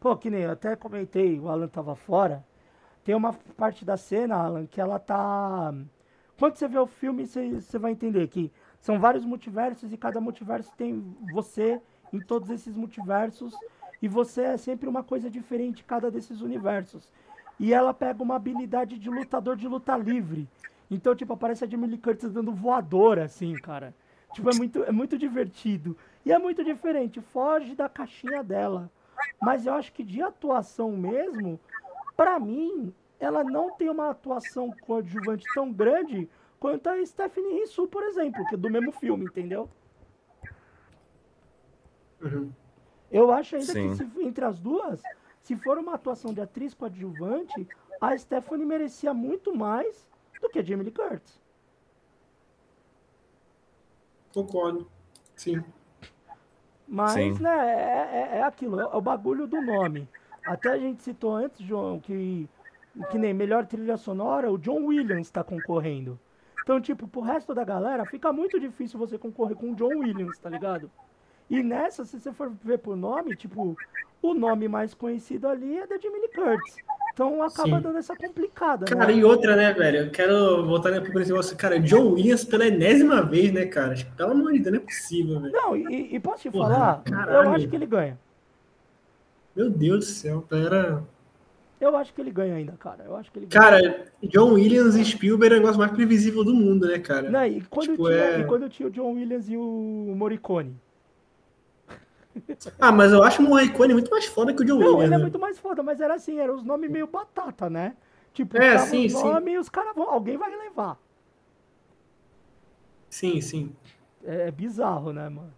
Pô, 0.00 0.16
que 0.16 0.28
nem 0.28 0.42
eu 0.42 0.50
até 0.50 0.74
comentei, 0.74 1.38
o 1.38 1.48
Alan 1.48 1.68
tava 1.68 1.94
fora, 1.94 2.44
tem 3.04 3.14
uma 3.14 3.32
parte 3.56 3.84
da 3.84 3.96
cena, 3.96 4.34
Alan, 4.34 4.66
que 4.66 4.80
ela 4.80 4.98
tá... 4.98 5.72
Quando 6.36 6.56
você 6.56 6.66
vê 6.66 6.78
o 6.78 6.86
filme, 6.86 7.24
você, 7.24 7.50
você 7.50 7.78
vai 7.78 7.92
entender 7.92 8.26
que 8.26 8.50
são 8.80 8.98
vários 8.98 9.24
multiversos 9.24 9.92
e 9.92 9.96
cada 9.96 10.20
multiverso 10.20 10.72
tem 10.76 11.14
você 11.32 11.80
em 12.12 12.18
todos 12.18 12.50
esses 12.50 12.74
multiversos 12.74 13.54
e 14.02 14.08
você 14.08 14.42
é 14.42 14.56
sempre 14.56 14.88
uma 14.88 15.04
coisa 15.04 15.30
diferente 15.30 15.82
em 15.82 15.86
cada 15.86 16.10
desses 16.10 16.40
universos. 16.40 17.08
E 17.60 17.74
ela 17.74 17.92
pega 17.92 18.22
uma 18.22 18.36
habilidade 18.36 18.98
de 18.98 19.10
lutador 19.10 19.54
de 19.54 19.68
luta 19.68 19.94
livre. 19.94 20.48
Então, 20.90 21.14
tipo, 21.14 21.34
aparece 21.34 21.62
a 21.62 21.68
Jamie 21.68 21.90
Lee 21.90 21.98
Curtis 21.98 22.32
dando 22.32 22.52
voadora, 22.52 23.24
assim, 23.24 23.52
cara. 23.52 23.94
Tipo, 24.32 24.48
é 24.48 24.56
muito, 24.56 24.82
é 24.82 24.90
muito 24.90 25.18
divertido. 25.18 25.94
E 26.24 26.32
é 26.32 26.38
muito 26.38 26.64
diferente, 26.64 27.20
foge 27.20 27.74
da 27.74 27.86
caixinha 27.86 28.42
dela. 28.42 28.90
Mas 29.42 29.66
eu 29.66 29.74
acho 29.74 29.92
que 29.92 30.02
de 30.02 30.22
atuação 30.22 30.92
mesmo, 30.92 31.60
para 32.16 32.40
mim, 32.40 32.94
ela 33.18 33.44
não 33.44 33.70
tem 33.76 33.90
uma 33.90 34.08
atuação 34.08 34.72
coadjuvante 34.86 35.44
tão 35.54 35.70
grande 35.70 36.30
quanto 36.58 36.86
a 36.88 37.04
Stephanie 37.04 37.60
Rissu, 37.60 37.86
por 37.86 38.02
exemplo, 38.04 38.42
que 38.46 38.54
é 38.54 38.58
do 38.58 38.70
mesmo 38.70 38.90
filme, 38.90 39.26
entendeu? 39.26 39.68
Uhum. 42.22 42.50
Eu 43.10 43.30
acho 43.30 43.56
ainda 43.56 43.72
Sim. 43.72 43.90
que 43.90 43.96
se, 43.96 44.22
entre 44.22 44.46
as 44.46 44.58
duas, 44.58 45.02
se 45.42 45.56
for 45.56 45.78
uma 45.78 45.94
atuação 45.94 46.32
de 46.32 46.40
atriz 46.40 46.74
coadjuvante, 46.74 47.66
a 48.00 48.16
Stephanie 48.16 48.66
merecia 48.66 49.12
muito 49.12 49.54
mais 49.54 50.08
do 50.40 50.48
que 50.48 50.58
a 50.58 50.62
Jamie 50.62 50.84
Lee 50.84 50.92
Curtis. 50.92 51.40
Concordo. 54.32 54.88
Sim. 55.36 55.62
Mas, 56.86 57.12
Sim. 57.12 57.42
né, 57.42 57.50
é, 57.50 58.36
é, 58.36 58.38
é 58.38 58.42
aquilo, 58.42 58.80
é 58.80 58.96
o 58.96 59.00
bagulho 59.00 59.46
do 59.46 59.60
nome. 59.60 60.08
Até 60.44 60.70
a 60.70 60.78
gente 60.78 61.02
citou 61.02 61.34
antes, 61.34 61.60
João, 61.60 62.00
que, 62.00 62.48
que 63.10 63.18
nem 63.18 63.32
melhor 63.34 63.66
trilha 63.66 63.96
sonora, 63.96 64.50
o 64.50 64.58
John 64.58 64.86
Williams 64.86 65.26
está 65.26 65.44
concorrendo. 65.44 66.18
Então, 66.62 66.80
tipo, 66.80 67.06
pro 67.06 67.20
resto 67.20 67.54
da 67.54 67.64
galera, 67.64 68.04
fica 68.04 68.32
muito 68.32 68.58
difícil 68.58 68.98
você 68.98 69.18
concorrer 69.18 69.56
com 69.56 69.72
o 69.72 69.74
John 69.74 69.98
Williams, 69.98 70.38
tá 70.38 70.48
ligado? 70.48 70.90
E 71.50 71.62
nessa, 71.64 72.04
se 72.04 72.20
você 72.20 72.32
for 72.32 72.52
ver 72.62 72.78
por 72.78 72.96
nome, 72.96 73.34
tipo, 73.34 73.76
o 74.22 74.34
nome 74.34 74.68
mais 74.68 74.94
conhecido 74.94 75.48
ali 75.48 75.78
é 75.78 75.86
da 75.86 75.98
Jamie 75.98 76.28
Curtis. 76.32 76.76
Então 77.12 77.42
acaba 77.42 77.76
Sim. 77.76 77.82
dando 77.82 77.98
essa 77.98 78.14
complicada. 78.16 78.86
Cara, 78.86 79.08
né? 79.08 79.14
e 79.14 79.24
outra, 79.24 79.56
né, 79.56 79.72
velho? 79.72 79.98
Eu 79.98 80.10
quero 80.10 80.64
voltar 80.64 80.92
né, 80.92 81.00
pro 81.00 81.18
negócio. 81.18 81.56
Cara, 81.56 81.80
John 81.80 82.12
Williams 82.12 82.44
pela 82.44 82.66
enésima 82.66 83.20
vez, 83.22 83.52
né, 83.52 83.66
cara? 83.66 83.94
Tipo, 83.94 84.14
pelo 84.14 84.30
amor 84.30 84.52
de 84.52 84.60
Deus, 84.60 84.74
não 84.74 84.80
é 84.80 84.84
possível, 84.84 85.40
velho. 85.40 85.52
Não, 85.52 85.76
e, 85.76 86.14
e 86.14 86.20
posso 86.20 86.42
te 86.42 86.50
Porra, 86.50 86.72
falar? 86.72 87.02
Caralho. 87.02 87.48
Eu 87.48 87.54
acho 87.54 87.68
que 87.68 87.76
ele 87.76 87.86
ganha. 87.86 88.18
Meu 89.56 89.68
Deus 89.68 89.98
do 89.98 90.04
céu, 90.04 90.44
pera. 90.48 91.02
Eu 91.80 91.96
acho 91.96 92.14
que 92.14 92.20
ele 92.20 92.30
ganha 92.30 92.54
ainda, 92.54 92.72
cara. 92.72 93.04
Eu 93.04 93.16
acho 93.16 93.32
que 93.32 93.38
ele 93.40 93.46
ganha. 93.46 93.60
Cara, 93.60 94.04
John 94.22 94.52
Williams 94.52 94.94
e 94.94 95.04
Spielberg 95.04 95.54
é 95.54 95.58
o 95.58 95.60
negócio 95.60 95.80
mais 95.80 95.90
previsível 95.90 96.44
do 96.44 96.54
mundo, 96.54 96.86
né, 96.86 96.98
cara? 97.00 97.28
Não, 97.28 97.44
e 97.44 97.60
quando, 97.62 97.90
tipo, 97.90 98.06
tinha, 98.06 98.18
é... 98.18 98.40
e 98.40 98.44
quando 98.44 98.68
tinha 98.68 98.86
o 98.88 98.90
John 98.90 99.12
Williams 99.14 99.48
e 99.48 99.56
o 99.56 100.14
Morricone? 100.16 100.76
Ah, 102.78 102.92
mas 102.92 103.12
eu 103.12 103.22
acho 103.22 103.42
o 103.42 103.48
Morricone 103.48 103.92
muito 103.92 104.10
mais 104.10 104.26
foda 104.26 104.54
que 104.54 104.62
o 104.62 104.64
John 104.64 104.78
Não, 104.78 104.86
Williams. 104.86 105.04
ele 105.04 105.14
é 105.14 105.16
né? 105.16 105.22
muito 105.22 105.38
mais 105.38 105.58
foda, 105.58 105.82
mas 105.82 106.00
era 106.00 106.14
assim, 106.14 106.38
eram 106.38 106.54
os 106.54 106.62
nomes 106.62 106.90
meio 106.90 107.06
batata, 107.06 107.68
né? 107.68 107.96
Tipo, 108.32 108.56
é, 108.56 108.78
sim, 108.78 109.06
os 109.06 109.14
nomes 109.14 109.54
e 109.54 109.58
os 109.58 109.68
caras 109.68 109.94
vão. 109.94 110.08
Alguém 110.08 110.36
vai 110.36 110.50
levar. 110.50 110.96
Sim, 113.08 113.40
sim. 113.40 113.74
É, 114.24 114.48
é 114.48 114.50
bizarro, 114.50 115.12
né, 115.12 115.28
mano? 115.28 115.52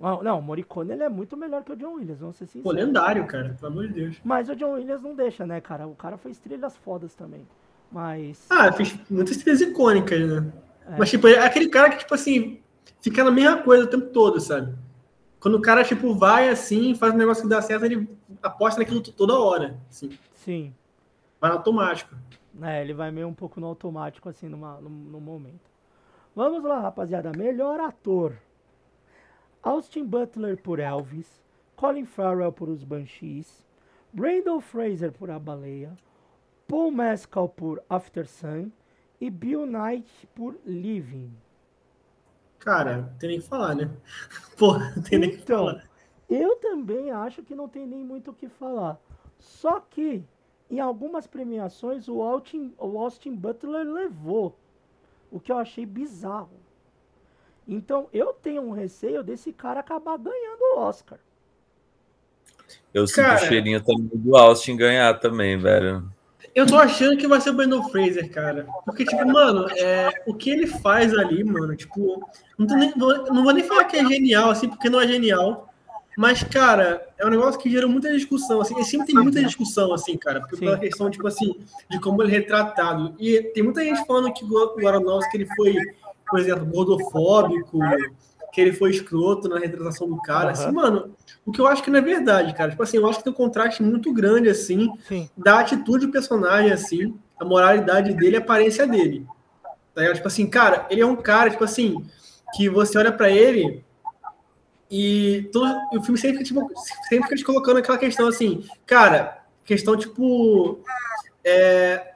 Não, 0.00 0.38
o 0.38 0.42
Morricone 0.42 0.92
ele 0.92 1.02
é 1.02 1.08
muito 1.08 1.36
melhor 1.36 1.64
que 1.64 1.72
o 1.72 1.76
John 1.76 1.94
Williams, 1.94 2.20
vamos 2.20 2.36
ser 2.36 2.46
sinceros. 2.46 2.62
Pô, 2.62 2.72
lendário, 2.72 3.26
cara, 3.26 3.56
pelo 3.60 3.72
amor 3.72 3.88
de 3.88 3.94
Deus. 3.94 4.16
Mas 4.24 4.48
o 4.48 4.54
John 4.54 4.74
Williams 4.74 5.02
não 5.02 5.14
deixa, 5.14 5.44
né, 5.44 5.60
cara? 5.60 5.86
O 5.88 5.94
cara 5.94 6.16
fez 6.16 6.38
trilhas 6.38 6.76
fodas 6.76 7.14
também. 7.14 7.46
Mas. 7.90 8.46
Ah, 8.48 8.70
fez 8.72 8.96
muitas 9.10 9.36
trilhas 9.38 9.60
icônicas, 9.60 10.20
né? 10.20 10.52
É. 10.86 10.98
Mas, 10.98 11.10
tipo, 11.10 11.26
é 11.26 11.44
aquele 11.44 11.68
cara 11.68 11.90
que, 11.90 11.98
tipo 11.98 12.14
assim, 12.14 12.60
fica 13.00 13.24
na 13.24 13.30
mesma 13.30 13.62
coisa 13.62 13.84
o 13.84 13.88
tempo 13.88 14.06
todo, 14.06 14.40
sabe? 14.40 14.72
Quando 15.40 15.56
o 15.56 15.62
cara, 15.62 15.84
tipo, 15.84 16.14
vai 16.14 16.48
assim, 16.48 16.94
faz 16.94 17.14
um 17.14 17.16
negócio 17.16 17.44
que 17.44 17.48
dá 17.48 17.62
certo, 17.62 17.84
ele 17.84 18.08
aposta 18.42 18.80
naquilo 18.80 19.00
toda 19.00 19.38
hora. 19.38 19.78
Assim. 19.88 20.18
Sim. 20.34 20.74
Vai 21.40 21.50
automático. 21.52 22.14
É, 22.60 22.82
ele 22.82 22.92
vai 22.92 23.10
meio 23.10 23.28
um 23.28 23.34
pouco 23.34 23.60
no 23.60 23.68
automático, 23.68 24.28
assim, 24.28 24.48
numa, 24.48 24.80
no, 24.80 24.88
no 24.88 25.20
momento. 25.20 25.70
Vamos 26.34 26.62
lá, 26.64 26.80
rapaziada. 26.80 27.30
Melhor 27.36 27.78
ator. 27.80 28.36
Austin 29.62 30.04
Butler 30.04 30.56
por 30.56 30.80
Elvis. 30.80 31.40
Colin 31.76 32.04
Farrell 32.04 32.52
por 32.52 32.68
Os 32.68 32.82
Banshees. 32.82 33.64
Brandon 34.12 34.60
Fraser 34.60 35.12
por 35.12 35.30
A 35.30 35.38
Baleia. 35.38 35.96
Paul 36.66 36.90
Mescal 36.90 37.48
por 37.48 37.80
After 37.88 38.26
Sun. 38.26 38.70
E 39.20 39.30
Bill 39.30 39.66
Knight 39.66 40.28
por 40.34 40.56
Living. 40.66 41.32
Cara, 42.68 42.98
não 42.98 43.18
tem 43.18 43.30
nem 43.30 43.40
que 43.40 43.48
falar, 43.48 43.74
né? 43.74 43.90
Pô, 44.58 44.78
não 44.78 45.02
tem 45.02 45.18
nem 45.18 45.30
que 45.30 45.36
então, 45.36 45.68
falar. 45.68 45.88
Eu 46.28 46.56
também 46.56 47.10
acho 47.10 47.42
que 47.42 47.54
não 47.54 47.66
tem 47.66 47.86
nem 47.86 48.04
muito 48.04 48.30
o 48.30 48.34
que 48.34 48.46
falar. 48.46 49.00
Só 49.38 49.80
que, 49.80 50.22
em 50.70 50.78
algumas 50.78 51.26
premiações, 51.26 52.08
o 52.08 52.20
Austin, 52.20 52.74
o 52.76 52.98
Austin 52.98 53.34
Butler 53.34 53.90
levou. 53.90 54.54
O 55.32 55.40
que 55.40 55.50
eu 55.50 55.56
achei 55.56 55.86
bizarro. 55.86 56.60
Então, 57.66 58.06
eu 58.12 58.34
tenho 58.34 58.60
um 58.60 58.72
receio 58.72 59.22
desse 59.22 59.50
cara 59.50 59.80
acabar 59.80 60.18
ganhando 60.18 60.60
o 60.74 60.80
Oscar. 60.80 61.18
Eu 62.92 63.06
sinto 63.06 63.24
cara, 63.24 63.42
o 63.42 63.46
cheirinho 63.46 63.82
também 63.82 64.10
do 64.12 64.36
Austin 64.36 64.76
ganhar 64.76 65.18
também, 65.18 65.56
velho. 65.56 66.06
Eu 66.58 66.66
tô 66.66 66.76
achando 66.76 67.16
que 67.16 67.28
vai 67.28 67.40
ser 67.40 67.50
o 67.50 67.52
Brandon 67.52 67.88
Fraser, 67.88 68.28
cara. 68.32 68.66
Porque, 68.84 69.04
tipo, 69.04 69.24
mano, 69.24 69.68
é, 69.76 70.10
o 70.26 70.34
que 70.34 70.50
ele 70.50 70.66
faz 70.66 71.14
ali, 71.14 71.44
mano, 71.44 71.76
tipo, 71.76 72.28
não, 72.58 72.66
nem, 72.76 72.92
não 72.96 73.44
vou 73.44 73.52
nem 73.52 73.62
falar 73.62 73.84
que 73.84 73.96
é 73.96 74.04
genial, 74.04 74.50
assim, 74.50 74.68
porque 74.68 74.90
não 74.90 75.00
é 75.00 75.06
genial. 75.06 75.72
Mas, 76.16 76.42
cara, 76.42 77.06
é 77.16 77.24
um 77.24 77.30
negócio 77.30 77.60
que 77.60 77.70
gera 77.70 77.86
muita 77.86 78.12
discussão, 78.12 78.60
assim. 78.60 78.82
Sempre 78.82 79.06
tem 79.06 79.22
muita 79.22 79.40
discussão, 79.40 79.92
assim, 79.92 80.16
cara. 80.16 80.40
Porque 80.40 80.56
pela 80.56 80.76
questão, 80.76 81.08
tipo 81.08 81.28
assim, 81.28 81.54
de 81.88 82.00
como 82.00 82.24
ele 82.24 82.34
é 82.34 82.38
retratado. 82.40 83.14
E 83.20 83.40
tem 83.54 83.62
muita 83.62 83.84
gente 83.84 84.04
falando 84.04 84.32
que 84.32 84.44
o 84.44 84.88
Aronofsky, 84.88 85.36
ele 85.36 85.46
foi, 85.54 85.76
por 86.28 86.40
exemplo, 86.40 86.66
gordofóbico, 86.66 87.78
que 88.52 88.60
ele 88.60 88.72
foi 88.72 88.90
escroto 88.90 89.48
na 89.48 89.58
retratação 89.58 90.08
do 90.08 90.20
cara. 90.22 90.46
Uhum. 90.46 90.50
Assim, 90.52 90.72
mano, 90.72 91.14
o 91.44 91.52
que 91.52 91.60
eu 91.60 91.66
acho 91.66 91.82
que 91.82 91.90
não 91.90 91.98
é 91.98 92.02
verdade, 92.02 92.54
cara. 92.54 92.70
Tipo 92.70 92.82
assim, 92.82 92.96
eu 92.96 93.08
acho 93.08 93.18
que 93.18 93.24
tem 93.24 93.32
um 93.32 93.36
contraste 93.36 93.82
muito 93.82 94.12
grande, 94.12 94.48
assim, 94.48 94.90
Sim. 95.06 95.28
da 95.36 95.60
atitude 95.60 96.06
do 96.06 96.12
personagem, 96.12 96.72
assim, 96.72 97.14
a 97.38 97.44
moralidade 97.44 98.14
dele 98.14 98.36
e 98.36 98.36
a 98.36 98.40
aparência 98.40 98.86
dele. 98.86 99.26
Tá 99.94 100.14
tipo 100.14 100.28
assim, 100.28 100.46
cara, 100.46 100.86
ele 100.90 101.00
é 101.00 101.06
um 101.06 101.16
cara, 101.16 101.50
tipo 101.50 101.64
assim, 101.64 102.04
que 102.54 102.68
você 102.68 102.96
olha 102.96 103.12
para 103.12 103.30
ele 103.30 103.84
e, 104.90 105.48
todo, 105.52 105.76
o 105.92 106.02
filme 106.02 106.18
sempre, 106.18 106.42
tipo, 106.42 106.66
sempre 107.08 107.24
fica 107.24 107.36
te 107.36 107.44
colocando 107.44 107.78
aquela 107.78 107.98
questão 107.98 108.26
assim, 108.26 108.64
cara, 108.86 109.42
questão 109.64 109.96
tipo. 109.96 110.80
É, 111.44 112.12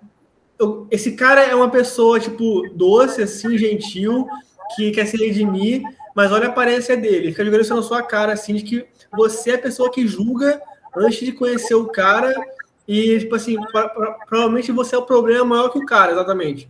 eu, 0.59 0.87
esse 0.91 1.13
cara 1.13 1.43
é 1.43 1.55
uma 1.55 1.71
pessoa, 1.71 2.19
tipo, 2.19 2.69
doce, 2.75 3.23
assim, 3.23 3.59
gentil, 3.59 4.27
que 4.75 4.91
quer 4.93 5.07
se 5.07 5.17
redimir, 5.17 5.83
mas 6.15 6.31
olha 6.33 6.47
a 6.47 6.51
aparência 6.51 6.97
dele, 6.97 7.31
fica 7.31 7.45
jogando 7.45 7.61
isso 7.61 7.75
na 7.75 7.83
sua 7.83 8.03
cara, 8.03 8.33
assim, 8.33 8.55
de 8.55 8.63
que 8.63 8.87
você 9.13 9.53
é 9.53 9.55
a 9.55 9.63
pessoa 9.63 9.91
que 9.91 10.07
julga 10.07 10.61
antes 10.97 11.21
de 11.21 11.33
conhecer 11.33 11.75
o 11.75 11.87
cara 11.87 12.35
e, 12.87 13.19
tipo 13.21 13.35
assim, 13.35 13.57
pra, 13.71 13.89
pra, 13.89 14.13
provavelmente 14.27 14.73
você 14.73 14.95
é 14.95 14.99
o 14.99 15.07
problema 15.07 15.45
maior 15.45 15.71
que 15.71 15.79
o 15.79 15.87
cara, 15.87 16.13
exatamente. 16.13 16.69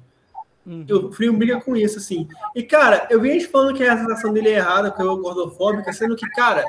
Uhum. 0.65 0.87
O 0.89 1.13
Frio 1.13 1.33
briga 1.33 1.61
com 1.61 1.77
isso, 1.77 1.99
assim. 1.99 2.29
E, 2.55 2.63
cara, 2.63 3.09
eu 3.11 3.21
vi 3.21 3.33
gente 3.33 3.49
falando 3.49 3.75
que 3.75 3.85
a 3.85 3.95
retratação 3.95 4.33
dele 4.33 4.51
é 4.51 4.59
errada, 4.59 4.91
que 4.91 5.03
é 5.03 5.05
gordofóbica, 5.05 5.93
sendo 5.93 6.15
que, 6.15 6.29
cara, 6.31 6.65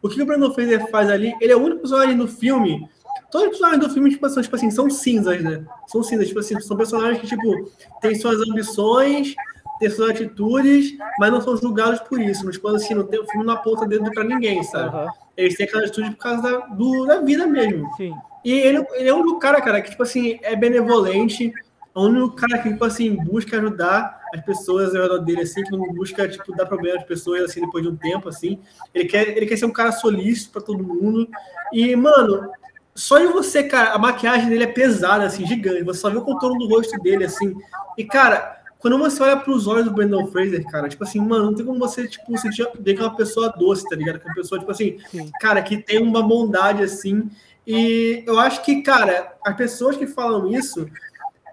o 0.00 0.08
que 0.08 0.20
o 0.20 0.26
Brandon 0.26 0.52
Fraser 0.52 0.90
faz 0.90 1.10
ali, 1.10 1.34
ele 1.40 1.52
é 1.52 1.56
o 1.56 1.62
único 1.62 1.80
personagem 1.80 2.14
no 2.14 2.26
filme. 2.26 2.88
Todos 3.30 3.48
os 3.48 3.50
personagens 3.50 3.86
do 3.86 3.92
filme, 3.92 4.10
tipo, 4.10 4.28
são, 4.28 4.42
tipo 4.42 4.56
assim, 4.56 4.70
são 4.70 4.88
cinzas, 4.88 5.42
né? 5.42 5.64
São 5.86 6.02
cinzas, 6.02 6.28
tipo 6.28 6.40
assim, 6.40 6.58
são 6.60 6.76
personagens 6.76 7.20
que, 7.20 7.26
tipo, 7.26 7.70
têm 8.00 8.14
suas 8.14 8.40
ambições, 8.40 9.34
ter 9.78 9.90
suas 9.90 10.10
atitudes, 10.10 10.96
mas 11.18 11.30
não 11.30 11.40
são 11.40 11.56
julgados 11.56 12.00
por 12.00 12.20
isso. 12.20 12.44
Mas 12.44 12.56
quando 12.56 12.76
assim, 12.76 12.94
não 12.94 13.04
tem, 13.04 13.20
o 13.20 13.26
filme 13.26 13.46
não 13.46 13.54
aponta 13.54 13.86
dedo 13.86 14.10
para 14.12 14.24
ninguém, 14.24 14.62
sabe? 14.62 14.96
Uhum. 14.96 15.06
Eles 15.36 15.56
têm 15.56 15.66
aquela 15.66 15.84
atitude 15.84 16.10
por 16.10 16.18
causa 16.18 16.42
da, 16.42 16.58
do, 16.66 17.06
da 17.06 17.20
vida 17.20 17.46
mesmo. 17.46 17.88
Sim. 17.96 18.12
E 18.44 18.52
ele, 18.52 18.84
ele 18.94 19.08
é 19.08 19.14
um 19.14 19.20
único 19.20 19.38
cara, 19.38 19.60
cara, 19.60 19.80
que, 19.80 19.90
tipo 19.90 20.02
assim, 20.02 20.38
é 20.42 20.54
benevolente, 20.56 21.52
é 21.94 21.98
o 21.98 22.02
único 22.02 22.30
cara 22.30 22.58
que, 22.58 22.70
tipo 22.70 22.84
assim, 22.84 23.16
busca 23.16 23.56
ajudar 23.56 24.18
as 24.32 24.40
pessoas 24.42 24.94
ao 24.94 25.02
redor 25.02 25.18
dele, 25.18 25.42
assim, 25.42 25.62
que 25.62 25.72
não 25.72 25.92
busca, 25.92 26.28
tipo, 26.28 26.54
dar 26.54 26.66
problema 26.66 26.98
às 26.98 27.04
pessoas, 27.04 27.42
assim, 27.42 27.60
depois 27.60 27.84
de 27.84 27.90
um 27.90 27.96
tempo, 27.96 28.28
assim. 28.28 28.60
Ele 28.94 29.04
quer, 29.06 29.36
ele 29.36 29.46
quer 29.46 29.56
ser 29.56 29.66
um 29.66 29.72
cara 29.72 29.92
solícito 29.92 30.52
para 30.52 30.62
todo 30.62 30.82
mundo. 30.82 31.28
E, 31.72 31.94
mano, 31.96 32.50
só 32.94 33.18
em 33.18 33.30
você, 33.32 33.62
cara, 33.62 33.92
a 33.92 33.98
maquiagem 33.98 34.48
dele 34.48 34.64
é 34.64 34.68
pesada, 34.68 35.24
assim, 35.24 35.46
gigante. 35.46 35.82
Você 35.82 36.00
só 36.00 36.10
vê 36.10 36.18
o 36.18 36.22
contorno 36.22 36.58
do 36.58 36.68
rosto 36.68 36.98
dele, 37.00 37.24
assim. 37.24 37.54
E, 37.96 38.04
cara, 38.04 38.57
quando 38.78 38.96
você 38.96 39.22
olha 39.22 39.36
para 39.36 39.52
os 39.52 39.66
olhos 39.66 39.84
do 39.86 39.90
Brandon 39.90 40.26
Fraser, 40.28 40.64
cara, 40.66 40.88
tipo 40.88 41.02
assim, 41.02 41.18
mano, 41.20 41.46
não 41.46 41.54
tem 41.54 41.66
como 41.66 41.78
você, 41.78 42.06
tipo, 42.06 42.36
sentir 42.38 42.68
ver 42.78 42.94
que 42.94 43.00
é 43.00 43.04
uma 43.04 43.16
pessoa 43.16 43.48
doce, 43.48 43.88
tá 43.88 43.96
ligado? 43.96 44.20
Que 44.20 44.26
é 44.26 44.28
uma 44.28 44.34
pessoa, 44.36 44.58
tipo 44.58 44.70
assim, 44.70 44.98
Sim. 45.10 45.30
cara, 45.40 45.60
que 45.62 45.78
tem 45.78 46.00
uma 46.00 46.22
bondade, 46.22 46.82
assim. 46.82 47.28
E 47.66 48.22
eu 48.24 48.38
acho 48.38 48.64
que, 48.64 48.82
cara, 48.82 49.36
as 49.44 49.56
pessoas 49.56 49.96
que 49.96 50.06
falam 50.06 50.50
isso 50.52 50.88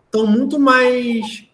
estão 0.06 0.28
muito 0.28 0.60
mais 0.60 1.48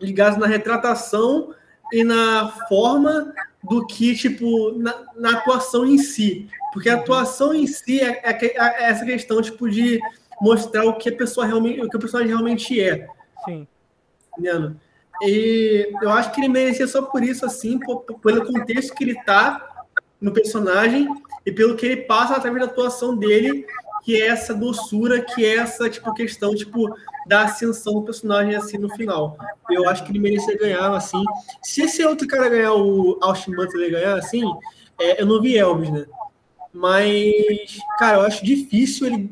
ligadas 0.00 0.38
na 0.38 0.46
retratação 0.46 1.54
e 1.92 2.02
na 2.02 2.48
forma 2.68 3.32
do 3.62 3.86
que, 3.86 4.16
tipo, 4.16 4.72
na, 4.72 5.04
na 5.16 5.30
atuação 5.38 5.86
em 5.86 5.98
si. 5.98 6.48
Porque 6.72 6.88
a 6.88 6.94
atuação 6.94 7.54
em 7.54 7.66
si 7.66 8.00
é, 8.00 8.20
é, 8.24 8.46
é, 8.46 8.90
essa 8.90 9.04
questão, 9.04 9.40
tipo, 9.42 9.68
de 9.68 10.00
mostrar 10.40 10.86
o 10.86 10.94
que 10.94 11.10
a 11.10 11.16
pessoa 11.16 11.46
realmente, 11.46 11.80
o 11.82 11.88
que 11.90 11.96
o 11.96 12.00
personagem 12.00 12.32
realmente 12.32 12.80
é. 12.80 13.06
Sim. 13.44 13.68
Entendendo? 14.32 14.80
E 15.26 15.88
eu 16.02 16.10
acho 16.10 16.32
que 16.32 16.40
ele 16.40 16.48
merecia 16.48 16.86
só 16.86 17.02
por 17.02 17.22
isso, 17.22 17.46
assim, 17.46 17.78
pelo 18.22 18.46
contexto 18.46 18.94
que 18.94 19.04
ele 19.04 19.14
tá 19.24 19.86
no 20.20 20.32
personagem 20.32 21.08
e 21.44 21.52
pelo 21.52 21.76
que 21.76 21.86
ele 21.86 21.96
passa 22.02 22.36
através 22.36 22.64
da 22.64 22.70
atuação 22.70 23.16
dele 23.16 23.66
que 24.04 24.20
é 24.20 24.26
essa 24.26 24.54
doçura, 24.54 25.22
que 25.22 25.44
é 25.44 25.56
essa 25.56 25.88
tipo 25.88 26.12
questão 26.12 26.54
tipo 26.54 26.94
da 27.26 27.44
ascensão 27.44 27.94
do 27.94 28.02
personagem 28.02 28.54
assim 28.54 28.76
no 28.76 28.94
final. 28.94 29.36
Eu 29.70 29.88
acho 29.88 30.04
que 30.04 30.12
ele 30.12 30.18
merecia 30.18 30.58
ganhar 30.58 30.94
assim. 30.94 31.24
Se 31.62 31.82
esse 31.82 32.04
outro 32.04 32.28
cara 32.28 32.50
ganhar 32.50 32.74
o 32.74 33.18
Austin 33.22 33.52
Butler 33.52 33.90
ganhar 33.90 34.18
assim, 34.18 34.44
é, 35.00 35.22
eu 35.22 35.26
não 35.26 35.40
vi 35.40 35.56
Elvis, 35.56 35.90
né? 35.90 36.04
Mas, 36.72 37.78
cara, 37.98 38.18
eu 38.18 38.22
acho 38.22 38.44
difícil 38.44 39.06
ele 39.06 39.30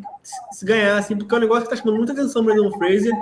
ganhar, 0.62 0.98
assim, 0.98 1.16
porque 1.16 1.34
é 1.34 1.38
um 1.38 1.40
negócio 1.40 1.64
que 1.64 1.70
tá 1.70 1.76
chamando 1.76 1.96
muita 1.96 2.12
atenção 2.12 2.42
no 2.42 2.52
Brandon 2.52 2.78
Fraser, 2.78 3.12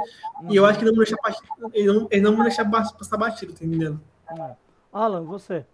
e 0.48 0.56
eu 0.56 0.66
acho 0.66 0.78
que 0.78 0.84
ele 0.84 0.90
não 0.90 0.98
vai 0.98 1.06
deixar, 1.06 1.72
ele 1.72 1.92
não, 1.92 2.08
ele 2.10 2.22
não 2.22 2.36
vai 2.36 2.46
deixar 2.46 2.64
passar 2.70 3.16
batido, 3.16 3.52
tá 3.52 3.64
entendendo? 3.64 4.00
Alan, 4.92 5.22
você. 5.24 5.64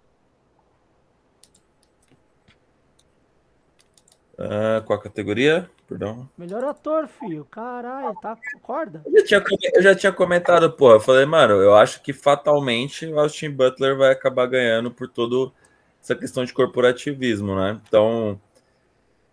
Uh, 4.39 4.85
qual 4.85 4.99
a 4.99 5.03
categoria? 5.03 5.71
Perdão. 5.89 6.29
Melhor 6.37 6.63
ator, 6.65 7.09
filho. 7.09 7.47
Caralho, 7.47 8.15
tá 8.21 8.37
corda. 8.61 9.03
Eu 9.07 9.27
já, 9.27 9.41
tinha, 9.41 9.71
eu 9.75 9.83
já 9.83 9.95
tinha 9.95 10.13
comentado, 10.13 10.71
pô. 10.73 10.93
Eu 10.93 11.01
falei, 11.01 11.25
mano, 11.25 11.55
eu 11.55 11.75
acho 11.75 12.03
que 12.03 12.13
fatalmente 12.13 13.07
o 13.07 13.19
Austin 13.19 13.51
Butler 13.51 13.97
vai 13.97 14.13
acabar 14.13 14.47
ganhando 14.47 14.91
por 14.91 15.09
toda 15.09 15.53
essa 16.03 16.15
questão 16.15 16.45
de 16.45 16.53
corporativismo, 16.53 17.55
né? 17.55 17.81
Então, 17.87 18.39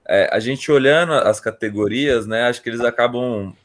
é, 0.07 0.29
a 0.31 0.39
gente 0.39 0.71
olhando 0.71 1.13
as 1.13 1.39
categorias, 1.39 2.27
né? 2.27 2.43
Acho 2.43 2.61
que 2.61 2.69
eles 2.69 2.81
acabam, 2.81 3.55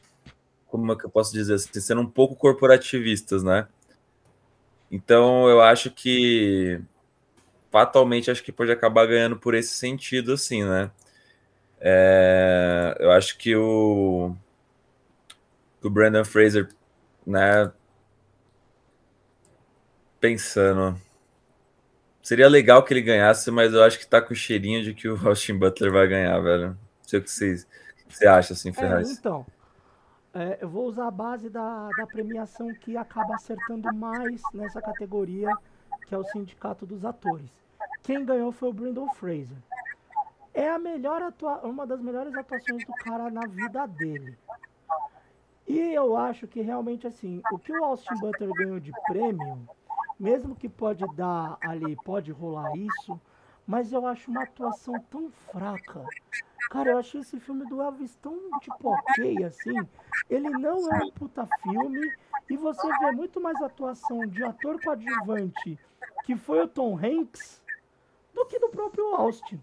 como 0.67 0.91
é 0.93 0.95
que 0.95 1.05
eu 1.05 1.09
posso 1.09 1.33
dizer 1.33 1.55
assim, 1.55 1.79
sendo 1.79 2.01
um 2.01 2.09
pouco 2.09 2.35
corporativistas, 2.35 3.43
né? 3.43 3.67
Então, 4.91 5.47
eu 5.49 5.61
acho 5.61 5.91
que 5.91 6.81
fatalmente 7.71 8.31
acho 8.31 8.43
que 8.43 8.51
pode 8.51 8.71
acabar 8.71 9.05
ganhando 9.05 9.37
por 9.37 9.53
esse 9.53 9.75
sentido, 9.75 10.33
assim, 10.33 10.63
né? 10.63 10.91
É, 11.79 12.95
eu 12.99 13.11
acho 13.11 13.37
que 13.37 13.55
o, 13.55 14.35
o 15.81 15.89
Brandon 15.89 16.25
Fraser, 16.25 16.69
né? 17.25 17.71
Pensando. 20.19 20.99
Seria 22.29 22.47
legal 22.47 22.83
que 22.83 22.93
ele 22.93 23.01
ganhasse, 23.01 23.49
mas 23.49 23.73
eu 23.73 23.83
acho 23.83 23.97
que 23.97 24.05
tá 24.05 24.21
com 24.21 24.33
o 24.33 24.35
cheirinho 24.35 24.83
de 24.83 24.93
que 24.93 25.09
o 25.09 25.17
Austin 25.27 25.57
Butler 25.57 25.91
vai 25.91 26.07
ganhar, 26.07 26.39
velho. 26.39 26.67
Não 26.67 26.77
sei 27.01 27.17
o 27.17 27.23
que 27.23 27.31
você, 27.31 27.55
que 28.07 28.15
você 28.15 28.27
acha, 28.27 28.53
assim, 28.53 28.71
Ferraz. 28.71 29.09
É, 29.09 29.13
então, 29.13 29.43
é, 30.35 30.59
eu 30.61 30.69
vou 30.69 30.85
usar 30.85 31.07
a 31.07 31.11
base 31.11 31.49
da, 31.49 31.89
da 31.97 32.05
premiação 32.05 32.71
que 32.75 32.95
acaba 32.95 33.33
acertando 33.33 33.91
mais 33.95 34.39
nessa 34.53 34.79
categoria, 34.79 35.51
que 36.05 36.13
é 36.13 36.19
o 36.19 36.23
Sindicato 36.23 36.85
dos 36.85 37.03
Atores. 37.03 37.49
Quem 38.03 38.23
ganhou 38.23 38.51
foi 38.51 38.69
o 38.69 38.73
Brandon 38.73 39.11
Fraser 39.15 39.57
é 40.53 40.69
a 40.69 40.77
melhor 40.77 41.23
atua 41.23 41.65
uma 41.65 41.87
das 41.87 41.99
melhores 41.99 42.35
atuações 42.35 42.85
do 42.85 42.93
cara 42.93 43.31
na 43.31 43.47
vida 43.47 43.87
dele. 43.87 44.37
E 45.67 45.79
eu 45.79 46.15
acho 46.15 46.47
que 46.47 46.61
realmente 46.61 47.07
assim, 47.07 47.41
o 47.51 47.57
que 47.57 47.71
o 47.71 47.83
Austin 47.83 48.13
Butler 48.19 48.51
ganhou 48.53 48.79
de 48.79 48.91
prêmio, 49.07 49.67
mesmo 50.19 50.55
que 50.55 50.67
pode 50.67 51.05
dar 51.15 51.57
ali, 51.61 51.95
pode 52.03 52.31
rolar 52.31 52.75
isso, 52.75 53.19
mas 53.65 53.93
eu 53.93 54.05
acho 54.05 54.29
uma 54.29 54.43
atuação 54.43 54.93
tão 55.09 55.29
fraca. 55.51 56.03
Cara, 56.69 56.91
eu 56.91 56.97
achei 56.97 57.21
esse 57.21 57.39
filme 57.39 57.65
do 57.67 57.81
Elvis 57.81 58.15
tão 58.17 58.37
tipo 58.59 58.89
ok, 58.89 59.43
assim. 59.43 59.75
Ele 60.29 60.49
não 60.49 60.91
é 60.91 61.03
um 61.03 61.11
puta 61.11 61.47
filme. 61.63 62.11
E 62.49 62.57
você 62.57 62.87
vê 62.99 63.11
muito 63.11 63.39
mais 63.39 63.61
atuação 63.61 64.21
de 64.25 64.43
ator 64.43 64.81
coadjuvante, 64.81 65.79
que 66.25 66.35
foi 66.35 66.63
o 66.63 66.67
Tom 66.67 66.97
Hanks, 66.97 67.61
do 68.33 68.45
que 68.47 68.59
do 68.59 68.69
próprio 68.69 69.15
Austin 69.15 69.59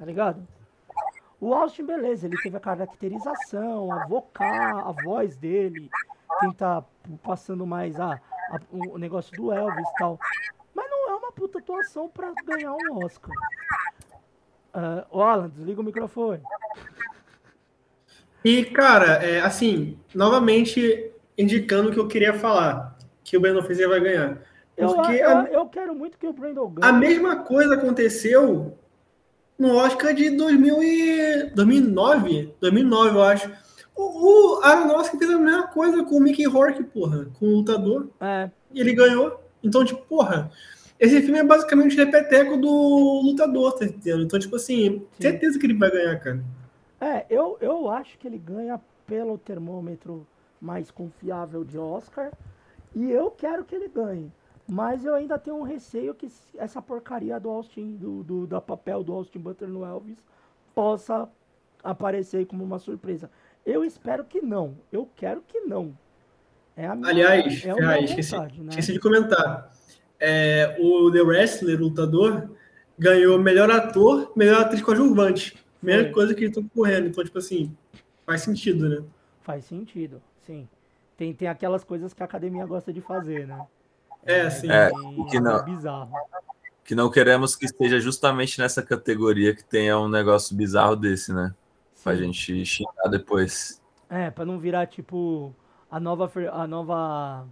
tá 0.00 0.06
ligado? 0.06 0.48
O 1.38 1.54
Austin, 1.54 1.84
beleza, 1.84 2.26
ele 2.26 2.36
teve 2.42 2.56
a 2.56 2.60
caracterização, 2.60 3.92
a 3.92 4.06
vocal, 4.06 4.88
a 4.88 4.92
voz 5.04 5.36
dele, 5.36 5.90
quem 6.40 6.52
tá 6.52 6.82
passando 7.22 7.66
mais 7.66 8.00
a, 8.00 8.18
a, 8.50 8.60
o 8.70 8.98
negócio 8.98 9.34
do 9.36 9.52
Elvis 9.52 9.88
e 9.88 9.98
tal. 9.98 10.18
Mas 10.74 10.90
não 10.90 11.10
é 11.10 11.14
uma 11.14 11.32
puta 11.32 11.58
atuação 11.58 12.08
pra 12.08 12.32
ganhar 12.44 12.72
um 12.72 13.04
Oscar. 13.04 13.30
Uh, 14.74 15.04
o 15.10 15.22
Alan, 15.22 15.48
desliga 15.48 15.80
o 15.80 15.84
microfone. 15.84 16.42
E, 18.44 18.64
cara, 18.66 19.24
é, 19.24 19.40
assim, 19.40 19.98
novamente 20.14 21.12
indicando 21.36 21.88
o 21.90 21.92
que 21.92 21.98
eu 21.98 22.08
queria 22.08 22.34
falar, 22.34 22.96
que 23.22 23.36
o 23.36 23.40
Brandon 23.40 23.62
Fraser 23.62 23.88
vai 23.88 24.00
ganhar. 24.00 24.42
Porque 24.76 25.12
eu, 25.12 25.16
eu, 25.16 25.38
a, 25.38 25.44
eu 25.44 25.66
quero 25.66 25.94
muito 25.94 26.18
que 26.18 26.26
o 26.26 26.32
Brandon 26.32 26.70
ganhe. 26.70 26.88
A 26.88 26.92
mesma 26.92 27.36
coisa 27.44 27.74
aconteceu 27.74 28.78
no 29.58 29.76
Oscar 29.76 30.14
de 30.14 30.30
2000 30.30 30.82
e... 30.82 31.50
2009, 31.54 32.54
2009, 32.60 33.16
eu 33.16 33.22
acho. 33.22 33.50
O, 34.00 34.58
o 34.58 34.64
Aronofsky 34.64 35.18
fez 35.18 35.30
a 35.30 35.38
mesma 35.38 35.66
coisa 35.68 36.02
com 36.04 36.16
o 36.16 36.20
Mickey 36.20 36.46
Rourke, 36.46 36.82
porra, 36.84 37.26
com 37.38 37.46
o 37.46 37.56
lutador. 37.56 38.08
É. 38.18 38.50
E 38.72 38.80
ele 38.80 38.94
ganhou. 38.94 39.38
Então, 39.62 39.84
tipo, 39.84 40.00
porra, 40.06 40.50
esse 40.98 41.20
filme 41.20 41.38
é 41.38 41.44
basicamente 41.44 41.94
o 41.94 41.98
repeteco 41.98 42.56
do 42.56 43.20
lutador, 43.22 43.72
tá 43.74 43.84
entendendo? 43.84 44.22
Então, 44.22 44.38
tipo 44.38 44.56
assim, 44.56 45.00
Sim. 45.00 45.06
certeza 45.18 45.58
que 45.58 45.66
ele 45.66 45.74
vai 45.74 45.90
ganhar, 45.90 46.18
cara. 46.18 46.42
É, 46.98 47.26
eu, 47.28 47.58
eu 47.60 47.90
acho 47.90 48.18
que 48.18 48.26
ele 48.26 48.38
ganha 48.38 48.80
pelo 49.06 49.36
termômetro 49.36 50.26
mais 50.60 50.90
confiável 50.90 51.62
de 51.62 51.76
Oscar. 51.78 52.32
E 52.94 53.10
eu 53.10 53.30
quero 53.30 53.64
que 53.64 53.74
ele 53.74 53.88
ganhe. 53.88 54.32
Mas 54.66 55.04
eu 55.04 55.14
ainda 55.14 55.38
tenho 55.38 55.56
um 55.56 55.62
receio 55.62 56.14
que 56.14 56.30
essa 56.56 56.80
porcaria 56.80 57.38
do 57.40 57.50
Austin, 57.50 57.96
do, 57.96 58.22
do 58.22 58.46
da 58.46 58.60
papel 58.60 59.02
do 59.02 59.12
Austin 59.12 59.40
Butler 59.40 59.68
no 59.68 59.84
Elvis, 59.84 60.24
possa 60.74 61.28
aparecer 61.82 62.46
como 62.46 62.62
uma 62.62 62.78
surpresa. 62.78 63.30
Eu 63.64 63.84
espero 63.84 64.24
que 64.24 64.40
não. 64.40 64.76
Eu 64.90 65.08
quero 65.16 65.42
que 65.46 65.60
não. 65.60 65.96
É 66.76 66.86
a 66.86 66.94
minha, 66.94 67.08
Aliás, 67.08 67.64
é 67.64 68.04
esqueci, 68.04 68.36
né? 68.36 68.48
esqueci 68.70 68.92
de 68.92 69.00
comentar. 69.00 69.70
É, 70.18 70.76
o 70.78 71.10
The 71.10 71.20
Wrestler, 71.20 71.78
o 71.78 71.84
lutador, 71.84 72.50
ganhou 72.98 73.38
melhor 73.38 73.70
ator, 73.70 74.32
melhor 74.36 74.62
atriz 74.62 74.82
coadjuvante. 74.82 75.58
Mesma 75.82 76.12
coisa 76.12 76.34
que 76.34 76.40
eles 76.44 76.56
estão 76.56 76.68
correndo. 76.68 77.08
Então, 77.08 77.24
tipo 77.24 77.38
assim, 77.38 77.74
faz 78.26 78.42
sentido, 78.42 78.88
né? 78.88 79.04
Faz 79.42 79.64
sentido, 79.64 80.22
sim. 80.46 80.68
Tem, 81.16 81.34
tem 81.34 81.48
aquelas 81.48 81.84
coisas 81.84 82.14
que 82.14 82.22
a 82.22 82.26
academia 82.26 82.64
gosta 82.66 82.92
de 82.92 83.00
fazer, 83.00 83.46
né? 83.46 83.66
É, 84.24 84.48
sim. 84.50 84.70
É, 84.70 84.90
que 85.30 85.40
não, 85.40 85.56
é 85.56 85.64
bizarro. 85.64 86.12
Que 86.84 86.94
não 86.94 87.10
queremos 87.10 87.56
que 87.56 87.64
esteja 87.64 88.00
justamente 88.00 88.58
nessa 88.58 88.82
categoria 88.82 89.54
que 89.54 89.64
tenha 89.64 89.98
um 89.98 90.08
negócio 90.08 90.56
bizarro 90.56 90.96
desse, 90.96 91.32
né? 91.32 91.54
Pra 92.02 92.14
gente 92.14 92.64
xingar 92.64 93.08
depois. 93.10 93.80
É, 94.08 94.30
pra 94.30 94.44
não 94.44 94.58
virar 94.58 94.86
tipo 94.86 95.54
a 95.90 96.00
nova. 96.00 96.30
A 96.52 96.66
nova... 96.66 97.46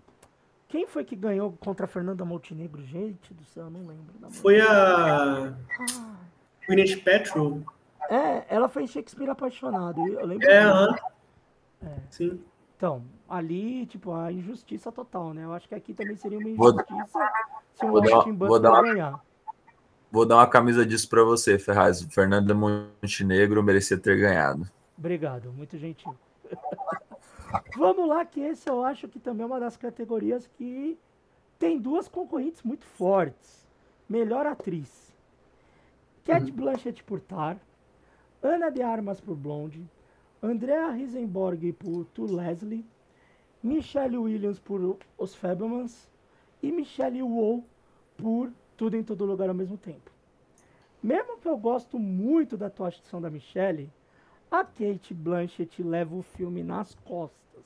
Quem 0.69 0.87
foi 0.87 1.05
que 1.05 1.17
ganhou 1.17 1.53
contra 1.61 1.87
a 1.87 1.89
Fernanda 1.89 2.25
Montenegro? 2.25 2.83
Gente 2.85 3.33
do 3.33 3.45
céu, 3.45 3.71
não 3.71 3.81
lembro. 3.87 4.31
Foi 4.31 4.61
a. 4.61 5.55
Ah. 5.81 6.17
Gwyneth 6.67 7.03
Paltrow. 7.03 7.63
É, 8.11 8.45
ela 8.49 8.69
foi 8.69 8.87
Shakespeare 8.87 9.31
apaixonado. 9.31 10.07
Eu 10.07 10.27
lembro. 10.27 10.49
É, 10.51 10.63
é. 11.83 11.97
Sim. 12.11 12.41
Então, 12.77 13.03
ali, 13.29 13.87
tipo, 13.87 14.13
a 14.15 14.31
injustiça 14.31 14.93
total, 14.93 15.35
né? 15.35 15.45
Eu 15.45 15.53
acho 15.53 15.69
que 15.69 15.75
aqui 15.75 15.93
também 15.93 16.17
seria 16.17 16.39
uma 16.39 16.49
injustiça 16.49 17.31
vou, 17.81 18.05
se 18.05 18.11
o 18.11 18.15
Austin 18.15 18.35
Butler 18.35 18.83
ganhar. 18.83 19.21
Vou 20.11 20.25
dar 20.25 20.37
uma 20.37 20.47
camisa 20.47 20.87
disso 20.87 21.09
para 21.09 21.23
você, 21.23 21.59
Ferraz. 21.59 22.01
O 22.01 22.11
Fernando 22.11 22.55
Montenegro 22.55 23.63
merecia 23.63 23.99
ter 23.99 24.19
ganhado. 24.19 24.67
Obrigado, 24.97 25.53
muito 25.53 25.77
gentil. 25.77 26.15
Vamos 27.77 28.09
lá, 28.09 28.25
que 28.25 28.41
esse 28.41 28.69
eu 28.69 28.85
acho 28.85 29.07
que 29.09 29.19
também 29.19 29.43
é 29.43 29.47
uma 29.47 29.61
das 29.61 29.77
categorias 29.77 30.47
que 30.47 30.99
tem 31.59 31.79
duas 31.79 32.09
concorrentes 32.09 32.63
muito 32.63 32.87
fortes. 32.87 33.67
Melhor 34.09 34.47
atriz. 34.47 35.15
Cat 36.25 36.45
uhum. 36.51 36.57
Blanchett 36.57 37.05
por 37.05 37.21
Tar, 37.21 37.59
Ana 38.43 38.71
de 38.71 38.83
Armas 38.83 39.21
por 39.21 39.35
Blonde, 39.35 39.89
Andrea 40.43 40.91
Risenborg 40.91 41.73
por 41.73 42.05
To 42.07 42.25
Leslie, 42.25 42.85
Michelle 43.63 44.17
Williams 44.17 44.59
por 44.59 44.99
Os 45.17 45.35
Fablemans 45.35 46.09
e 46.63 46.71
Michelle 46.71 47.19
Yeoh 47.19 47.65
por 48.17 48.53
Tudo 48.79 48.97
em 48.97 49.03
Todo 49.03 49.27
Lugar 49.27 49.51
ao 49.51 49.55
mesmo 49.55 49.77
tempo. 49.77 50.11
Mesmo 51.03 51.37
que 51.37 51.49
eu 51.49 51.59
gosto 51.59 51.99
muito 51.99 52.57
da 52.57 52.69
atuação 52.69 53.21
da 53.21 53.29
Michelle, 53.29 53.91
a 54.51 54.65
Kate 54.65 55.13
Blanchett 55.13 55.83
leva 55.83 56.15
o 56.15 56.23
filme 56.23 56.63
nas 56.63 56.95
costas. 57.05 57.63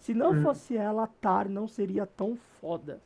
Se 0.00 0.12
não 0.12 0.32
hum. 0.32 0.42
fosse 0.42 0.76
ela, 0.76 1.06
Tar 1.20 1.48
não 1.48 1.68
seria 1.68 2.06
tão 2.06 2.36
foda. 2.60 3.00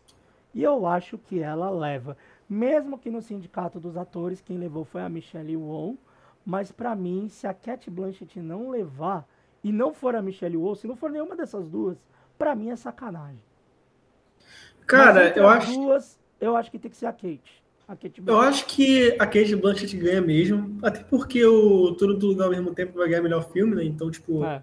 E 0.54 0.62
eu 0.62 0.86
acho 0.86 1.18
que 1.18 1.40
ela 1.40 1.70
leva. 1.70 2.16
Mesmo 2.48 2.96
que 2.96 3.10
no 3.10 3.20
sindicato 3.20 3.80
dos 3.80 3.96
atores, 3.96 4.40
quem 4.40 4.56
levou 4.56 4.84
foi 4.84 5.02
a 5.02 5.08
Michelle 5.08 5.52
Yeoh. 5.52 5.96
Mas 6.46 6.70
para 6.70 6.94
mim, 6.94 7.28
se 7.28 7.46
a 7.46 7.54
Cat 7.54 7.90
Blanchett 7.90 8.40
não 8.40 8.70
levar, 8.70 9.28
e 9.62 9.72
não 9.72 9.92
for 9.92 10.14
a 10.14 10.22
Michelle 10.22 10.56
Yeoh, 10.56 10.76
se 10.76 10.86
não 10.86 10.94
for 10.94 11.10
nenhuma 11.10 11.34
dessas 11.34 11.68
duas, 11.68 11.98
para 12.38 12.54
mim 12.54 12.70
é 12.70 12.76
sacanagem. 12.76 13.42
Cara, 14.86 15.36
eu 15.36 15.48
acho. 15.48 15.72
Duas, 15.72 16.19
eu 16.40 16.56
acho 16.56 16.70
que 16.70 16.78
tem 16.78 16.90
que 16.90 16.96
ser 16.96 17.06
a 17.06 17.12
Kate. 17.12 17.40
A 17.86 17.96
Kate 17.96 18.22
eu 18.24 18.38
acho 18.38 18.66
que 18.66 19.16
a 19.18 19.26
Kate 19.26 19.56
Blanchett 19.56 19.96
ganha 19.96 20.20
mesmo. 20.20 20.78
Até 20.82 21.00
porque 21.00 21.44
o 21.44 21.92
Tudo 21.92 22.14
do 22.14 22.26
Lugar 22.28 22.44
ao 22.44 22.50
mesmo 22.50 22.72
tempo 22.74 22.96
vai 22.96 23.08
ganhar 23.08 23.22
melhor 23.22 23.50
filme, 23.50 23.74
né? 23.74 23.84
Então, 23.84 24.10
tipo. 24.10 24.44
É. 24.44 24.62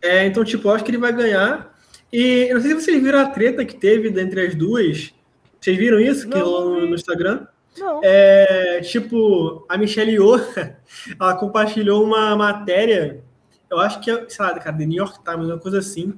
é. 0.00 0.26
então, 0.26 0.44
tipo, 0.44 0.68
eu 0.68 0.72
acho 0.72 0.84
que 0.84 0.90
ele 0.90 0.98
vai 0.98 1.12
ganhar. 1.12 1.72
E 2.12 2.46
eu 2.48 2.54
não 2.54 2.62
sei 2.62 2.70
se 2.72 2.82
vocês 2.82 3.02
viram 3.02 3.20
a 3.20 3.26
treta 3.26 3.64
que 3.64 3.76
teve 3.76 4.08
entre 4.20 4.46
as 4.46 4.54
duas. 4.54 5.12
Vocês 5.60 5.76
viram 5.76 5.98
isso? 5.98 6.28
Não, 6.28 6.38
que 6.38 6.38
no, 6.38 6.86
no 6.86 6.94
Instagram? 6.94 7.46
Não. 7.78 8.00
É, 8.02 8.80
tipo, 8.82 9.64
a 9.68 9.78
Michelle 9.78 10.12
Yeoh, 10.12 10.38
ela 11.18 11.34
compartilhou 11.36 12.04
uma 12.04 12.36
matéria, 12.36 13.22
eu 13.70 13.78
acho 13.78 14.00
que 14.00 14.10
é, 14.10 14.28
sei 14.28 14.44
lá, 14.44 14.58
cara, 14.58 14.76
The 14.76 14.84
New 14.84 14.98
York 14.98 15.24
Times, 15.24 15.46
uma 15.46 15.58
coisa 15.58 15.78
assim, 15.78 16.14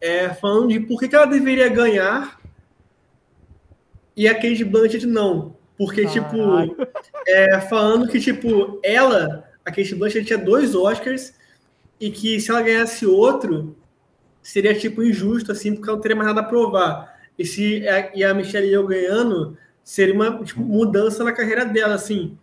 é, 0.00 0.30
falando 0.30 0.68
de 0.68 0.80
por 0.80 0.98
que, 0.98 1.08
que 1.08 1.14
ela 1.14 1.26
deveria 1.26 1.68
ganhar 1.68 2.40
e 4.16 4.26
a 4.26 4.34
Kate 4.34 4.64
Blanchett 4.64 5.06
não. 5.06 5.56
Porque, 5.76 6.06
tipo, 6.06 6.36
é, 7.28 7.60
falando 7.60 8.08
que, 8.08 8.18
tipo, 8.18 8.80
ela, 8.82 9.44
a 9.64 9.70
Kate 9.70 9.94
Blanchett 9.94 10.24
tinha 10.24 10.38
dois 10.38 10.74
Oscars 10.74 11.34
e 12.00 12.10
que 12.10 12.40
se 12.40 12.50
ela 12.50 12.62
ganhasse 12.62 13.06
outro, 13.06 13.76
seria, 14.42 14.74
tipo, 14.74 15.02
injusto, 15.02 15.52
assim, 15.52 15.74
porque 15.74 15.88
ela 15.88 15.96
não 15.96 16.02
teria 16.02 16.16
mais 16.16 16.28
nada 16.28 16.40
a 16.40 16.44
provar. 16.44 17.14
E 17.38 17.44
se 17.44 17.86
a, 17.86 18.16
e 18.16 18.24
a 18.24 18.32
Michelle 18.32 18.66
Yeoh 18.66 18.86
ganhando, 18.86 19.58
seria 19.84 20.14
uma 20.14 20.42
tipo, 20.42 20.62
mudança 20.62 21.22
na 21.22 21.32
carreira 21.32 21.64
dela, 21.66 21.94
assim. 21.94 22.38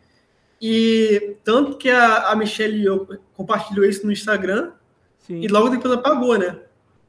E 0.61 1.35
tanto 1.43 1.77
que 1.77 1.89
a, 1.89 2.29
a 2.29 2.35
Michelle 2.35 2.79
Yeoh 2.79 3.07
compartilhou 3.33 3.85
isso 3.85 4.05
no 4.05 4.11
Instagram 4.11 4.71
Sim. 5.19 5.41
e 5.41 5.47
logo 5.47 5.69
depois 5.69 5.93
apagou, 5.93 6.37
né? 6.37 6.59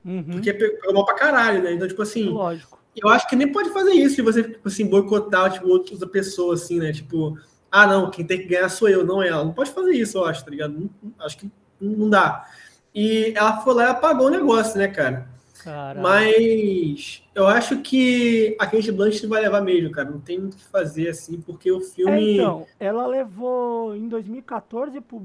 Uhum. 0.04 0.24
Porque 0.24 0.52
pegou 0.52 0.94
mal 0.94 1.04
pra 1.04 1.14
caralho, 1.14 1.62
né? 1.62 1.72
Então, 1.72 1.86
tipo 1.86 2.02
assim. 2.02 2.24
Lógico. 2.30 2.82
Eu 2.96 3.08
acho 3.08 3.28
que 3.28 3.36
nem 3.36 3.50
pode 3.50 3.70
fazer 3.70 3.92
isso 3.92 4.16
de 4.16 4.22
você, 4.22 4.42
tipo 4.42 4.68
assim, 4.68 4.86
boicotar 4.86 5.52
tipo, 5.52 5.68
outra 5.68 6.06
pessoa, 6.06 6.54
assim, 6.54 6.78
né? 6.78 6.92
Tipo, 6.92 7.38
ah, 7.70 7.86
não, 7.86 8.10
quem 8.10 8.24
tem 8.24 8.38
que 8.38 8.46
ganhar 8.46 8.68
sou 8.68 8.88
eu, 8.88 9.04
não 9.04 9.22
ela. 9.22 9.44
Não 9.44 9.52
pode 9.52 9.70
fazer 9.72 9.92
isso, 9.92 10.18
eu 10.18 10.24
acho, 10.24 10.44
tá 10.44 10.50
ligado? 10.50 10.72
Não, 10.72 10.90
acho 11.24 11.38
que 11.38 11.50
não 11.80 12.08
dá. 12.08 12.46
E 12.94 13.32
ela 13.36 13.60
foi 13.60 13.74
lá 13.74 13.84
e 13.84 13.88
apagou 13.88 14.28
o 14.28 14.30
negócio, 14.30 14.78
né, 14.78 14.88
cara? 14.88 15.28
Caraca. 15.64 16.00
Mas 16.00 17.22
eu 17.34 17.46
acho 17.46 17.78
que 17.80 18.54
a 18.60 18.66
Kate 18.66 18.92
Blanchett 18.92 19.26
vai 19.26 19.40
levar 19.40 19.62
mesmo, 19.62 19.90
cara. 19.90 20.10
Não 20.10 20.20
tem 20.20 20.38
muito 20.38 20.54
o 20.54 20.56
que 20.58 20.64
fazer, 20.66 21.08
assim, 21.08 21.40
porque 21.40 21.72
o 21.72 21.80
filme. 21.80 22.12
É, 22.12 22.32
então, 22.34 22.66
ela 22.78 23.06
levou 23.06 23.96
em 23.96 24.06
2014 24.06 25.00
por 25.00 25.22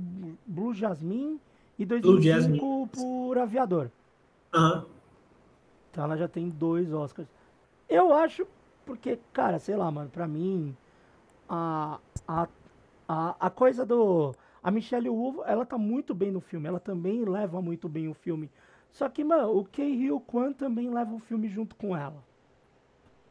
Blue 0.48 0.74
Jasmine 0.74 1.40
e 1.78 1.86
2005 1.86 2.90
por 2.94 3.38
Aviador. 3.38 3.92
Uhum. 4.56 4.84
Então 5.92 6.04
ela 6.04 6.18
já 6.18 6.28
tem 6.28 6.50
dois 6.50 6.92
Oscars. 6.94 7.28
Eu 7.90 8.14
acho, 8.14 8.46
porque, 8.86 9.20
cara, 9.34 9.58
sei 9.58 9.76
lá, 9.76 9.90
mano, 9.90 10.10
pra 10.10 10.28
mim, 10.28 10.76
a, 11.50 12.00
a, 12.28 12.48
a, 13.08 13.36
a 13.40 13.50
coisa 13.50 13.86
do. 13.86 14.34
A 14.62 14.70
Michelle 14.70 15.10
Wu, 15.10 15.44
ela 15.46 15.66
tá 15.66 15.78
muito 15.78 16.14
bem 16.14 16.32
no 16.32 16.42
filme, 16.42 16.68
ela 16.68 16.80
também 16.80 17.24
leva 17.24 17.62
muito 17.62 17.90
bem 17.90 18.08
o 18.08 18.14
filme. 18.14 18.52
Só 18.92 19.08
que, 19.08 19.24
mano, 19.24 19.58
o 19.58 19.66
Kei 19.66 20.10
Kwan 20.28 20.52
também 20.52 20.90
leva 20.90 21.14
o 21.16 21.20
filme 21.20 21.48
junto 21.48 21.76
com 21.76 21.96
ela. 21.96 22.22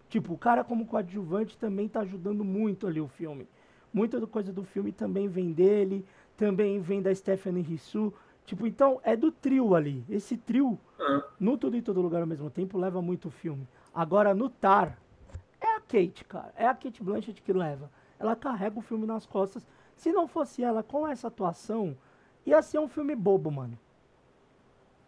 Tipo, 0.09 0.33
o 0.33 0.39
cara 0.39 0.65
como 0.65 0.87
coadjuvante 0.87 1.59
também 1.59 1.87
tá 1.87 2.01
ajudando 2.01 2.43
muito 2.43 2.87
ali 2.87 3.01
o 3.01 3.09
filme. 3.09 3.47
Muita 3.93 4.27
coisa 4.27 4.53
do 4.53 4.65
filme 4.65 4.91
também 4.91 5.29
vem 5.29 5.53
dele, 5.53 6.05
também 6.37 6.81
vem 6.81 7.03
da 7.03 7.15
Stephanie 7.15 7.63
Rissu. 7.63 8.13
Tipo, 8.47 8.67
então 8.67 9.01
é 9.05 9.15
do 9.15 9.31
trio 9.31 9.75
ali. 9.75 10.03
Esse 10.09 10.37
trio, 10.37 10.79
uhum. 10.99 11.23
no 11.39 11.59
Tudo 11.59 11.77
e 11.77 11.83
Todo 11.83 12.01
Lugar 12.01 12.23
ao 12.23 12.27
mesmo 12.27 12.49
tempo, 12.49 12.79
leva 12.79 13.03
muito 13.03 13.29
o 13.29 13.31
filme. 13.31 13.69
Agora, 13.95 14.35
no 14.35 14.49
Tar, 14.49 14.99
é 15.61 15.77
a 15.77 15.81
Kate, 15.81 16.25
cara. 16.25 16.53
É 16.57 16.67
a 16.67 16.75
Kate 16.75 17.03
Blanchett 17.03 17.43
que 17.43 17.53
leva. 17.53 17.91
Ela 18.19 18.37
carrega 18.37 18.79
o 18.79 18.83
filme 18.83 19.07
nas 19.07 19.27
costas. 19.27 19.67
Se 19.97 20.13
não 20.13 20.29
fosse 20.29 20.63
ela 20.63 20.83
com 20.83 21.07
essa 21.07 21.29
atuação, 21.29 21.97
ia 22.47 22.63
ser 22.63 22.79
um 22.79 22.89
filme 22.89 23.15
bobo, 23.15 23.51
mano. 23.51 23.79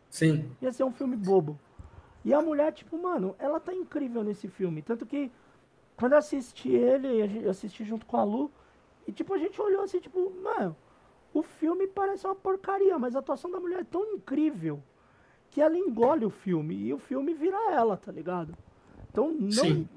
Sim. 0.09 0.51
Ia 0.61 0.73
ser 0.73 0.85
um 0.85 0.93
filme 0.93 1.16
bobo. 1.16 1.59
E 2.24 2.35
a 2.35 2.43
mulher, 2.43 2.73
tipo, 2.73 3.01
mano, 3.01 3.35
ela 3.39 3.61
tá 3.61 3.73
incrível 3.73 4.23
nesse 4.23 4.48
filme. 4.48 4.82
Tanto 4.82 5.07
que, 5.07 5.31
quando 5.97 6.12
eu 6.12 6.19
assisti 6.19 6.70
ele, 6.70 7.44
eu 7.44 7.51
assisti 7.51 7.85
junto 7.85 8.05
com 8.05 8.16
a 8.16 8.24
Lu, 8.24 8.51
e, 9.07 9.12
tipo, 9.12 9.32
a 9.32 9.39
gente 9.39 9.61
olhou 9.61 9.82
assim, 9.82 10.01
tipo, 10.01 10.31
mano, 10.43 10.77
o 11.32 11.43
filme 11.43 11.86
parece 11.86 12.27
uma 12.27 12.35
porcaria, 12.35 12.98
mas 12.98 13.16
a 13.16 13.20
atuação 13.20 13.51
da 13.51 13.61
mulher 13.61 13.81
é 13.81 13.85
tão 13.85 14.05
incrível 14.15 14.82
que 15.51 15.61
ela 15.61 15.77
engole 15.77 16.24
o 16.24 16.31
filme 16.31 16.74
e 16.74 16.93
o 16.93 16.98
filme 16.98 17.32
vira 17.35 17.73
ela, 17.73 17.97
tá 17.97 18.12
ligado? 18.12 18.55
Então, 19.11 19.32
não. 19.32 19.51
Sim. 19.51 19.89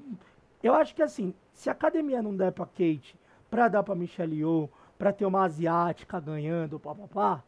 Eu 0.62 0.74
acho 0.74 0.94
que 0.94 1.02
assim, 1.02 1.32
se 1.52 1.68
a 1.68 1.72
academia 1.72 2.22
não 2.22 2.36
der 2.36 2.52
pra 2.52 2.66
Kate, 2.66 3.16
pra 3.50 3.68
dar 3.68 3.82
pra 3.82 3.94
Michelle 3.94 4.36
Yeoh, 4.36 4.68
pra 4.98 5.12
ter 5.12 5.24
uma 5.24 5.44
asiática 5.44 6.18
ganhando, 6.18 6.80
papapá, 6.80 7.42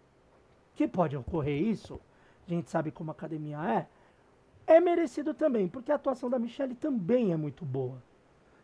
que 0.74 0.86
pode 0.86 1.16
ocorrer 1.16 1.60
isso, 1.60 2.00
a 2.46 2.50
gente 2.50 2.70
sabe 2.70 2.90
como 2.90 3.10
a 3.10 3.12
academia 3.12 3.58
é, 3.58 3.86
é 4.74 4.80
merecido 4.80 5.34
também, 5.34 5.68
porque 5.68 5.90
a 5.90 5.96
atuação 5.96 6.30
da 6.30 6.38
Michelle 6.38 6.74
também 6.74 7.32
é 7.32 7.36
muito 7.36 7.64
boa. 7.64 8.02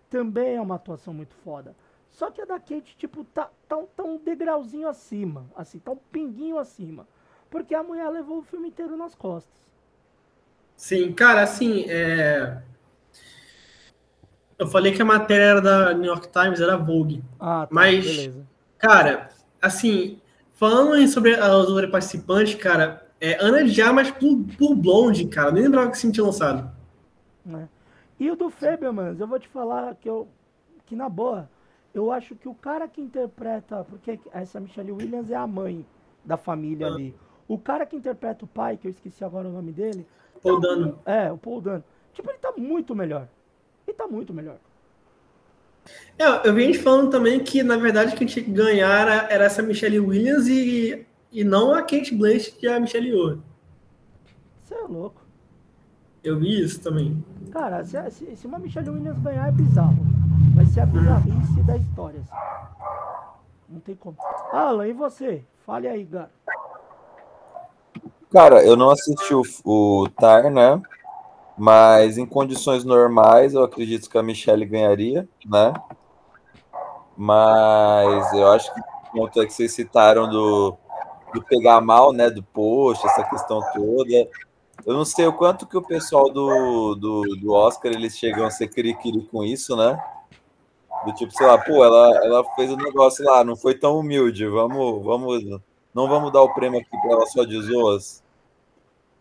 Também 0.09 0.57
é 0.57 0.61
uma 0.61 0.75
atuação 0.75 1.15
muito 1.15 1.35
foda. 1.37 1.75
Só 2.11 2.31
que 2.31 2.43
a 2.43 2.45
da 2.45 2.61
Kate, 2.61 2.95
tipo, 2.97 3.25
tá, 3.25 3.49
tá, 3.67 3.83
tá 3.97 4.03
um 4.03 4.19
degrauzinho 4.19 4.87
acima. 4.87 5.47
Assim, 5.57 5.79
tá 5.79 5.93
um 5.93 5.97
pinguinho 5.97 6.59
acima. 6.59 7.09
Porque 7.49 7.75
a 7.75 7.83
mulher 7.83 8.09
levou 8.11 8.39
o 8.39 8.43
filme 8.43 8.69
inteiro 8.69 8.97
nas 8.97 9.15
costas. 9.15 9.55
Sim, 10.77 11.13
cara, 11.15 11.43
assim, 11.43 11.87
é... 11.89 12.63
Eu 14.63 14.69
falei 14.69 14.93
que 14.93 15.03
a 15.03 15.05
matéria 15.05 15.43
era 15.43 15.61
da 15.61 15.93
New 15.93 16.05
York 16.05 16.29
Times, 16.29 16.61
era 16.61 16.77
Vogue. 16.77 17.21
Ah, 17.41 17.67
tá, 17.67 17.69
mas, 17.69 18.05
beleza. 18.05 18.47
cara, 18.79 19.29
assim, 19.61 20.21
falando 20.53 21.05
sobre 21.09 21.33
os 21.35 21.69
outros 21.69 21.91
participantes, 21.91 22.55
cara, 22.55 23.05
é 23.21 23.45
Ana 23.45 23.65
de 23.65 23.83
Armas 23.83 24.13
por, 24.13 24.39
por 24.57 24.77
Blonde, 24.77 25.27
cara. 25.27 25.51
Nem 25.51 25.65
lembrava 25.65 25.91
que 25.91 25.97
esse 25.97 26.13
tinha 26.13 26.25
lançado. 26.25 26.71
É. 27.53 27.67
E 28.21 28.31
o 28.31 28.37
do 28.37 28.51
Fabelmans, 28.51 29.19
eu 29.19 29.27
vou 29.27 29.41
te 29.41 29.49
falar 29.49 29.97
que 29.97 30.09
eu 30.09 30.29
que 30.87 30.95
na 30.95 31.09
boa, 31.09 31.51
eu 31.93 32.13
acho 32.13 32.37
que 32.37 32.49
o 32.49 32.55
cara 32.55 32.87
que 32.87 33.01
interpreta, 33.01 33.85
porque 33.89 34.21
essa 34.33 34.61
Michelle 34.61 34.93
Williams 34.93 35.31
é 35.31 35.35
a 35.35 35.47
mãe 35.47 35.85
da 36.25 36.37
família 36.37 36.87
ah. 36.87 36.91
ali. 36.91 37.17
O 37.49 37.59
cara 37.59 37.85
que 37.85 37.97
interpreta 37.97 38.45
o 38.45 38.49
pai, 38.49 38.77
que 38.77 38.87
eu 38.87 38.91
esqueci 38.93 39.25
agora 39.25 39.49
o 39.49 39.53
nome 39.53 39.73
dele. 39.73 40.07
Paul 40.41 40.61
tá, 40.61 40.69
Dano. 40.69 40.99
É, 41.05 41.33
o 41.33 41.37
Paul 41.37 41.61
Dano. 41.61 41.83
Tipo, 42.13 42.31
ele 42.31 42.39
tá 42.39 42.53
muito 42.57 42.95
melhor. 42.95 43.27
Ele 43.93 43.99
tá 43.99 44.07
muito 44.07 44.33
melhor. 44.33 44.57
É, 46.19 46.49
eu 46.49 46.55
vi 46.55 46.65
gente 46.65 46.79
falando 46.79 47.11
também 47.11 47.41
que, 47.41 47.63
na 47.63 47.77
verdade, 47.77 48.17
quem 48.17 48.27
tinha 48.27 48.43
que 48.43 48.51
ganhar 48.51 48.89
era, 48.89 49.27
era 49.31 49.45
essa 49.45 49.63
Michelle 49.63 50.01
Williams 50.01 50.47
e, 50.47 51.07
e 51.31 51.45
não 51.45 51.75
a 51.75 51.83
Kate 51.83 52.15
Blanchett 52.15 52.57
e 52.63 52.69
a 52.69 52.81
Michelle 52.81 53.09
Yeoh. 53.09 53.39
Você 54.65 54.75
é 54.75 54.81
louco. 54.81 55.21
Eu 56.25 56.39
vi 56.39 56.63
isso 56.63 56.81
também. 56.81 57.23
Cara, 57.51 57.85
se, 57.85 57.99
se, 58.11 58.37
se 58.37 58.47
uma 58.47 58.59
Michelle 58.59 58.89
Williams 58.89 59.19
ganhar 59.19 59.49
é 59.49 59.53
bizarro. 59.53 59.99
Vai 60.55 60.65
ser 60.67 60.81
a 60.81 60.87
bizarrice 60.87 61.63
da 61.67 61.77
história. 61.77 62.21
Assim. 62.21 63.43
Não 63.69 63.81
tem 63.81 63.95
como. 63.95 64.17
Alan, 64.53 64.87
e 64.87 64.93
você? 64.95 65.45
Fale 65.67 65.87
aí, 65.87 66.07
cara. 66.07 66.31
Cara, 68.31 68.65
eu 68.65 68.75
não 68.75 68.89
assisti 68.89 69.35
o, 69.35 69.43
o 69.65 70.09
Tar, 70.09 70.51
né? 70.51 70.81
Mas 71.57 72.19
em 72.19 72.27
condições 72.27 72.85
normais, 72.85 73.55
eu 73.55 73.63
acredito 73.63 74.09
que 74.09 74.19
a 74.19 74.23
Michelle 74.23 74.65
ganharia, 74.65 75.29
né? 75.45 75.73
Mas 77.17 78.33
eu 78.33 78.51
acho 78.51 78.73
que 78.73 78.81
o 78.81 79.13
ponto 79.13 79.41
é 79.41 79.47
que 79.47 79.53
vocês 79.53 79.73
citaram 79.73 80.29
do 80.29 80.77
do 81.33 81.43
pegar 81.43 81.81
mal, 81.81 82.13
né? 82.13 82.31
Do 82.31 82.43
post, 82.43 83.05
essa 83.07 83.25
questão 83.25 83.61
toda. 83.75 84.29
Eu 84.85 84.95
não 84.95 85.05
sei 85.05 85.27
o 85.27 85.33
quanto 85.33 85.67
que 85.67 85.77
o 85.77 85.83
pessoal 85.83 86.31
do, 86.31 86.95
do, 86.95 87.23
do 87.37 87.53
Oscar 87.53 87.93
eles 87.93 88.17
chegam 88.17 88.45
a 88.45 88.51
ser 88.51 88.69
cri-cri 88.69 89.23
com 89.31 89.45
isso, 89.45 89.77
né? 89.77 89.99
Do 91.05 91.13
tipo, 91.15 91.33
sei 91.33 91.47
lá, 91.47 91.59
pô, 91.59 91.85
ela, 91.85 92.25
ela 92.25 92.45
fez 92.55 92.71
o 92.71 92.75
um 92.75 92.77
negócio 92.77 93.25
lá, 93.25 93.43
não 93.43 93.57
foi 93.57 93.75
tão 93.75 93.99
humilde, 93.99 94.47
vamos, 94.47 95.03
vamos, 95.05 95.43
não 95.93 96.09
vamos 96.09 96.33
dar 96.33 96.43
o 96.43 96.55
prêmio 96.55 96.81
aqui 96.81 96.91
para 96.91 97.13
ela 97.13 97.27
só 97.27 97.45
de 97.45 97.61
zoas. 97.61 98.23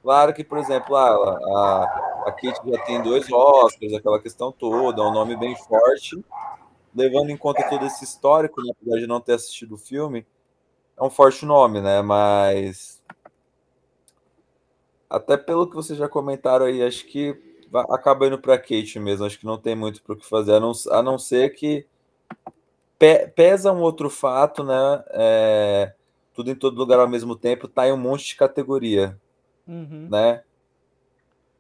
Claro 0.04 0.34
que, 0.34 0.44
por 0.44 0.58
exemplo, 0.58 0.96
a, 0.96 1.10
a, 1.10 2.11
a 2.26 2.32
Kate 2.32 2.60
já 2.66 2.84
tem 2.86 3.02
dois 3.02 3.32
Oscars, 3.32 3.94
aquela 3.94 4.20
questão 4.20 4.52
toda, 4.52 5.02
é 5.02 5.06
um 5.06 5.14
nome 5.14 5.36
bem 5.36 5.56
forte, 5.56 6.24
levando 6.96 7.30
em 7.30 7.38
conta 7.38 7.68
todo 7.70 7.86
esse 7.86 8.04
histórico, 8.04 8.62
né, 8.62 8.72
apesar 8.72 9.00
de 9.00 9.08
não 9.08 9.22
ter 9.22 9.34
assistido 9.34 9.76
o 9.76 9.78
filme, 9.78 10.26
é 10.98 11.04
um 11.04 11.10
forte 11.10 11.46
nome, 11.46 11.82
né? 11.82 12.02
Mas 12.02 13.02
até 15.10 15.36
pelo 15.36 15.68
que 15.68 15.76
vocês 15.76 15.98
já 16.00 16.08
comentaram 16.08 16.66
aí, 16.66 16.82
acho 16.82 17.06
que 17.06 17.38
acaba 17.90 18.28
indo 18.28 18.38
para 18.38 18.58
Kate 18.58 19.00
mesmo. 19.00 19.26
Acho 19.26 19.40
que 19.40 19.46
não 19.46 19.58
tem 19.58 19.76
muito 19.76 20.02
para 20.02 20.14
o 20.14 20.16
que 20.16 20.28
fazer, 20.28 20.54
a 20.54 20.60
não, 20.60 20.72
a 20.92 21.02
não 21.02 21.18
ser 21.18 21.54
que 21.54 21.86
pe, 22.98 23.28
pesa 23.28 23.72
um 23.72 23.82
outro 23.82 24.10
fato, 24.10 24.64
né? 24.64 25.04
É, 25.10 25.94
tudo 26.34 26.50
em 26.50 26.56
todo 26.56 26.78
lugar 26.78 27.00
ao 27.00 27.10
mesmo 27.10 27.36
tempo, 27.36 27.68
tá 27.68 27.88
em 27.88 27.92
um 27.92 27.98
monte 27.98 28.28
de 28.28 28.36
categoria, 28.36 29.20
uhum. 29.68 30.08
né? 30.10 30.44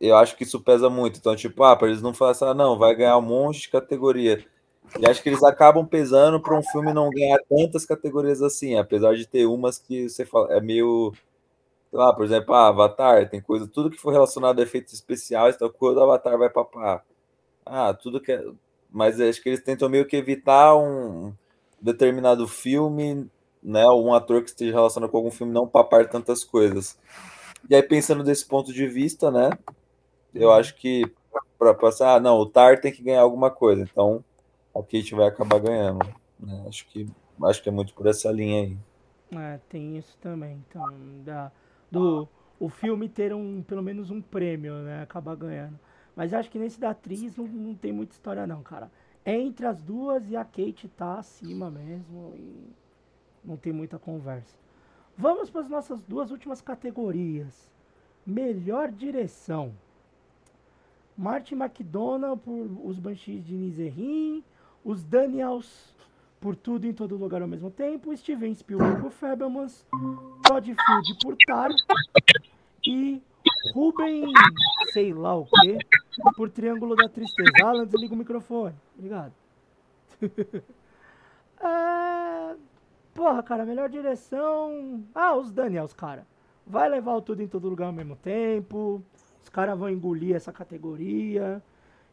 Eu 0.01 0.15
acho 0.17 0.35
que 0.35 0.43
isso 0.43 0.59
pesa 0.59 0.89
muito. 0.89 1.19
Então, 1.19 1.35
tipo, 1.35 1.63
ah, 1.63 1.75
para 1.75 1.87
eles 1.87 2.01
não 2.01 2.11
falarem 2.11 2.35
assim, 2.35 2.45
ah, 2.45 2.53
não, 2.55 2.75
vai 2.77 2.95
ganhar 2.95 3.17
um 3.17 3.21
monte 3.21 3.61
de 3.61 3.69
categoria. 3.69 4.43
E 4.99 5.07
acho 5.07 5.21
que 5.21 5.29
eles 5.29 5.43
acabam 5.43 5.85
pesando 5.85 6.41
para 6.41 6.57
um 6.57 6.63
filme 6.63 6.91
não 6.91 7.09
ganhar 7.11 7.39
tantas 7.47 7.85
categorias 7.85 8.41
assim, 8.41 8.75
apesar 8.77 9.15
de 9.15 9.27
ter 9.27 9.45
umas 9.45 9.77
que 9.77 10.09
você 10.09 10.25
fala, 10.25 10.51
é 10.53 10.59
meio. 10.59 11.13
Sei 11.91 11.99
lá, 11.99 12.13
por 12.13 12.25
exemplo, 12.25 12.53
ah, 12.55 12.69
Avatar, 12.69 13.29
tem 13.29 13.41
coisa, 13.41 13.67
tudo 13.67 13.91
que 13.91 13.97
for 13.97 14.11
relacionado 14.11 14.59
a 14.59 14.63
efeitos 14.63 14.93
especiais, 14.93 15.55
então 15.55 15.69
quando 15.69 15.97
o 15.97 16.03
Avatar 16.03 16.37
vai 16.37 16.49
papar. 16.49 17.05
Ah, 17.65 17.93
tudo 17.93 18.21
que 18.21 18.31
é. 18.31 18.43
Mas 18.91 19.19
acho 19.21 19.41
que 19.41 19.49
eles 19.49 19.63
tentam 19.63 19.89
meio 19.89 20.05
que 20.07 20.17
evitar 20.17 20.75
um 20.75 21.33
determinado 21.81 22.47
filme, 22.47 23.29
né? 23.63 23.85
Um 23.87 24.13
ator 24.13 24.41
que 24.43 24.49
esteja 24.49 24.73
relacionado 24.73 25.09
com 25.11 25.17
algum 25.17 25.31
filme 25.31 25.53
não 25.53 25.67
papar 25.67 26.09
tantas 26.09 26.43
coisas. 26.43 26.97
E 27.69 27.75
aí, 27.75 27.83
pensando 27.83 28.23
desse 28.23 28.45
ponto 28.47 28.73
de 28.73 28.87
vista, 28.87 29.31
né? 29.31 29.51
Eu 30.33 30.51
acho 30.51 30.75
que 30.75 31.11
para 31.57 31.73
passar, 31.73 32.15
ah, 32.15 32.19
não, 32.19 32.37
o 32.37 32.45
Tar 32.45 32.79
tem 32.79 32.91
que 32.91 33.03
ganhar 33.03 33.21
alguma 33.21 33.51
coisa. 33.51 33.83
Então, 33.83 34.23
a 34.73 34.79
Kate 34.79 35.13
vai 35.13 35.27
acabar 35.27 35.59
ganhando. 35.59 36.05
Né? 36.39 36.65
Acho, 36.67 36.87
que, 36.87 37.07
acho 37.43 37.61
que 37.61 37.69
é 37.69 37.71
muito 37.71 37.93
por 37.93 38.07
essa 38.07 38.31
linha 38.31 38.61
aí. 38.61 38.77
É, 39.37 39.59
tem 39.69 39.97
isso 39.97 40.17
também. 40.19 40.63
Então, 40.67 40.87
da, 41.23 41.51
do 41.89 42.27
o 42.59 42.69
filme 42.69 43.09
ter 43.09 43.33
um, 43.33 43.63
pelo 43.63 43.81
menos 43.81 44.11
um 44.11 44.21
prêmio, 44.21 44.75
né? 44.83 45.01
Acabar 45.01 45.35
ganhando. 45.35 45.79
Mas 46.15 46.33
acho 46.33 46.49
que 46.49 46.59
nesse 46.59 46.79
da 46.79 46.91
atriz 46.91 47.35
não, 47.35 47.47
não 47.47 47.73
tem 47.73 47.91
muita 47.91 48.13
história 48.13 48.45
não, 48.45 48.61
cara. 48.61 48.91
É 49.25 49.35
entre 49.35 49.65
as 49.65 49.81
duas 49.81 50.29
e 50.29 50.35
a 50.35 50.43
Kate 50.45 50.87
tá 50.89 51.17
acima 51.17 51.71
mesmo 51.71 52.33
e 52.35 52.71
não 53.43 53.57
tem 53.57 53.73
muita 53.73 53.97
conversa. 53.97 54.55
Vamos 55.17 55.49
para 55.49 55.61
as 55.61 55.69
nossas 55.69 56.03
duas 56.03 56.31
últimas 56.31 56.61
categorias. 56.61 57.71
Melhor 58.25 58.91
direção. 58.91 59.73
Martin 61.17 61.55
McDonald 61.55 62.41
por 62.41 62.67
Os 62.83 62.97
Banshees 62.97 63.45
de 63.45 63.53
Nizerin 63.53 64.43
os 64.83 65.03
Daniels 65.03 65.93
por 66.39 66.55
tudo 66.55 66.87
em 66.87 66.93
todo 66.93 67.15
lugar 67.15 67.41
ao 67.41 67.47
mesmo 67.47 67.69
tempo, 67.69 68.15
Steven 68.17 68.53
Spielberg 68.55 68.99
por 68.99 69.11
Fabelmans, 69.11 69.85
Todd 70.43 70.65
Field 70.65 71.17
por 71.21 71.35
Tar 71.45 71.69
e 72.85 73.21
Ruben, 73.75 74.25
sei 74.91 75.13
lá 75.13 75.35
o 75.35 75.45
que, 75.45 75.77
por 76.35 76.49
Triângulo 76.49 76.95
da 76.95 77.07
Tristeza. 77.07 77.51
Alan, 77.63 77.85
desliga 77.85 78.15
o 78.15 78.17
microfone. 78.17 78.73
Obrigado. 78.97 79.33
é... 81.61 82.55
Porra, 83.13 83.43
cara, 83.43 83.65
melhor 83.65 83.89
direção. 83.89 85.03
Ah, 85.13 85.35
os 85.35 85.51
Daniels, 85.51 85.93
cara. 85.93 86.25
Vai 86.65 86.89
levar 86.89 87.15
o 87.15 87.21
tudo 87.21 87.43
em 87.43 87.47
todo 87.47 87.69
lugar 87.69 87.87
ao 87.87 87.93
mesmo 87.93 88.15
tempo. 88.15 89.03
Os 89.41 89.49
caras 89.49 89.77
vão 89.77 89.89
engolir 89.89 90.35
essa 90.35 90.51
categoria. 90.51 91.61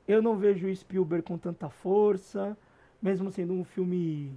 Eu 0.07 0.23
não 0.23 0.37
vejo 0.37 0.67
o 0.67 0.75
Spielberg 0.75 1.25
com 1.25 1.37
tanta 1.37 1.69
força, 1.69 2.57
mesmo 3.01 3.31
sendo 3.31 3.53
um 3.53 3.65
filme 3.65 4.33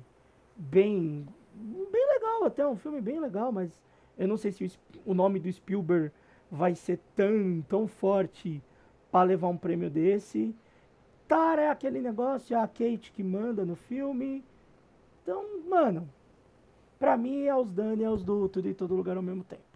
bem 0.55 1.25
bem 1.53 2.07
legal 2.07 2.45
até, 2.45 2.65
um 2.65 2.77
filme 2.77 3.01
bem 3.01 3.19
legal, 3.19 3.51
mas 3.51 3.81
eu 4.17 4.27
não 4.27 4.37
sei 4.37 4.51
se 4.51 4.65
o, 4.65 5.11
o 5.11 5.13
nome 5.13 5.39
do 5.39 5.51
Spielberg 5.51 6.11
vai 6.49 6.75
ser 6.75 6.99
tão, 7.15 7.63
tão 7.67 7.87
forte 7.87 8.61
para 9.11 9.27
levar 9.27 9.47
um 9.47 9.57
prêmio 9.57 9.89
desse. 9.89 10.55
Tara 11.27 11.61
é 11.61 11.69
aquele 11.69 12.01
negócio, 12.01 12.55
é 12.55 12.59
a 12.59 12.67
Kate 12.67 13.11
que 13.13 13.23
manda 13.23 13.65
no 13.65 13.75
filme. 13.75 14.43
Então, 15.23 15.45
mano, 15.69 16.09
pra 16.99 17.15
mim 17.15 17.43
é 17.43 17.55
os 17.55 17.71
Daniels 17.71 18.23
do 18.23 18.49
Tudo 18.49 18.67
em 18.67 18.73
Todo 18.73 18.95
Lugar 18.95 19.15
ao 19.15 19.23
mesmo 19.23 19.43
tempo. 19.43 19.70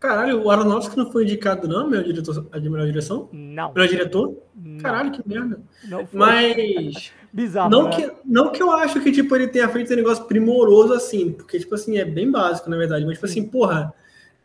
Caralho, 0.00 0.44
o 0.44 0.50
Aronofsky 0.50 0.96
não 0.96 1.10
foi 1.10 1.24
indicado, 1.24 1.66
não, 1.66 1.88
meu 1.88 2.02
diretor, 2.02 2.46
a 2.52 2.60
melhor 2.60 2.86
direção? 2.86 3.28
Não. 3.32 3.72
Melhor 3.72 3.88
diretor? 3.88 4.36
Não. 4.54 4.78
Caralho, 4.78 5.10
que 5.10 5.28
merda. 5.28 5.60
Não 5.84 6.06
foi. 6.06 6.18
Mas. 6.18 7.12
Bizarro. 7.32 7.70
Não, 7.70 7.84
né? 7.84 7.90
que, 7.90 8.12
não 8.24 8.52
que 8.52 8.62
eu 8.62 8.70
acho 8.70 9.00
que, 9.00 9.10
tipo, 9.10 9.34
ele 9.34 9.48
tenha 9.48 9.68
feito 9.68 9.92
um 9.92 9.96
negócio 9.96 10.24
primoroso 10.24 10.94
assim, 10.94 11.32
porque, 11.32 11.58
tipo 11.58 11.74
assim, 11.74 11.98
é 11.98 12.04
bem 12.04 12.30
básico, 12.30 12.70
na 12.70 12.76
verdade. 12.76 13.04
Mas, 13.04 13.14
tipo 13.14 13.26
assim, 13.26 13.44
porra. 13.44 13.92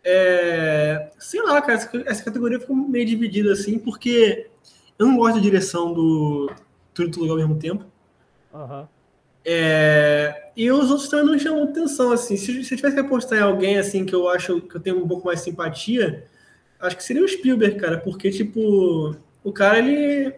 É... 0.03 1.11
Sei 1.17 1.41
lá, 1.41 1.61
cara, 1.61 1.73
essa, 1.75 1.89
essa 2.05 2.23
categoria 2.25 2.59
ficou 2.59 2.75
meio 2.75 3.05
dividida 3.05 3.53
assim, 3.53 3.80
porque 3.80 4.49
eu 4.99 5.05
não 5.05 5.15
gosto 5.15 5.35
da 5.35 5.41
direção 5.41 5.93
do 5.93 6.51
Tudo 6.93 7.11
Tudo 7.11 7.31
ao 7.31 7.38
mesmo 7.38 7.55
tempo. 7.57 7.85
Aham. 8.53 8.81
Uhum. 8.81 8.88
É, 9.45 10.51
e 10.55 10.71
os 10.71 10.89
outros 10.89 11.09
também 11.09 11.25
não 11.25 11.39
chamam 11.39 11.63
atenção, 11.63 12.11
assim. 12.11 12.37
Se, 12.37 12.63
se 12.63 12.73
eu 12.73 12.77
tivesse 12.77 12.95
que 12.95 13.01
apostar 13.01 13.39
em 13.39 13.41
alguém, 13.41 13.77
assim, 13.77 14.05
que 14.05 14.15
eu 14.15 14.29
acho 14.29 14.61
que 14.61 14.75
eu 14.75 14.81
tenho 14.81 15.03
um 15.03 15.07
pouco 15.07 15.25
mais 15.25 15.41
simpatia, 15.41 16.25
acho 16.79 16.97
que 16.97 17.03
seria 17.03 17.23
o 17.23 17.27
Spielberg, 17.27 17.79
cara, 17.79 17.99
porque, 17.99 18.29
tipo, 18.29 19.15
o 19.43 19.51
cara, 19.51 19.79
ele, 19.79 20.33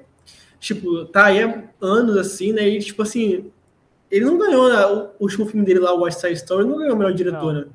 tipo, 0.60 1.06
tá 1.06 1.26
aí 1.26 1.44
há 1.44 1.64
anos, 1.82 2.18
assim, 2.18 2.54
né, 2.54 2.68
e, 2.68 2.80
tipo, 2.80 3.02
assim, 3.02 3.52
ele 4.10 4.26
não 4.26 4.38
ganhou, 4.38 4.70
né, 4.70 4.86
o, 4.86 5.24
último 5.24 5.46
filme 5.46 5.66
dele 5.66 5.80
lá, 5.80 5.94
o 5.94 6.02
West 6.02 6.20
Side 6.20 6.34
Story, 6.34 6.66
não 6.66 6.78
ganhou 6.78 6.96
o 6.96 6.98
melhor 6.98 7.14
diretor, 7.14 7.54
né. 7.54 7.66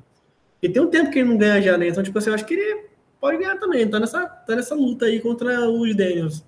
E 0.61 0.69
tem 0.69 0.81
um 0.81 0.89
tempo 0.89 1.11
que 1.11 1.19
ele 1.19 1.29
não 1.29 1.37
ganha 1.37 1.61
já, 1.61 1.77
né, 1.77 1.87
então, 1.87 2.03
tipo 2.03 2.17
assim, 2.17 2.29
eu 2.29 2.35
acho 2.35 2.45
que 2.45 2.53
ele 2.53 2.85
pode 3.19 3.37
ganhar 3.37 3.57
também, 3.57 3.89
tá 3.89 3.99
nessa, 3.99 4.25
tá 4.25 4.55
nessa 4.55 4.75
luta 4.75 5.05
aí 5.05 5.19
contra 5.19 5.69
os 5.69 5.95
Daniels. 5.95 6.43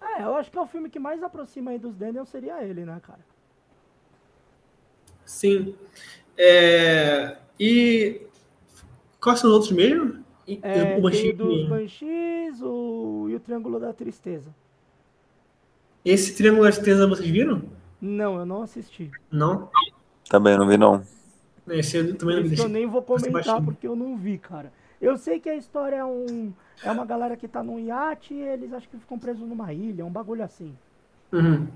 É, 0.00 0.22
eu 0.22 0.34
acho 0.36 0.50
que 0.50 0.58
é 0.58 0.60
o 0.60 0.66
filme 0.66 0.90
que 0.90 0.98
mais 0.98 1.22
aproxima 1.22 1.70
aí 1.70 1.78
dos 1.78 1.94
Daniels 1.94 2.28
seria 2.28 2.62
ele, 2.62 2.84
né, 2.84 3.00
cara. 3.02 3.20
Sim. 5.24 5.74
É, 6.36 7.36
e 7.58 8.22
quais 9.20 9.40
são 9.40 9.50
os 9.50 9.54
outros 9.54 9.72
mesmo? 9.72 10.22
É, 10.62 10.96
o 10.98 11.02
Banshee, 11.02 11.32
dos 11.32 11.68
Banshees 11.68 12.60
o, 12.60 13.28
e 13.30 13.34
o 13.36 13.40
Triângulo 13.40 13.78
da 13.78 13.92
Tristeza. 13.92 14.52
Esse 16.04 16.36
Triângulo 16.36 16.64
da 16.64 16.72
Tristeza 16.72 17.06
vocês 17.06 17.30
viram? 17.30 17.62
Não, 18.00 18.38
eu 18.38 18.44
não 18.44 18.62
assisti. 18.62 19.10
Não? 19.30 19.70
Também 20.28 20.58
não 20.58 20.66
vi, 20.66 20.76
não. 20.76 21.02
Esse 21.68 21.96
eu 21.96 22.16
também 22.16 22.36
não 22.36 22.48
vi. 22.48 22.58
Eu 22.58 22.68
nem 22.68 22.86
vou 22.86 23.02
comentar 23.02 23.62
porque 23.62 23.86
eu 23.86 23.94
não 23.94 24.16
vi, 24.16 24.36
cara. 24.38 24.72
Eu 25.00 25.16
sei 25.16 25.38
que 25.38 25.48
a 25.48 25.56
história 25.56 25.96
é 25.96 26.04
um. 26.04 26.52
É 26.82 26.90
uma 26.90 27.04
galera 27.04 27.36
que 27.36 27.46
tá 27.46 27.62
num 27.62 27.78
iate 27.78 28.34
e 28.34 28.40
eles 28.40 28.72
acham 28.72 28.90
que 28.90 28.98
ficam 28.98 29.18
presos 29.18 29.48
numa 29.48 29.72
ilha, 29.72 30.04
um 30.04 30.10
bagulho 30.10 30.42
assim. 30.42 30.76
Uhum. 31.32 31.66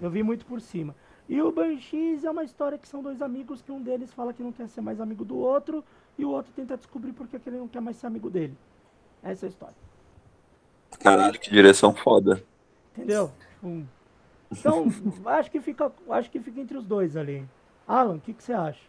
Eu 0.00 0.10
vi 0.10 0.22
muito 0.22 0.44
por 0.44 0.60
cima. 0.60 0.94
E 1.28 1.40
o 1.40 1.50
Banshees 1.50 2.24
é 2.24 2.30
uma 2.30 2.44
história 2.44 2.76
que 2.76 2.86
são 2.86 3.02
dois 3.02 3.22
amigos 3.22 3.62
que 3.62 3.72
um 3.72 3.80
deles 3.80 4.12
fala 4.12 4.32
que 4.32 4.42
não 4.42 4.52
quer 4.52 4.68
ser 4.68 4.82
mais 4.82 5.00
amigo 5.00 5.24
do 5.24 5.38
outro 5.38 5.82
e 6.18 6.24
o 6.24 6.30
outro 6.30 6.52
tenta 6.54 6.76
descobrir 6.76 7.12
porque 7.12 7.38
que 7.38 7.48
ele 7.48 7.58
não 7.58 7.68
quer 7.68 7.80
mais 7.80 7.96
ser 7.96 8.06
amigo 8.06 8.28
dele. 8.28 8.56
Essa 9.22 9.46
é 9.46 9.48
a 9.48 9.50
história. 9.50 9.74
Caralho, 11.00 11.38
que 11.38 11.50
direção 11.50 11.94
foda. 11.94 12.42
Entendeu? 12.92 13.30
Um... 13.62 13.84
Então, 14.52 14.86
acho 15.24 15.50
que 15.50 15.60
fica, 15.60 15.90
acho 16.10 16.30
que 16.30 16.40
fica 16.40 16.60
entre 16.60 16.76
os 16.76 16.84
dois 16.84 17.16
ali. 17.16 17.44
Alan, 17.88 18.16
o 18.16 18.20
que, 18.20 18.34
que 18.34 18.42
você 18.42 18.52
acha? 18.52 18.80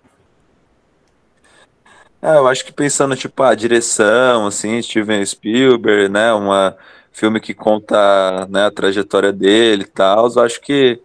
É, 2.22 2.38
eu 2.38 2.48
acho 2.48 2.66
que 2.66 2.74
pensando, 2.74 3.16
tipo, 3.16 3.42
a 3.44 3.54
direção, 3.56 4.48
assim, 4.48 4.82
Steven 4.82 5.26
Spielberg, 5.26 6.10
né, 6.10 6.34
uma 6.34 6.76
filme 7.12 7.40
que 7.40 7.54
conta, 7.54 8.46
né, 8.50 8.66
a 8.66 8.72
trajetória 8.72 9.32
dele 9.32 9.84
e 9.84 9.88
tal, 9.88 10.28
eu 10.28 10.42
acho 10.42 10.60
que 10.60 11.02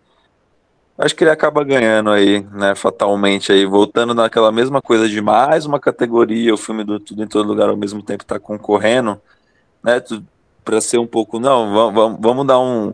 Acho 1.03 1.17
que 1.17 1.25
ele 1.25 1.31
acaba 1.31 1.65
ganhando 1.65 2.11
aí, 2.11 2.43
né, 2.53 2.75
fatalmente 2.75 3.51
aí, 3.51 3.65
voltando 3.65 4.13
naquela 4.13 4.53
mesma 4.53 4.83
coisa 4.83 5.09
de 5.09 5.21
mais 5.23 5.65
uma 5.65 5.81
categoria, 5.81 6.53
o 6.53 6.59
filme 6.59 6.85
do 6.85 7.01
Tudo 7.01 7.23
em 7.23 7.27
Todo 7.27 7.47
Lugar 7.49 7.71
ao 7.71 7.77
mesmo 7.77 8.03
tempo 8.03 8.23
tá 8.23 8.39
concorrendo, 8.39 9.19
né, 9.83 10.03
para 10.63 10.79
ser 10.81 10.99
um 10.99 11.07
pouco, 11.07 11.41
não, 11.41 11.73
vamos, 11.73 12.21
vamos 12.21 12.47
dar 12.47 12.61
um, 12.61 12.93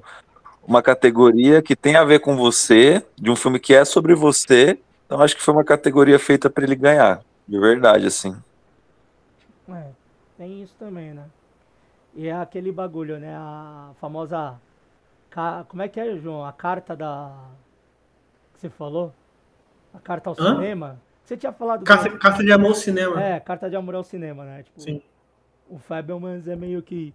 uma 0.64 0.80
categoria 0.82 1.60
que 1.60 1.74
tem 1.74 1.96
a 1.96 2.04
ver 2.04 2.20
com 2.20 2.36
você, 2.36 3.04
de 3.16 3.28
um 3.28 3.34
filme 3.34 3.58
que 3.58 3.74
é 3.74 3.84
sobre 3.84 4.14
você, 4.14 4.78
então 5.04 5.20
acho 5.20 5.34
que 5.34 5.42
foi 5.42 5.54
uma 5.54 5.64
categoria 5.64 6.18
feita 6.18 6.48
para 6.48 6.62
ele 6.62 6.76
ganhar. 6.76 7.20
De 7.48 7.58
verdade, 7.60 8.06
assim. 8.06 8.36
É, 9.68 9.86
tem 10.36 10.62
isso 10.62 10.74
também, 10.78 11.12
né? 11.12 11.24
E 12.14 12.26
é 12.26 12.34
aquele 12.34 12.72
bagulho, 12.72 13.18
né? 13.18 13.36
A 13.36 13.90
famosa. 14.00 14.54
Como 15.68 15.82
é 15.82 15.88
que 15.88 16.00
é, 16.00 16.16
João? 16.16 16.44
A 16.44 16.52
carta 16.52 16.96
da. 16.96 17.32
Que 18.56 18.60
você 18.60 18.70
falou? 18.70 19.14
A 19.94 20.00
carta 20.00 20.30
ao 20.30 20.36
Hã? 20.38 20.54
cinema. 20.56 21.00
Você 21.24 21.36
tinha 21.36 21.52
falado. 21.52 21.84
Carta, 21.84 22.08
do... 22.08 22.18
carta 22.18 22.42
de 22.42 22.52
amor 22.52 22.68
ao 22.68 22.74
cinema. 22.74 23.22
É, 23.22 23.40
carta 23.40 23.68
de 23.68 23.76
amor 23.76 23.94
ao 23.94 24.04
cinema, 24.04 24.44
né? 24.44 24.62
Tipo, 24.62 24.80
Sim. 24.80 25.02
O 25.68 25.78
Fabelmans 25.78 26.46
é 26.46 26.56
meio 26.56 26.82
que 26.82 27.12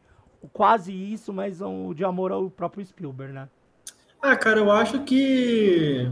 quase 0.52 0.92
isso, 0.92 1.32
mas 1.34 1.62
um 1.62 1.94
de 1.94 2.04
amor 2.04 2.32
ao 2.32 2.50
próprio 2.50 2.86
Spielberg, 2.86 3.34
né? 3.34 3.48
Ah, 4.22 4.36
cara, 4.36 4.60
eu 4.60 4.72
acho 4.72 5.04
que. 5.04 6.08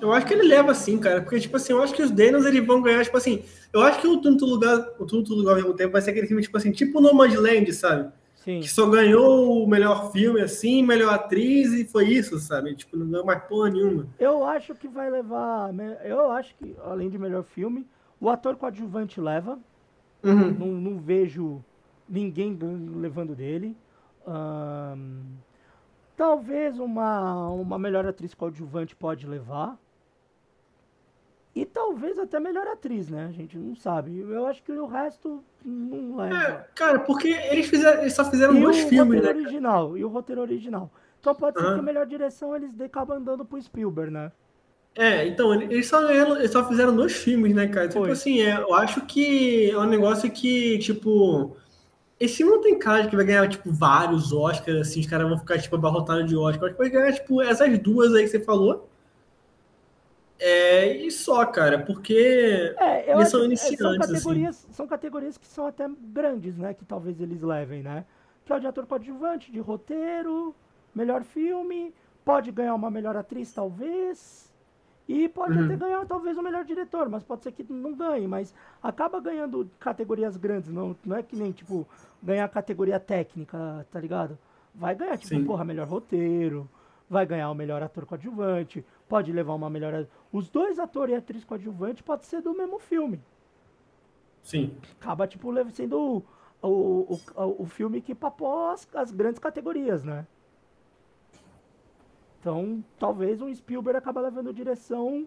Eu 0.00 0.12
acho 0.12 0.26
que 0.26 0.34
ele 0.34 0.48
leva 0.48 0.72
assim, 0.72 0.98
cara. 0.98 1.22
Porque, 1.22 1.40
tipo 1.40 1.56
assim, 1.56 1.72
eu 1.72 1.82
acho 1.82 1.94
que 1.94 2.02
os 2.02 2.10
Daniels 2.10 2.44
eles 2.44 2.66
vão 2.66 2.82
ganhar, 2.82 3.04
tipo 3.04 3.16
assim. 3.16 3.44
Eu 3.72 3.82
acho 3.82 4.00
que 4.00 4.06
o 4.06 4.20
Tudo 4.20 4.44
Lugar, 4.46 4.78
o 4.98 5.06
Tudo 5.06 5.34
Lugar 5.34 5.52
ao 5.52 5.56
mesmo 5.56 5.74
tempo 5.74 5.92
vai 5.92 6.02
ser 6.02 6.10
aquele 6.10 6.26
filme, 6.26 6.42
tipo 6.42 6.56
assim, 6.56 6.72
tipo 6.72 7.00
Nomadland, 7.00 7.72
sabe? 7.72 8.10
Sim. 8.46 8.60
Que 8.60 8.68
só 8.68 8.88
ganhou 8.88 9.64
o 9.64 9.66
melhor 9.66 10.12
filme, 10.12 10.40
assim, 10.40 10.80
melhor 10.80 11.12
atriz 11.12 11.72
e 11.72 11.84
foi 11.84 12.04
isso, 12.10 12.38
sabe? 12.38 12.76
Tipo, 12.76 12.96
não 12.96 13.08
ganhou 13.08 13.26
mais 13.26 13.42
porra 13.42 13.70
nenhuma. 13.70 14.06
Eu 14.20 14.44
acho 14.44 14.72
que 14.72 14.86
vai 14.86 15.10
levar. 15.10 15.74
Eu 16.04 16.30
acho 16.30 16.54
que, 16.54 16.76
além 16.84 17.10
de 17.10 17.18
melhor 17.18 17.42
filme, 17.42 17.84
o 18.20 18.30
ator 18.30 18.54
coadjuvante 18.54 19.20
leva. 19.20 19.58
Uhum. 20.22 20.52
Não, 20.52 20.66
não 20.68 20.98
vejo 20.98 21.60
ninguém 22.08 22.56
levando 22.94 23.34
dele. 23.34 23.76
Um, 24.24 25.22
talvez 26.16 26.78
uma, 26.78 27.48
uma 27.50 27.76
melhor 27.80 28.06
atriz 28.06 28.32
coadjuvante 28.32 28.94
pode 28.94 29.26
levar. 29.26 29.76
E 31.56 31.64
talvez 31.64 32.18
até 32.18 32.38
melhor 32.38 32.66
atriz, 32.66 33.08
né? 33.08 33.24
A 33.30 33.32
gente 33.32 33.56
não 33.56 33.74
sabe. 33.74 34.18
Eu 34.18 34.44
acho 34.44 34.62
que 34.62 34.70
o 34.70 34.86
resto 34.86 35.42
não 35.64 36.14
leva. 36.18 36.36
É, 36.36 36.66
cara, 36.74 36.98
porque 36.98 37.28
eles, 37.28 37.66
fizeram, 37.66 38.02
eles 38.02 38.12
só 38.12 38.30
fizeram 38.30 38.54
e 38.54 38.60
dois 38.60 38.80
filmes, 38.80 39.22
né? 39.22 39.30
original, 39.30 39.96
e 39.96 40.04
o 40.04 40.08
roteiro 40.08 40.42
original. 40.42 40.90
Então 41.18 41.34
pode 41.34 41.58
ser 41.58 41.64
que 41.64 41.78
a 41.78 41.82
melhor 41.82 42.04
direção 42.04 42.54
eles 42.54 42.78
acabam 42.78 43.24
dando 43.24 43.42
pro 43.42 43.60
Spielberg, 43.60 44.12
né? 44.12 44.30
É, 44.94 45.26
então, 45.26 45.54
eles 45.54 45.86
só, 45.86 46.10
eles 46.10 46.50
só 46.50 46.68
fizeram 46.68 46.94
dois 46.94 47.12
filmes, 47.16 47.54
né, 47.54 47.66
cara? 47.68 47.88
Tipo 47.88 48.00
Foi. 48.00 48.10
assim, 48.10 48.42
é, 48.42 48.58
eu 48.58 48.74
acho 48.74 49.00
que 49.06 49.70
é 49.70 49.78
um 49.78 49.86
negócio 49.86 50.30
que, 50.30 50.78
tipo, 50.80 51.56
esse 52.20 52.44
não 52.44 52.60
tem 52.60 52.78
cara 52.78 53.06
que 53.06 53.16
vai 53.16 53.24
ganhar, 53.24 53.48
tipo, 53.48 53.72
vários 53.72 54.30
Oscars, 54.30 54.88
assim, 54.88 55.00
os 55.00 55.06
caras 55.06 55.26
vão 55.26 55.38
ficar, 55.38 55.58
tipo, 55.58 55.74
abarrotados 55.74 56.26
de 56.26 56.36
Oscar. 56.36 56.66
Acho 56.66 56.76
que 56.76 56.82
vai 56.82 56.90
ganhar, 56.90 57.12
tipo, 57.14 57.40
essas 57.40 57.78
duas 57.78 58.14
aí 58.14 58.24
que 58.24 58.28
você 58.28 58.40
falou. 58.40 58.90
É, 60.38 60.96
e 60.96 61.10
só, 61.10 61.46
cara, 61.46 61.78
porque 61.78 62.74
é, 62.78 63.10
eles 63.12 63.28
são 63.28 63.44
iniciantes. 63.44 63.78
São 63.78 63.90
assim. 63.90 63.98
categorias, 63.98 64.56
assim. 64.56 64.72
são 64.72 64.86
categorias 64.86 65.38
que 65.38 65.46
são 65.46 65.66
até 65.66 65.88
grandes, 65.88 66.58
né? 66.58 66.74
Que 66.74 66.84
talvez 66.84 67.20
eles 67.20 67.40
levem, 67.40 67.82
né? 67.82 68.04
É 68.48 68.60
de 68.60 68.66
ator 68.66 68.86
coadjuvante, 68.86 69.50
de 69.50 69.58
roteiro, 69.58 70.54
melhor 70.94 71.24
filme, 71.24 71.92
pode 72.24 72.52
ganhar 72.52 72.74
uma 72.74 72.90
melhor 72.90 73.16
atriz, 73.16 73.52
talvez. 73.52 74.52
E 75.08 75.28
pode 75.28 75.56
uhum. 75.56 75.64
até 75.64 75.76
ganhar 75.76 76.04
talvez 76.06 76.36
o 76.36 76.42
melhor 76.42 76.64
diretor, 76.64 77.08
mas 77.08 77.22
pode 77.22 77.42
ser 77.42 77.52
que 77.52 77.64
não 77.72 77.94
ganhe, 77.94 78.26
mas 78.26 78.54
acaba 78.82 79.20
ganhando 79.20 79.70
categorias 79.78 80.36
grandes, 80.36 80.70
não, 80.70 80.96
não 81.04 81.16
é 81.16 81.22
que 81.22 81.36
nem, 81.36 81.52
tipo, 81.52 81.86
ganhar 82.22 82.48
categoria 82.48 82.98
técnica, 82.98 83.86
tá 83.90 84.00
ligado? 84.00 84.36
Vai 84.74 84.94
ganhar, 84.94 85.16
tipo, 85.16 85.34
Sim. 85.34 85.44
porra, 85.44 85.64
melhor 85.64 85.86
roteiro, 85.86 86.68
vai 87.08 87.24
ganhar 87.24 87.50
o 87.50 87.54
melhor 87.54 87.82
ator 87.82 88.04
coadjuvante, 88.04 88.84
pode 89.08 89.32
levar 89.32 89.54
uma 89.54 89.70
melhor. 89.70 90.06
Os 90.36 90.50
dois 90.50 90.78
atores 90.78 91.14
e 91.14 91.16
atriz 91.16 91.44
coadjuvante 91.44 92.02
pode 92.02 92.26
ser 92.26 92.42
do 92.42 92.52
mesmo 92.52 92.78
filme. 92.78 93.22
Sim. 94.42 94.76
Acaba, 95.00 95.26
tipo, 95.26 95.50
sendo 95.70 95.98
o, 95.98 96.68
o, 96.68 97.18
o, 97.34 97.62
o 97.62 97.64
filme 97.64 98.02
que 98.02 98.14
papou 98.14 98.68
as, 98.68 98.86
as 98.94 99.10
grandes 99.10 99.38
categorias, 99.38 100.04
né? 100.04 100.26
Então, 102.38 102.84
talvez 102.98 103.40
um 103.40 103.52
Spielberg 103.54 103.96
acaba 103.96 104.20
levando 104.20 104.52
direção 104.52 105.26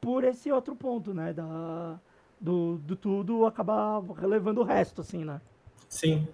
por 0.00 0.24
esse 0.24 0.50
outro 0.50 0.74
ponto, 0.74 1.14
né? 1.14 1.32
Da, 1.32 2.00
do, 2.40 2.78
do 2.78 2.96
tudo 2.96 3.46
acabar 3.46 4.02
relevando 4.18 4.62
o 4.62 4.64
resto, 4.64 5.00
assim, 5.00 5.24
né? 5.24 5.40
Sim. 5.88 6.26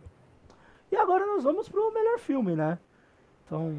E 0.90 0.96
agora 0.96 1.26
nós 1.26 1.44
vamos 1.44 1.68
pro 1.68 1.92
melhor 1.92 2.18
filme, 2.18 2.56
né? 2.56 2.78
Então. 3.44 3.78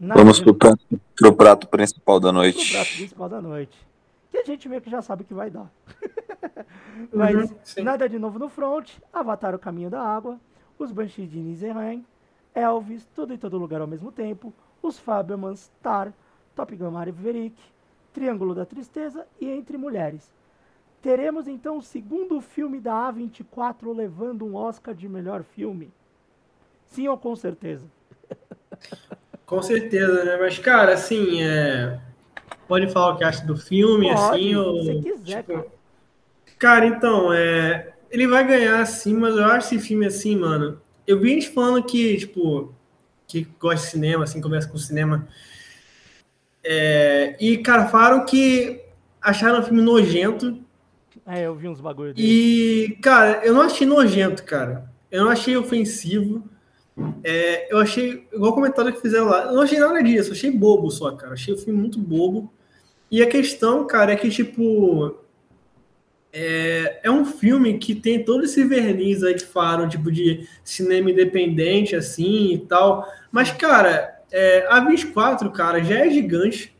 Vamos 0.00 0.40
pro 0.40 0.54
prato, 0.54 1.00
pro 1.16 1.34
prato 1.34 1.68
principal 1.68 2.20
da 2.20 2.32
noite. 2.32 2.58
Pro 2.58 2.72
prato 2.72 2.96
principal 2.96 3.28
da 3.28 3.40
noite. 3.40 3.88
Que 4.30 4.38
a 4.38 4.44
gente 4.44 4.68
meio 4.68 4.80
que 4.80 4.90
já 4.90 5.02
sabe 5.02 5.24
que 5.24 5.34
vai 5.34 5.50
dar. 5.50 5.70
Mas 7.12 7.50
uhum, 7.50 7.84
nada 7.84 8.08
de 8.08 8.18
novo 8.18 8.38
no 8.38 8.48
front. 8.48 8.90
Avatar 9.12 9.54
o 9.54 9.58
Caminho 9.58 9.90
da 9.90 10.00
Água. 10.00 10.38
Os 10.78 10.92
Banshees 10.92 11.30
de 11.30 11.38
Nizerheim. 11.38 12.04
Elvis, 12.54 13.06
tudo 13.14 13.32
em 13.32 13.38
todo 13.38 13.58
lugar 13.58 13.80
ao 13.80 13.86
mesmo 13.86 14.10
tempo 14.12 14.52
os 14.82 14.98
Fabermans, 14.98 15.70
Tar, 15.82 16.12
Top 16.54 16.74
Gun 16.74 16.90
Maverick, 16.90 17.56
Triângulo 18.12 18.54
da 18.54 18.64
Tristeza 18.64 19.26
e 19.40 19.48
Entre 19.48 19.76
Mulheres. 19.76 20.32
Teremos 21.00 21.46
então 21.46 21.78
o 21.78 21.82
segundo 21.82 22.40
filme 22.40 22.80
da 22.80 23.12
A24 23.12 23.94
levando 23.94 24.44
um 24.44 24.56
Oscar 24.56 24.94
de 24.94 25.08
melhor 25.08 25.42
filme? 25.42 25.92
Sim 26.88 27.06
ou 27.08 27.16
com 27.16 27.36
certeza? 27.36 27.86
Com 29.48 29.62
certeza, 29.62 30.24
né? 30.24 30.36
Mas, 30.36 30.58
cara, 30.58 30.92
assim, 30.92 31.42
é... 31.42 31.98
pode 32.68 32.92
falar 32.92 33.14
o 33.14 33.16
que 33.16 33.24
acha 33.24 33.46
do 33.46 33.56
filme, 33.56 34.12
pode, 34.12 34.20
assim, 34.20 34.54
ou... 34.54 34.84
Se 34.84 35.00
quiser, 35.00 35.38
tipo... 35.38 35.52
cara. 35.54 35.66
Cara, 36.58 36.86
então, 36.86 37.32
é... 37.32 37.94
ele 38.10 38.28
vai 38.28 38.46
ganhar, 38.46 38.84
sim, 38.84 39.14
mas 39.14 39.34
eu 39.34 39.46
acho 39.46 39.74
esse 39.74 39.78
filme 39.78 40.04
assim, 40.04 40.36
mano. 40.36 40.78
Eu 41.06 41.18
vi 41.18 41.30
gente 41.30 41.48
falando 41.48 41.82
que, 41.82 42.18
tipo, 42.18 42.74
que 43.26 43.48
gosta 43.58 43.86
de 43.86 43.90
cinema, 43.90 44.24
assim, 44.24 44.38
começa 44.42 44.68
com 44.68 44.76
cinema. 44.76 45.26
É, 46.62 47.34
e, 47.40 47.56
cara, 47.56 47.86
falaram 47.86 48.26
que 48.26 48.82
acharam 49.22 49.60
o 49.60 49.62
filme 49.62 49.80
nojento. 49.80 50.62
É, 51.26 51.46
eu 51.46 51.54
vi 51.54 51.68
uns 51.68 51.80
bagulho 51.80 52.12
dele. 52.12 52.28
E, 52.28 52.98
cara, 53.00 53.40
eu 53.46 53.54
não 53.54 53.62
achei 53.62 53.86
nojento, 53.86 54.44
cara. 54.44 54.90
Eu 55.10 55.24
não 55.24 55.30
achei 55.30 55.56
ofensivo. 55.56 56.46
É, 57.22 57.72
eu 57.72 57.78
achei, 57.78 58.26
igual 58.32 58.52
o 58.52 58.54
comentário 58.54 58.92
que 58.92 59.00
fizeram 59.00 59.26
lá, 59.26 59.46
eu 59.46 59.52
não 59.52 59.62
achei 59.62 59.78
nada 59.78 60.02
disso, 60.02 60.32
achei 60.32 60.50
bobo 60.50 60.90
só, 60.90 61.12
cara. 61.12 61.32
achei 61.32 61.54
o 61.54 61.58
filme 61.58 61.78
muito 61.78 61.98
bobo. 61.98 62.52
E 63.10 63.22
a 63.22 63.26
questão, 63.26 63.86
cara, 63.86 64.12
é 64.12 64.16
que, 64.16 64.28
tipo, 64.28 65.16
é, 66.32 67.00
é 67.02 67.10
um 67.10 67.24
filme 67.24 67.78
que 67.78 67.94
tem 67.94 68.24
todo 68.24 68.44
esse 68.44 68.62
verniz 68.64 69.22
aí 69.22 69.34
que 69.34 69.44
falam, 69.44 69.88
tipo, 69.88 70.10
de 70.12 70.46
cinema 70.62 71.10
independente, 71.10 71.96
assim, 71.96 72.52
e 72.54 72.58
tal. 72.58 73.06
Mas, 73.30 73.50
cara, 73.50 74.22
é, 74.30 74.66
a 74.68 74.80
24, 74.80 75.50
cara, 75.50 75.82
já 75.82 76.06
é 76.06 76.10
gigante. 76.10 76.76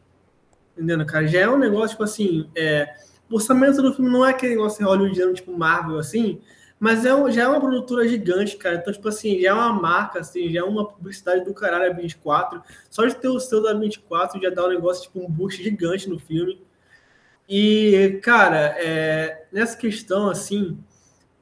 Entendeu, 0.76 1.06
cara? 1.06 1.26
Já 1.26 1.40
é 1.40 1.48
um 1.48 1.58
negócio, 1.58 1.90
tipo 1.90 2.04
assim, 2.04 2.48
é, 2.54 2.94
o 3.30 3.36
orçamento 3.36 3.82
do 3.82 3.92
filme 3.94 4.10
não 4.10 4.24
é 4.24 4.30
aquele 4.30 4.54
negócio 4.54 4.84
hollywoodiano, 4.84 5.34
tipo 5.34 5.56
Marvel, 5.56 5.98
assim, 5.98 6.40
mas 6.78 7.04
é, 7.04 7.32
já 7.32 7.42
é 7.42 7.48
uma 7.48 7.60
produtora 7.60 8.06
gigante, 8.06 8.56
cara. 8.56 8.76
Então, 8.76 8.92
tipo 8.92 9.08
assim, 9.08 9.40
já 9.40 9.50
é 9.50 9.52
uma 9.52 9.72
marca, 9.72 10.20
assim, 10.20 10.48
já 10.50 10.60
é 10.60 10.62
uma 10.62 10.86
publicidade 10.86 11.44
do 11.44 11.52
caralho 11.52 11.90
a 11.90 11.94
24. 11.94 12.62
Só 12.88 13.04
de 13.06 13.16
ter 13.16 13.28
o 13.28 13.40
seu 13.40 13.62
da 13.62 13.74
24 13.74 14.40
já 14.40 14.50
dá 14.50 14.64
um 14.64 14.70
negócio, 14.70 15.04
tipo, 15.04 15.20
um 15.20 15.28
boost 15.28 15.62
gigante 15.62 16.08
no 16.08 16.18
filme. 16.18 16.62
E, 17.48 18.20
cara, 18.22 18.76
é, 18.78 19.46
nessa 19.50 19.76
questão, 19.76 20.30
assim, 20.30 20.78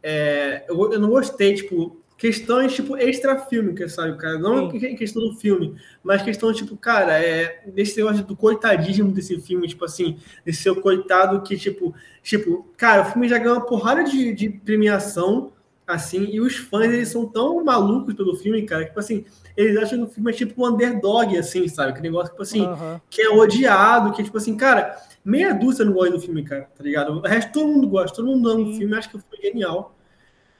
é, 0.03 0.65
eu, 0.69 0.93
eu, 0.93 1.01
não 1.01 1.11
gostei, 1.11 1.55
tipo, 1.55 2.01
questões, 2.17 2.75
tipo, 2.75 2.97
extra-fílmicas, 2.97 3.93
sabe, 3.93 4.17
cara? 4.17 4.39
Não 4.39 4.71
Sim. 4.71 4.97
questão 4.97 5.23
do 5.23 5.35
filme, 5.35 5.77
mas 6.03 6.23
questão, 6.23 6.53
tipo, 6.53 6.77
cara, 6.77 7.19
é, 7.19 7.63
desse 7.67 7.97
negócio 7.97 8.25
do 8.25 8.37
coitadismo 8.37 9.13
desse 9.13 9.39
filme, 9.41 9.69
tipo 9.69 9.85
assim, 9.85 10.19
desse 10.45 10.63
seu 10.63 10.81
coitado 10.81 11.43
que, 11.43 11.57
tipo, 11.57 11.95
tipo, 12.23 12.67
cara, 12.77 13.03
o 13.03 13.05
filme 13.07 13.29
já 13.29 13.39
ganhou 13.39 13.57
uma 13.57 13.67
porrada 13.67 14.05
de, 14.05 14.33
de 14.33 14.49
premiação, 14.49 15.53
assim, 15.87 16.25
e 16.25 16.41
os 16.41 16.57
fãs, 16.57 16.93
eles 16.93 17.09
são 17.09 17.27
tão 17.27 17.63
malucos 17.63 18.15
pelo 18.15 18.35
filme, 18.37 18.63
cara, 18.63 18.83
que, 18.83 18.89
tipo 18.89 19.01
assim, 19.01 19.25
eles 19.57 19.77
acham 19.77 19.99
que 19.99 20.05
o 20.05 20.09
filme 20.09 20.31
é 20.31 20.35
tipo 20.35 20.63
um 20.63 20.69
underdog, 20.69 21.37
assim, 21.37 21.69
sabe? 21.69 21.93
Que 21.93 22.01
negócio, 22.01 22.31
tipo 22.31 22.43
assim, 22.43 22.63
uhum. 22.63 23.01
que 23.09 23.23
é 23.23 23.29
odiado, 23.31 24.13
que, 24.13 24.25
tipo 24.25 24.37
assim, 24.37 24.57
cara 24.57 24.97
meia 25.27 25.53
dúzia 25.53 25.85
não 25.85 25.93
gosta 25.93 26.13
do 26.13 26.21
filme, 26.21 26.45
cara, 26.45 26.71
tá 26.73 26.85
ligado? 26.85 27.19
O 27.19 27.21
resto 27.21 27.53
todo 27.53 27.67
mundo 27.67 27.89
gosta, 27.89 28.15
todo 28.15 28.29
mundo 28.29 28.49
ama 28.49 28.69
o 28.69 28.75
filme, 28.77 28.97
acho 28.97 29.11
que 29.11 29.19
foi 29.19 29.39
genial. 29.43 29.96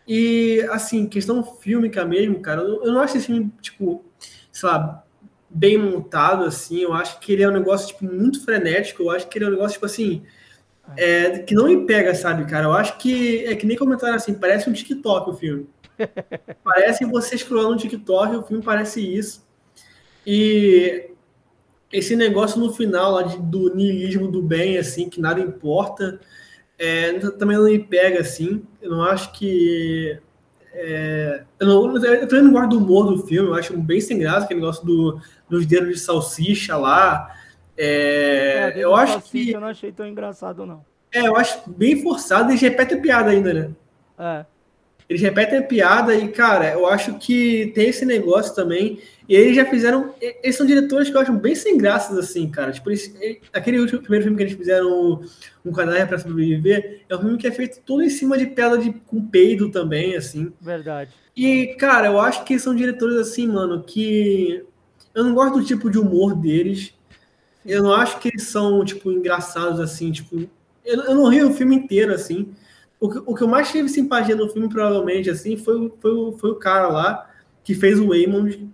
E, 0.07 0.65
assim, 0.71 1.07
questão 1.07 1.43
fílmica 1.43 2.05
mesmo, 2.05 2.41
cara, 2.41 2.63
eu, 2.63 2.93
não 2.93 3.01
acho 3.01 3.17
esse 3.17 3.27
filme, 3.27 3.53
tipo, 3.61 4.05
sei 4.53 4.69
lá, 4.69 5.05
bem 5.51 5.77
montado, 5.77 6.45
assim, 6.45 6.81
eu 6.81 6.93
acho 6.93 7.19
que 7.19 7.33
ele 7.33 7.43
é 7.43 7.49
um 7.49 7.53
negócio, 7.53 7.89
tipo, 7.89 8.05
muito 8.05 8.45
frenético, 8.45 9.03
eu 9.03 9.11
acho 9.11 9.27
que 9.29 9.39
ele 9.39 9.47
é 9.47 9.49
um 9.49 9.53
negócio, 9.53 9.75
tipo, 9.75 9.87
assim, 9.87 10.23
é, 10.97 11.41
que 11.41 11.55
não 11.55 11.67
me 11.67 11.85
pega, 11.87 12.15
sabe, 12.15 12.45
cara? 12.45 12.67
Eu 12.67 12.73
acho 12.73 12.99
que 12.99 13.45
é 13.47 13.57
que 13.57 13.67
nem 13.67 13.77
comentaram 13.77 14.15
assim, 14.15 14.35
parece 14.35 14.69
um 14.69 14.73
TikTok 14.73 15.31
o 15.31 15.35
filme. 15.35 15.67
parece 16.63 17.05
você 17.05 17.37
scrollando 17.37 17.75
no 17.75 17.81
TikTok, 17.81 18.37
o 18.37 18.43
filme 18.43 18.63
parece 18.63 19.01
isso. 19.01 19.45
E 20.27 21.11
esse 21.93 22.15
negócio 22.15 22.61
no 22.61 22.73
final 22.73 23.13
lá 23.13 23.23
de, 23.23 23.39
do 23.39 23.75
niilismo 23.75 24.31
do 24.31 24.43
bem, 24.43 24.79
assim, 24.79 25.09
que 25.09 25.21
nada 25.21 25.41
importa. 25.41 26.21
É, 26.79 27.19
também 27.31 27.57
não 27.57 27.65
me 27.65 27.79
pega 27.79 28.21
assim. 28.21 28.63
Eu 28.81 28.91
não 28.91 29.03
acho 29.03 29.33
que. 29.33 30.19
É, 30.73 31.45
eu, 31.59 31.67
não, 31.67 31.97
eu 32.05 32.29
também 32.29 32.45
não 32.45 32.53
gosto 32.53 32.69
do 32.71 32.79
humor 32.79 33.07
do 33.07 33.27
filme, 33.27 33.49
eu 33.49 33.55
acho 33.55 33.77
bem 33.79 33.99
sem 33.99 34.19
graça 34.19 34.45
aquele 34.45 34.61
negócio 34.61 34.85
do, 34.85 35.19
dos 35.49 35.65
dedos 35.65 35.89
de 35.89 35.99
salsicha 35.99 36.77
lá. 36.77 37.35
É, 37.77 38.73
é 38.75 38.79
eu 38.79 38.95
acho 38.95 39.21
que. 39.23 39.51
Eu 39.51 39.61
não 39.61 39.69
achei 39.69 39.91
tão 39.91 40.07
engraçado, 40.07 40.67
não. 40.67 40.85
É, 41.13 41.27
eu 41.27 41.37
acho 41.37 41.71
bem 41.71 42.03
forçado 42.03 42.53
e 42.53 42.57
repete 42.57 42.95
a 42.95 43.01
piada 43.01 43.31
ainda, 43.31 43.55
né? 43.55 43.71
É. 44.19 44.45
Eles 45.09 45.23
repetem 45.23 45.59
a 45.59 45.63
piada 45.63 46.15
e, 46.17 46.29
cara, 46.29 46.73
eu 46.73 46.87
acho 46.87 47.15
que 47.15 47.71
tem 47.75 47.89
esse 47.89 48.05
negócio 48.05 48.55
também. 48.55 48.99
E 49.29 49.35
eles 49.35 49.55
já 49.55 49.65
fizeram. 49.65 50.15
Eles 50.21 50.57
são 50.57 50.67
diretores 50.67 51.09
que 51.09 51.17
eu 51.17 51.21
acho 51.21 51.33
bem 51.33 51.55
sem 51.55 51.79
graças, 51.79 52.19
assim, 52.19 52.49
cara. 52.51 52.73
Tipo, 52.73 52.91
eles, 52.91 53.15
aquele 53.53 53.79
último, 53.79 54.01
primeiro 54.01 54.25
filme 54.25 54.37
que 54.37 54.43
eles 54.43 54.57
fizeram, 54.57 55.23
Um 55.65 55.73
Cadáver 55.73 56.09
para 56.09 56.19
Sobreviver, 56.19 57.03
é 57.09 57.17
um 57.17 57.21
filme 57.21 57.39
que 57.39 57.47
é 57.47 57.53
feito 57.53 57.81
todo 57.85 58.03
em 58.03 58.11
cima 58.11 58.37
de 58.37 58.47
piada 58.47 58.79
de, 58.79 58.93
com 58.93 59.25
peido 59.25 59.71
também, 59.71 60.17
assim. 60.17 60.53
Verdade. 60.61 61.13
E, 61.37 61.77
cara, 61.79 62.09
eu 62.09 62.21
acho 62.21 62.45
que 62.45 62.59
são 62.59 62.75
diretores, 62.75 63.17
assim, 63.17 63.47
mano, 63.47 63.85
que. 63.85 64.65
Eu 65.15 65.25
não 65.25 65.35
gosto 65.35 65.61
do 65.61 65.65
tipo 65.65 65.89
de 65.89 65.99
humor 65.99 66.35
deles. 66.35 66.93
Eu 67.65 67.83
não 67.83 67.93
acho 67.93 68.19
que 68.19 68.29
eles 68.29 68.45
são, 68.45 68.85
tipo, 68.85 69.13
engraçados, 69.13 69.79
assim, 69.79 70.11
tipo. 70.11 70.49
Eu, 70.85 71.03
eu 71.03 71.15
não 71.15 71.29
rio 71.29 71.51
o 71.51 71.55
filme 71.55 71.77
inteiro, 71.77 72.13
assim 72.13 72.53
o 72.99 73.11
que, 73.11 73.19
o 73.27 73.35
que 73.35 73.43
eu 73.43 73.49
mais 73.49 73.71
tive 73.71 73.89
simpatia 73.89 74.35
no 74.35 74.49
filme, 74.49 74.69
provavelmente, 74.69 75.29
assim, 75.29 75.57
foi, 75.57 75.93
foi, 76.01 76.33
foi 76.39 76.51
o 76.51 76.57
cara 76.57 76.89
lá 76.89 77.31
que 77.63 77.75
fez 77.75 77.99
o 77.99 78.09
Waymond, 78.09 78.71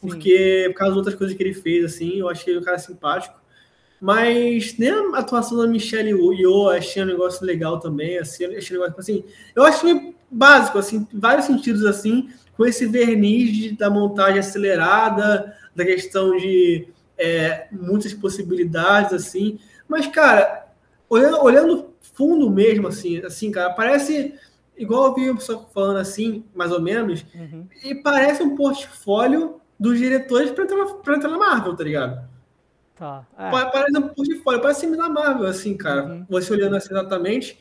porque 0.00 0.64
por 0.72 0.78
causa 0.78 0.90
das 0.90 0.98
outras 0.98 1.14
coisas 1.14 1.36
que 1.36 1.42
ele 1.42 1.54
fez, 1.54 1.84
assim, 1.84 2.18
eu 2.18 2.28
achei 2.28 2.56
o 2.56 2.62
cara 2.62 2.78
simpático. 2.78 3.40
Mas 4.00 4.76
nem 4.78 4.90
a 4.90 5.18
atuação 5.18 5.56
da 5.56 5.66
Michelle 5.66 6.10
Yeoh 6.10 6.70
achei 6.70 7.02
um 7.02 7.06
negócio 7.06 7.46
legal 7.46 7.78
também, 7.78 8.18
assim, 8.18 8.44
achei 8.46 8.76
um 8.76 8.80
negócio 8.80 9.00
assim, 9.00 9.24
eu 9.54 9.62
acho 9.62 9.84
meio 9.84 10.12
básico, 10.28 10.78
assim, 10.78 11.06
em 11.12 11.20
vários 11.20 11.46
sentidos, 11.46 11.84
assim, 11.84 12.28
com 12.56 12.66
esse 12.66 12.84
verniz 12.84 13.56
de, 13.56 13.76
da 13.76 13.88
montagem 13.88 14.40
acelerada, 14.40 15.56
da 15.74 15.84
questão 15.84 16.36
de 16.36 16.88
é, 17.16 17.68
muitas 17.70 18.12
possibilidades, 18.12 19.12
assim, 19.12 19.60
mas, 19.86 20.08
cara, 20.08 20.66
olhando, 21.08 21.40
olhando 21.42 21.91
fundo 22.12 22.50
mesmo, 22.50 22.88
assim, 22.88 23.18
assim, 23.18 23.50
cara, 23.50 23.70
parece 23.70 24.34
igual 24.76 25.06
eu 25.06 25.14
vi 25.14 25.30
o 25.30 25.36
pessoal 25.36 25.68
falando 25.72 25.98
assim, 25.98 26.44
mais 26.54 26.72
ou 26.72 26.80
menos, 26.80 27.24
uhum. 27.34 27.66
e 27.84 27.94
parece 27.94 28.42
um 28.42 28.56
portfólio 28.56 29.60
dos 29.78 29.98
diretores 29.98 30.50
para 30.50 30.64
entrar, 30.64 30.86
pra 30.86 31.16
entrar 31.16 31.30
na 31.30 31.38
Marvel, 31.38 31.76
tá 31.76 31.84
ligado? 31.84 32.28
Tá. 32.96 33.26
É. 33.38 33.50
Parece 33.50 33.98
um 33.98 34.08
portfólio, 34.08 34.60
parece 34.60 34.80
filme 34.80 34.96
da 34.96 35.08
Marvel, 35.08 35.46
assim, 35.46 35.76
cara, 35.76 36.04
uhum. 36.04 36.26
você 36.28 36.52
olhando 36.52 36.76
assim 36.76 36.92
exatamente. 36.92 37.58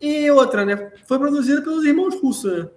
E 0.00 0.28
outra, 0.30 0.66
né? 0.66 0.92
Foi 1.06 1.18
produzido 1.18 1.62
pelos 1.62 1.84
irmãos 1.84 2.20
Russo, 2.20 2.50
né? 2.50 2.68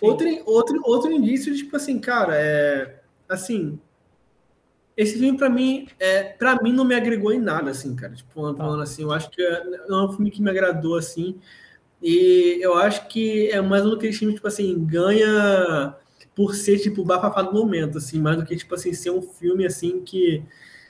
Outro, 0.00 0.26
outro, 0.46 0.80
outro 0.84 1.12
indício 1.12 1.52
de, 1.52 1.58
tipo 1.58 1.76
assim, 1.76 1.98
cara, 1.98 2.34
é. 2.34 3.02
Assim, 3.28 3.78
esse 4.96 5.18
filme, 5.18 5.38
para 5.38 5.48
mim, 5.48 5.86
é, 5.98 6.22
para 6.24 6.62
mim 6.62 6.72
não 6.72 6.84
me 6.84 6.94
agregou 6.94 7.32
em 7.32 7.40
nada, 7.40 7.70
assim, 7.70 7.94
cara. 7.96 8.14
Tipo, 8.14 8.54
falando 8.54 8.76
tá. 8.78 8.82
assim, 8.82 9.02
eu 9.02 9.12
acho 9.12 9.30
que 9.30 9.42
é, 9.42 9.64
não 9.88 10.00
é 10.00 10.04
um 10.04 10.12
filme 10.12 10.30
que 10.30 10.42
me 10.42 10.50
agradou, 10.50 10.96
assim. 10.96 11.38
E 12.02 12.58
eu 12.60 12.74
acho 12.76 13.08
que 13.08 13.48
é 13.50 13.60
mais 13.60 13.86
um 13.86 13.90
daqueles 13.90 14.16
filmes, 14.18 14.34
tipo 14.36 14.48
assim, 14.48 14.84
ganha 14.84 15.94
por 16.34 16.54
ser, 16.54 16.78
tipo, 16.78 17.04
bafafá 17.04 17.42
do 17.42 17.52
momento, 17.52 17.98
assim, 17.98 18.20
mais 18.20 18.36
do 18.36 18.44
que, 18.44 18.56
tipo 18.56 18.74
assim, 18.74 18.92
ser 18.92 19.10
um 19.10 19.22
filme, 19.22 19.66
assim, 19.66 20.00
que, 20.02 20.42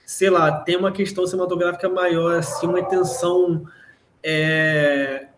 sei 0.06 0.30
lá, 0.30 0.52
tem 0.60 0.76
uma 0.76 0.92
questão 0.92 1.26
cinematográfica 1.26 1.88
maior, 1.88 2.38
assim, 2.38 2.66
uma 2.66 2.80
intenção, 2.80 3.66
é, 4.22 5.28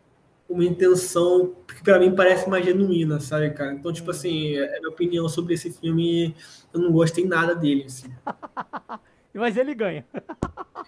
uma 0.49 0.65
intenção 0.65 1.55
que 1.67 1.83
para 1.83 1.99
mim 1.99 2.15
parece 2.15 2.49
mais 2.49 2.65
genuína, 2.65 3.21
sabe, 3.21 3.51
cara? 3.51 3.73
Então, 3.73 3.93
tipo 3.93 4.11
assim, 4.11 4.57
é 4.57 4.77
a 4.77 4.81
minha 4.81 4.91
opinião 4.91 5.29
sobre 5.29 5.55
esse 5.55 5.71
filme 5.73 6.35
eu 6.73 6.81
não 6.81 6.93
gostei 6.93 7.25
nada 7.27 7.55
dele, 7.55 7.85
assim. 7.87 8.09
Mas 9.33 9.57
ele 9.57 9.75
ganha. 9.75 10.05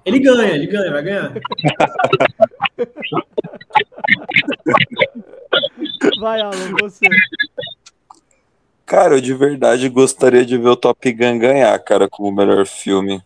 Ele 0.05 0.20
ganha, 0.20 0.55
ele 0.55 0.66
ganha, 0.66 0.93
vai 0.93 1.03
ganhar. 1.03 1.33
Vai, 6.20 6.41
Alan, 6.41 6.73
você. 6.81 7.07
Cara, 8.85 9.16
eu 9.16 9.20
de 9.20 9.35
verdade 9.35 9.89
gostaria 9.89 10.47
de 10.47 10.57
ver 10.57 10.69
o 10.69 10.77
Top 10.77 11.12
Gun 11.12 11.39
ganhar, 11.39 11.77
cara, 11.81 12.09
como 12.09 12.28
o 12.28 12.35
melhor 12.35 12.65
filme. 12.66 13.20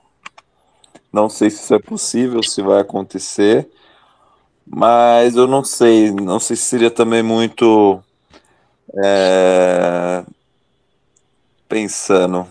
Não 1.12 1.28
sei 1.28 1.50
se 1.50 1.64
isso 1.64 1.74
é 1.74 1.78
possível, 1.78 2.42
se 2.42 2.62
vai 2.62 2.80
acontecer, 2.80 3.68
mas 4.72 5.34
eu 5.34 5.48
não 5.48 5.64
sei. 5.64 6.12
Não 6.12 6.38
sei 6.38 6.54
se 6.56 6.62
seria 6.62 6.90
também 6.90 7.22
muito 7.22 8.00
é, 9.02 10.24
pensando. 11.68 12.46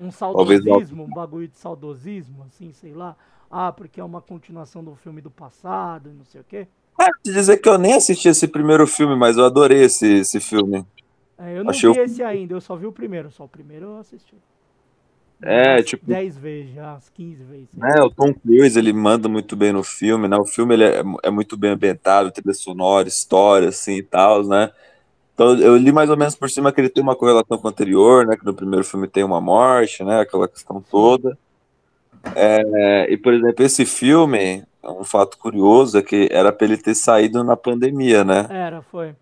Um 0.00 0.10
saudosismo, 0.10 1.04
um 1.04 1.10
bagulho 1.10 1.48
de 1.48 1.58
saudosismo, 1.58 2.44
assim, 2.44 2.72
sei 2.72 2.94
lá. 2.94 3.16
Ah, 3.50 3.72
porque 3.72 4.00
é 4.00 4.04
uma 4.04 4.22
continuação 4.22 4.82
do 4.82 4.94
filme 4.94 5.20
do 5.20 5.30
passado, 5.30 6.12
não 6.16 6.24
sei 6.24 6.40
o 6.40 6.44
quê. 6.44 6.68
É, 7.00 7.06
dizer 7.24 7.58
que 7.58 7.68
eu 7.68 7.76
nem 7.76 7.94
assisti 7.94 8.28
esse 8.28 8.46
primeiro 8.46 8.86
filme, 8.86 9.16
mas 9.16 9.36
eu 9.36 9.44
adorei 9.44 9.82
esse, 9.82 10.06
esse 10.20 10.38
filme. 10.38 10.86
É, 11.36 11.58
eu 11.58 11.64
não 11.64 11.70
Achei 11.70 11.92
vi 11.92 11.98
o... 11.98 12.02
esse 12.04 12.22
ainda, 12.22 12.54
eu 12.54 12.60
só 12.60 12.76
vi 12.76 12.86
o 12.86 12.92
primeiro, 12.92 13.30
só 13.30 13.44
o 13.44 13.48
primeiro 13.48 13.86
eu 13.86 13.96
assisti. 13.98 14.36
É, 15.42 15.76
Umas 15.76 15.86
tipo. 15.86 16.06
10 16.06 16.36
vezes 16.36 16.74
já, 16.74 16.94
as 16.94 17.08
15 17.08 17.44
vezes. 17.44 17.68
É, 17.96 18.02
o 18.02 18.10
Tom 18.10 18.32
Cruise, 18.34 18.78
ele 18.78 18.92
manda 18.92 19.28
muito 19.28 19.56
bem 19.56 19.72
no 19.72 19.82
filme, 19.82 20.28
né? 20.28 20.36
O 20.36 20.44
filme 20.44 20.74
ele 20.74 20.84
é, 20.84 21.02
é 21.22 21.30
muito 21.30 21.56
bem 21.56 21.70
ambientado, 21.70 22.30
trilha 22.30 22.52
sonora, 22.52 23.08
história, 23.08 23.68
assim 23.68 23.96
e 23.96 24.02
tal, 24.02 24.44
né? 24.46 24.70
Então, 25.34 25.58
eu 25.58 25.76
li 25.78 25.90
mais 25.90 26.10
ou 26.10 26.16
menos 26.18 26.34
por 26.34 26.50
cima 26.50 26.70
que 26.70 26.80
ele 26.80 26.90
tem 26.90 27.02
uma 27.02 27.16
correlação 27.16 27.56
com 27.56 27.66
o 27.66 27.70
anterior, 27.70 28.26
né? 28.26 28.36
Que 28.36 28.44
no 28.44 28.52
primeiro 28.52 28.84
filme 28.84 29.08
tem 29.08 29.24
uma 29.24 29.40
morte, 29.40 30.04
né? 30.04 30.20
Aquela 30.20 30.46
questão 30.46 30.84
toda. 30.90 31.38
É, 32.34 33.10
e, 33.10 33.16
por 33.16 33.32
exemplo, 33.32 33.64
esse 33.64 33.86
filme, 33.86 34.62
um 34.84 35.04
fato 35.04 35.38
curioso 35.38 35.96
é 35.96 36.02
que 36.02 36.28
era 36.30 36.52
para 36.52 36.66
ele 36.66 36.76
ter 36.76 36.94
saído 36.94 37.42
na 37.42 37.56
pandemia, 37.56 38.22
né? 38.22 38.46
Era, 38.50 38.82
foi. 38.82 39.14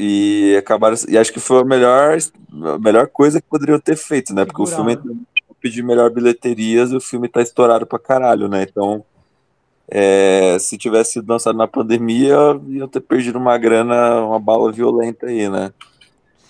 E 0.00 0.56
acabaram. 0.56 0.96
E 1.08 1.18
acho 1.18 1.32
que 1.32 1.40
foi 1.40 1.60
a 1.60 1.64
melhor, 1.64 2.16
a 2.64 2.78
melhor 2.78 3.06
coisa 3.08 3.40
que 3.40 3.48
poderiam 3.48 3.78
ter 3.78 3.96
feito, 3.96 4.34
né? 4.34 4.44
Porque 4.44 4.62
o 4.62 4.66
filme 4.66 4.98
pediu 5.60 5.84
melhor 5.84 6.10
bilheterias 6.10 6.90
e 6.90 6.96
o 6.96 7.00
filme 7.00 7.28
tá 7.28 7.42
estourado 7.42 7.86
pra 7.86 7.98
caralho, 7.98 8.48
né? 8.48 8.62
Então 8.62 9.04
é, 9.92 10.56
se 10.60 10.78
tivesse 10.78 11.14
sido 11.14 11.28
lançado 11.28 11.58
na 11.58 11.66
pandemia, 11.66 12.36
iam 12.68 12.86
ter 12.86 13.00
perdido 13.00 13.38
uma 13.38 13.58
grana, 13.58 14.24
uma 14.24 14.38
bala 14.38 14.70
violenta 14.70 15.26
aí, 15.26 15.48
né? 15.48 15.72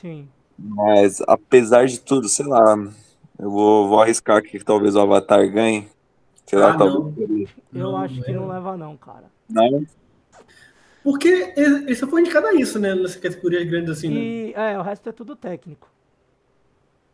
Sim. 0.00 0.28
Mas, 0.58 1.22
apesar 1.26 1.86
de 1.86 1.98
tudo, 1.98 2.28
sei 2.28 2.44
lá, 2.44 2.76
eu 3.38 3.50
vou, 3.50 3.88
vou 3.88 4.02
arriscar 4.02 4.36
aqui 4.36 4.58
que 4.58 4.64
talvez 4.64 4.94
o 4.94 5.00
Avatar 5.00 5.50
ganhe. 5.50 5.88
Sei 6.44 6.58
lá, 6.58 6.72
ah, 6.72 6.76
talvez. 6.76 7.48
Eu 7.72 7.80
não, 7.80 7.96
acho 7.96 8.20
que 8.22 8.30
é. 8.30 8.34
não 8.34 8.46
leva, 8.46 8.76
não, 8.76 8.94
cara. 8.98 9.24
Não? 9.48 9.86
Porque 11.02 11.54
ele 11.56 11.94
só 11.94 12.06
foi 12.06 12.20
indicado 12.20 12.46
a 12.46 12.54
isso, 12.54 12.78
né? 12.78 12.94
Nessa 12.94 13.18
categoria 13.18 13.64
grande 13.64 13.90
assim, 13.90 14.08
né? 14.08 14.20
E, 14.20 14.52
é, 14.54 14.78
o 14.78 14.82
resto 14.82 15.08
é 15.08 15.12
tudo 15.12 15.34
técnico. 15.34 15.90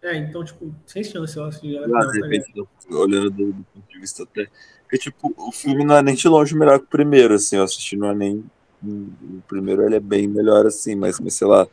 É, 0.02 0.16
então, 0.16 0.44
tipo, 0.44 0.74
sem 0.84 1.02
chance, 1.02 1.36
eu 1.36 1.44
acho. 1.44 1.60
Que 1.60 1.78
ah, 1.78 1.86
de 1.86 2.20
repente, 2.20 2.52
olhando 2.90 3.30
do, 3.30 3.52
do 3.52 3.66
ponto 3.72 3.88
de 3.88 3.98
vista 3.98 4.22
até 4.22 4.48
porque, 4.86 4.98
tipo, 4.98 5.34
o 5.36 5.50
filme 5.50 5.84
não 5.84 5.96
é 5.96 6.02
nem 6.02 6.14
de 6.14 6.28
longe 6.28 6.54
melhor 6.54 6.78
que 6.78 6.84
o 6.84 6.88
primeiro, 6.88 7.34
assim, 7.34 7.56
eu 7.56 7.64
assisti 7.64 7.96
não 7.96 8.08
é 8.10 8.14
nem. 8.14 8.44
O 8.82 9.42
primeiro 9.48 9.82
ele 9.82 9.96
é 9.96 10.00
bem 10.00 10.28
melhor, 10.28 10.64
assim, 10.64 10.94
mas, 10.94 11.18
mas 11.18 11.34
sei 11.34 11.46
lá, 11.46 11.66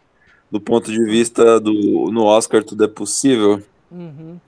do 0.49 0.59
ponto 0.59 0.91
de 0.91 1.03
vista 1.03 1.59
do. 1.59 2.11
No 2.11 2.23
Oscar 2.23 2.63
tudo 2.63 2.83
é 2.83 2.87
possível. 2.87 3.61
Uhum. 3.91 4.39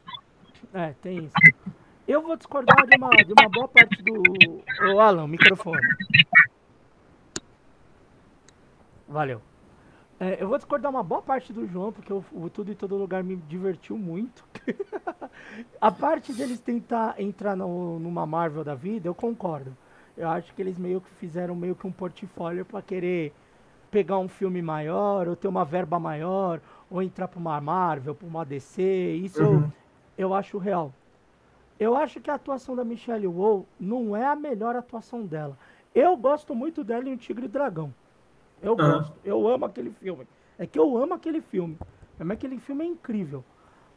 É, 0.73 0.93
tem 0.99 1.25
isso. 1.25 1.33
Eu 2.07 2.23
vou 2.23 2.35
discordar 2.35 2.87
de 2.87 2.97
uma, 2.97 3.09
de 3.09 3.33
uma 3.33 3.49
boa 3.49 3.67
parte 3.67 4.01
do. 4.01 4.93
Ô, 4.93 4.99
Alan, 4.99 5.27
microfone. 5.27 5.87
Valeu. 9.07 9.41
É, 10.19 10.41
eu 10.41 10.47
vou 10.47 10.57
discordar 10.57 10.89
uma 10.89 11.03
boa 11.03 11.21
parte 11.21 11.51
do 11.51 11.67
João, 11.67 11.91
porque 11.91 12.11
o, 12.11 12.23
o 12.31 12.49
Tudo 12.49 12.71
em 12.71 12.75
Todo 12.75 12.95
Lugar 12.95 13.23
me 13.23 13.35
divertiu 13.35 13.97
muito. 13.97 14.45
a 15.79 15.91
parte 15.91 16.33
deles 16.33 16.59
tentar 16.59 17.19
entrar 17.19 17.55
no, 17.55 17.99
numa 17.99 18.25
Marvel 18.25 18.63
da 18.63 18.75
vida, 18.75 19.07
eu 19.07 19.15
concordo. 19.15 19.75
Eu 20.17 20.29
acho 20.29 20.53
que 20.53 20.61
eles 20.61 20.77
meio 20.77 21.01
que 21.01 21.09
fizeram 21.15 21.55
meio 21.55 21.75
que 21.75 21.85
um 21.85 21.91
portfólio 21.91 22.63
para 22.63 22.81
querer 22.81 23.33
pegar 23.91 24.17
um 24.17 24.27
filme 24.27 24.61
maior, 24.61 25.27
ou 25.27 25.35
ter 25.35 25.49
uma 25.49 25.65
verba 25.65 25.99
maior, 25.99 26.61
ou 26.89 27.01
entrar 27.01 27.27
para 27.27 27.39
uma 27.39 27.59
Marvel, 27.59 28.15
para 28.15 28.27
uma 28.27 28.45
DC. 28.45 28.81
Isso 28.81 29.43
uhum. 29.43 29.63
eu, 30.17 30.29
eu 30.29 30.33
acho 30.33 30.57
real. 30.57 30.93
Eu 31.77 31.95
acho 31.97 32.21
que 32.21 32.31
a 32.31 32.35
atuação 32.35 32.73
da 32.73 32.85
Michelle 32.85 33.25
Yeoh 33.25 33.65
não 33.77 34.15
é 34.15 34.25
a 34.25 34.35
melhor 34.35 34.77
atuação 34.77 35.25
dela. 35.25 35.57
Eu 35.93 36.15
gosto 36.15 36.55
muito 36.55 36.85
dela 36.85 37.09
em 37.09 37.13
O 37.13 37.17
Tigre 37.17 37.45
e 37.45 37.49
Dragão. 37.49 37.93
Eu 38.61 38.71
uhum. 38.71 38.77
gosto. 38.77 39.13
Eu 39.23 39.47
amo 39.47 39.65
aquele 39.65 39.91
filme. 39.91 40.27
É 40.57 40.65
que 40.65 40.79
eu 40.79 40.97
amo 40.97 41.13
aquele 41.13 41.41
filme. 41.41 41.77
Mas 42.17 42.31
aquele 42.31 42.59
filme 42.59 42.83
é 42.83 42.87
incrível. 42.87 43.43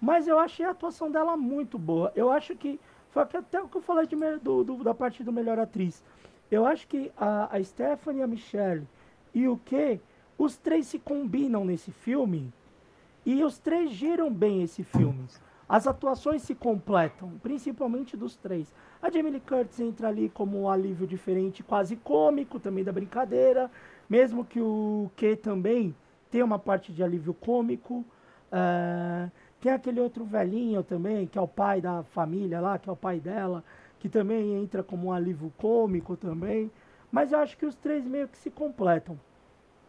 Mas 0.01 0.26
eu 0.26 0.39
achei 0.39 0.64
a 0.64 0.70
atuação 0.70 1.10
dela 1.10 1.36
muito 1.36 1.78
boa. 1.78 2.12
Eu 2.14 2.30
acho 2.30 2.55
que. 2.56 2.80
Foi 3.10 3.22
até 3.22 3.60
o 3.60 3.68
que 3.68 3.76
eu 3.76 3.80
falei 3.80 4.06
de, 4.06 4.16
do, 4.43 4.62
do, 4.62 4.85
da 4.85 4.93
parte 4.93 5.24
do 5.24 5.32
melhor 5.32 5.59
atriz. 5.59 6.05
Eu 6.51 6.66
acho 6.66 6.86
que 6.86 7.10
a, 7.16 7.56
a 7.56 7.62
Stephanie, 7.62 8.22
a 8.22 8.26
Michelle 8.26 8.86
e 9.35 9.48
o 9.48 9.56
que 9.56 10.01
os 10.36 10.56
três 10.56 10.86
se 10.86 10.98
combinam 10.98 11.64
nesse 11.64 11.90
filme 11.90 12.52
e 13.24 13.43
os 13.43 13.59
três 13.59 13.90
giram 13.90 14.32
bem 14.32 14.62
esse 14.62 14.82
filme. 14.82 15.26
As 15.68 15.86
atuações 15.86 16.43
se 16.43 16.55
completam, 16.55 17.32
principalmente 17.43 18.16
dos 18.16 18.36
três. 18.36 18.72
A 19.02 19.10
Jamie 19.10 19.32
Lee 19.32 19.40
Curtis 19.40 19.78
entra 19.80 20.09
ali 20.09 20.30
como 20.30 20.62
um 20.62 20.68
alívio 20.70 21.06
diferente, 21.06 21.62
quase 21.62 21.94
cômico 21.97 22.59
também 22.59 22.82
da 22.82 22.90
brincadeira, 22.90 23.70
mesmo 24.09 24.44
que 24.44 24.60
o 24.60 25.10
Q 25.16 25.36
também 25.36 25.94
tenha 26.30 26.44
uma 26.44 26.59
parte 26.59 26.93
de 26.93 27.02
alívio 27.02 27.35
cômico. 27.35 28.05
Uh, 28.51 29.30
tem 29.60 29.72
aquele 29.72 30.01
outro 30.01 30.24
velhinho 30.24 30.82
também, 30.82 31.26
que 31.26 31.39
é 31.39 31.40
o 31.40 31.48
pai 31.48 31.80
da 31.80 32.02
família 32.02 32.60
lá, 32.60 32.78
que 32.78 32.89
é 32.89 32.93
o 32.93 32.97
pai 32.97 33.18
dela, 33.18 33.64
que 33.98 34.09
também 34.09 34.55
entra 34.55 34.82
como 34.82 35.09
um 35.09 35.12
alívio 35.12 35.52
cômico 35.59 36.16
também. 36.16 36.70
Mas 37.10 37.32
eu 37.32 37.39
acho 37.39 37.56
que 37.56 37.66
os 37.66 37.74
três 37.74 38.05
meio 38.06 38.28
que 38.28 38.39
se 38.39 38.51
completam. 38.51 39.18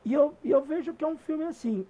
E 0.03 0.13
eu, 0.13 0.33
eu 0.43 0.63
vejo 0.63 0.93
que 0.93 1.03
é 1.03 1.07
um 1.07 1.17
filme 1.17 1.43
assim. 1.43 1.85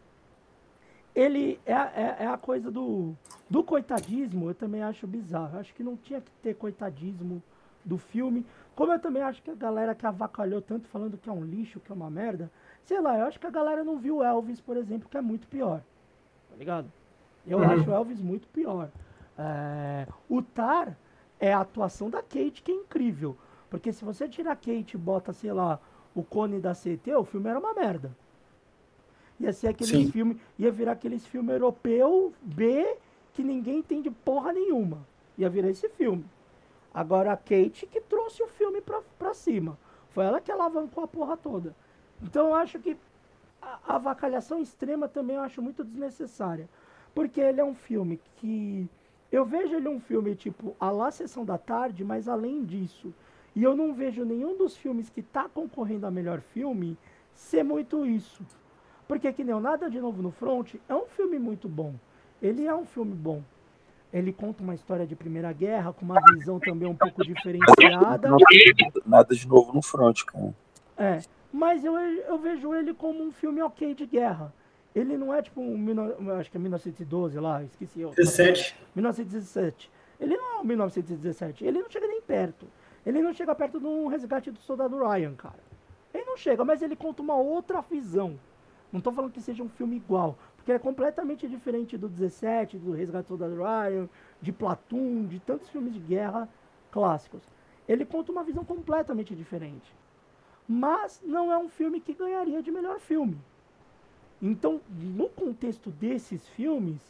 Ele 1.15 1.59
é, 1.65 1.73
é, 1.73 2.15
é, 2.19 2.27
a 2.27 2.37
coisa 2.37 2.69
do, 2.69 3.15
do 3.49 3.63
coitadismo, 3.63 4.49
eu 4.49 4.55
também 4.55 4.83
acho 4.83 5.07
bizarro. 5.07 5.55
Eu 5.55 5.59
acho 5.61 5.73
que 5.73 5.83
não 5.83 5.95
tinha 5.95 6.21
que 6.21 6.31
ter 6.43 6.55
coitadismo 6.55 7.41
do 7.83 7.97
filme. 7.97 8.45
Como 8.79 8.93
eu 8.93 8.99
também 8.99 9.21
acho 9.21 9.43
que 9.43 9.51
a 9.51 9.55
galera 9.55 9.93
que 9.93 10.05
avacalhou 10.05 10.61
tanto 10.61 10.87
falando 10.87 11.17
que 11.17 11.27
é 11.27 11.33
um 11.33 11.43
lixo, 11.43 11.81
que 11.81 11.91
é 11.91 11.93
uma 11.93 12.09
merda. 12.09 12.49
Sei 12.85 13.01
lá, 13.01 13.19
eu 13.19 13.25
acho 13.25 13.37
que 13.37 13.45
a 13.45 13.49
galera 13.49 13.83
não 13.83 13.97
viu 13.97 14.23
Elvis, 14.23 14.61
por 14.61 14.77
exemplo, 14.77 15.09
que 15.09 15.17
é 15.17 15.21
muito 15.21 15.49
pior. 15.49 15.81
Tá 16.49 16.55
ligado? 16.55 16.89
Eu 17.45 17.57
uhum. 17.57 17.65
acho 17.65 17.89
o 17.89 17.93
Elvis 17.93 18.21
muito 18.21 18.47
pior. 18.47 18.89
É, 19.37 20.07
o 20.29 20.41
Tar 20.41 20.95
é 21.41 21.51
a 21.51 21.59
atuação 21.59 22.09
da 22.09 22.21
Kate 22.21 22.63
que 22.63 22.71
é 22.71 22.75
incrível. 22.75 23.35
Porque 23.69 23.91
se 23.91 24.05
você 24.05 24.29
tirar 24.29 24.53
a 24.53 24.55
Kate 24.55 24.93
e 24.93 24.97
bota, 24.97 25.33
sei 25.33 25.51
lá, 25.51 25.77
o 26.15 26.23
cone 26.23 26.61
da 26.61 26.73
CT, 26.73 27.13
o 27.17 27.25
filme 27.25 27.49
era 27.49 27.59
uma 27.59 27.73
merda. 27.73 28.15
Ia 29.41 29.51
ser 29.51 29.67
aqueles 29.67 30.09
filmes, 30.09 30.37
ia 30.57 30.71
virar 30.71 30.93
aqueles 30.93 31.27
filmes 31.27 31.51
europeu 31.51 32.33
B 32.41 32.95
que 33.33 33.43
ninguém 33.43 33.79
entende 33.79 34.09
porra 34.09 34.53
nenhuma. 34.53 35.05
Ia 35.37 35.49
virar 35.49 35.69
esse 35.69 35.89
filme. 35.89 36.23
Agora 36.93 37.31
a 37.31 37.37
Kate 37.37 37.87
que 37.87 38.01
trouxe 38.01 38.41
o 38.41 38.47
filme 38.47 38.81
pra, 38.81 39.01
pra 39.17 39.33
cima. 39.33 39.77
Foi 40.09 40.25
ela 40.25 40.41
que 40.41 40.51
alavancou 40.51 41.03
a 41.03 41.07
porra 41.07 41.37
toda. 41.37 41.75
Então 42.21 42.47
eu 42.47 42.55
acho 42.55 42.79
que 42.79 42.97
a, 43.61 43.95
avacalhação 43.95 44.61
extrema 44.61 45.07
também 45.07 45.35
eu 45.35 45.43
acho 45.43 45.61
muito 45.61 45.83
desnecessária. 45.83 46.67
Porque 47.13 47.39
ele 47.39 47.61
é 47.61 47.63
um 47.63 47.75
filme 47.75 48.19
que. 48.37 48.87
Eu 49.31 49.45
vejo 49.45 49.75
ele 49.75 49.87
um 49.87 49.99
filme 49.99 50.35
tipo 50.35 50.75
a 50.79 50.89
lá 50.89 51.11
Sessão 51.11 51.45
da 51.45 51.57
Tarde, 51.57 52.03
mas 52.03 52.27
além 52.27 52.65
disso. 52.65 53.13
E 53.55 53.63
eu 53.63 53.75
não 53.75 53.93
vejo 53.93 54.25
nenhum 54.25 54.57
dos 54.57 54.75
filmes 54.75 55.09
que 55.09 55.19
está 55.19 55.47
concorrendo 55.47 56.07
a 56.07 56.11
melhor 56.11 56.41
filme 56.41 56.97
ser 57.33 57.63
muito 57.63 58.05
isso. 58.05 58.43
Porque 59.07 59.31
que 59.31 59.43
nem 59.43 59.59
Nada 59.59 59.89
de 59.89 59.99
Novo 59.99 60.21
no 60.21 60.31
Front 60.31 60.75
é 60.87 60.95
um 60.95 61.05
filme 61.05 61.37
muito 61.39 61.67
bom. 61.67 61.95
Ele 62.41 62.65
é 62.65 62.75
um 62.75 62.85
filme 62.85 63.13
bom. 63.13 63.43
Ele 64.11 64.33
conta 64.33 64.63
uma 64.63 64.73
história 64.73 65.05
de 65.05 65.15
Primeira 65.15 65.53
Guerra 65.53 65.93
com 65.93 66.03
uma 66.03 66.19
visão 66.33 66.59
também 66.59 66.89
um 66.89 66.95
pouco 66.95 67.23
diferenciada. 67.23 68.29
Nada 69.05 69.35
de 69.35 69.47
novo 69.47 69.71
no 69.71 69.81
front, 69.81 70.23
cara. 70.23 70.53
É, 70.97 71.19
mas 71.53 71.85
eu, 71.85 71.95
eu 71.97 72.37
vejo 72.39 72.73
ele 72.73 72.93
como 72.93 73.23
um 73.23 73.31
filme 73.31 73.61
ok 73.61 73.93
de 73.93 74.05
guerra. 74.05 74.51
Ele 74.95 75.15
não 75.15 75.33
é 75.33 75.41
tipo 75.41 75.61
um, 75.61 76.31
acho 76.39 76.49
que 76.49 76.57
é 76.57 76.59
1912 76.59 77.39
lá, 77.39 77.63
esqueci. 77.63 78.03
17. 78.03 78.75
1917. 78.95 79.91
Ele 80.19 80.35
não 80.35 80.57
é 80.57 80.59
um 80.61 80.63
1917. 80.63 81.63
Ele 81.63 81.81
não 81.81 81.89
chega 81.89 82.07
nem 82.07 82.21
perto. 82.21 82.65
Ele 83.05 83.21
não 83.21 83.33
chega 83.33 83.55
perto 83.55 83.79
de 83.79 83.85
um 83.85 84.07
resgate 84.07 84.51
do 84.51 84.59
soldado 84.59 84.97
Ryan, 84.97 85.35
cara. 85.35 85.59
Ele 86.13 86.25
não 86.25 86.35
chega, 86.35 86.65
mas 86.65 86.81
ele 86.81 86.95
conta 86.95 87.21
uma 87.21 87.35
outra 87.35 87.81
visão. 87.81 88.39
Não 88.91 88.97
estou 88.97 89.13
falando 89.13 89.31
que 89.31 89.41
seja 89.41 89.61
um 89.63 89.69
filme 89.69 89.97
igual, 89.97 90.37
porque 90.69 90.73
é 90.73 90.77
completamente 90.77 91.47
diferente 91.47 91.97
do 91.97 92.07
17, 92.07 92.77
do 92.77 92.91
Resgate 92.91 93.27
Soldado 93.27 93.55
Ryan, 93.55 94.07
de 94.39 94.51
Platoon, 94.51 95.25
de 95.25 95.39
tantos 95.39 95.67
filmes 95.69 95.91
de 95.91 95.99
guerra 95.99 96.47
clássicos. 96.91 97.41
Ele 97.87 98.05
conta 98.05 98.31
uma 98.31 98.43
visão 98.43 98.63
completamente 98.63 99.33
diferente. 99.33 99.91
Mas 100.67 101.23
não 101.25 101.51
é 101.51 101.57
um 101.57 101.67
filme 101.67 101.99
que 101.99 102.13
ganharia 102.13 102.61
de 102.61 102.69
melhor 102.69 102.99
filme. 102.99 103.35
Então, 104.39 104.79
no 104.87 105.27
contexto 105.29 105.89
desses 105.89 106.47
filmes, 106.49 107.01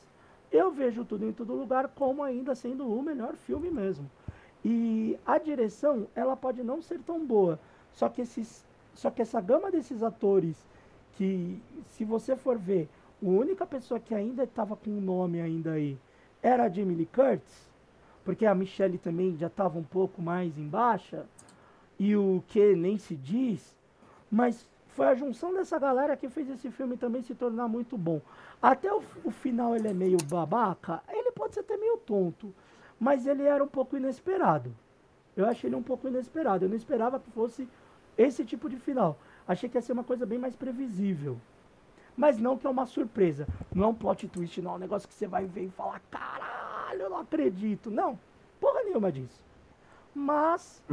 eu 0.49 0.71
vejo 0.71 1.03
tudo 1.03 1.25
em 1.25 1.33
todo 1.33 1.53
lugar 1.53 1.89
como 1.89 2.23
ainda 2.23 2.55
sendo 2.55 2.87
o 2.87 3.03
melhor 3.03 3.35
filme 3.35 3.69
mesmo. 3.69 4.09
E 4.63 5.19
a 5.25 5.37
direção, 5.37 6.07
ela 6.15 6.37
pode 6.37 6.63
não 6.63 6.81
ser 6.81 6.99
tão 6.99 7.25
boa, 7.25 7.59
só 7.91 8.07
que, 8.07 8.21
esses, 8.21 8.63
só 8.95 9.11
que 9.11 9.21
essa 9.21 9.41
gama 9.41 9.69
desses 9.69 10.01
atores, 10.01 10.55
que 11.17 11.61
se 11.89 12.05
você 12.05 12.37
for 12.37 12.57
ver, 12.57 12.87
a 13.21 13.27
única 13.27 13.65
pessoa 13.65 13.99
que 13.99 14.13
ainda 14.13 14.43
estava 14.43 14.75
com 14.75 14.89
o 14.89 15.01
nome 15.01 15.41
ainda 15.41 15.73
aí 15.73 15.97
era 16.41 16.63
a 16.63 16.69
Jamie 16.69 16.95
Lee 16.95 17.05
Curtis, 17.05 17.69
porque 18.23 18.45
a 18.45 18.55
Michelle 18.55 18.97
também 18.97 19.35
já 19.37 19.47
estava 19.47 19.77
um 19.77 19.83
pouco 19.83 20.21
mais 20.21 20.57
em 20.57 20.67
baixa, 20.67 21.25
e 21.97 22.15
o 22.15 22.43
que 22.47 22.75
nem 22.75 22.97
se 22.97 23.15
diz, 23.15 23.75
mas 24.31 24.65
foi 24.87 25.07
a 25.07 25.15
junção 25.15 25.53
dessa 25.53 25.77
galera 25.77 26.15
que 26.15 26.29
fez 26.29 26.49
esse 26.49 26.71
filme 26.71 26.97
também 26.97 27.21
se 27.21 27.35
tornar 27.35 27.67
muito 27.67 27.97
bom. 27.97 28.21
Até 28.61 28.93
o, 28.93 29.01
o 29.23 29.31
final 29.31 29.75
ele 29.75 29.87
é 29.87 29.93
meio 29.93 30.17
babaca, 30.29 31.01
ele 31.09 31.31
pode 31.31 31.53
ser 31.53 31.61
até 31.61 31.77
meio 31.77 31.97
tonto, 31.97 32.53
mas 32.99 33.25
ele 33.25 33.43
era 33.43 33.63
um 33.63 33.67
pouco 33.67 33.97
inesperado. 33.97 34.73
Eu 35.35 35.45
achei 35.45 35.69
ele 35.69 35.75
um 35.75 35.83
pouco 35.83 36.07
inesperado. 36.07 36.65
Eu 36.65 36.69
não 36.69 36.75
esperava 36.75 37.19
que 37.19 37.31
fosse 37.31 37.67
esse 38.17 38.43
tipo 38.43 38.69
de 38.69 38.77
final. 38.77 39.17
Achei 39.47 39.69
que 39.69 39.77
ia 39.77 39.81
ser 39.81 39.93
uma 39.93 40.03
coisa 40.03 40.25
bem 40.25 40.37
mais 40.37 40.55
previsível. 40.55 41.37
Mas 42.19 42.37
não 42.37 42.57
que 42.57 42.67
é 42.67 42.69
uma 42.69 42.85
surpresa. 42.85 43.47
Não 43.73 43.85
é 43.85 43.87
um 43.87 43.93
plot 43.93 44.27
twist, 44.27 44.61
não. 44.61 44.73
É 44.73 44.75
um 44.75 44.79
negócio 44.79 45.07
que 45.07 45.13
você 45.13 45.25
vai 45.25 45.45
ver 45.45 45.63
e 45.63 45.69
falar, 45.69 46.01
caralho, 46.11 47.03
eu 47.03 47.09
não 47.09 47.19
acredito. 47.19 47.89
Não, 47.89 48.19
porra 48.59 48.83
nenhuma 48.83 49.09
disso. 49.09 49.41
Mas 50.13 50.83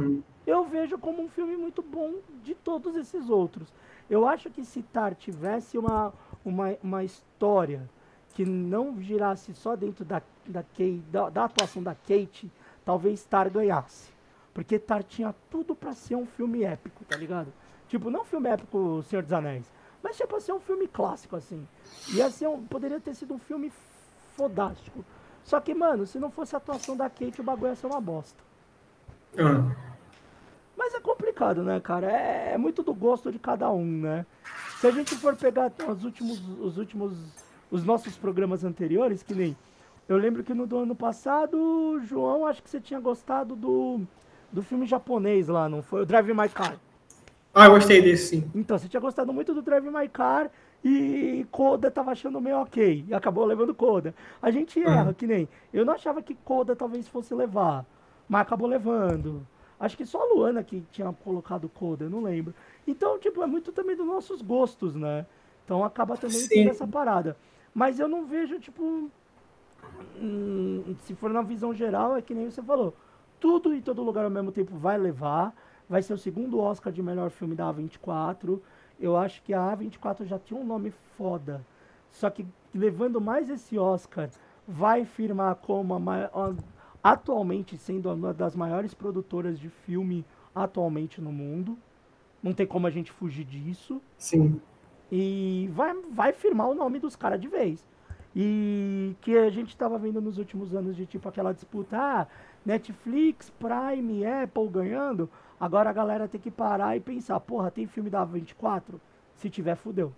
eu 0.45 0.63
vejo 0.63 0.97
como 0.97 1.21
um 1.21 1.27
filme 1.27 1.57
muito 1.57 1.81
bom 1.81 2.13
de 2.45 2.55
todos 2.55 2.95
esses 2.95 3.29
outros. 3.29 3.73
Eu 4.09 4.25
acho 4.25 4.49
que 4.49 4.63
se 4.63 4.81
Tar 4.81 5.15
tivesse 5.15 5.77
uma, 5.77 6.13
uma, 6.45 6.77
uma 6.81 7.03
história 7.03 7.89
que 8.33 8.45
não 8.45 9.01
girasse 9.01 9.53
só 9.53 9.75
dentro 9.75 10.05
da, 10.05 10.21
da, 10.45 10.63
Kate, 10.63 11.03
da, 11.11 11.29
da 11.29 11.43
atuação 11.43 11.83
da 11.83 11.93
Kate, 11.93 12.49
talvez 12.85 13.25
Tar 13.25 13.49
ganhasse. 13.49 14.13
Porque 14.53 14.79
Tar 14.79 15.03
tinha 15.03 15.35
tudo 15.51 15.75
para 15.75 15.91
ser 15.91 16.15
um 16.15 16.25
filme 16.25 16.63
épico, 16.63 17.03
tá 17.03 17.17
ligado? 17.17 17.51
Tipo, 17.89 18.09
não 18.09 18.23
filme 18.23 18.47
épico 18.47 19.03
Senhor 19.03 19.23
dos 19.23 19.33
Anéis, 19.33 19.69
mas 20.07 20.15
tipo 20.15 20.29
pra 20.29 20.39
ser 20.39 20.53
um 20.53 20.59
filme 20.59 20.87
clássico, 20.87 21.35
assim. 21.35 21.67
Ia 22.13 22.29
ser 22.29 22.47
um, 22.47 22.63
poderia 22.63 22.97
ter 22.97 23.13
sido 23.13 23.33
um 23.33 23.37
filme 23.37 23.69
fodástico. 24.37 25.03
Só 25.43 25.59
que, 25.59 25.73
mano, 25.73 26.05
se 26.05 26.17
não 26.17 26.31
fosse 26.31 26.55
a 26.55 26.59
atuação 26.59 26.95
da 26.95 27.09
Kate, 27.09 27.41
o 27.41 27.43
bagulho 27.43 27.71
ia 27.71 27.75
ser 27.75 27.87
uma 27.87 27.99
bosta. 27.99 28.41
Uhum. 29.37 29.75
Mas 30.77 30.93
é 30.93 30.99
complicado, 31.01 31.61
né, 31.61 31.81
cara? 31.81 32.09
É, 32.09 32.53
é, 32.53 32.57
muito 32.57 32.81
do 32.83 32.93
gosto 32.93 33.31
de 33.33 33.37
cada 33.37 33.69
um, 33.69 33.85
né? 33.85 34.25
Se 34.79 34.87
a 34.87 34.91
gente 34.91 35.13
for 35.17 35.35
pegar 35.35 35.73
os 35.89 36.05
últimos, 36.05 36.41
os 36.59 36.77
últimos, 36.77 37.17
os 37.69 37.83
nossos 37.83 38.17
programas 38.17 38.63
anteriores, 38.63 39.21
que 39.21 39.33
nem 39.33 39.57
eu 40.07 40.15
lembro 40.15 40.41
que 40.41 40.53
no 40.53 40.65
do 40.65 40.77
ano 40.77 40.95
passado, 40.95 41.99
João, 42.03 42.45
acho 42.45 42.63
que 42.63 42.69
você 42.69 42.79
tinha 42.79 42.99
gostado 42.99 43.57
do, 43.57 44.01
do 44.53 44.63
filme 44.63 44.85
japonês 44.85 45.49
lá, 45.49 45.67
não 45.67 45.81
foi? 45.81 46.03
O 46.03 46.05
Drive 46.05 46.29
My 46.29 46.47
Car. 46.47 46.77
Ah, 47.57 47.65
eu 47.65 47.71
gostei 47.71 48.03
desse, 48.03 48.35
sim. 48.35 48.51
Então, 48.53 48.77
você 48.77 48.87
tinha 48.87 48.99
gostado 48.99 49.33
muito 49.33 49.51
do 49.51 49.63
Drive 49.63 49.89
My 49.89 50.07
Car 50.07 50.51
e 50.85 51.43
Coda 51.49 51.89
tava 51.89 52.11
achando 52.11 52.39
meio 52.39 52.57
ok. 52.57 53.03
E 53.07 53.13
acabou 53.15 53.45
levando 53.45 53.73
Coda. 53.73 54.13
A 54.39 54.51
gente 54.51 54.79
erra, 54.79 55.07
uhum. 55.07 55.13
que 55.13 55.25
nem. 55.25 55.49
Eu 55.73 55.83
não 55.83 55.93
achava 55.93 56.21
que 56.21 56.35
Coda 56.35 56.75
talvez 56.75 57.07
fosse 57.07 57.33
levar, 57.33 57.83
mas 58.29 58.41
acabou 58.41 58.67
levando. 58.67 59.45
Acho 59.79 59.97
que 59.97 60.05
só 60.05 60.21
a 60.21 60.33
Luana 60.35 60.63
que 60.63 60.83
tinha 60.91 61.11
colocado 61.23 61.67
Coda, 61.67 62.07
não 62.07 62.21
lembro. 62.21 62.53
Então, 62.85 63.17
tipo, 63.17 63.41
é 63.41 63.47
muito 63.47 63.71
também 63.71 63.95
dos 63.95 64.05
nossos 64.05 64.43
gostos, 64.43 64.93
né? 64.93 65.25
Então 65.65 65.83
acaba 65.83 66.15
também 66.15 66.37
Sim. 66.37 66.49
tendo 66.49 66.69
essa 66.69 66.85
parada. 66.85 67.35
Mas 67.73 67.99
eu 67.99 68.07
não 68.07 68.23
vejo, 68.23 68.59
tipo. 68.59 69.09
Hum, 70.21 70.95
se 71.05 71.15
for 71.15 71.31
na 71.31 71.41
visão 71.41 71.73
geral, 71.73 72.15
é 72.15 72.21
que 72.21 72.35
nem 72.35 72.51
você 72.51 72.61
falou. 72.61 72.93
Tudo 73.39 73.73
e 73.73 73.81
todo 73.81 74.03
lugar 74.03 74.25
ao 74.25 74.29
mesmo 74.29 74.51
tempo 74.51 74.77
vai 74.77 74.95
levar. 74.95 75.55
Vai 75.89 76.01
ser 76.01 76.13
o 76.13 76.17
segundo 76.17 76.59
Oscar 76.59 76.91
de 76.91 77.01
melhor 77.01 77.29
filme 77.29 77.55
da 77.55 77.73
A24. 77.73 78.59
Eu 78.99 79.15
acho 79.15 79.41
que 79.43 79.53
a 79.53 79.75
A24 79.75 80.25
já 80.25 80.37
tinha 80.37 80.59
um 80.59 80.65
nome 80.65 80.91
foda. 81.17 81.65
Só 82.11 82.29
que 82.29 82.45
levando 82.73 83.21
mais 83.21 83.49
esse 83.49 83.77
Oscar, 83.77 84.29
vai 84.67 85.05
firmar 85.05 85.55
como 85.55 85.93
a, 85.93 85.99
a 86.33 86.53
atualmente 87.11 87.77
sendo 87.77 88.11
uma 88.11 88.33
das 88.33 88.55
maiores 88.55 88.93
produtoras 88.93 89.57
de 89.59 89.69
filme 89.69 90.25
atualmente 90.53 91.21
no 91.21 91.31
mundo. 91.31 91.77
Não 92.41 92.53
tem 92.53 92.67
como 92.67 92.87
a 92.87 92.89
gente 92.89 93.11
fugir 93.11 93.45
disso. 93.45 94.01
Sim. 94.17 94.59
E 95.11 95.69
vai, 95.71 95.93
vai 96.11 96.33
firmar 96.33 96.67
o 96.67 96.75
nome 96.75 96.99
dos 96.99 97.15
caras 97.15 97.39
de 97.39 97.47
vez. 97.47 97.87
E 98.35 99.15
que 99.21 99.37
a 99.37 99.49
gente 99.49 99.69
estava 99.69 99.97
vendo 99.97 100.21
nos 100.21 100.37
últimos 100.37 100.75
anos 100.75 100.95
de 100.95 101.05
tipo 101.05 101.27
aquela 101.27 101.53
disputa, 101.53 101.97
ah, 101.97 102.27
Netflix, 102.65 103.49
Prime, 103.49 104.25
Apple 104.25 104.67
ganhando. 104.67 105.29
Agora 105.59 105.89
a 105.89 105.93
galera 105.93 106.27
tem 106.27 106.39
que 106.39 106.51
parar 106.51 106.95
e 106.95 106.99
pensar, 106.99 107.39
porra, 107.39 107.71
tem 107.71 107.87
filme 107.87 108.09
da 108.09 108.23
24? 108.23 108.99
Se 109.35 109.49
tiver, 109.49 109.75
fudeu. 109.75 110.13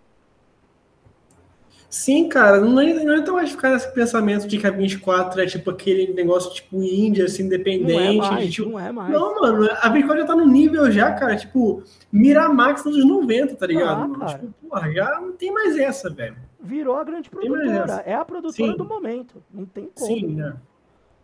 Sim, 1.90 2.30
cara, 2.30 2.62
não 2.62 2.80
é, 2.80 2.94
não 3.04 3.16
é 3.16 3.22
tão 3.22 3.36
mais 3.36 3.50
ficar 3.50 3.72
nesse 3.72 3.92
pensamento 3.94 4.48
de 4.48 4.60
que 4.60 4.68
a 4.68 4.70
24 4.70 5.42
é 5.42 5.46
tipo 5.48 5.72
aquele 5.72 6.14
negócio 6.14 6.54
tipo 6.54 6.84
índia, 6.84 7.26
assim, 7.26 7.44
independente. 7.44 7.94
Não 7.94 8.00
é 8.00 8.14
mais, 8.16 8.54
tipo... 8.54 8.70
não 8.70 8.80
é 8.80 8.92
mais. 8.92 9.12
Não, 9.12 9.42
mano, 9.42 9.68
a 9.82 9.90
24 9.90 10.22
já 10.22 10.28
tá 10.28 10.36
no 10.36 10.46
nível 10.46 10.92
já, 10.92 11.12
cara, 11.14 11.36
tipo, 11.36 11.82
Miramax 12.12 12.84
dos 12.84 13.04
90, 13.04 13.56
tá 13.56 13.66
ligado? 13.66 14.18
Ah. 14.22 14.26
Tipo, 14.28 14.54
porra, 14.70 14.92
já 14.92 15.20
não 15.20 15.32
tem 15.32 15.52
mais 15.52 15.78
essa, 15.78 16.12
velho. 16.12 16.38
Virou 16.62 16.96
a 16.96 17.04
grande 17.04 17.28
produtora. 17.30 18.04
É 18.06 18.14
a 18.14 18.24
produtora 18.26 18.72
Sim. 18.72 18.78
do 18.78 18.86
momento. 18.86 19.42
Não 19.52 19.66
tem 19.66 19.90
como. 19.96 20.08
Sim, 20.14 20.36
né? 20.36 20.58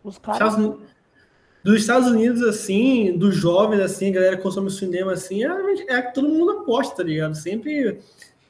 Os 0.02 0.18
caras. 0.18 0.54
Uni- 0.54 0.78
Dos 1.66 1.80
Estados 1.80 2.06
Unidos, 2.06 2.44
assim, 2.44 3.18
dos 3.18 3.34
jovens, 3.34 3.80
assim, 3.80 4.10
a 4.10 4.12
galera 4.12 4.36
que 4.36 4.42
consome 4.44 4.70
cinema, 4.70 5.14
assim, 5.14 5.42
é, 5.42 5.48
é 5.88 6.00
que 6.00 6.14
todo 6.14 6.28
mundo 6.28 6.60
aposta, 6.60 6.94
tá 6.94 7.02
ligado? 7.02 7.34
Sempre 7.34 7.98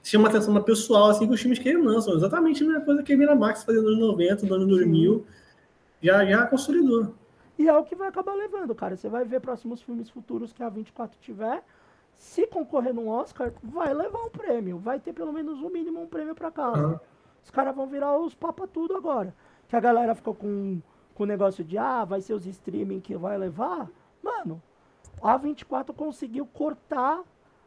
chama 0.02 0.28
atenção 0.28 0.52
da 0.52 0.60
pessoal, 0.60 1.08
assim, 1.08 1.26
que 1.26 1.32
os 1.32 1.40
filmes 1.40 1.58
que 1.58 1.66
ele 1.66 1.80
lançam. 1.80 2.14
Exatamente 2.14 2.62
a 2.62 2.66
mesma 2.66 2.82
coisa 2.82 3.02
que 3.02 3.14
a 3.14 3.16
Miramax 3.16 3.64
fazia 3.64 3.80
nos 3.80 3.92
anos 3.92 4.06
90, 4.06 4.42
nos 4.42 4.52
anos 4.52 4.68
2000. 4.68 5.24
Já, 6.02 6.26
já 6.26 6.46
consolidou. 6.46 7.14
E 7.58 7.66
é 7.66 7.74
o 7.74 7.84
que 7.84 7.96
vai 7.96 8.08
acabar 8.08 8.34
levando, 8.34 8.74
cara. 8.74 8.98
Você 8.98 9.08
vai 9.08 9.24
ver 9.24 9.40
próximos 9.40 9.80
filmes 9.80 10.10
futuros 10.10 10.52
que 10.52 10.62
a 10.62 10.68
24 10.68 11.18
tiver. 11.18 11.62
Se 12.18 12.46
concorrer 12.46 12.92
num 12.92 13.08
Oscar, 13.08 13.50
vai 13.62 13.94
levar 13.94 14.24
um 14.24 14.28
prêmio. 14.28 14.76
Vai 14.76 15.00
ter 15.00 15.14
pelo 15.14 15.32
menos 15.32 15.58
um 15.62 15.70
mínimo 15.70 16.02
um 16.02 16.06
prêmio 16.06 16.34
pra 16.34 16.50
casa. 16.50 16.82
Aham. 16.82 17.00
Os 17.42 17.50
caras 17.50 17.74
vão 17.74 17.86
virar 17.86 18.14
os 18.18 18.34
papa 18.34 18.68
tudo 18.68 18.94
agora. 18.94 19.34
Que 19.68 19.74
a 19.74 19.80
galera 19.80 20.14
ficou 20.14 20.34
com 20.34 20.82
com 21.16 21.24
o 21.24 21.26
negócio 21.26 21.64
de, 21.64 21.78
ah, 21.78 22.04
vai 22.04 22.20
ser 22.22 22.34
os 22.34 22.46
streaming 22.46 23.00
que 23.00 23.16
vai 23.16 23.38
levar. 23.38 23.90
Mano, 24.22 24.62
a 25.22 25.36
24 25.36 25.94
conseguiu 25.94 26.46
cortar 26.46 27.24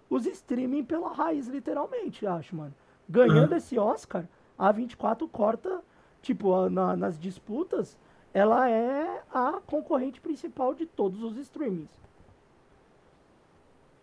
os 0.10 0.26
streaming 0.28 0.84
pela 0.86 1.12
raiz, 1.14 1.48
literalmente, 1.48 2.28
acho, 2.28 2.56
mano. 2.56 2.76
Ganhando 3.10 3.54
Aham. 3.54 3.58
esse 3.58 3.78
Oscar, 3.80 4.28
a 4.58 4.72
24 4.72 5.28
corta, 5.28 5.84
tipo, 6.22 6.70
na- 6.70 6.96
nas 6.96 7.20
disputas, 7.20 7.98
ela 8.34 8.70
é 8.70 9.24
a 9.34 9.62
concorrente 9.66 10.22
principal 10.22 10.74
de 10.76 10.86
todos 10.86 11.24
os 11.24 11.38
streamings. 11.38 11.90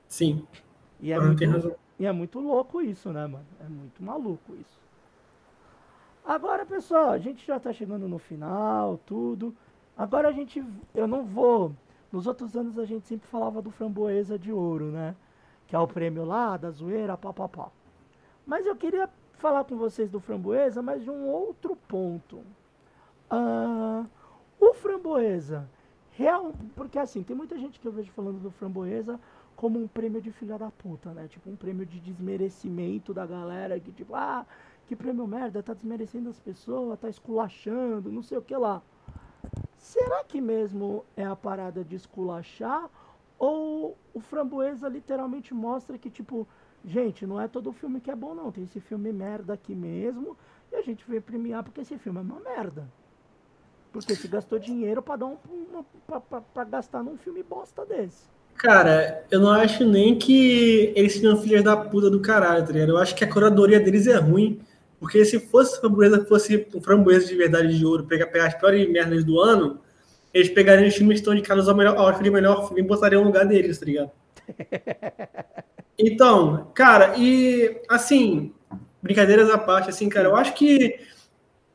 Sim, 0.09 0.47
E 1.01 1.11
é, 1.13 1.21
muito, 1.21 1.45
e 1.99 2.05
é 2.07 2.13
muito 2.13 2.39
louco 2.41 2.83
isso, 2.83 3.13
né, 3.13 3.27
mano? 3.27 3.47
É 3.61 3.69
muito 3.69 4.03
maluco 4.03 4.55
isso. 4.57 4.86
Agora, 6.27 6.67
pessoal, 6.67 7.11
a 7.11 7.19
gente 7.19 7.47
já 7.47 7.61
tá 7.61 7.73
chegando 7.73 8.09
no 8.09 8.19
final, 8.19 8.99
tudo. 9.07 9.55
Agora 9.97 10.29
a 10.29 10.33
gente. 10.33 10.63
Eu 10.93 11.07
não 11.07 11.25
vou. 11.25 11.73
Nos 12.11 12.27
outros 12.27 12.57
anos 12.57 12.79
a 12.81 12.85
gente 12.85 13.07
sempre 13.07 13.29
falava 13.29 13.63
do 13.63 13.71
Framboesa 13.71 14.37
de 14.37 14.51
Ouro, 14.53 14.87
né? 14.87 15.15
Que 15.69 15.77
é 15.77 15.79
o 15.79 15.87
prêmio 15.87 16.25
lá 16.25 16.57
da 16.57 16.71
zoeira, 16.71 17.17
papapá. 17.17 17.71
Mas 18.45 18.67
eu 18.67 18.75
queria 18.75 19.09
falar 19.35 19.63
com 19.65 19.77
vocês 19.77 20.11
do 20.11 20.19
Framboesa, 20.19 20.83
mas 20.83 21.05
de 21.05 21.11
um 21.11 21.27
outro 21.27 21.77
ponto. 21.89 22.41
Ah, 23.31 24.05
o 24.59 24.75
Framboesa, 24.75 25.69
real, 26.13 26.53
porque 26.75 26.99
assim, 26.99 27.23
tem 27.23 27.37
muita 27.37 27.57
gente 27.57 27.79
que 27.79 27.87
eu 27.87 27.93
vejo 27.93 28.11
falando 28.11 28.41
do 28.41 28.51
Framboesa 28.51 29.21
como 29.55 29.83
um 29.83 29.89
prêmio 29.89 30.21
de 30.21 30.31
filha 30.31 30.59
da 30.59 30.71
puta, 30.71 31.13
né? 31.13 31.27
Tipo, 31.29 31.51
um 31.51 31.57
prêmio 31.57 31.87
de 31.87 31.99
desmerecimento 31.99 33.15
da 33.15 33.25
galera, 33.25 33.81
que 33.81 33.91
tipo, 33.91 34.15
ah, 34.15 34.47
que 34.87 34.97
prêmio 34.97 35.27
merda, 35.27 35.63
tá 35.63 35.75
desmerecendo 35.75 36.31
as 36.31 36.39
pessoas, 36.39 36.99
tá 36.99 37.09
esculachando, 37.09 38.11
não 38.13 38.23
sei 38.23 38.39
o 38.39 38.43
que 38.43 38.57
lá. 38.57 38.83
Será 39.77 40.25
que 40.25 40.41
mesmo 40.41 41.05
é 41.17 41.25
a 41.25 41.37
parada 41.37 41.85
de 41.85 41.97
esculachar? 41.97 42.89
Ou 43.39 43.97
o 44.15 44.21
Framboesa 44.21 44.89
literalmente 44.89 45.53
mostra 45.55 45.99
que, 45.99 46.11
tipo, 46.11 46.47
gente, 46.85 47.27
não 47.27 47.41
é 47.41 47.47
todo 47.49 47.73
filme 47.73 48.01
que 48.01 48.11
é 48.11 48.17
bom, 48.17 48.35
não. 48.35 48.51
Tem 48.53 48.65
esse 48.65 48.81
filme 48.81 49.13
merda 49.13 49.53
aqui 49.55 49.75
mesmo, 49.75 50.37
e 50.73 50.77
a 50.77 50.83
gente 50.83 51.05
veio 51.09 51.23
premiar 51.23 51.63
porque 51.63 51.81
esse 51.83 51.99
filme 51.99 52.19
é 52.19 52.23
uma 52.23 52.41
merda. 52.41 52.89
Porque 53.93 54.15
se 54.15 54.29
gastou 54.29 54.59
dinheiro 54.59 55.03
pra, 55.03 55.17
dar 55.17 55.27
um, 55.27 55.37
uma, 55.71 55.85
pra, 56.07 56.21
pra- 56.21 56.41
pra 56.41 56.65
gastar 56.65 57.03
num 57.03 57.17
filme 57.17 57.43
bosta 57.43 57.85
desse. 57.85 58.29
Cara, 58.55 59.25
eu 59.31 59.39
não 59.41 59.51
acho 59.51 59.85
nem 59.85 60.19
que 60.19 60.93
eles 60.97 61.13
sejam 61.15 61.37
filhos 61.37 61.63
da 61.63 61.77
puta 61.77 62.09
do 62.11 62.21
caralho, 62.21 62.65
tá 62.67 62.73
ligado? 62.73 62.91
Eu 62.91 62.99
acho 62.99 63.15
que 63.15 63.23
a 63.25 63.31
curadoria 63.31 63.79
deles 63.79 64.07
é 64.07 64.17
ruim. 64.17 64.61
Porque 64.99 65.25
se 65.25 65.39
fosse 65.39 65.81
framboesa, 65.81 66.25
fosse 66.25 66.67
um 66.75 66.81
framboesa 66.81 67.27
de 67.27 67.35
verdade 67.35 67.77
de 67.77 67.85
ouro, 67.85 68.05
pegar, 68.05 68.27
pegar 68.27 68.47
as 68.47 68.55
piores 68.55 68.89
merdas 68.91 69.25
do 69.25 69.39
ano, 69.41 69.81
eles 70.33 70.49
pegariam 70.51 70.89
os 70.89 70.95
filmes 70.95 71.17
que 71.17 71.21
estão 71.21 71.35
indicados 71.35 71.69
ao 71.69 71.77
melhor, 71.77 71.97
ao 71.97 72.13
de 72.13 72.31
melhor 72.31 72.67
filme 72.67 72.83
e 72.83 72.85
botariam 72.85 73.23
no 73.23 73.29
lugar 73.29 73.47
deles, 73.47 73.79
tá 73.79 73.87
ligado? 73.87 74.11
Então, 75.99 76.71
cara, 76.75 77.17
e 77.17 77.81
assim, 77.89 78.53
brincadeiras 79.03 79.49
à 79.49 79.57
parte, 79.57 79.89
assim, 79.89 80.11
cara, 80.11 80.29
eu 80.29 80.37
acho 80.37 80.53
que 80.53 81.01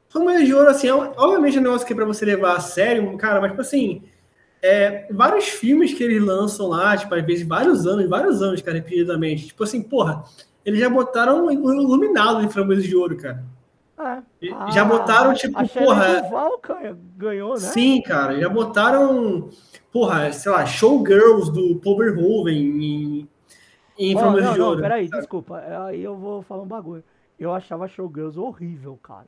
framboesa 0.10 0.46
de 0.46 0.54
ouro, 0.54 0.70
assim, 0.70 0.88
é, 0.88 0.94
obviamente 0.94 1.58
é 1.58 1.60
um 1.60 1.64
negócio 1.64 1.88
que 1.88 1.94
é 1.94 1.96
pra 1.96 2.06
você 2.06 2.24
levar 2.24 2.56
a 2.56 2.60
sério, 2.60 3.18
cara, 3.18 3.42
mas 3.42 3.50
tipo 3.50 3.62
assim, 3.62 4.04
é, 4.62 5.08
vários 5.12 5.46
filmes 5.46 5.94
que 5.94 6.04
eles 6.04 6.22
lançam 6.22 6.68
lá, 6.68 6.96
tipo, 6.96 7.14
às 7.16 7.26
vezes 7.26 7.48
vários 7.48 7.88
anos, 7.88 8.08
vários 8.08 8.42
anos, 8.42 8.62
cara, 8.62 8.78
repetidamente. 8.78 9.48
Tipo 9.48 9.64
assim, 9.64 9.82
porra, 9.82 10.24
eles 10.66 10.80
já 10.80 10.90
botaram 10.90 11.52
iluminado 11.52 12.42
em 12.44 12.50
framboesa 12.50 12.82
de 12.82 12.96
ouro, 12.96 13.18
cara. 13.18 13.44
É. 14.00 14.22
E- 14.42 14.50
já 14.74 14.84
botaram, 14.84 15.34
tipo, 15.34 15.58
a 15.60 15.66
Shelley 15.66 15.88
porra, 15.88 16.22
Duval 16.24 16.62
ganhou, 17.18 17.54
né? 17.54 17.60
Sim, 17.60 18.02
cara, 18.02 18.40
já 18.40 18.50
botaram, 18.50 19.50
porra, 19.92 20.32
sei 20.34 20.52
lá, 20.52 20.66
Showgirls 20.66 21.52
do 21.52 21.76
Paul 21.80 21.98
Verhoeven 21.98 22.58
em, 22.58 23.30
em 24.00 24.16
Ó, 24.16 24.20
framboesa 24.20 24.48
não, 24.48 24.54
de 24.54 24.60
não, 24.60 24.68
ouro. 24.70 24.82
peraí, 24.82 25.08
desculpa. 25.08 25.60
é, 25.60 25.78
Aí 25.78 26.04
eu 26.04 26.16
vou 26.16 26.42
falar 26.42 26.64
um 26.64 26.68
bagulho. 26.68 27.04
Eu 27.40 27.54
achava 27.54 27.88
Showgirls 27.88 28.38
horrível, 28.40 28.98
cara. 29.04 29.28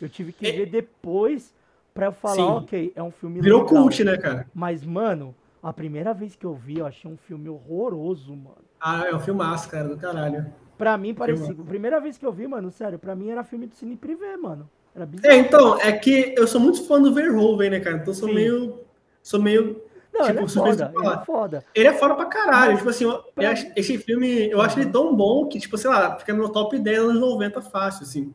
Eu 0.00 0.08
tive 0.08 0.32
que 0.32 0.50
ver 0.50 0.66
depois 0.66 1.52
pra 1.92 2.06
eu 2.06 2.12
falar, 2.12 2.34
É. 2.34 2.36
Sim. 2.36 2.42
ok, 2.42 2.92
é 2.96 3.02
um 3.02 3.10
filme 3.10 3.40
Virou 3.42 3.62
legal. 3.64 3.82
cult, 3.82 4.04
né, 4.04 4.16
cara? 4.16 4.46
Mas, 4.54 4.84
mano, 4.84 5.34
a 5.62 5.72
primeira 5.72 6.14
vez 6.14 6.34
que 6.34 6.46
eu 6.46 6.54
vi, 6.54 6.78
eu 6.78 6.86
achei 6.86 7.10
um 7.10 7.16
filme 7.16 7.48
horroroso, 7.48 8.34
mano. 8.34 8.56
Ah, 8.80 9.04
é 9.06 9.14
um 9.14 9.20
filmaço, 9.20 9.68
cara, 9.70 9.88
do 9.88 9.96
caralho. 9.98 10.46
Pra 10.76 10.96
mim, 10.98 11.14
parecia. 11.14 11.52
A 11.52 11.64
primeira 11.64 12.00
vez 12.00 12.18
que 12.18 12.26
eu 12.26 12.32
vi, 12.32 12.46
mano, 12.46 12.70
sério, 12.70 12.98
pra 12.98 13.14
mim 13.14 13.30
era 13.30 13.44
filme 13.44 13.66
do 13.66 13.74
Cine 13.74 13.96
Privé, 13.96 14.36
mano. 14.36 14.68
Era 14.94 15.06
bizarro. 15.06 15.32
É, 15.34 15.38
então, 15.38 15.80
é 15.80 15.92
que 15.92 16.34
eu 16.36 16.46
sou 16.46 16.60
muito 16.60 16.86
fã 16.86 17.00
do 17.00 17.12
Verhoeven, 17.14 17.70
né, 17.70 17.80
cara? 17.80 17.96
Então 17.96 18.08
eu 18.08 18.14
sou 18.14 18.28
Sim. 18.28 18.34
meio. 18.34 18.80
Sou 19.22 19.40
meio. 19.40 19.82
Não, 20.12 20.28
ele 20.28 20.38
é 20.38 20.46
suspeito 20.46 20.78
foda, 20.78 20.92
ele 20.96 21.08
é 21.08 21.24
foda. 21.24 21.64
Ele 21.74 21.88
é 21.88 21.92
foda 21.92 22.14
pra 22.14 22.26
caralho. 22.26 22.76
Tipo 22.76 22.90
assim, 22.90 23.04
eu- 23.04 23.18
Pra- 23.34 23.52
esse 23.74 23.98
filme, 23.98 24.48
eu 24.48 24.60
acho 24.60 24.78
ele 24.78 24.90
tão 24.90 25.14
bom 25.14 25.46
que, 25.48 25.58
tipo, 25.58 25.76
sei 25.76 25.90
lá, 25.90 26.16
fica 26.16 26.32
no 26.32 26.48
top 26.48 26.78
10 26.78 26.98
anos 27.00 27.20
90 27.20 27.60
fácil, 27.60 28.04
assim. 28.04 28.32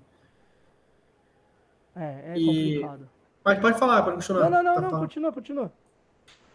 É, 1.95 2.33
é 2.33 2.37
E- 2.37 2.45
complicado. 2.45 3.09
Mas 3.43 3.59
pode 3.59 3.79
falar, 3.79 4.03
pode 4.03 4.17
continuar. 4.17 4.49
Não, 4.49 4.49
não, 4.51 4.63
não, 4.63 4.73
Tá 4.75 4.81
não, 4.81 4.89
falando. 4.89 5.01
continua, 5.05 5.31
continua. 5.31 5.71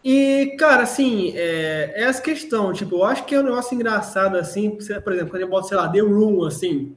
E, 0.07 0.55
cara, 0.59 0.83
assim, 0.83 1.33
é, 1.35 1.93
é 1.95 2.03
essa 2.03 2.21
questão, 2.21 2.71
tipo, 2.71 2.97
eu 2.97 3.03
acho 3.03 3.25
que 3.25 3.33
é 3.33 3.39
um 3.39 3.43
negócio 3.43 3.73
engraçado, 3.73 4.37
assim, 4.37 4.69
por 5.03 5.11
exemplo, 5.11 5.31
quando 5.31 5.41
eu 5.41 5.49
boto, 5.49 5.67
sei 5.67 5.75
lá, 5.75 5.89
The 5.89 5.99
Room, 5.99 6.45
assim, 6.45 6.95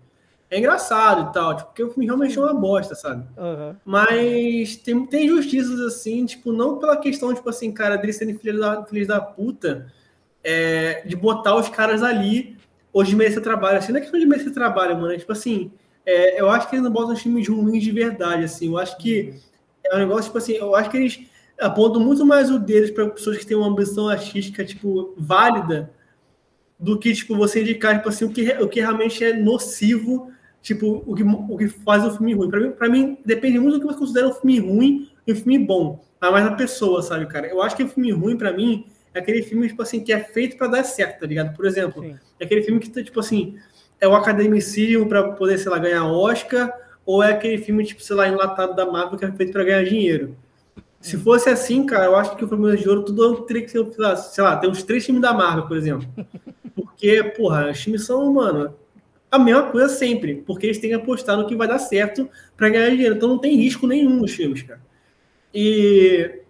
é 0.51 0.59
engraçado 0.59 1.31
e 1.31 1.33
tal, 1.33 1.57
tipo, 1.57 1.69
porque 1.69 1.83
o 1.83 1.89
filme 1.89 2.05
realmente 2.05 2.39
é 2.39 2.43
uma 2.43 2.53
bosta, 2.53 2.95
sabe? 2.95 3.27
Aham. 3.39 3.77
Mas 3.83 4.77
tem, 4.77 5.07
tem 5.07 5.25
injustiças, 5.25 5.81
assim, 5.81 6.27
tipo, 6.27 6.53
não 6.53 6.79
pela 6.79 6.99
questão, 6.99 7.33
tipo 7.33 7.49
assim, 7.49 7.73
cara, 7.73 7.97
deles 7.97 8.17
serem 8.17 8.37
filhos 8.37 8.61
da, 8.61 8.85
filhos 8.85 9.09
da 9.09 9.23
puta, 9.23 9.91
é, 10.45 11.03
de 11.07 11.17
botar 11.17 11.57
os 11.57 11.71
caras 11.71 12.03
ali 12.03 12.59
ou 12.93 13.03
de 13.03 13.17
merecer 13.17 13.43
trabalho, 13.43 13.79
assim, 13.79 13.91
não 13.91 14.01
é 14.01 14.03
questão 14.03 14.21
de 14.21 14.27
merecer 14.27 14.53
trabalho, 14.53 14.95
mano, 14.99 15.15
é 15.15 15.17
tipo 15.17 15.33
assim, 15.33 15.73
é, 16.05 16.39
eu 16.39 16.51
acho 16.51 16.69
que 16.69 16.75
eles 16.75 16.85
não 16.85 16.93
botam 16.93 17.15
os 17.15 17.23
filmes 17.23 17.49
ruins 17.49 17.83
de 17.83 17.91
verdade, 17.91 18.45
assim, 18.45 18.67
eu 18.69 18.77
acho 18.77 18.99
que 18.99 19.33
é 19.83 19.97
um 19.97 19.99
negócio, 19.99 20.25
tipo 20.25 20.37
assim, 20.37 20.53
eu 20.53 20.75
acho 20.75 20.91
que 20.91 20.97
eles 20.99 21.28
apontam 21.61 22.01
muito 22.01 22.25
mais 22.25 22.51
o 22.51 22.59
deles 22.59 22.91
para 22.91 23.09
pessoas 23.09 23.39
que 23.39 23.47
têm 23.47 23.57
uma 23.57 23.69
ambição 23.69 24.09
artística, 24.09 24.65
tipo, 24.65 25.15
válida, 25.17 25.91
do 26.79 26.99
que, 26.99 27.13
tipo, 27.13 27.37
você 27.37 27.63
indicar, 27.63 27.97
tipo 27.97 28.09
assim, 28.09 28.25
o 28.25 28.31
que, 28.31 28.49
o 28.53 28.69
que 28.69 28.81
realmente 28.81 29.25
é 29.25 29.33
nocivo, 29.33 30.31
tipo, 30.63 31.03
o 31.07 31.15
que, 31.15 31.23
o 31.23 31.57
que 31.57 31.69
faz 31.69 32.05
um 32.05 32.11
filme 32.11 32.35
ruim. 32.35 32.51
Para 32.51 32.61
mim, 32.61 32.71
pra 32.71 32.89
mim, 32.89 33.19
depende 33.25 33.59
muito 33.59 33.75
do 33.75 33.81
que 33.81 33.93
você 33.93 33.99
considera 33.99 34.29
um 34.29 34.33
filme 34.33 34.61
ruim 34.61 35.11
e 35.27 35.33
um 35.33 35.37
filme 35.37 35.59
bom. 35.59 36.05
Mas 36.21 36.31
mais 36.31 36.45
da 36.45 36.53
pessoa, 36.53 37.03
sabe, 37.03 37.27
cara? 37.27 37.49
Eu 37.49 37.61
acho 37.63 37.77
que 37.77 37.83
o 37.83 37.89
filme 37.89 38.13
ruim, 38.13 38.37
para 38.37 38.53
mim, 38.53 38.87
é 39.13 39.19
aquele 39.19 39.43
filme, 39.43 39.67
tipo 39.69 39.83
assim, 39.83 40.03
que 40.03 40.13
é 40.13 40.21
feito 40.21 40.57
para 40.57 40.69
dar 40.69 40.85
certo, 40.85 41.21
tá 41.21 41.27
ligado? 41.27 41.55
Por 41.57 41.67
exemplo, 41.67 42.03
Sim. 42.03 42.17
é 42.39 42.45
aquele 42.45 42.63
filme 42.63 42.81
que, 42.81 43.03
tipo 43.03 43.19
assim, 43.19 43.57
é 44.01 44.07
o 44.07 44.15
academicismo 44.15 45.09
para 45.09 45.33
poder, 45.33 45.59
sei 45.59 45.71
lá, 45.71 45.79
ganhar 45.79 46.07
Oscar, 46.07 46.73
ou 47.05 47.23
é 47.23 47.33
aquele 47.33 47.59
filme, 47.59 47.85
tipo, 47.85 48.03
sei 48.03 48.15
lá, 48.15 48.29
enlatado 48.29 48.77
da 48.77 48.87
Marvel 48.87 49.19
que 49.19 49.25
é 49.25 49.33
feito 49.33 49.53
para 49.53 49.65
ganhar 49.65 49.85
dinheiro. 49.85 50.37
Se 51.01 51.17
fosse 51.17 51.49
assim, 51.49 51.87
cara, 51.87 52.07
eu 52.07 52.17
acho 52.17 52.37
que 52.37 52.45
o 52.45 52.49
Flamboyant 52.49 52.81
de 52.81 52.89
Ouro 52.89 53.05
tudo 53.05 53.43
teria 53.43 53.63
que 53.63 53.71
ser, 53.71 53.87
sei 54.17 54.45
lá, 54.45 54.57
tem 54.57 54.69
uns 54.69 54.83
três 54.83 55.05
filmes 55.05 55.23
da 55.23 55.33
Marvel, 55.33 55.67
por 55.67 55.77
exemplo. 55.77 56.09
Porque, 56.75 57.23
porra, 57.37 57.71
os 57.71 57.81
filmes 57.81 58.05
são, 58.05 58.33
mano, 58.33 58.75
a 59.31 59.39
mesma 59.39 59.71
coisa 59.71 59.89
sempre. 59.89 60.43
Porque 60.47 60.67
eles 60.67 60.79
têm 60.79 60.91
que 60.91 60.97
apostar 60.97 61.37
no 61.37 61.47
que 61.47 61.55
vai 61.55 61.69
dar 61.69 61.79
certo 61.79 62.29
para 62.57 62.69
ganhar 62.69 62.91
dinheiro. 62.91 63.15
Então 63.15 63.29
não 63.29 63.39
tem 63.39 63.57
risco 63.57 63.87
nenhum 63.87 64.17
nos 64.17 64.33
filmes, 64.33 64.63
cara. 64.63 64.81
E 65.55 66.41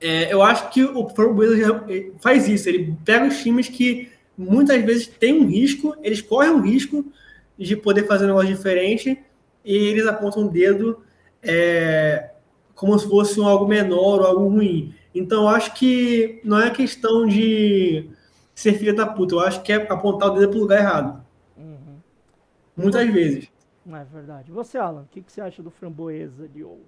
é, 0.00 0.32
eu 0.32 0.42
acho 0.42 0.70
que 0.70 0.84
o 0.84 1.08
Framboesa 1.08 1.84
faz 2.20 2.48
isso. 2.48 2.68
Ele 2.68 2.94
pega 3.04 3.26
os 3.26 3.42
times 3.42 3.68
que 3.68 4.10
muitas 4.38 4.82
vezes 4.84 5.06
têm 5.06 5.40
um 5.40 5.46
risco, 5.46 5.96
eles 6.02 6.20
correm 6.20 6.50
um 6.50 6.60
risco 6.60 7.04
de 7.58 7.74
poder 7.74 8.06
fazer 8.06 8.24
um 8.24 8.28
negócio 8.28 8.54
diferente 8.54 9.18
e 9.64 9.74
eles 9.74 10.06
apontam 10.06 10.44
o 10.44 10.50
dedo 10.50 11.02
é, 11.42 12.30
como 12.76 12.96
se 12.96 13.08
fosse 13.08 13.40
um 13.40 13.48
algo 13.48 13.66
menor 13.66 14.20
ou 14.20 14.26
algo 14.26 14.48
ruim. 14.48 14.94
Então, 15.14 15.44
eu 15.44 15.48
acho 15.48 15.74
que 15.74 16.40
não 16.44 16.60
é 16.60 16.70
questão 16.70 17.26
de 17.26 18.08
ser 18.54 18.74
filha 18.74 18.94
da 18.94 19.06
puta, 19.06 19.34
eu 19.34 19.40
acho 19.40 19.62
que 19.62 19.72
é 19.72 19.76
apontar 19.90 20.28
o 20.28 20.34
dedo 20.34 20.50
para 20.50 20.58
o 20.58 20.60
lugar 20.60 20.78
errado. 20.78 21.24
Uhum. 21.56 21.96
Muitas 22.76 23.10
vezes. 23.10 23.50
É 23.88 24.04
verdade. 24.04 24.52
Você, 24.52 24.76
Alan, 24.76 25.02
o 25.02 25.08
que, 25.10 25.22
que 25.22 25.32
você 25.32 25.40
acha 25.40 25.62
do 25.62 25.70
framboesa 25.70 26.46
de 26.48 26.62
ouro? 26.62 26.84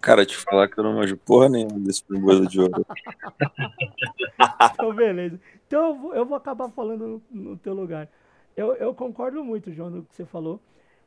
Cara, 0.00 0.26
te 0.26 0.36
falar 0.36 0.68
que 0.68 0.78
eu 0.78 0.84
não 0.84 0.94
manjo 0.94 1.16
porra 1.16 1.48
nenhuma 1.48 1.80
desse 1.80 2.04
framboesa 2.04 2.46
de 2.46 2.60
ouro. 2.60 2.84
então, 4.74 4.94
beleza. 4.94 5.40
Então, 5.66 5.88
eu 5.88 5.94
vou, 5.96 6.14
eu 6.14 6.26
vou 6.26 6.36
acabar 6.36 6.68
falando 6.68 7.22
no, 7.30 7.42
no 7.50 7.56
teu 7.56 7.72
lugar. 7.72 8.10
Eu, 8.54 8.74
eu 8.74 8.94
concordo 8.94 9.42
muito, 9.42 9.72
João, 9.72 9.88
no 9.88 10.02
que 10.02 10.14
você 10.14 10.26
falou. 10.26 10.60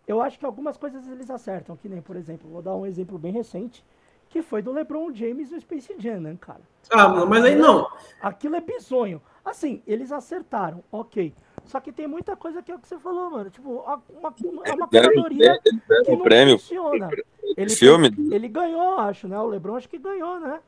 Eu 0.07 0.21
acho 0.21 0.39
que 0.39 0.45
algumas 0.45 0.77
coisas 0.77 1.05
eles 1.09 1.29
acertam, 1.29 1.75
que 1.75 1.89
nem, 1.89 2.01
por 2.01 2.15
exemplo, 2.15 2.49
vou 2.49 2.61
dar 2.61 2.73
um 2.73 2.85
exemplo 2.85 3.17
bem 3.19 3.33
recente, 3.33 3.83
que 4.29 4.41
foi 4.41 4.61
do 4.61 4.71
LeBron 4.71 5.13
James 5.13 5.51
no 5.51 5.59
Space 5.59 5.93
Jam, 5.99 6.21
né, 6.21 6.37
cara? 6.39 6.61
Ah, 6.89 7.25
mas 7.25 7.43
aí 7.43 7.55
não. 7.55 7.85
Aquilo 8.21 8.55
é 8.55 8.61
bizonho. 8.61 9.21
Assim, 9.43 9.81
eles 9.85 10.11
acertaram, 10.11 10.81
ok. 10.91 11.33
Só 11.65 11.81
que 11.81 11.91
tem 11.91 12.07
muita 12.07 12.37
coisa 12.37 12.61
que 12.63 12.71
é 12.71 12.75
o 12.75 12.79
que 12.79 12.87
você 12.87 12.97
falou, 12.97 13.29
mano. 13.29 13.49
Tipo, 13.49 13.69
uma, 13.69 14.01
uma, 14.09 14.33
é 14.63 14.73
uma 14.73 14.87
curadoria 14.87 15.59
que 15.61 15.71
não 16.09 16.19
prêmio. 16.21 16.57
funciona. 16.57 17.09
Ele, 17.57 17.69
filme? 17.69 18.07
Ele 18.31 18.47
ganhou, 18.47 18.99
acho, 18.99 19.27
né? 19.27 19.37
O 19.37 19.47
LeBron 19.47 19.75
acho 19.75 19.89
que 19.89 19.97
ganhou, 19.97 20.39
né? 20.39 20.61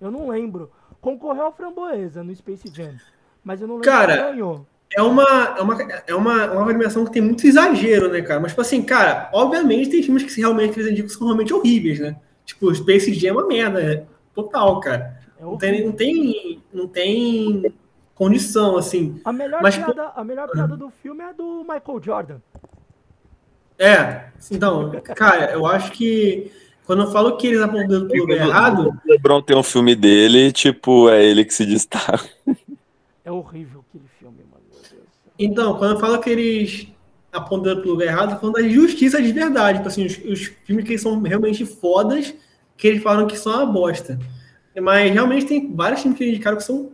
Eu 0.00 0.10
não 0.10 0.28
lembro. 0.28 0.70
Concorreu 1.00 1.44
ao 1.44 1.52
Framboesa 1.52 2.24
no 2.24 2.34
Space 2.34 2.68
Jam. 2.74 2.96
Mas 3.44 3.60
eu 3.60 3.68
não 3.68 3.76
lembro 3.76 3.90
Cara, 3.90 4.30
ganhou 4.30 4.66
é 4.96 5.02
uma, 5.02 5.54
é 5.58 5.62
uma, 5.62 5.82
é 6.06 6.14
uma, 6.14 6.50
uma 6.52 6.70
animação 6.70 7.04
que 7.04 7.12
tem 7.12 7.22
muito 7.22 7.46
exagero, 7.46 8.10
né, 8.10 8.22
cara? 8.22 8.40
Mas, 8.40 8.52
tipo 8.52 8.60
assim, 8.60 8.82
cara, 8.82 9.28
obviamente 9.32 9.90
tem 9.90 10.02
filmes 10.02 10.22
que 10.22 10.40
realmente 10.40 10.78
eles 10.78 10.92
indicam 10.92 11.08
são 11.08 11.26
realmente 11.26 11.52
horríveis, 11.52 11.98
né? 11.98 12.16
Tipo, 12.44 12.66
o 12.66 12.74
Space 12.74 13.12
Jam 13.12 13.30
é 13.30 13.32
uma 13.32 13.46
merda, 13.46 13.82
é 13.82 14.04
total, 14.34 14.78
cara. 14.80 15.18
É 15.38 15.44
não, 15.44 15.56
tem, 15.56 15.84
não, 15.84 15.92
tem, 15.92 16.62
não 16.72 16.88
tem 16.88 17.74
condição, 18.14 18.76
assim. 18.76 19.20
A 19.24 19.32
melhor, 19.32 19.62
Mas, 19.62 19.76
piada, 19.76 20.12
a 20.14 20.24
melhor 20.24 20.48
piada 20.48 20.76
do 20.76 20.90
filme 21.02 21.22
é 21.22 21.28
a 21.28 21.32
do 21.32 21.62
Michael 21.62 22.02
Jordan. 22.02 22.36
É, 23.78 24.26
então, 24.52 24.92
cara, 25.16 25.50
eu 25.50 25.66
acho 25.66 25.90
que 25.90 26.52
quando 26.86 27.02
eu 27.02 27.10
falo 27.10 27.36
que 27.36 27.48
eles 27.48 27.60
apontam 27.60 28.06
pro 28.06 28.20
lugar 28.20 28.36
errado. 28.36 28.90
O 29.04 29.10
Lebron 29.10 29.42
tem 29.42 29.56
um 29.56 29.62
filme 29.62 29.96
dele, 29.96 30.52
tipo, 30.52 31.08
é 31.08 31.24
ele 31.24 31.44
que 31.44 31.52
se 31.52 31.66
destaca. 31.66 32.28
É 33.24 33.32
horrível 33.32 33.84
aquele 33.88 34.04
então, 35.38 35.76
quando 35.78 35.94
eu 35.94 36.00
falo 36.00 36.20
que 36.20 36.30
eles 36.30 36.88
apontam 37.32 37.76
para 37.76 37.86
o 37.86 37.90
lugar 37.90 38.06
errado, 38.06 38.32
eu 38.32 38.38
falando 38.38 38.56
da 38.56 38.68
justiça 38.68 39.20
de 39.20 39.32
verdade. 39.32 39.78
Tipo 39.78 39.88
assim, 39.88 40.06
os, 40.06 40.18
os, 40.18 40.44
filmes 40.64 40.84
que 40.84 40.96
são 40.96 41.20
realmente 41.20 41.66
fodas, 41.66 42.34
que 42.76 42.86
eles 42.86 43.02
falam 43.02 43.26
que 43.26 43.36
são 43.36 43.52
uma 43.52 43.66
bosta. 43.66 44.18
Mas 44.80 45.12
realmente 45.12 45.46
tem 45.46 45.74
vários 45.74 46.00
filmes 46.00 46.18
que 46.18 46.28
indicaram 46.28 46.56
que 46.56 46.64
são 46.64 46.92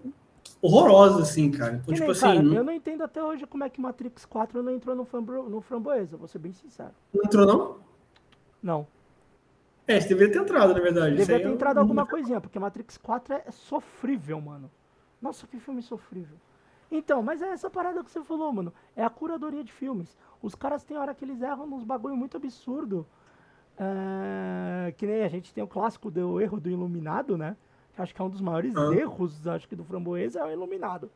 horrorosos, 0.60 1.22
assim, 1.22 1.50
cara. 1.50 1.80
Então, 1.82 1.94
tipo 1.94 2.10
assim. 2.10 2.20
Cara, 2.20 2.42
não... 2.42 2.54
Eu 2.54 2.64
não 2.64 2.72
entendo 2.72 3.02
até 3.02 3.22
hoje 3.22 3.46
como 3.46 3.64
é 3.64 3.68
que 3.68 3.80
Matrix 3.80 4.24
4 4.24 4.62
não 4.62 4.72
entrou 4.72 4.94
no, 4.94 5.04
frambo... 5.04 5.48
no 5.48 5.60
Framboesa, 5.60 6.16
vou 6.16 6.28
ser 6.28 6.38
bem 6.38 6.52
sincero. 6.52 6.92
Não 7.12 7.24
entrou, 7.24 7.46
não? 7.46 7.76
Não. 8.62 8.86
É, 9.86 10.00
você 10.00 10.08
deveria 10.08 10.32
ter 10.32 10.40
entrado, 10.40 10.74
na 10.74 10.80
verdade. 10.80 11.16
Deveria 11.16 11.46
ter 11.46 11.52
entrado 11.52 11.78
alguma 11.78 12.06
coisinha, 12.06 12.40
porque 12.40 12.58
Matrix 12.58 12.96
4 12.98 13.34
é 13.34 13.50
sofrível, 13.50 14.40
mano. 14.40 14.70
Nossa, 15.20 15.46
que 15.46 15.58
filme 15.58 15.82
sofrível. 15.82 16.36
Então, 16.90 17.22
mas 17.22 17.40
é 17.40 17.48
essa 17.52 17.70
parada 17.70 18.02
que 18.02 18.10
você 18.10 18.22
falou, 18.22 18.52
mano. 18.52 18.72
É 18.96 19.04
a 19.04 19.10
curadoria 19.10 19.62
de 19.62 19.72
filmes. 19.72 20.16
Os 20.42 20.54
caras 20.54 20.82
têm 20.82 20.96
hora 20.96 21.14
que 21.14 21.24
eles 21.24 21.40
erram 21.40 21.66
nos 21.66 21.84
bagulho 21.84 22.16
muito 22.16 22.36
absurdo. 22.36 23.06
É, 23.78 24.92
que 24.92 25.06
nem 25.06 25.22
a 25.22 25.28
gente 25.28 25.54
tem 25.54 25.62
o 25.62 25.68
clássico 25.68 26.10
do 26.10 26.40
erro 26.40 26.60
do 26.60 26.68
Iluminado, 26.68 27.38
né? 27.38 27.56
Que 27.94 28.02
acho 28.02 28.14
que 28.14 28.20
é 28.20 28.24
um 28.24 28.28
dos 28.28 28.40
maiores 28.40 28.76
ah. 28.76 28.94
erros, 28.94 29.46
acho 29.46 29.68
que 29.68 29.76
do 29.76 29.84
Framboesa 29.84 30.40
é 30.40 30.44
o 30.44 30.50
Iluminado. 30.50 31.10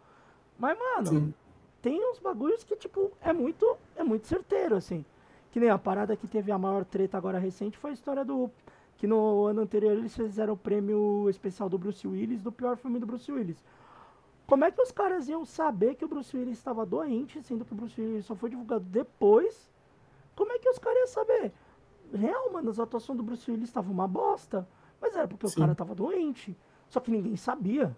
Mas, 0.59 0.79
mano, 0.79 1.07
Sim. 1.07 1.35
tem 1.83 2.01
uns 2.11 2.19
bagulhos 2.19 2.63
que, 2.65 2.77
tipo, 2.77 3.11
é 3.21 3.33
muito, 3.33 3.77
é 3.97 4.05
muito 4.05 4.27
certeiro, 4.27 4.77
assim. 4.77 5.05
Que 5.51 5.61
nem 5.61 5.71
a 5.71 5.79
parada 5.79 6.17
que 6.17 6.27
teve 6.27 6.51
a 6.51 6.59
maior 6.59 6.85
treta 6.85 7.19
agora 7.19 7.39
recente 7.39 7.77
foi 7.77 7.91
a 7.91 7.95
história 7.95 8.25
do. 8.25 8.51
Que 8.97 9.07
no 9.07 9.47
ano 9.47 9.61
anterior 9.61 9.93
eles 9.93 10.15
fizeram 10.15 10.55
o 10.55 10.57
prêmio 10.57 11.29
especial 11.29 11.69
do 11.69 11.77
Bruce 11.77 12.07
Willis 12.07 12.43
do 12.43 12.53
pior 12.53 12.77
filme 12.77 12.99
do 12.99 13.07
Bruce 13.07 13.31
Willis. 13.31 13.63
Como 14.47 14.65
é 14.65 14.71
que 14.71 14.81
os 14.81 14.93
caras 14.93 15.29
iam 15.29 15.45
saber 15.45 15.95
que 15.95 16.05
o 16.05 16.09
Bruce 16.09 16.37
Willis 16.37 16.59
estava 16.59 16.85
doente, 16.85 17.43
sendo 17.43 17.65
que 17.65 17.73
o 17.73 17.77
Bruce 17.77 18.01
Willis 18.01 18.27
só 18.27 18.35
foi 18.35 18.51
divulgado 18.51 18.85
depois? 18.85 19.71
Como 20.37 20.53
é 20.53 20.59
que 20.59 20.69
os 20.69 20.79
caras 20.79 20.99
iam 20.99 21.07
saber? 21.07 21.53
Real, 22.13 22.53
mano, 22.53 22.71
as 22.71 22.79
atuações 22.79 23.17
do 23.17 23.23
Bruce 23.23 23.51
Willis 23.51 23.69
estavam 23.69 23.93
uma 23.93 24.07
bosta. 24.07 24.69
Mas 25.01 25.17
era 25.17 25.27
porque 25.27 25.49
Sim. 25.49 25.55
o 25.55 25.61
cara 25.61 25.75
tava 25.75 25.95
doente. 25.95 26.57
Só 26.89 27.01
que 27.01 27.11
ninguém 27.11 27.37
sabia. 27.37 27.97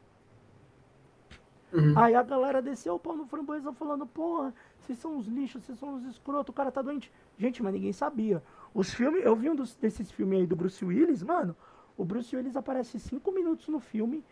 Uhum. 1.73 1.99
Aí 1.99 2.15
a 2.15 2.23
galera 2.23 2.63
desceu 2.63 2.95
o 2.95 2.99
pau 2.99 3.17
no 3.17 3.27
framboesa 3.27 3.73
falando, 3.73 4.07
porra, 4.07 4.55
vocês 4.81 4.99
são 4.99 5.17
uns 5.17 5.27
lixos, 5.27 5.65
vocês 5.65 5.79
são 5.79 5.95
uns 5.95 6.05
escrotos, 6.05 6.51
o 6.51 6.57
cara 6.57 6.71
tá 6.71 6.81
doente. 6.81 7.13
Gente, 7.37 7.63
mas 7.63 7.73
ninguém 7.73 7.93
sabia. 7.93 8.43
Os 8.73 8.95
filmes, 8.95 9.25
eu 9.25 9.35
vi 9.35 9.51
um 9.51 9.57
dos, 9.57 9.75
desses 9.75 10.11
filmes 10.11 10.41
aí 10.41 10.47
do 10.47 10.55
Bruce 10.55 10.85
Willis, 10.85 11.23
mano. 11.23 11.57
O 11.97 12.05
Bruce 12.05 12.35
Willis 12.35 12.57
aparece 12.57 13.01
cinco 13.01 13.33
minutos 13.33 13.69
no 13.69 13.81
filme, 13.81 14.25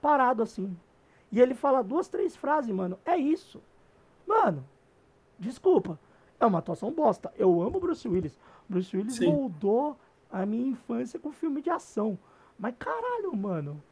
parado 0.00 0.42
assim, 0.42 0.76
e 1.32 1.40
ele 1.40 1.54
fala 1.54 1.82
duas, 1.82 2.08
três 2.08 2.36
frases, 2.36 2.70
mano. 2.70 2.98
É 3.06 3.16
isso. 3.16 3.62
Mano, 4.26 4.62
desculpa. 5.38 5.98
É 6.38 6.44
uma 6.44 6.58
atuação 6.58 6.92
bosta. 6.92 7.32
Eu 7.36 7.62
amo 7.62 7.80
Bruce 7.80 8.06
Willis. 8.06 8.38
Bruce 8.68 8.94
Willis 8.94 9.14
Sim. 9.14 9.32
moldou 9.32 9.96
a 10.30 10.44
minha 10.44 10.68
infância 10.68 11.18
com 11.18 11.32
filme 11.32 11.62
de 11.62 11.70
ação. 11.70 12.18
Mas 12.58 12.74
caralho, 12.78 13.34
mano. 13.34 13.82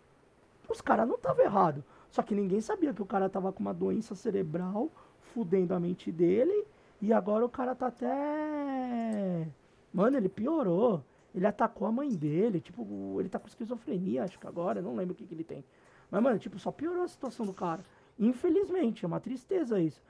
Os 0.69 0.83
caras 0.83 1.09
não 1.09 1.15
estavam 1.15 1.43
errados. 1.43 1.83
Só 2.11 2.23
que 2.23 2.35
ninguém 2.35 2.61
sabia 2.61 2.93
que 2.93 3.03
o 3.03 3.07
cara 3.07 3.29
tava 3.29 3.53
com 3.53 3.61
uma 3.61 3.73
doença 3.73 4.15
cerebral 4.15 4.91
fudendo 5.33 5.73
a 5.73 5.81
mente 5.81 6.13
dele. 6.13 6.67
E 7.01 7.13
agora 7.13 7.45
o 7.45 7.49
cara 7.49 7.75
tá 7.75 7.87
até. 7.87 9.49
Mano, 9.95 10.17
ele 10.17 10.29
piorou. 10.29 11.03
Ele 11.35 11.47
atacou 11.47 11.89
a 11.89 11.93
mãe 11.93 12.11
dele. 12.11 12.61
Tipo, 12.61 13.19
ele 13.19 13.31
tá 13.31 13.39
com 13.39 13.49
esquizofrenia, 13.49 14.25
acho 14.25 14.39
que 14.39 14.47
agora. 14.47 14.83
Não 14.83 14.95
lembro 14.95 15.15
o 15.15 15.17
que, 15.17 15.25
que 15.25 15.33
ele 15.33 15.45
tem. 15.45 15.65
Mas, 16.11 16.23
mano, 16.23 16.39
tipo, 16.39 16.59
só 16.59 16.73
piorou 16.73 17.03
a 17.03 17.09
situação 17.09 17.47
do 17.47 17.53
cara. 17.53 17.85
Infelizmente, 18.19 19.05
é 19.05 19.09
uma 19.09 19.21
tristeza 19.21 19.81
isso. 19.81 20.03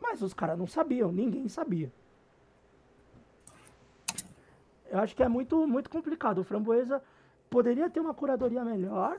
Mas 0.00 0.22
os 0.22 0.32
caras 0.32 0.58
não 0.58 0.66
sabiam, 0.66 1.10
ninguém 1.10 1.48
sabia. 1.48 1.92
Eu 4.90 5.00
acho 5.00 5.14
que 5.14 5.22
é 5.22 5.28
muito, 5.28 5.66
muito 5.66 5.90
complicado. 5.90 6.38
O 6.38 6.44
Framboesa 6.44 7.02
poderia 7.50 7.90
ter 7.90 8.00
uma 8.00 8.14
curadoria 8.14 8.64
melhor, 8.64 9.18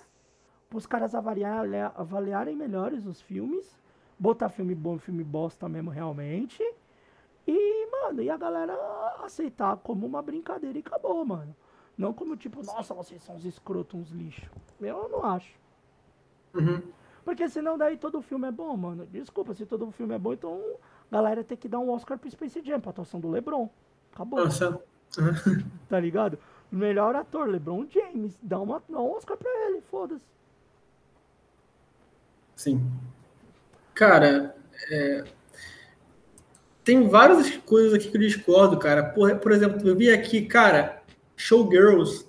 para 0.69 0.77
os 0.77 0.85
caras 0.85 1.13
avaliar, 1.13 1.65
avaliarem 1.95 2.55
melhores 2.55 3.05
os 3.05 3.21
filmes, 3.21 3.77
botar 4.17 4.49
filme 4.49 4.75
bom, 4.75 4.97
filme 4.97 5.23
bosta 5.23 5.67
mesmo 5.67 5.89
realmente, 5.89 6.63
e, 7.47 7.87
mano, 7.91 8.21
e 8.21 8.29
a 8.29 8.37
galera 8.37 8.75
aceitar 9.23 9.75
como 9.77 10.05
uma 10.05 10.21
brincadeira 10.21 10.77
e 10.77 10.81
acabou, 10.81 11.25
mano. 11.25 11.55
Não 11.97 12.13
como 12.13 12.37
tipo, 12.37 12.63
nossa, 12.63 12.93
vocês 12.93 13.21
são 13.23 13.35
uns 13.35 13.45
escrotos, 13.45 13.99
uns 13.99 14.09
lixo. 14.11 14.49
Eu 14.79 15.09
não 15.09 15.25
acho. 15.25 15.58
Uhum. 16.53 16.81
Porque 17.23 17.47
senão 17.47 17.77
daí 17.77 17.97
todo 17.97 18.21
filme 18.21 18.47
é 18.47 18.51
bom, 18.51 18.75
mano. 18.75 19.05
Desculpa, 19.05 19.53
se 19.53 19.65
todo 19.65 19.91
filme 19.91 20.15
é 20.15 20.19
bom, 20.19 20.33
então 20.33 20.61
a 21.11 21.15
galera 21.15 21.43
tem 21.43 21.57
que 21.57 21.67
dar 21.67 21.79
um 21.79 21.91
Oscar 21.91 22.17
pro 22.17 22.29
Space 22.29 22.61
Jam, 22.63 22.79
pra 22.79 22.89
atuação 22.89 23.19
do 23.19 23.29
LeBron. 23.29 23.69
Acabou. 24.13 24.43
Nossa. 24.43 24.81
tá 25.87 25.99
ligado? 25.99 26.39
Melhor 26.71 27.15
ator, 27.15 27.47
LeBron 27.47 27.85
James. 27.89 28.37
Dá, 28.41 28.59
uma, 28.59 28.81
dá 28.87 28.99
um 28.99 29.11
Oscar 29.11 29.37
pra 29.37 29.49
ele, 29.67 29.81
foda-se. 29.89 30.25
Sim. 32.55 32.91
Cara, 33.93 34.55
é... 34.91 35.23
tem 36.83 37.07
várias 37.07 37.57
coisas 37.57 37.93
aqui 37.93 38.09
que 38.09 38.17
eu 38.17 38.21
discordo, 38.21 38.77
cara. 38.77 39.03
Por, 39.03 39.35
por 39.37 39.51
exemplo, 39.51 39.87
eu 39.87 39.95
vi 39.95 40.09
aqui, 40.09 40.45
cara, 40.45 41.01
Showgirls 41.35 42.27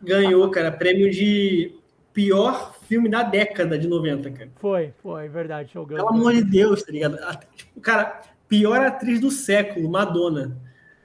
ganhou, 0.00 0.50
cara, 0.50 0.70
prêmio 0.70 1.10
de 1.10 1.74
pior 2.12 2.75
filme 2.86 3.08
da 3.08 3.22
década 3.22 3.78
de 3.78 3.86
90, 3.86 4.30
cara. 4.30 4.50
Foi, 4.56 4.92
foi, 5.02 5.28
verdade. 5.28 5.72
Showgirl. 5.72 5.96
Pelo 5.96 6.08
amor 6.08 6.32
de 6.32 6.44
Deus, 6.44 6.82
tá 6.82 6.92
ligado? 6.92 7.18
Tipo, 7.54 7.80
cara, 7.80 8.22
pior 8.48 8.80
atriz 8.80 9.20
do 9.20 9.30
século, 9.30 9.90
Madonna. 9.90 10.56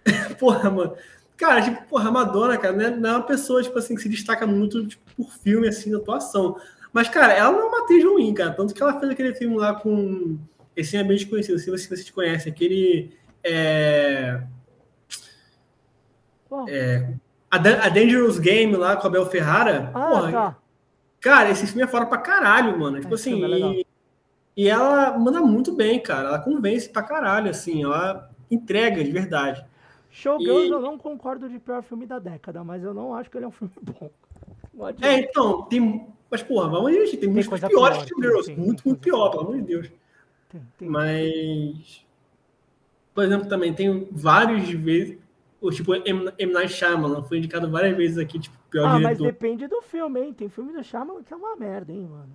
porra, 0.39 0.69
mano. 0.69 0.93
Cara, 1.37 1.61
tipo, 1.61 1.83
porra, 1.87 2.11
Madonna, 2.11 2.57
cara, 2.57 2.73
não 2.73 2.85
é, 2.85 2.89
não 2.91 3.09
é 3.09 3.13
uma 3.13 3.25
pessoa, 3.25 3.63
tipo 3.63 3.77
assim, 3.77 3.95
que 3.95 4.01
se 4.01 4.09
destaca 4.09 4.45
muito 4.45 4.85
tipo, 4.87 5.03
por 5.15 5.31
filme, 5.31 5.67
assim, 5.67 5.89
de 5.89 5.95
atuação. 5.95 6.55
Mas, 6.93 7.09
cara, 7.09 7.33
ela 7.33 7.51
não 7.51 7.61
é 7.61 7.65
uma 7.65 7.83
atriz 7.83 8.03
ruim, 8.03 8.33
cara. 8.33 8.51
Tanto 8.51 8.73
que 8.73 8.81
ela 8.81 8.99
fez 8.99 9.11
aquele 9.11 9.33
filme 9.33 9.57
lá 9.57 9.73
com. 9.73 10.37
Esse 10.75 10.97
é 10.97 11.03
bem 11.03 11.17
desconhecido, 11.17 11.57
se 11.59 11.69
você, 11.69 11.97
se 11.97 12.11
conhece, 12.11 12.47
aquele. 12.47 13.11
É... 13.43 14.41
É, 16.67 17.13
A, 17.49 17.55
a 17.57 17.89
Dangerous 17.89 18.37
Game 18.37 18.75
lá 18.75 18.97
com 18.97 19.07
a 19.07 19.09
Bel 19.09 19.25
Ferrara. 19.25 19.89
Ah, 19.93 20.09
porra, 20.09 20.31
tá. 20.31 20.57
Cara, 21.21 21.51
esse 21.51 21.67
filme 21.67 21.83
é 21.83 21.87
fora 21.87 22.05
pra 22.07 22.17
caralho, 22.17 22.77
mano. 22.77 22.99
Tipo 22.99 23.13
assim, 23.13 23.43
é 23.43 23.47
e, 23.47 23.85
e, 24.57 24.67
ela 24.67 25.17
manda 25.19 25.39
muito 25.39 25.71
bem, 25.71 25.99
cara. 26.01 26.29
Ela 26.29 26.39
convence 26.39 26.89
pra 26.89 27.03
caralho, 27.03 27.49
assim. 27.49 27.83
Ela 27.83 28.29
entrega 28.49 29.03
de 29.03 29.11
verdade. 29.11 29.63
Showgirls 30.09 30.67
e... 30.67 30.71
eu 30.71 30.81
não 30.81 30.97
concordo 30.97 31.47
de 31.47 31.59
pior 31.59 31.83
filme 31.83 32.05
da 32.07 32.17
década, 32.17 32.63
mas 32.63 32.83
eu 32.83 32.93
não 32.93 33.13
acho 33.13 33.29
que 33.29 33.37
ele 33.37 33.45
é 33.45 33.47
um 33.47 33.51
filme 33.51 33.71
bom. 33.81 34.09
É, 35.01 35.19
então, 35.19 35.61
tem. 35.63 36.07
Mas, 36.29 36.41
porra, 36.41 36.69
vamos 36.69 36.91
gente, 36.91 37.11
tem, 37.11 37.19
tem 37.19 37.29
muitos 37.29 37.59
piores 37.59 37.97
que 37.99 38.09
Showgirls. 38.09 38.55
Muito, 38.55 38.83
muito 38.83 38.99
pior, 38.99 39.29
pelo 39.29 39.43
amor 39.43 39.57
de 39.57 39.61
Deus. 39.61 39.91
Tem, 40.49 40.61
tem. 40.77 40.89
Mas. 40.89 42.03
Por 43.13 43.23
exemplo, 43.23 43.47
também 43.47 43.73
tem 43.73 44.07
vários 44.11 44.69
vezes. 44.71 45.20
O 45.61 45.69
tipo, 45.69 45.93
M. 45.93 46.31
Night 46.51 46.73
Shyamalan 46.73 47.21
foi 47.21 47.37
indicado 47.37 47.69
várias 47.69 47.95
vezes 47.95 48.17
aqui, 48.17 48.39
tipo, 48.39 48.57
pior 48.67 48.87
ah, 48.87 48.97
diretor. 48.97 49.09
mas 49.09 49.17
depende 49.19 49.67
do 49.67 49.79
filme, 49.83 50.19
hein? 50.19 50.33
Tem 50.33 50.49
filme 50.49 50.73
do 50.73 50.83
Shyamalan 50.83 51.21
que 51.21 51.31
é 51.31 51.37
uma 51.37 51.55
merda, 51.55 51.93
hein, 51.93 52.07
mano. 52.09 52.31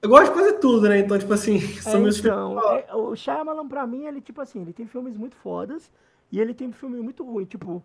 Eu 0.00 0.08
gosto 0.08 0.32
de 0.32 0.38
fazer 0.38 0.52
tudo, 0.54 0.88
né? 0.88 0.98
Então, 0.98 1.18
tipo 1.18 1.32
assim, 1.32 1.56
é, 1.76 1.82
são 1.82 2.00
meus 2.00 2.18
então, 2.18 2.58
é, 2.72 2.94
O 2.94 3.14
Shyamalan, 3.14 3.68
pra 3.68 3.86
mim, 3.86 4.06
ele, 4.06 4.22
tipo 4.22 4.40
assim, 4.40 4.62
ele 4.62 4.72
tem 4.72 4.86
filmes 4.86 5.14
muito 5.14 5.36
fodas 5.36 5.92
e 6.32 6.40
ele 6.40 6.54
tem 6.54 6.72
filme 6.72 7.00
muito 7.02 7.22
ruim. 7.22 7.44
Tipo, 7.44 7.84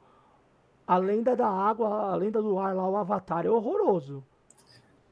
A 0.88 0.98
Lenda 0.98 1.36
da 1.36 1.48
Água, 1.48 2.12
A 2.12 2.16
Lenda 2.16 2.42
do 2.42 2.58
Ar 2.58 2.74
lá, 2.74 2.90
o 2.90 2.96
Avatar, 2.96 3.46
é 3.46 3.50
horroroso. 3.50 4.24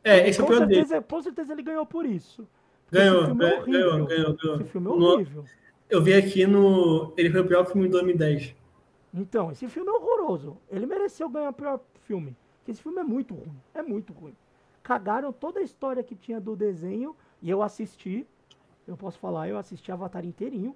É, 0.02 0.30
esse 0.30 0.40
é 0.40 0.44
o 0.44 0.48
pior 0.48 0.60
certeza, 0.60 0.94
dele. 0.94 1.06
Com 1.10 1.22
certeza 1.22 1.52
ele 1.52 1.64
ganhou 1.64 1.86
por 1.86 2.06
isso. 2.06 2.48
Ganhou, 2.90 3.26
é 3.26 3.34
ganhou, 3.34 3.66
ganhou, 3.66 4.06
ganhou, 4.06 4.38
ganhou. 4.38 4.62
Esse 4.62 4.70
filme 4.70 4.88
é 4.88 4.92
horrível. 4.92 5.42
No, 5.44 5.50
eu 5.90 6.02
vi 6.02 6.14
aqui 6.14 6.48
no. 6.48 7.14
Ele 7.18 7.30
foi 7.30 7.42
o 7.42 7.48
pior 7.48 7.66
filme 7.66 7.84
de 7.84 7.92
2010. 7.92 8.61
Então, 9.14 9.52
esse 9.52 9.68
filme 9.68 9.90
é 9.90 9.94
horroroso. 9.94 10.58
Ele 10.70 10.86
mereceu 10.86 11.30
ganhar 11.30 11.50
o 11.50 11.54
pior 11.54 11.80
filme. 12.04 12.36
Porque 12.60 12.72
esse 12.72 12.82
filme 12.82 13.00
é 13.00 13.04
muito 13.04 13.34
ruim. 13.34 13.60
É 13.74 13.82
muito 13.82 14.14
ruim. 14.14 14.36
Cagaram 14.82 15.32
toda 15.34 15.60
a 15.60 15.64
história 15.64 16.04
que 16.04 16.16
tinha 16.16 16.40
do 16.40 16.56
desenho. 16.56 17.16
E 17.42 17.50
eu 17.50 17.62
assisti. 17.62 18.26
Eu 18.88 18.96
posso 18.96 19.20
falar, 19.20 19.48
eu 19.48 19.58
assisti 19.58 19.92
Avatar 19.92 20.26
inteirinho. 20.26 20.76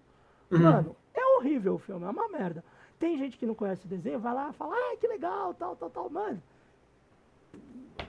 Uhum. 0.51 0.59
Mano, 0.59 0.95
é 1.13 1.25
horrível 1.37 1.75
o 1.75 1.77
filme, 1.77 2.05
é 2.05 2.09
uma 2.09 2.27
merda. 2.29 2.63
Tem 2.99 3.17
gente 3.17 3.37
que 3.37 3.45
não 3.45 3.55
conhece 3.55 3.85
o 3.85 3.89
desenho, 3.89 4.19
vai 4.19 4.33
lá 4.33 4.49
e 4.49 4.53
fala, 4.53 4.75
ai, 4.75 4.97
que 4.97 5.07
legal, 5.07 5.53
tal, 5.53 5.75
tal, 5.75 5.89
tal. 5.89 6.09
Mano. 6.09 6.41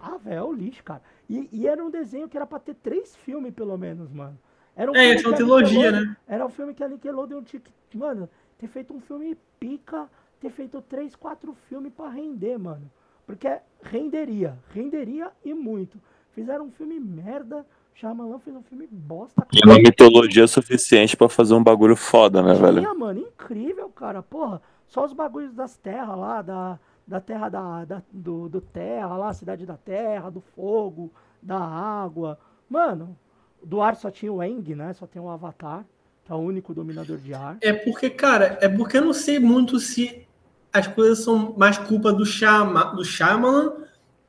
Ah, 0.01 0.17
velho, 0.17 0.39
é 0.39 0.43
o 0.43 0.53
lixo, 0.53 0.83
cara. 0.85 1.03
E, 1.29 1.49
e, 1.51 1.67
era 1.67 1.83
um 1.85 1.91
desenho 1.91 2.29
que 2.29 2.37
era 2.37 2.47
pra 2.47 2.59
ter 2.59 2.75
três 2.75 3.17
filmes, 3.17 3.53
pelo 3.53 3.77
menos, 3.77 4.13
mano. 4.13 4.39
Era 4.77 4.93
um 4.93 4.97
é, 4.97 5.15
é 5.15 5.21
uma 5.21 5.35
trilogia, 5.35 5.91
né? 5.91 6.17
Era 6.29 6.45
um 6.45 6.51
filme 6.51 6.75
que 6.75 6.85
a 6.85 6.89
Nickelodeon 6.89 7.43
tinha 7.43 7.61
que, 7.91 7.97
mano, 7.97 8.29
ter 8.59 8.69
feito 8.69 8.95
um 8.95 9.01
filme 9.01 9.37
pica, 9.59 10.09
ter 10.41 10.51
feito 10.51 10.81
três, 10.83 11.15
quatro 11.15 11.55
filmes 11.69 11.93
pra 11.93 12.09
render, 12.09 12.59
mano. 12.59 12.91
Porque 13.27 13.59
renderia, 13.83 14.59
renderia 14.71 15.31
e 15.45 15.53
muito. 15.53 16.01
Fizeram 16.33 16.67
um 16.67 16.71
filme 16.71 17.01
merda, 17.01 17.67
Shyamalan 17.95 18.39
fez 18.39 18.55
um 18.55 18.63
filme 18.63 18.87
bosta. 18.87 19.47
E 19.53 19.67
uma 19.67 19.79
mitologia 19.79 20.47
suficiente 20.47 21.17
para 21.17 21.29
fazer 21.29 21.55
um 21.55 21.63
bagulho 21.63 21.97
foda, 21.97 22.43
né, 22.43 22.55
velho? 22.55 22.81
Tinha, 22.81 22.95
mano, 22.95 23.21
incrível, 23.21 23.89
cara. 23.89 24.23
Porra, 24.23 24.61
só 24.87 25.05
os 25.05 25.13
bagulhos 25.13 25.55
das 25.55 25.77
terras 25.77 26.17
lá, 26.17 26.43
da, 26.43 26.79
da 27.07 27.21
terra 27.21 27.49
da, 27.49 27.85
da 27.85 28.03
do, 28.13 28.49
do 28.49 28.61
terra 28.61 29.17
lá, 29.17 29.33
cidade 29.33 29.65
da 29.65 29.77
terra, 29.77 30.31
do 30.31 30.41
fogo, 30.41 31.11
da 31.43 31.59
água. 31.59 32.39
Mano, 32.69 33.17
do 33.65 33.81
ar 33.81 33.97
só 33.97 34.11
tinha 34.11 34.33
o 34.33 34.43
Eng, 34.43 34.75
né? 34.75 34.93
Só 34.93 35.07
tem 35.07 35.21
o 35.21 35.29
Avatar, 35.29 35.85
é 36.29 36.35
o 36.35 36.39
único 36.39 36.75
dominador 36.75 37.19
de 37.19 37.33
ar. 37.35 37.57
É 37.61 37.73
porque, 37.73 38.11
cara, 38.11 38.59
é 38.61 38.69
porque 38.69 38.99
eu 38.99 39.05
não 39.05 39.13
sei 39.13 39.39
muito 39.39 39.79
se 39.79 40.27
as 40.73 40.87
coisas 40.87 41.21
são 41.21 41.55
mais 41.57 41.79
culpa 41.79 42.13
do, 42.13 42.27
Shama, 42.27 42.95
do 42.95 43.05
Shyamalan 43.05 43.73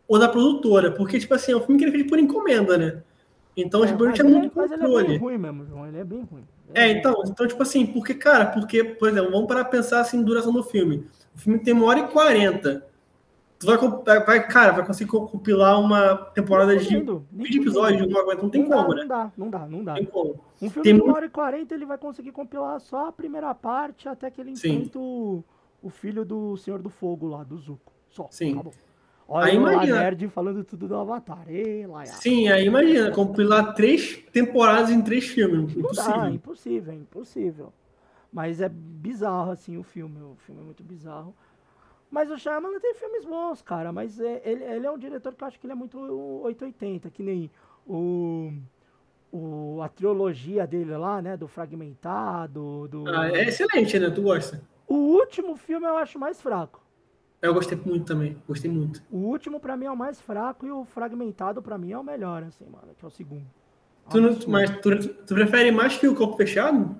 ou 0.07 0.17
da 0.17 0.29
produtora. 0.29 0.91
Porque, 0.91 1.19
tipo 1.19 1.33
assim, 1.33 1.51
é 1.51 1.57
um 1.57 1.61
filme 1.61 1.77
que 1.77 1.85
ele 1.85 1.91
fez 1.91 2.07
por 2.07 2.19
encomenda, 2.19 2.77
né? 2.77 3.01
Então, 3.55 3.83
é, 3.83 3.87
tipo, 3.87 4.05
ele 4.05 4.13
tinha 4.13 4.27
muito 4.27 4.51
controle. 4.51 4.79
Mas 4.79 4.81
ele 4.81 4.99
é 4.99 5.07
bem 5.07 5.17
ruim 5.17 5.37
mesmo, 5.37 5.65
João. 5.65 5.87
Ele 5.87 5.97
é 5.97 6.03
bem 6.03 6.27
ruim. 6.31 6.43
é, 6.73 6.91
então, 6.91 7.23
então, 7.25 7.47
tipo 7.47 7.61
assim, 7.63 7.85
porque, 7.85 8.13
cara, 8.13 8.45
porque, 8.45 8.83
por 8.83 9.09
exemplo, 9.09 9.31
vamos 9.31 9.47
para 9.47 9.65
pensar 9.65 9.99
assim, 9.99 10.23
duração 10.23 10.53
do 10.53 10.63
filme. 10.63 11.07
O 11.35 11.39
filme 11.39 11.59
tem 11.59 11.73
uma 11.73 11.87
hora 11.87 11.99
e 11.99 12.07
quarenta. 12.07 12.86
Tu 13.59 13.65
vai, 13.65 14.19
vai, 14.23 14.47
cara, 14.47 14.71
vai 14.71 14.85
conseguir 14.85 15.09
compilar 15.09 15.79
uma 15.79 16.15
temporada 16.15 16.77
de 16.77 16.85
20 16.87 17.57
episódios 17.57 18.07
uma 18.07 18.23
coisa, 18.23 18.41
não 18.41 18.49
tem 18.49 18.61
não 18.61 18.69
como, 18.69 18.89
dá, 18.89 18.95
né? 18.95 19.01
Não 19.01 19.07
dá, 19.07 19.31
não 19.35 19.49
dá, 19.49 19.67
não 19.67 19.83
dá. 19.83 19.93
Tem 19.95 20.05
como. 20.05 20.39
Um 20.61 20.69
filme 20.69 20.83
tem 20.83 20.95
de 20.95 21.01
1 21.01 21.11
hora 21.11 21.25
e 21.25 21.29
40 21.29 21.73
ele 21.73 21.85
vai 21.85 21.97
conseguir 21.97 22.31
compilar 22.31 22.79
só 22.79 23.07
a 23.07 23.11
primeira 23.11 23.53
parte 23.55 24.07
até 24.07 24.29
que 24.29 24.39
ele 24.39 24.51
enfrenta 24.51 24.99
o, 24.99 25.43
o 25.81 25.89
filho 25.89 26.23
do 26.23 26.55
Senhor 26.57 26.79
do 26.81 26.89
Fogo 26.89 27.27
lá, 27.27 27.43
do 27.43 27.57
Zuko. 27.57 27.91
Só. 28.09 28.27
Sim. 28.29 28.53
Acabou. 28.53 28.73
Olha 29.29 29.47
aí 29.47 29.55
imagina. 29.55 29.99
nerd 29.99 30.27
falando 30.29 30.63
tudo 30.63 30.87
do 30.87 30.95
Avatar. 30.95 31.43
Ei, 31.49 31.85
Sim, 32.05 32.47
aí 32.47 32.65
imagina, 32.65 33.11
compilar 33.11 33.73
três 33.73 34.23
temporadas 34.31 34.89
em 34.89 35.01
três 35.01 35.25
filmes. 35.27 35.73
Não 35.75 35.81
impossível. 35.81 36.17
dá, 36.17 36.29
impossível, 36.29 36.93
impossível. 36.93 37.73
Mas 38.31 38.61
é 38.61 38.69
bizarro, 38.69 39.51
assim, 39.51 39.77
o 39.77 39.83
filme. 39.83 40.21
O 40.21 40.35
filme 40.37 40.61
é 40.61 40.63
muito 40.63 40.83
bizarro. 40.83 41.35
Mas 42.09 42.31
o 42.31 42.37
Shyamalan 42.37 42.79
tem 42.79 42.93
filmes 42.93 43.25
bons, 43.25 43.61
cara. 43.61 43.91
Mas 43.91 44.19
é, 44.19 44.41
ele, 44.45 44.63
ele, 44.63 44.85
é 44.85 44.91
um 44.91 44.97
diretor 44.97 45.33
que 45.35 45.43
eu 45.43 45.47
acho 45.47 45.59
que 45.59 45.65
ele 45.65 45.73
é 45.73 45.75
muito 45.75 45.97
880, 45.99 47.09
que 47.09 47.21
nem 47.21 47.51
o, 47.85 48.53
o, 49.31 49.81
a 49.81 49.89
trilogia 49.89 50.65
dele 50.65 50.95
lá, 50.95 51.21
né? 51.21 51.35
Do 51.35 51.47
Fragmentado. 51.47 52.87
Do, 52.87 53.03
ah, 53.09 53.29
é 53.29 53.47
excelente, 53.47 53.99
né? 53.99 54.09
Tu 54.09 54.21
gosta? 54.21 54.61
O 54.87 54.95
último 54.95 55.55
filme 55.55 55.85
eu 55.85 55.97
acho 55.97 56.17
mais 56.17 56.41
fraco. 56.41 56.81
Eu 57.41 57.53
gostei 57.53 57.77
muito 57.85 58.05
também, 58.05 58.41
gostei 58.47 58.71
muito. 58.71 59.03
O 59.11 59.17
último 59.17 59.59
pra 59.59 59.77
mim 59.77 59.85
é 59.85 59.91
o 59.91 59.97
mais 59.97 60.19
fraco 60.19 60.65
e 60.65 60.71
o 60.71 60.85
fragmentado 60.85 61.61
pra 61.61 61.77
mim 61.77 61.91
é 61.91 61.97
o 61.97 62.03
melhor, 62.03 62.41
assim, 62.43 62.65
mano, 62.65 62.95
que 62.97 63.05
é 63.05 63.07
o 63.07 63.11
segundo. 63.11 63.45
Tu 64.09 64.21
não, 64.21 64.35
mas 64.47 64.71
tu, 64.79 64.97
tu, 65.25 65.35
prefere 65.35 65.71
mais 65.71 65.97
que 65.97 66.07
o 66.07 66.15
corpo 66.15 66.35
fechado? 66.37 66.97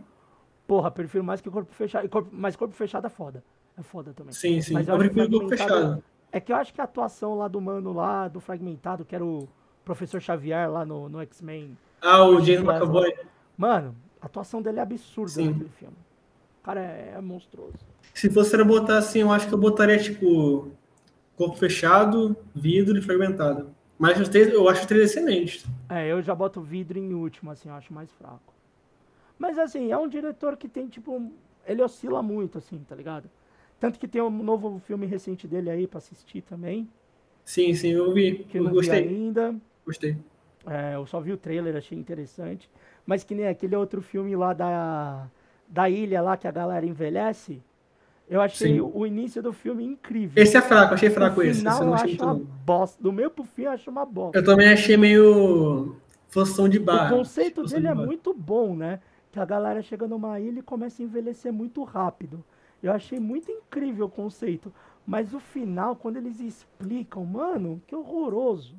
Porra, 0.67 0.91
prefiro 0.91 1.23
mais 1.23 1.41
que 1.41 1.49
o 1.49 1.51
corpo 1.51 1.73
fechado. 1.73 2.07
Corpo, 2.09 2.29
mas 2.31 2.55
corpo 2.55 2.75
fechado 2.75 3.07
é 3.07 3.09
foda. 3.09 3.43
É 3.77 3.83
foda 3.83 4.13
também. 4.13 4.33
Sim, 4.33 4.59
sim. 4.61 4.73
Mas 4.73 4.87
eu, 4.87 4.95
eu 4.95 4.99
prefiro 4.99 5.45
o 5.45 5.49
fechado. 5.49 6.03
É 6.31 6.39
que 6.39 6.51
eu 6.51 6.55
acho 6.55 6.73
que 6.73 6.81
a 6.81 6.83
atuação 6.83 7.35
lá 7.35 7.47
do 7.47 7.61
mano 7.61 7.93
lá, 7.93 8.27
do 8.27 8.39
fragmentado, 8.39 9.05
que 9.05 9.15
era 9.15 9.23
o 9.23 9.47
professor 9.85 10.19
Xavier 10.21 10.69
lá 10.69 10.85
no, 10.85 11.07
no 11.07 11.21
X-Men. 11.21 11.77
Ah, 12.01 12.25
o 12.25 12.41
James 12.41 12.63
McAvoy. 12.63 13.13
Mano, 13.57 13.95
a 14.21 14.25
atuação 14.25 14.61
dele 14.61 14.79
é 14.79 14.81
absurda 14.81 15.31
sim. 15.31 15.47
naquele 15.47 15.69
filme. 15.69 15.95
O 16.61 16.65
cara 16.65 16.81
é, 16.81 17.13
é 17.15 17.21
monstruoso. 17.21 17.77
Se 18.13 18.29
fosse 18.29 18.51
para 18.51 18.65
botar 18.65 18.97
assim, 18.97 19.19
eu 19.19 19.31
acho 19.31 19.47
que 19.47 19.53
eu 19.53 19.57
botaria 19.57 19.97
tipo 19.97 20.71
corpo 21.35 21.55
fechado, 21.55 22.35
vidro 22.53 22.97
e 22.97 23.01
fragmentado. 23.01 23.69
Mas 23.97 24.19
os 24.19 24.27
três, 24.27 24.51
eu 24.51 24.67
acho 24.67 24.81
os 24.81 24.87
três 24.87 25.11
excelentes. 25.11 25.65
É, 25.89 26.07
eu 26.07 26.21
já 26.21 26.35
boto 26.35 26.61
vidro 26.61 26.99
em 26.99 27.13
último, 27.13 27.51
assim, 27.51 27.69
eu 27.69 27.75
acho 27.75 27.93
mais 27.93 28.11
fraco. 28.11 28.53
Mas 29.39 29.57
assim, 29.57 29.91
é 29.91 29.97
um 29.97 30.07
diretor 30.07 30.57
que 30.57 30.67
tem, 30.67 30.87
tipo, 30.87 31.31
ele 31.65 31.81
oscila 31.81 32.21
muito, 32.21 32.57
assim, 32.57 32.83
tá 32.87 32.95
ligado? 32.95 33.29
Tanto 33.79 33.99
que 33.99 34.07
tem 34.07 34.21
um 34.21 34.29
novo 34.29 34.79
filme 34.85 35.05
recente 35.05 35.47
dele 35.47 35.69
aí 35.69 35.87
para 35.87 35.99
assistir 35.99 36.41
também. 36.41 36.89
Sim, 37.45 37.73
sim, 37.73 37.89
eu 37.89 38.11
vi. 38.13 38.45
Que 38.49 38.57
eu 38.57 38.63
não 38.63 38.71
gostei. 38.71 39.07
Vi 39.07 39.15
ainda. 39.15 39.55
Gostei. 39.85 40.17
É, 40.65 40.95
eu 40.95 41.05
só 41.05 41.19
vi 41.21 41.31
o 41.31 41.37
trailer, 41.37 41.75
achei 41.75 41.97
interessante. 41.97 42.69
Mas 43.05 43.23
que 43.23 43.33
nem 43.33 43.47
aquele 43.47 43.75
outro 43.75 44.01
filme 44.01 44.35
lá 44.35 44.53
da, 44.53 45.27
da 45.67 45.89
ilha 45.89 46.21
lá 46.21 46.35
que 46.35 46.47
a 46.47 46.51
galera 46.51 46.85
envelhece. 46.85 47.61
Eu 48.29 48.41
achei 48.41 48.73
Sim. 48.73 48.81
o 48.81 49.05
início 49.05 49.41
do 49.41 49.53
filme 49.53 49.85
incrível. 49.85 50.43
Esse 50.43 50.57
é 50.57 50.61
fraco, 50.61 50.93
achei 50.93 51.09
fraco 51.09 51.41
esse. 51.41 51.59
Final, 51.59 51.73
esse 51.75 51.83
eu, 51.83 51.93
acho 51.93 52.23
uma 52.23 52.35
bosta. 52.35 53.01
Do 53.01 53.13
meio 53.13 53.29
pro 53.29 53.45
fim, 53.45 53.63
eu 53.63 53.71
acho 53.71 53.89
uma 53.89 54.05
bosta. 54.05 54.37
Eu 54.37 54.43
também 54.43 54.67
achei 54.67 54.97
meio 54.97 55.95
função 56.27 56.67
de 56.67 56.77
barra. 56.77 57.15
O 57.15 57.19
conceito 57.19 57.63
dele 57.63 57.87
é 57.87 57.93
muito 57.93 58.33
bom, 58.33 58.75
né? 58.75 58.99
Que 59.31 59.39
a 59.39 59.45
galera 59.45 59.81
chega 59.81 60.05
numa 60.05 60.37
ilha 60.41 60.59
e 60.59 60.61
começa 60.61 61.01
a 61.01 61.05
envelhecer 61.05 61.53
muito 61.53 61.81
rápido. 61.83 62.43
Eu 62.81 62.91
achei 62.91 63.19
muito 63.19 63.51
incrível 63.51 64.05
o 64.05 64.09
conceito. 64.09 64.71
Mas 65.05 65.33
o 65.33 65.39
final, 65.39 65.95
quando 65.95 66.17
eles 66.17 66.39
explicam, 66.39 67.23
mano, 67.25 67.81
que 67.87 67.95
horroroso. 67.95 68.75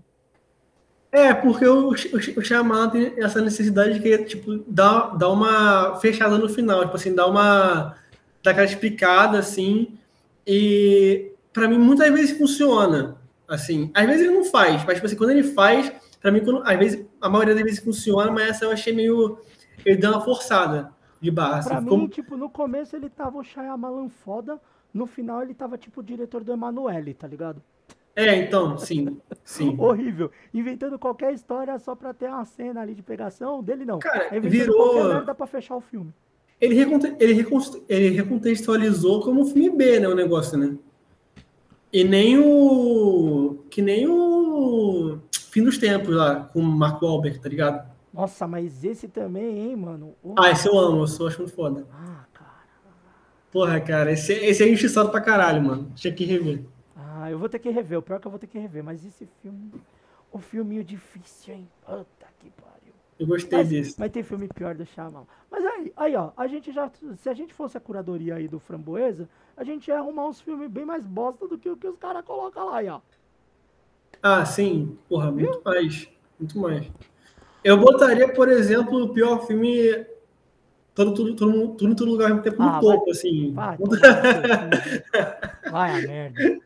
É, 1.10 1.32
porque 1.32 1.66
o, 1.66 1.88
o, 1.88 1.92
o 1.92 2.42
Shyamalan 2.42 2.90
tem 2.90 3.14
essa 3.16 3.40
necessidade 3.40 3.94
de 3.94 4.00
que, 4.00 4.18
tipo, 4.24 4.58
dar, 4.66 5.16
dar 5.16 5.30
uma 5.30 5.96
fechada 5.96 6.36
no 6.36 6.48
final. 6.48 6.82
Tipo 6.82 6.96
assim, 6.96 7.14
dar 7.14 7.26
uma 7.26 7.96
dar 8.42 8.52
aquela 8.52 8.66
explicada, 8.66 9.38
assim, 9.38 9.98
e 10.46 11.32
para 11.52 11.68
mim 11.68 11.78
muitas 11.78 12.10
vezes 12.12 12.38
funciona, 12.38 13.16
assim, 13.46 13.90
às 13.94 14.06
vezes 14.06 14.26
ele 14.26 14.34
não 14.34 14.44
faz, 14.44 14.84
mas 14.84 14.94
tipo 14.94 15.06
assim, 15.06 15.16
quando 15.16 15.30
ele 15.30 15.42
faz, 15.42 15.92
para 16.20 16.30
mim, 16.30 16.40
quando, 16.40 16.62
às 16.64 16.78
vezes, 16.78 17.04
a 17.20 17.28
maioria 17.28 17.54
das 17.54 17.64
vezes 17.64 17.80
funciona, 17.80 18.30
mas 18.30 18.50
essa 18.50 18.64
eu 18.64 18.70
achei 18.70 18.92
meio, 18.92 19.38
ele 19.84 19.96
deu 19.96 20.10
uma 20.10 20.24
forçada 20.24 20.90
de 21.20 21.30
barra. 21.30 21.62
Pra 21.62 21.78
assim, 21.78 21.96
mim, 21.96 22.08
tipo, 22.08 22.36
no 22.36 22.48
começo 22.48 22.94
ele 22.94 23.08
tava 23.08 23.38
o 23.38 23.44
Shyamalan 23.44 24.08
foda, 24.08 24.60
no 24.92 25.06
final 25.06 25.42
ele 25.42 25.54
tava 25.54 25.76
tipo 25.76 26.00
o 26.00 26.04
diretor 26.04 26.44
do 26.44 26.52
Emanuele, 26.52 27.14
tá 27.14 27.26
ligado? 27.26 27.62
É, 28.14 28.34
então, 28.34 28.76
sim, 28.76 29.20
sim. 29.44 29.76
Horrível. 29.78 30.30
Inventando 30.52 30.98
qualquer 30.98 31.32
história 31.32 31.78
só 31.78 31.94
pra 31.94 32.12
ter 32.12 32.28
uma 32.28 32.44
cena 32.44 32.80
ali 32.80 32.94
de 32.94 33.02
pegação, 33.02 33.62
dele 33.62 33.84
não. 33.84 33.98
Cara, 34.00 34.34
é 34.34 34.40
virou... 34.40 35.04
merda 35.04 35.34
pra 35.34 35.46
fechar 35.46 35.76
o 35.76 35.80
filme 35.80 36.12
ele, 36.60 36.74
reconte 36.74 37.06
ele, 37.18 37.44
ele 37.88 38.08
recontextualizou 38.10 39.20
como 39.20 39.44
filme 39.46 39.70
B, 39.70 40.00
né? 40.00 40.08
O 40.08 40.14
negócio, 40.14 40.58
né? 40.58 40.76
E 41.92 42.04
nem 42.04 42.38
o. 42.38 43.58
Que 43.70 43.80
nem 43.80 44.06
o. 44.08 45.18
Fim 45.50 45.62
dos 45.62 45.78
Tempos 45.78 46.14
lá, 46.14 46.48
com 46.52 46.60
o 46.60 46.62
Mark 46.62 47.00
Wahlberg, 47.00 47.38
tá 47.38 47.48
ligado? 47.48 47.88
Nossa, 48.18 48.48
mas 48.48 48.82
esse 48.82 49.06
também, 49.06 49.60
hein, 49.60 49.76
mano? 49.76 50.16
Oh, 50.24 50.34
ah, 50.36 50.50
esse 50.50 50.66
eu 50.66 50.76
amo, 50.76 51.02
eu 51.02 51.06
sou 51.06 51.28
acho 51.28 51.38
muito 51.38 51.54
foda. 51.54 51.86
Ah, 51.92 52.24
cara. 52.34 52.50
Porra, 53.52 53.80
cara, 53.80 54.10
esse, 54.10 54.32
esse 54.32 54.60
é 54.60 54.66
injustiçado 54.66 55.08
pra 55.10 55.20
caralho, 55.20 55.62
mano. 55.62 55.92
Tinha 55.94 56.12
que 56.12 56.24
rever. 56.24 56.64
Ah, 56.96 57.30
eu 57.30 57.38
vou 57.38 57.48
ter 57.48 57.60
que 57.60 57.70
rever. 57.70 57.96
O 57.96 58.02
pior 58.02 58.16
é 58.16 58.18
que 58.18 58.26
eu 58.26 58.30
vou 58.32 58.40
ter 58.40 58.48
que 58.48 58.58
rever. 58.58 58.82
Mas 58.82 59.06
esse 59.06 59.24
filme. 59.40 59.70
O 60.32 60.40
filminho 60.40 60.82
difícil, 60.82 61.54
hein? 61.54 61.68
Puta 61.86 62.26
que 62.40 62.50
pariu. 62.50 62.92
Eu 63.20 63.26
gostei 63.28 63.58
mas, 63.58 63.68
desse. 63.68 64.00
Mas 64.00 64.10
tem 64.10 64.24
filme 64.24 64.48
pior 64.48 64.74
do 64.74 64.84
Shyamalan. 64.84 65.24
Mas 65.48 65.64
aí, 65.64 65.92
aí, 65.96 66.16
ó, 66.16 66.32
a 66.36 66.48
gente 66.48 66.72
já. 66.72 66.90
Se 67.18 67.28
a 67.28 67.34
gente 67.34 67.54
fosse 67.54 67.76
a 67.76 67.80
curadoria 67.80 68.34
aí 68.34 68.48
do 68.48 68.58
Framboesa, 68.58 69.28
a 69.56 69.62
gente 69.62 69.86
ia 69.86 69.98
arrumar 69.98 70.26
uns 70.26 70.40
filmes 70.40 70.68
bem 70.68 70.84
mais 70.84 71.06
bosta 71.06 71.46
do 71.46 71.56
que 71.56 71.70
o 71.70 71.76
que 71.76 71.86
os 71.86 71.96
caras 71.96 72.24
colocam 72.24 72.66
lá, 72.66 72.78
aí, 72.78 72.88
ó. 72.88 73.00
Ah, 74.20 74.44
sim. 74.44 74.98
Porra, 75.08 75.30
Viu? 75.30 75.50
muito 75.50 75.62
mais. 75.64 76.08
Muito 76.36 76.58
mais. 76.58 76.90
Eu 77.62 77.76
botaria, 77.76 78.28
por 78.32 78.48
exemplo, 78.48 79.04
o 79.04 79.08
pior 79.08 79.46
filme. 79.46 80.06
Todo, 80.94 81.14
tudo, 81.14 81.36
todo, 81.36 81.68
tudo 81.68 81.92
em 81.92 81.94
todo 81.94 82.10
lugar 82.10 82.32
ao 82.32 82.40
tempo 82.40 82.60
no 82.60 82.68
ah, 82.68 82.80
topo, 82.80 83.04
vai, 83.04 83.10
assim. 83.10 83.52
Vai, 83.52 83.78
vai 85.70 85.90
a 85.90 86.08
merda. 86.08 86.58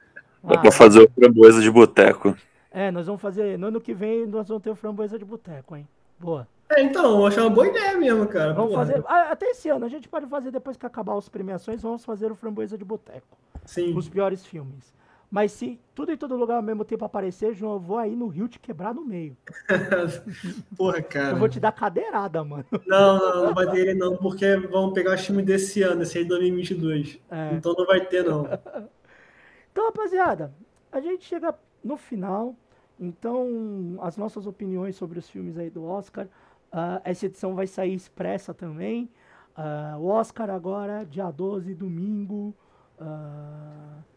Dá 0.43 0.59
pra 0.59 0.73
fazer 0.73 1.01
o 1.03 1.11
framboesa 1.11 1.61
de 1.61 1.71
boteco. 1.71 2.35
É, 2.71 2.91
nós 2.91 3.07
vamos 3.07 3.21
fazer. 3.21 3.59
No 3.59 3.67
ano 3.67 3.81
que 3.81 3.93
vem 3.93 4.27
nós 4.27 4.49
vamos 4.49 4.63
ter 4.63 4.71
o 4.71 4.75
framboesa 4.75 5.19
de 5.19 5.25
boteco, 5.25 5.77
hein? 5.77 5.87
Boa. 6.19 6.49
É, 6.71 6.83
então, 6.83 7.19
eu 7.21 7.27
achei 7.27 7.43
uma 7.43 7.51
boa 7.51 7.67
ideia 7.67 7.97
mesmo, 7.99 8.27
cara. 8.27 8.55
Vamos 8.55 8.71
Porra. 8.71 8.87
fazer. 8.87 9.05
Ah, 9.07 9.33
até 9.33 9.47
esse 9.47 9.69
ano, 9.69 9.85
a 9.85 9.89
gente 9.89 10.09
pode 10.09 10.27
fazer, 10.27 10.51
depois 10.51 10.77
que 10.77 10.87
acabar 10.87 11.17
as 11.19 11.29
premiações, 11.29 11.83
vamos 11.83 12.05
fazer 12.05 12.33
o 12.33 12.35
framboesa 12.35 12.79
de 12.79 12.85
boteco. 12.85 13.37
Sim. 13.67 13.95
Os 13.95 14.09
piores 14.09 14.47
filmes. 14.47 14.95
Mas 15.33 15.53
se 15.53 15.81
tudo 15.95 16.13
em 16.13 16.17
todo 16.19 16.37
lugar 16.37 16.57
ao 16.57 16.63
mesmo 16.63 16.85
tempo 16.85 17.07
aparecer, 17.07 17.55
João, 17.55 17.73
eu 17.73 17.81
vou 17.81 17.97
aí 17.97 18.15
no 18.15 18.27
Rio 18.27 18.47
te 18.49 18.61
quebrar 18.61 18.93
no 18.93 19.03
meio. 19.03 19.35
Porra, 20.77 21.01
cara. 21.01 21.31
Eu 21.31 21.39
vou 21.39 21.49
te 21.49 21.59
dar 21.59 21.73
cadeirada, 21.73 22.45
mano. 22.45 22.67
Não, 22.87 23.19
não, 23.19 23.47
não 23.47 23.55
vai 23.55 23.71
ter 23.71 23.97
não, 23.97 24.15
porque 24.15 24.57
vamos 24.57 24.93
pegar 24.93 25.15
o 25.15 25.17
time 25.17 25.43
desse 25.43 25.83
ano, 25.83 26.03
esse 26.03 26.19
aí 26.19 26.25
de 26.25 26.29
2022. 26.29 27.19
É. 27.31 27.55
Então 27.55 27.73
não 27.73 27.87
vai 27.87 28.05
ter, 28.05 28.27
não. 28.27 28.43
então, 29.73 29.87
rapaziada, 29.87 30.53
a 30.93 31.01
gente 31.01 31.25
chega 31.25 31.55
no 31.83 31.97
final. 31.97 32.55
Então, 33.01 33.97
as 34.03 34.19
nossas 34.19 34.47
opiniões 34.47 34.97
sobre 34.97 35.19
os 35.19 35.31
filmes 35.31 35.57
aí 35.57 35.71
do 35.71 35.83
Oscar. 35.83 36.27
Uh, 36.71 37.01
essa 37.05 37.25
edição 37.25 37.55
vai 37.55 37.67
sair 37.67 37.95
expressa 37.95 38.53
também. 38.53 39.09
Uh, 39.57 39.99
o 39.99 40.09
Oscar 40.09 40.51
agora, 40.51 41.07
dia 41.07 41.31
12, 41.31 41.75
domingo. 41.75 42.55
Uh, 43.01 44.12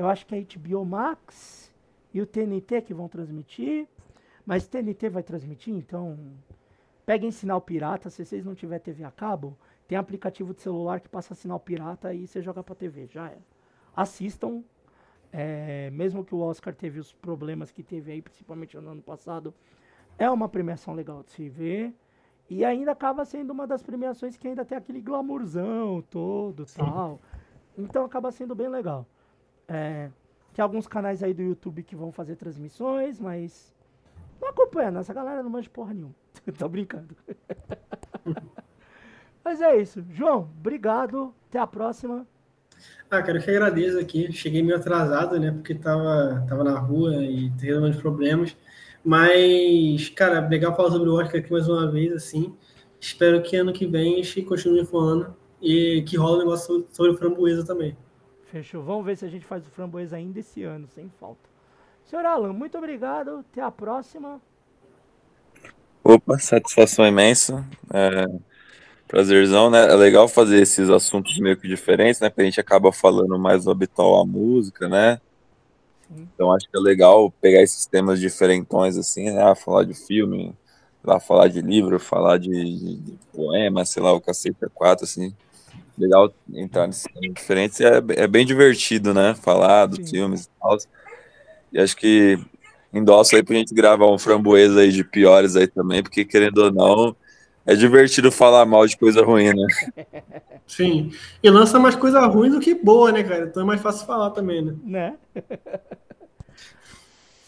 eu 0.00 0.08
acho 0.08 0.24
que 0.24 0.34
é 0.34 0.38
a 0.38 0.42
HBO 0.42 0.82
Max 0.82 1.70
e 2.14 2.22
o 2.22 2.26
TNT 2.26 2.80
que 2.80 2.94
vão 2.94 3.06
transmitir. 3.06 3.86
Mas 4.46 4.66
TNT 4.66 5.10
vai 5.10 5.22
transmitir, 5.22 5.74
então 5.74 6.18
peguem 7.04 7.30
sinal 7.30 7.60
pirata. 7.60 8.08
Se 8.08 8.24
vocês 8.24 8.42
não 8.42 8.54
tiver 8.54 8.78
TV 8.78 9.04
a 9.04 9.10
cabo, 9.10 9.58
tem 9.86 9.98
aplicativo 9.98 10.54
de 10.54 10.62
celular 10.62 11.00
que 11.00 11.08
passa 11.08 11.34
sinal 11.34 11.60
pirata 11.60 12.14
e 12.14 12.26
você 12.26 12.40
joga 12.40 12.62
pra 12.62 12.74
TV, 12.74 13.08
já 13.08 13.28
é. 13.28 13.36
Assistam. 13.94 14.64
É, 15.30 15.90
mesmo 15.90 16.24
que 16.24 16.34
o 16.34 16.40
Oscar 16.40 16.74
teve 16.74 16.98
os 16.98 17.12
problemas 17.12 17.70
que 17.70 17.82
teve 17.82 18.10
aí, 18.10 18.22
principalmente 18.22 18.76
no 18.78 18.90
ano 18.90 19.02
passado, 19.02 19.52
é 20.18 20.30
uma 20.30 20.48
premiação 20.48 20.94
legal 20.94 21.22
de 21.22 21.30
se 21.30 21.46
ver. 21.50 21.94
E 22.48 22.64
ainda 22.64 22.92
acaba 22.92 23.26
sendo 23.26 23.50
uma 23.50 23.66
das 23.66 23.82
premiações 23.82 24.34
que 24.38 24.48
ainda 24.48 24.64
tem 24.64 24.78
aquele 24.78 25.02
glamourzão 25.02 26.02
todo 26.10 26.66
Sim. 26.66 26.78
tal. 26.78 27.20
Então 27.76 28.02
acaba 28.06 28.32
sendo 28.32 28.54
bem 28.54 28.68
legal. 28.68 29.06
É, 29.72 30.10
tem 30.52 30.62
alguns 30.64 30.88
canais 30.88 31.22
aí 31.22 31.32
do 31.32 31.42
YouTube 31.42 31.84
que 31.84 31.94
vão 31.94 32.10
fazer 32.10 32.34
transmissões, 32.34 33.20
mas 33.20 33.72
não 34.42 34.48
acompanha, 34.48 34.98
essa 34.98 35.14
galera 35.14 35.44
não 35.44 35.50
manja 35.50 35.70
porra 35.70 35.94
nenhuma. 35.94 36.14
Tô 36.58 36.68
brincando. 36.68 37.14
mas 39.44 39.60
é 39.60 39.76
isso. 39.80 40.04
João, 40.10 40.50
obrigado. 40.58 41.32
Até 41.48 41.60
a 41.60 41.66
próxima. 41.68 42.26
Ah, 43.08 43.20
eu 43.20 43.40
que 43.40 43.50
agradeço 43.50 43.98
aqui. 43.98 44.32
Cheguei 44.32 44.62
meio 44.62 44.76
atrasado, 44.76 45.38
né? 45.38 45.52
Porque 45.52 45.74
tava, 45.74 46.44
tava 46.48 46.64
na 46.64 46.78
rua 46.78 47.24
e 47.24 47.50
teve 47.52 47.74
alguns 47.74 47.96
problemas. 47.96 48.56
Mas, 49.04 50.08
cara, 50.10 50.46
legal 50.48 50.74
falar 50.74 50.90
sobre 50.90 51.08
o 51.08 51.14
Oscar 51.14 51.40
aqui 51.40 51.52
mais 51.52 51.68
uma 51.68 51.90
vez, 51.90 52.12
assim. 52.12 52.54
Espero 52.98 53.40
que 53.42 53.56
ano 53.56 53.72
que 53.72 53.86
vem 53.86 54.14
a 54.14 54.16
gente 54.16 54.42
continue 54.42 54.84
falando 54.84 55.34
e 55.60 56.02
que 56.02 56.16
rola 56.16 56.36
um 56.36 56.38
negócio 56.40 56.86
sobre 56.92 57.12
o 57.12 57.16
framboesa 57.16 57.64
também. 57.64 57.96
Fechou. 58.50 58.82
Vamos 58.82 59.06
ver 59.06 59.16
se 59.16 59.24
a 59.24 59.28
gente 59.28 59.44
faz 59.44 59.64
o 59.64 59.70
framboesa 59.70 60.16
ainda 60.16 60.40
esse 60.40 60.64
ano, 60.64 60.88
sem 60.88 61.08
falta. 61.20 61.48
Senhor 62.04 62.24
Alan, 62.24 62.52
muito 62.52 62.76
obrigado. 62.76 63.44
Até 63.50 63.62
a 63.62 63.70
próxima. 63.70 64.40
Opa, 66.02 66.36
satisfação 66.38 67.06
imensa. 67.06 67.64
É, 67.92 68.26
prazerzão, 69.06 69.70
né? 69.70 69.84
É 69.84 69.94
legal 69.94 70.26
fazer 70.26 70.60
esses 70.60 70.90
assuntos 70.90 71.38
meio 71.38 71.56
que 71.56 71.68
diferentes, 71.68 72.20
né? 72.20 72.28
Porque 72.28 72.42
a 72.42 72.44
gente 72.44 72.60
acaba 72.60 72.90
falando 72.90 73.38
mais 73.38 73.64
do 73.64 73.70
habitual 73.70 74.20
a 74.20 74.26
música, 74.26 74.88
né? 74.88 75.20
Sim. 76.08 76.28
Então 76.34 76.52
acho 76.52 76.68
que 76.68 76.76
é 76.76 76.80
legal 76.80 77.30
pegar 77.40 77.62
esses 77.62 77.86
temas 77.86 78.18
diferentões, 78.18 78.96
assim, 78.96 79.30
né? 79.30 79.44
Ah, 79.44 79.54
falar 79.54 79.84
de 79.84 79.94
filme, 79.94 80.52
lá, 81.04 81.20
falar 81.20 81.46
de 81.46 81.60
livro, 81.60 82.00
falar 82.00 82.38
de, 82.38 82.50
de, 82.50 82.96
de 82.96 83.18
poema, 83.32 83.84
sei 83.84 84.02
lá, 84.02 84.12
o 84.12 84.20
cacete 84.20 84.64
é 84.64 84.68
quatro, 84.68 85.04
assim 85.04 85.32
legal 86.00 86.32
entrar 86.52 86.86
nesses 86.86 87.04
temas 87.04 87.34
diferentes. 87.34 87.80
É, 87.80 88.02
é 88.16 88.26
bem 88.26 88.44
divertido, 88.44 89.14
né? 89.14 89.34
Falar 89.34 89.86
dos 89.86 89.98
Sim. 89.98 90.16
filmes 90.16 90.44
e 90.44 90.48
tal. 90.60 90.78
E 91.72 91.78
acho 91.78 91.96
que 91.96 92.38
endosso 92.92 93.36
aí 93.36 93.42
pra 93.42 93.56
gente 93.56 93.74
gravar 93.74 94.10
um 94.10 94.18
framboesa 94.18 94.80
aí 94.80 94.90
de 94.90 95.04
piores 95.04 95.56
aí 95.56 95.66
também, 95.66 96.02
porque 96.02 96.24
querendo 96.24 96.58
ou 96.58 96.72
não, 96.72 97.16
é 97.64 97.74
divertido 97.74 98.32
falar 98.32 98.66
mal 98.66 98.86
de 98.86 98.96
coisa 98.96 99.24
ruim, 99.24 99.52
né? 99.52 99.66
Sim. 100.66 101.12
E 101.42 101.50
lança 101.50 101.78
mais 101.78 101.94
coisa 101.94 102.20
ruim 102.26 102.50
do 102.50 102.60
que 102.60 102.74
boa, 102.74 103.12
né, 103.12 103.22
cara? 103.22 103.46
Então 103.46 103.62
é 103.62 103.66
mais 103.66 103.80
fácil 103.80 104.06
falar 104.06 104.30
também, 104.30 104.62
né? 104.62 104.74
Né? 104.84 105.18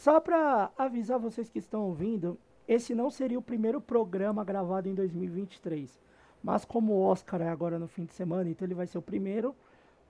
Só 0.03 0.19
para 0.21 0.71
avisar 0.77 1.19
vocês 1.19 1.49
que 1.49 1.61
estão 1.61 1.83
ouvindo, 1.83 2.37
esse 2.67 2.95
não 2.95 3.11
seria 3.11 3.39
o 3.39 3.43
primeiro 3.43 3.81
programa 3.81 4.45
gravado 4.45 4.89
em 4.89 4.95
2023. 4.95 6.01
Mas 6.43 6.65
como 6.65 6.93
o 6.93 7.03
Oscar 7.03 7.41
é 7.41 7.49
agora 7.49 7.79
no 7.79 7.87
fim 7.87 8.05
de 8.05 8.13
semana, 8.13 8.51
então 8.51 8.67
ele 8.67 8.75
vai 8.75 8.87
ser 8.87 8.99
o 8.99 9.03
primeiro. 9.03 9.55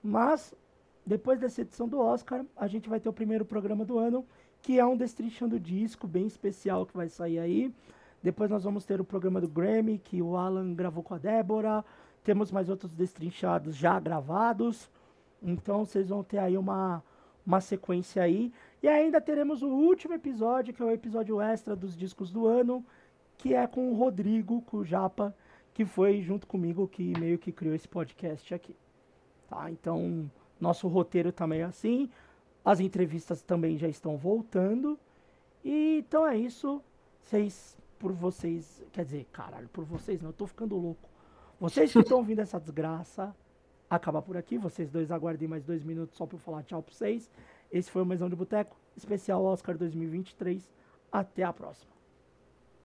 Mas 0.03 0.53
depois 1.05 1.39
dessa 1.39 1.61
edição 1.61 1.87
do 1.87 1.99
Oscar, 1.99 2.45
a 2.55 2.67
gente 2.67 2.89
vai 2.89 2.99
ter 2.99 3.09
o 3.09 3.13
primeiro 3.13 3.45
programa 3.45 3.83
do 3.85 3.99
ano, 3.99 4.25
que 4.61 4.79
é 4.79 4.85
um 4.85 4.95
Destrinchando 4.95 5.59
Disco 5.59 6.07
bem 6.07 6.25
especial 6.25 6.85
que 6.85 6.95
vai 6.95 7.09
sair 7.09 7.39
aí. 7.39 7.73
Depois 8.21 8.49
nós 8.49 8.63
vamos 8.63 8.85
ter 8.85 9.01
o 9.01 9.03
programa 9.03 9.41
do 9.41 9.47
Grammy, 9.49 9.97
que 9.97 10.21
o 10.21 10.37
Alan 10.37 10.73
gravou 10.73 11.03
com 11.03 11.13
a 11.13 11.17
Débora. 11.17 11.83
Temos 12.23 12.51
mais 12.51 12.69
outros 12.69 12.93
destrinchados 12.93 13.75
já 13.75 13.99
gravados. 13.99 14.89
Então 15.41 15.85
vocês 15.85 16.07
vão 16.07 16.23
ter 16.23 16.37
aí 16.37 16.57
uma, 16.57 17.03
uma 17.45 17.59
sequência 17.59 18.23
aí. 18.23 18.53
E 18.81 18.87
ainda 18.87 19.19
teremos 19.19 19.61
o 19.61 19.67
último 19.67 20.13
episódio, 20.13 20.73
que 20.73 20.81
é 20.81 20.85
o 20.85 20.91
episódio 20.91 21.41
extra 21.41 21.75
dos 21.75 21.97
discos 21.97 22.31
do 22.31 22.47
ano, 22.47 22.83
que 23.37 23.53
é 23.53 23.67
com 23.67 23.91
o 23.91 23.95
Rodrigo, 23.95 24.61
com 24.61 24.77
o 24.77 24.85
Japa, 24.85 25.35
que 25.73 25.85
foi 25.85 26.21
junto 26.21 26.45
comigo 26.45 26.87
que 26.87 27.17
meio 27.19 27.37
que 27.37 27.51
criou 27.51 27.73
esse 27.73 27.87
podcast 27.87 28.53
aqui. 28.53 28.75
Tá? 29.49 29.69
Então, 29.71 30.29
nosso 30.59 30.87
roteiro 30.87 31.31
também 31.31 31.61
é 31.61 31.63
assim. 31.63 32.09
As 32.63 32.79
entrevistas 32.79 33.41
também 33.41 33.77
já 33.77 33.87
estão 33.87 34.17
voltando. 34.17 34.97
E 35.63 35.97
então 35.99 36.27
é 36.27 36.37
isso. 36.37 36.81
Vocês, 37.21 37.77
por 37.97 38.11
vocês, 38.11 38.83
quer 38.91 39.05
dizer, 39.05 39.25
caralho, 39.31 39.67
por 39.69 39.83
vocês 39.83 40.21
não, 40.21 40.29
eu 40.29 40.33
tô 40.33 40.45
ficando 40.45 40.75
louco. 40.75 41.09
Vocês 41.59 41.91
que 41.91 41.99
estão 41.99 42.17
ouvindo 42.17 42.39
essa 42.39 42.59
desgraça, 42.59 43.35
acaba 43.89 44.21
por 44.21 44.37
aqui. 44.37 44.57
Vocês 44.57 44.89
dois 44.89 45.11
aguardem 45.11 45.47
mais 45.47 45.63
dois 45.63 45.83
minutos 45.83 46.17
só 46.17 46.25
para 46.25 46.35
eu 46.35 46.41
falar 46.41 46.63
tchau 46.63 46.83
para 46.83 46.93
vocês. 46.93 47.29
Esse 47.71 47.89
foi 47.89 48.01
o 48.01 48.05
Mesão 48.05 48.29
de 48.29 48.35
Boteco, 48.35 48.75
especial 48.95 49.43
Oscar 49.43 49.77
2023. 49.77 50.69
Até 51.11 51.43
a 51.43 51.53
próxima. 51.53 51.92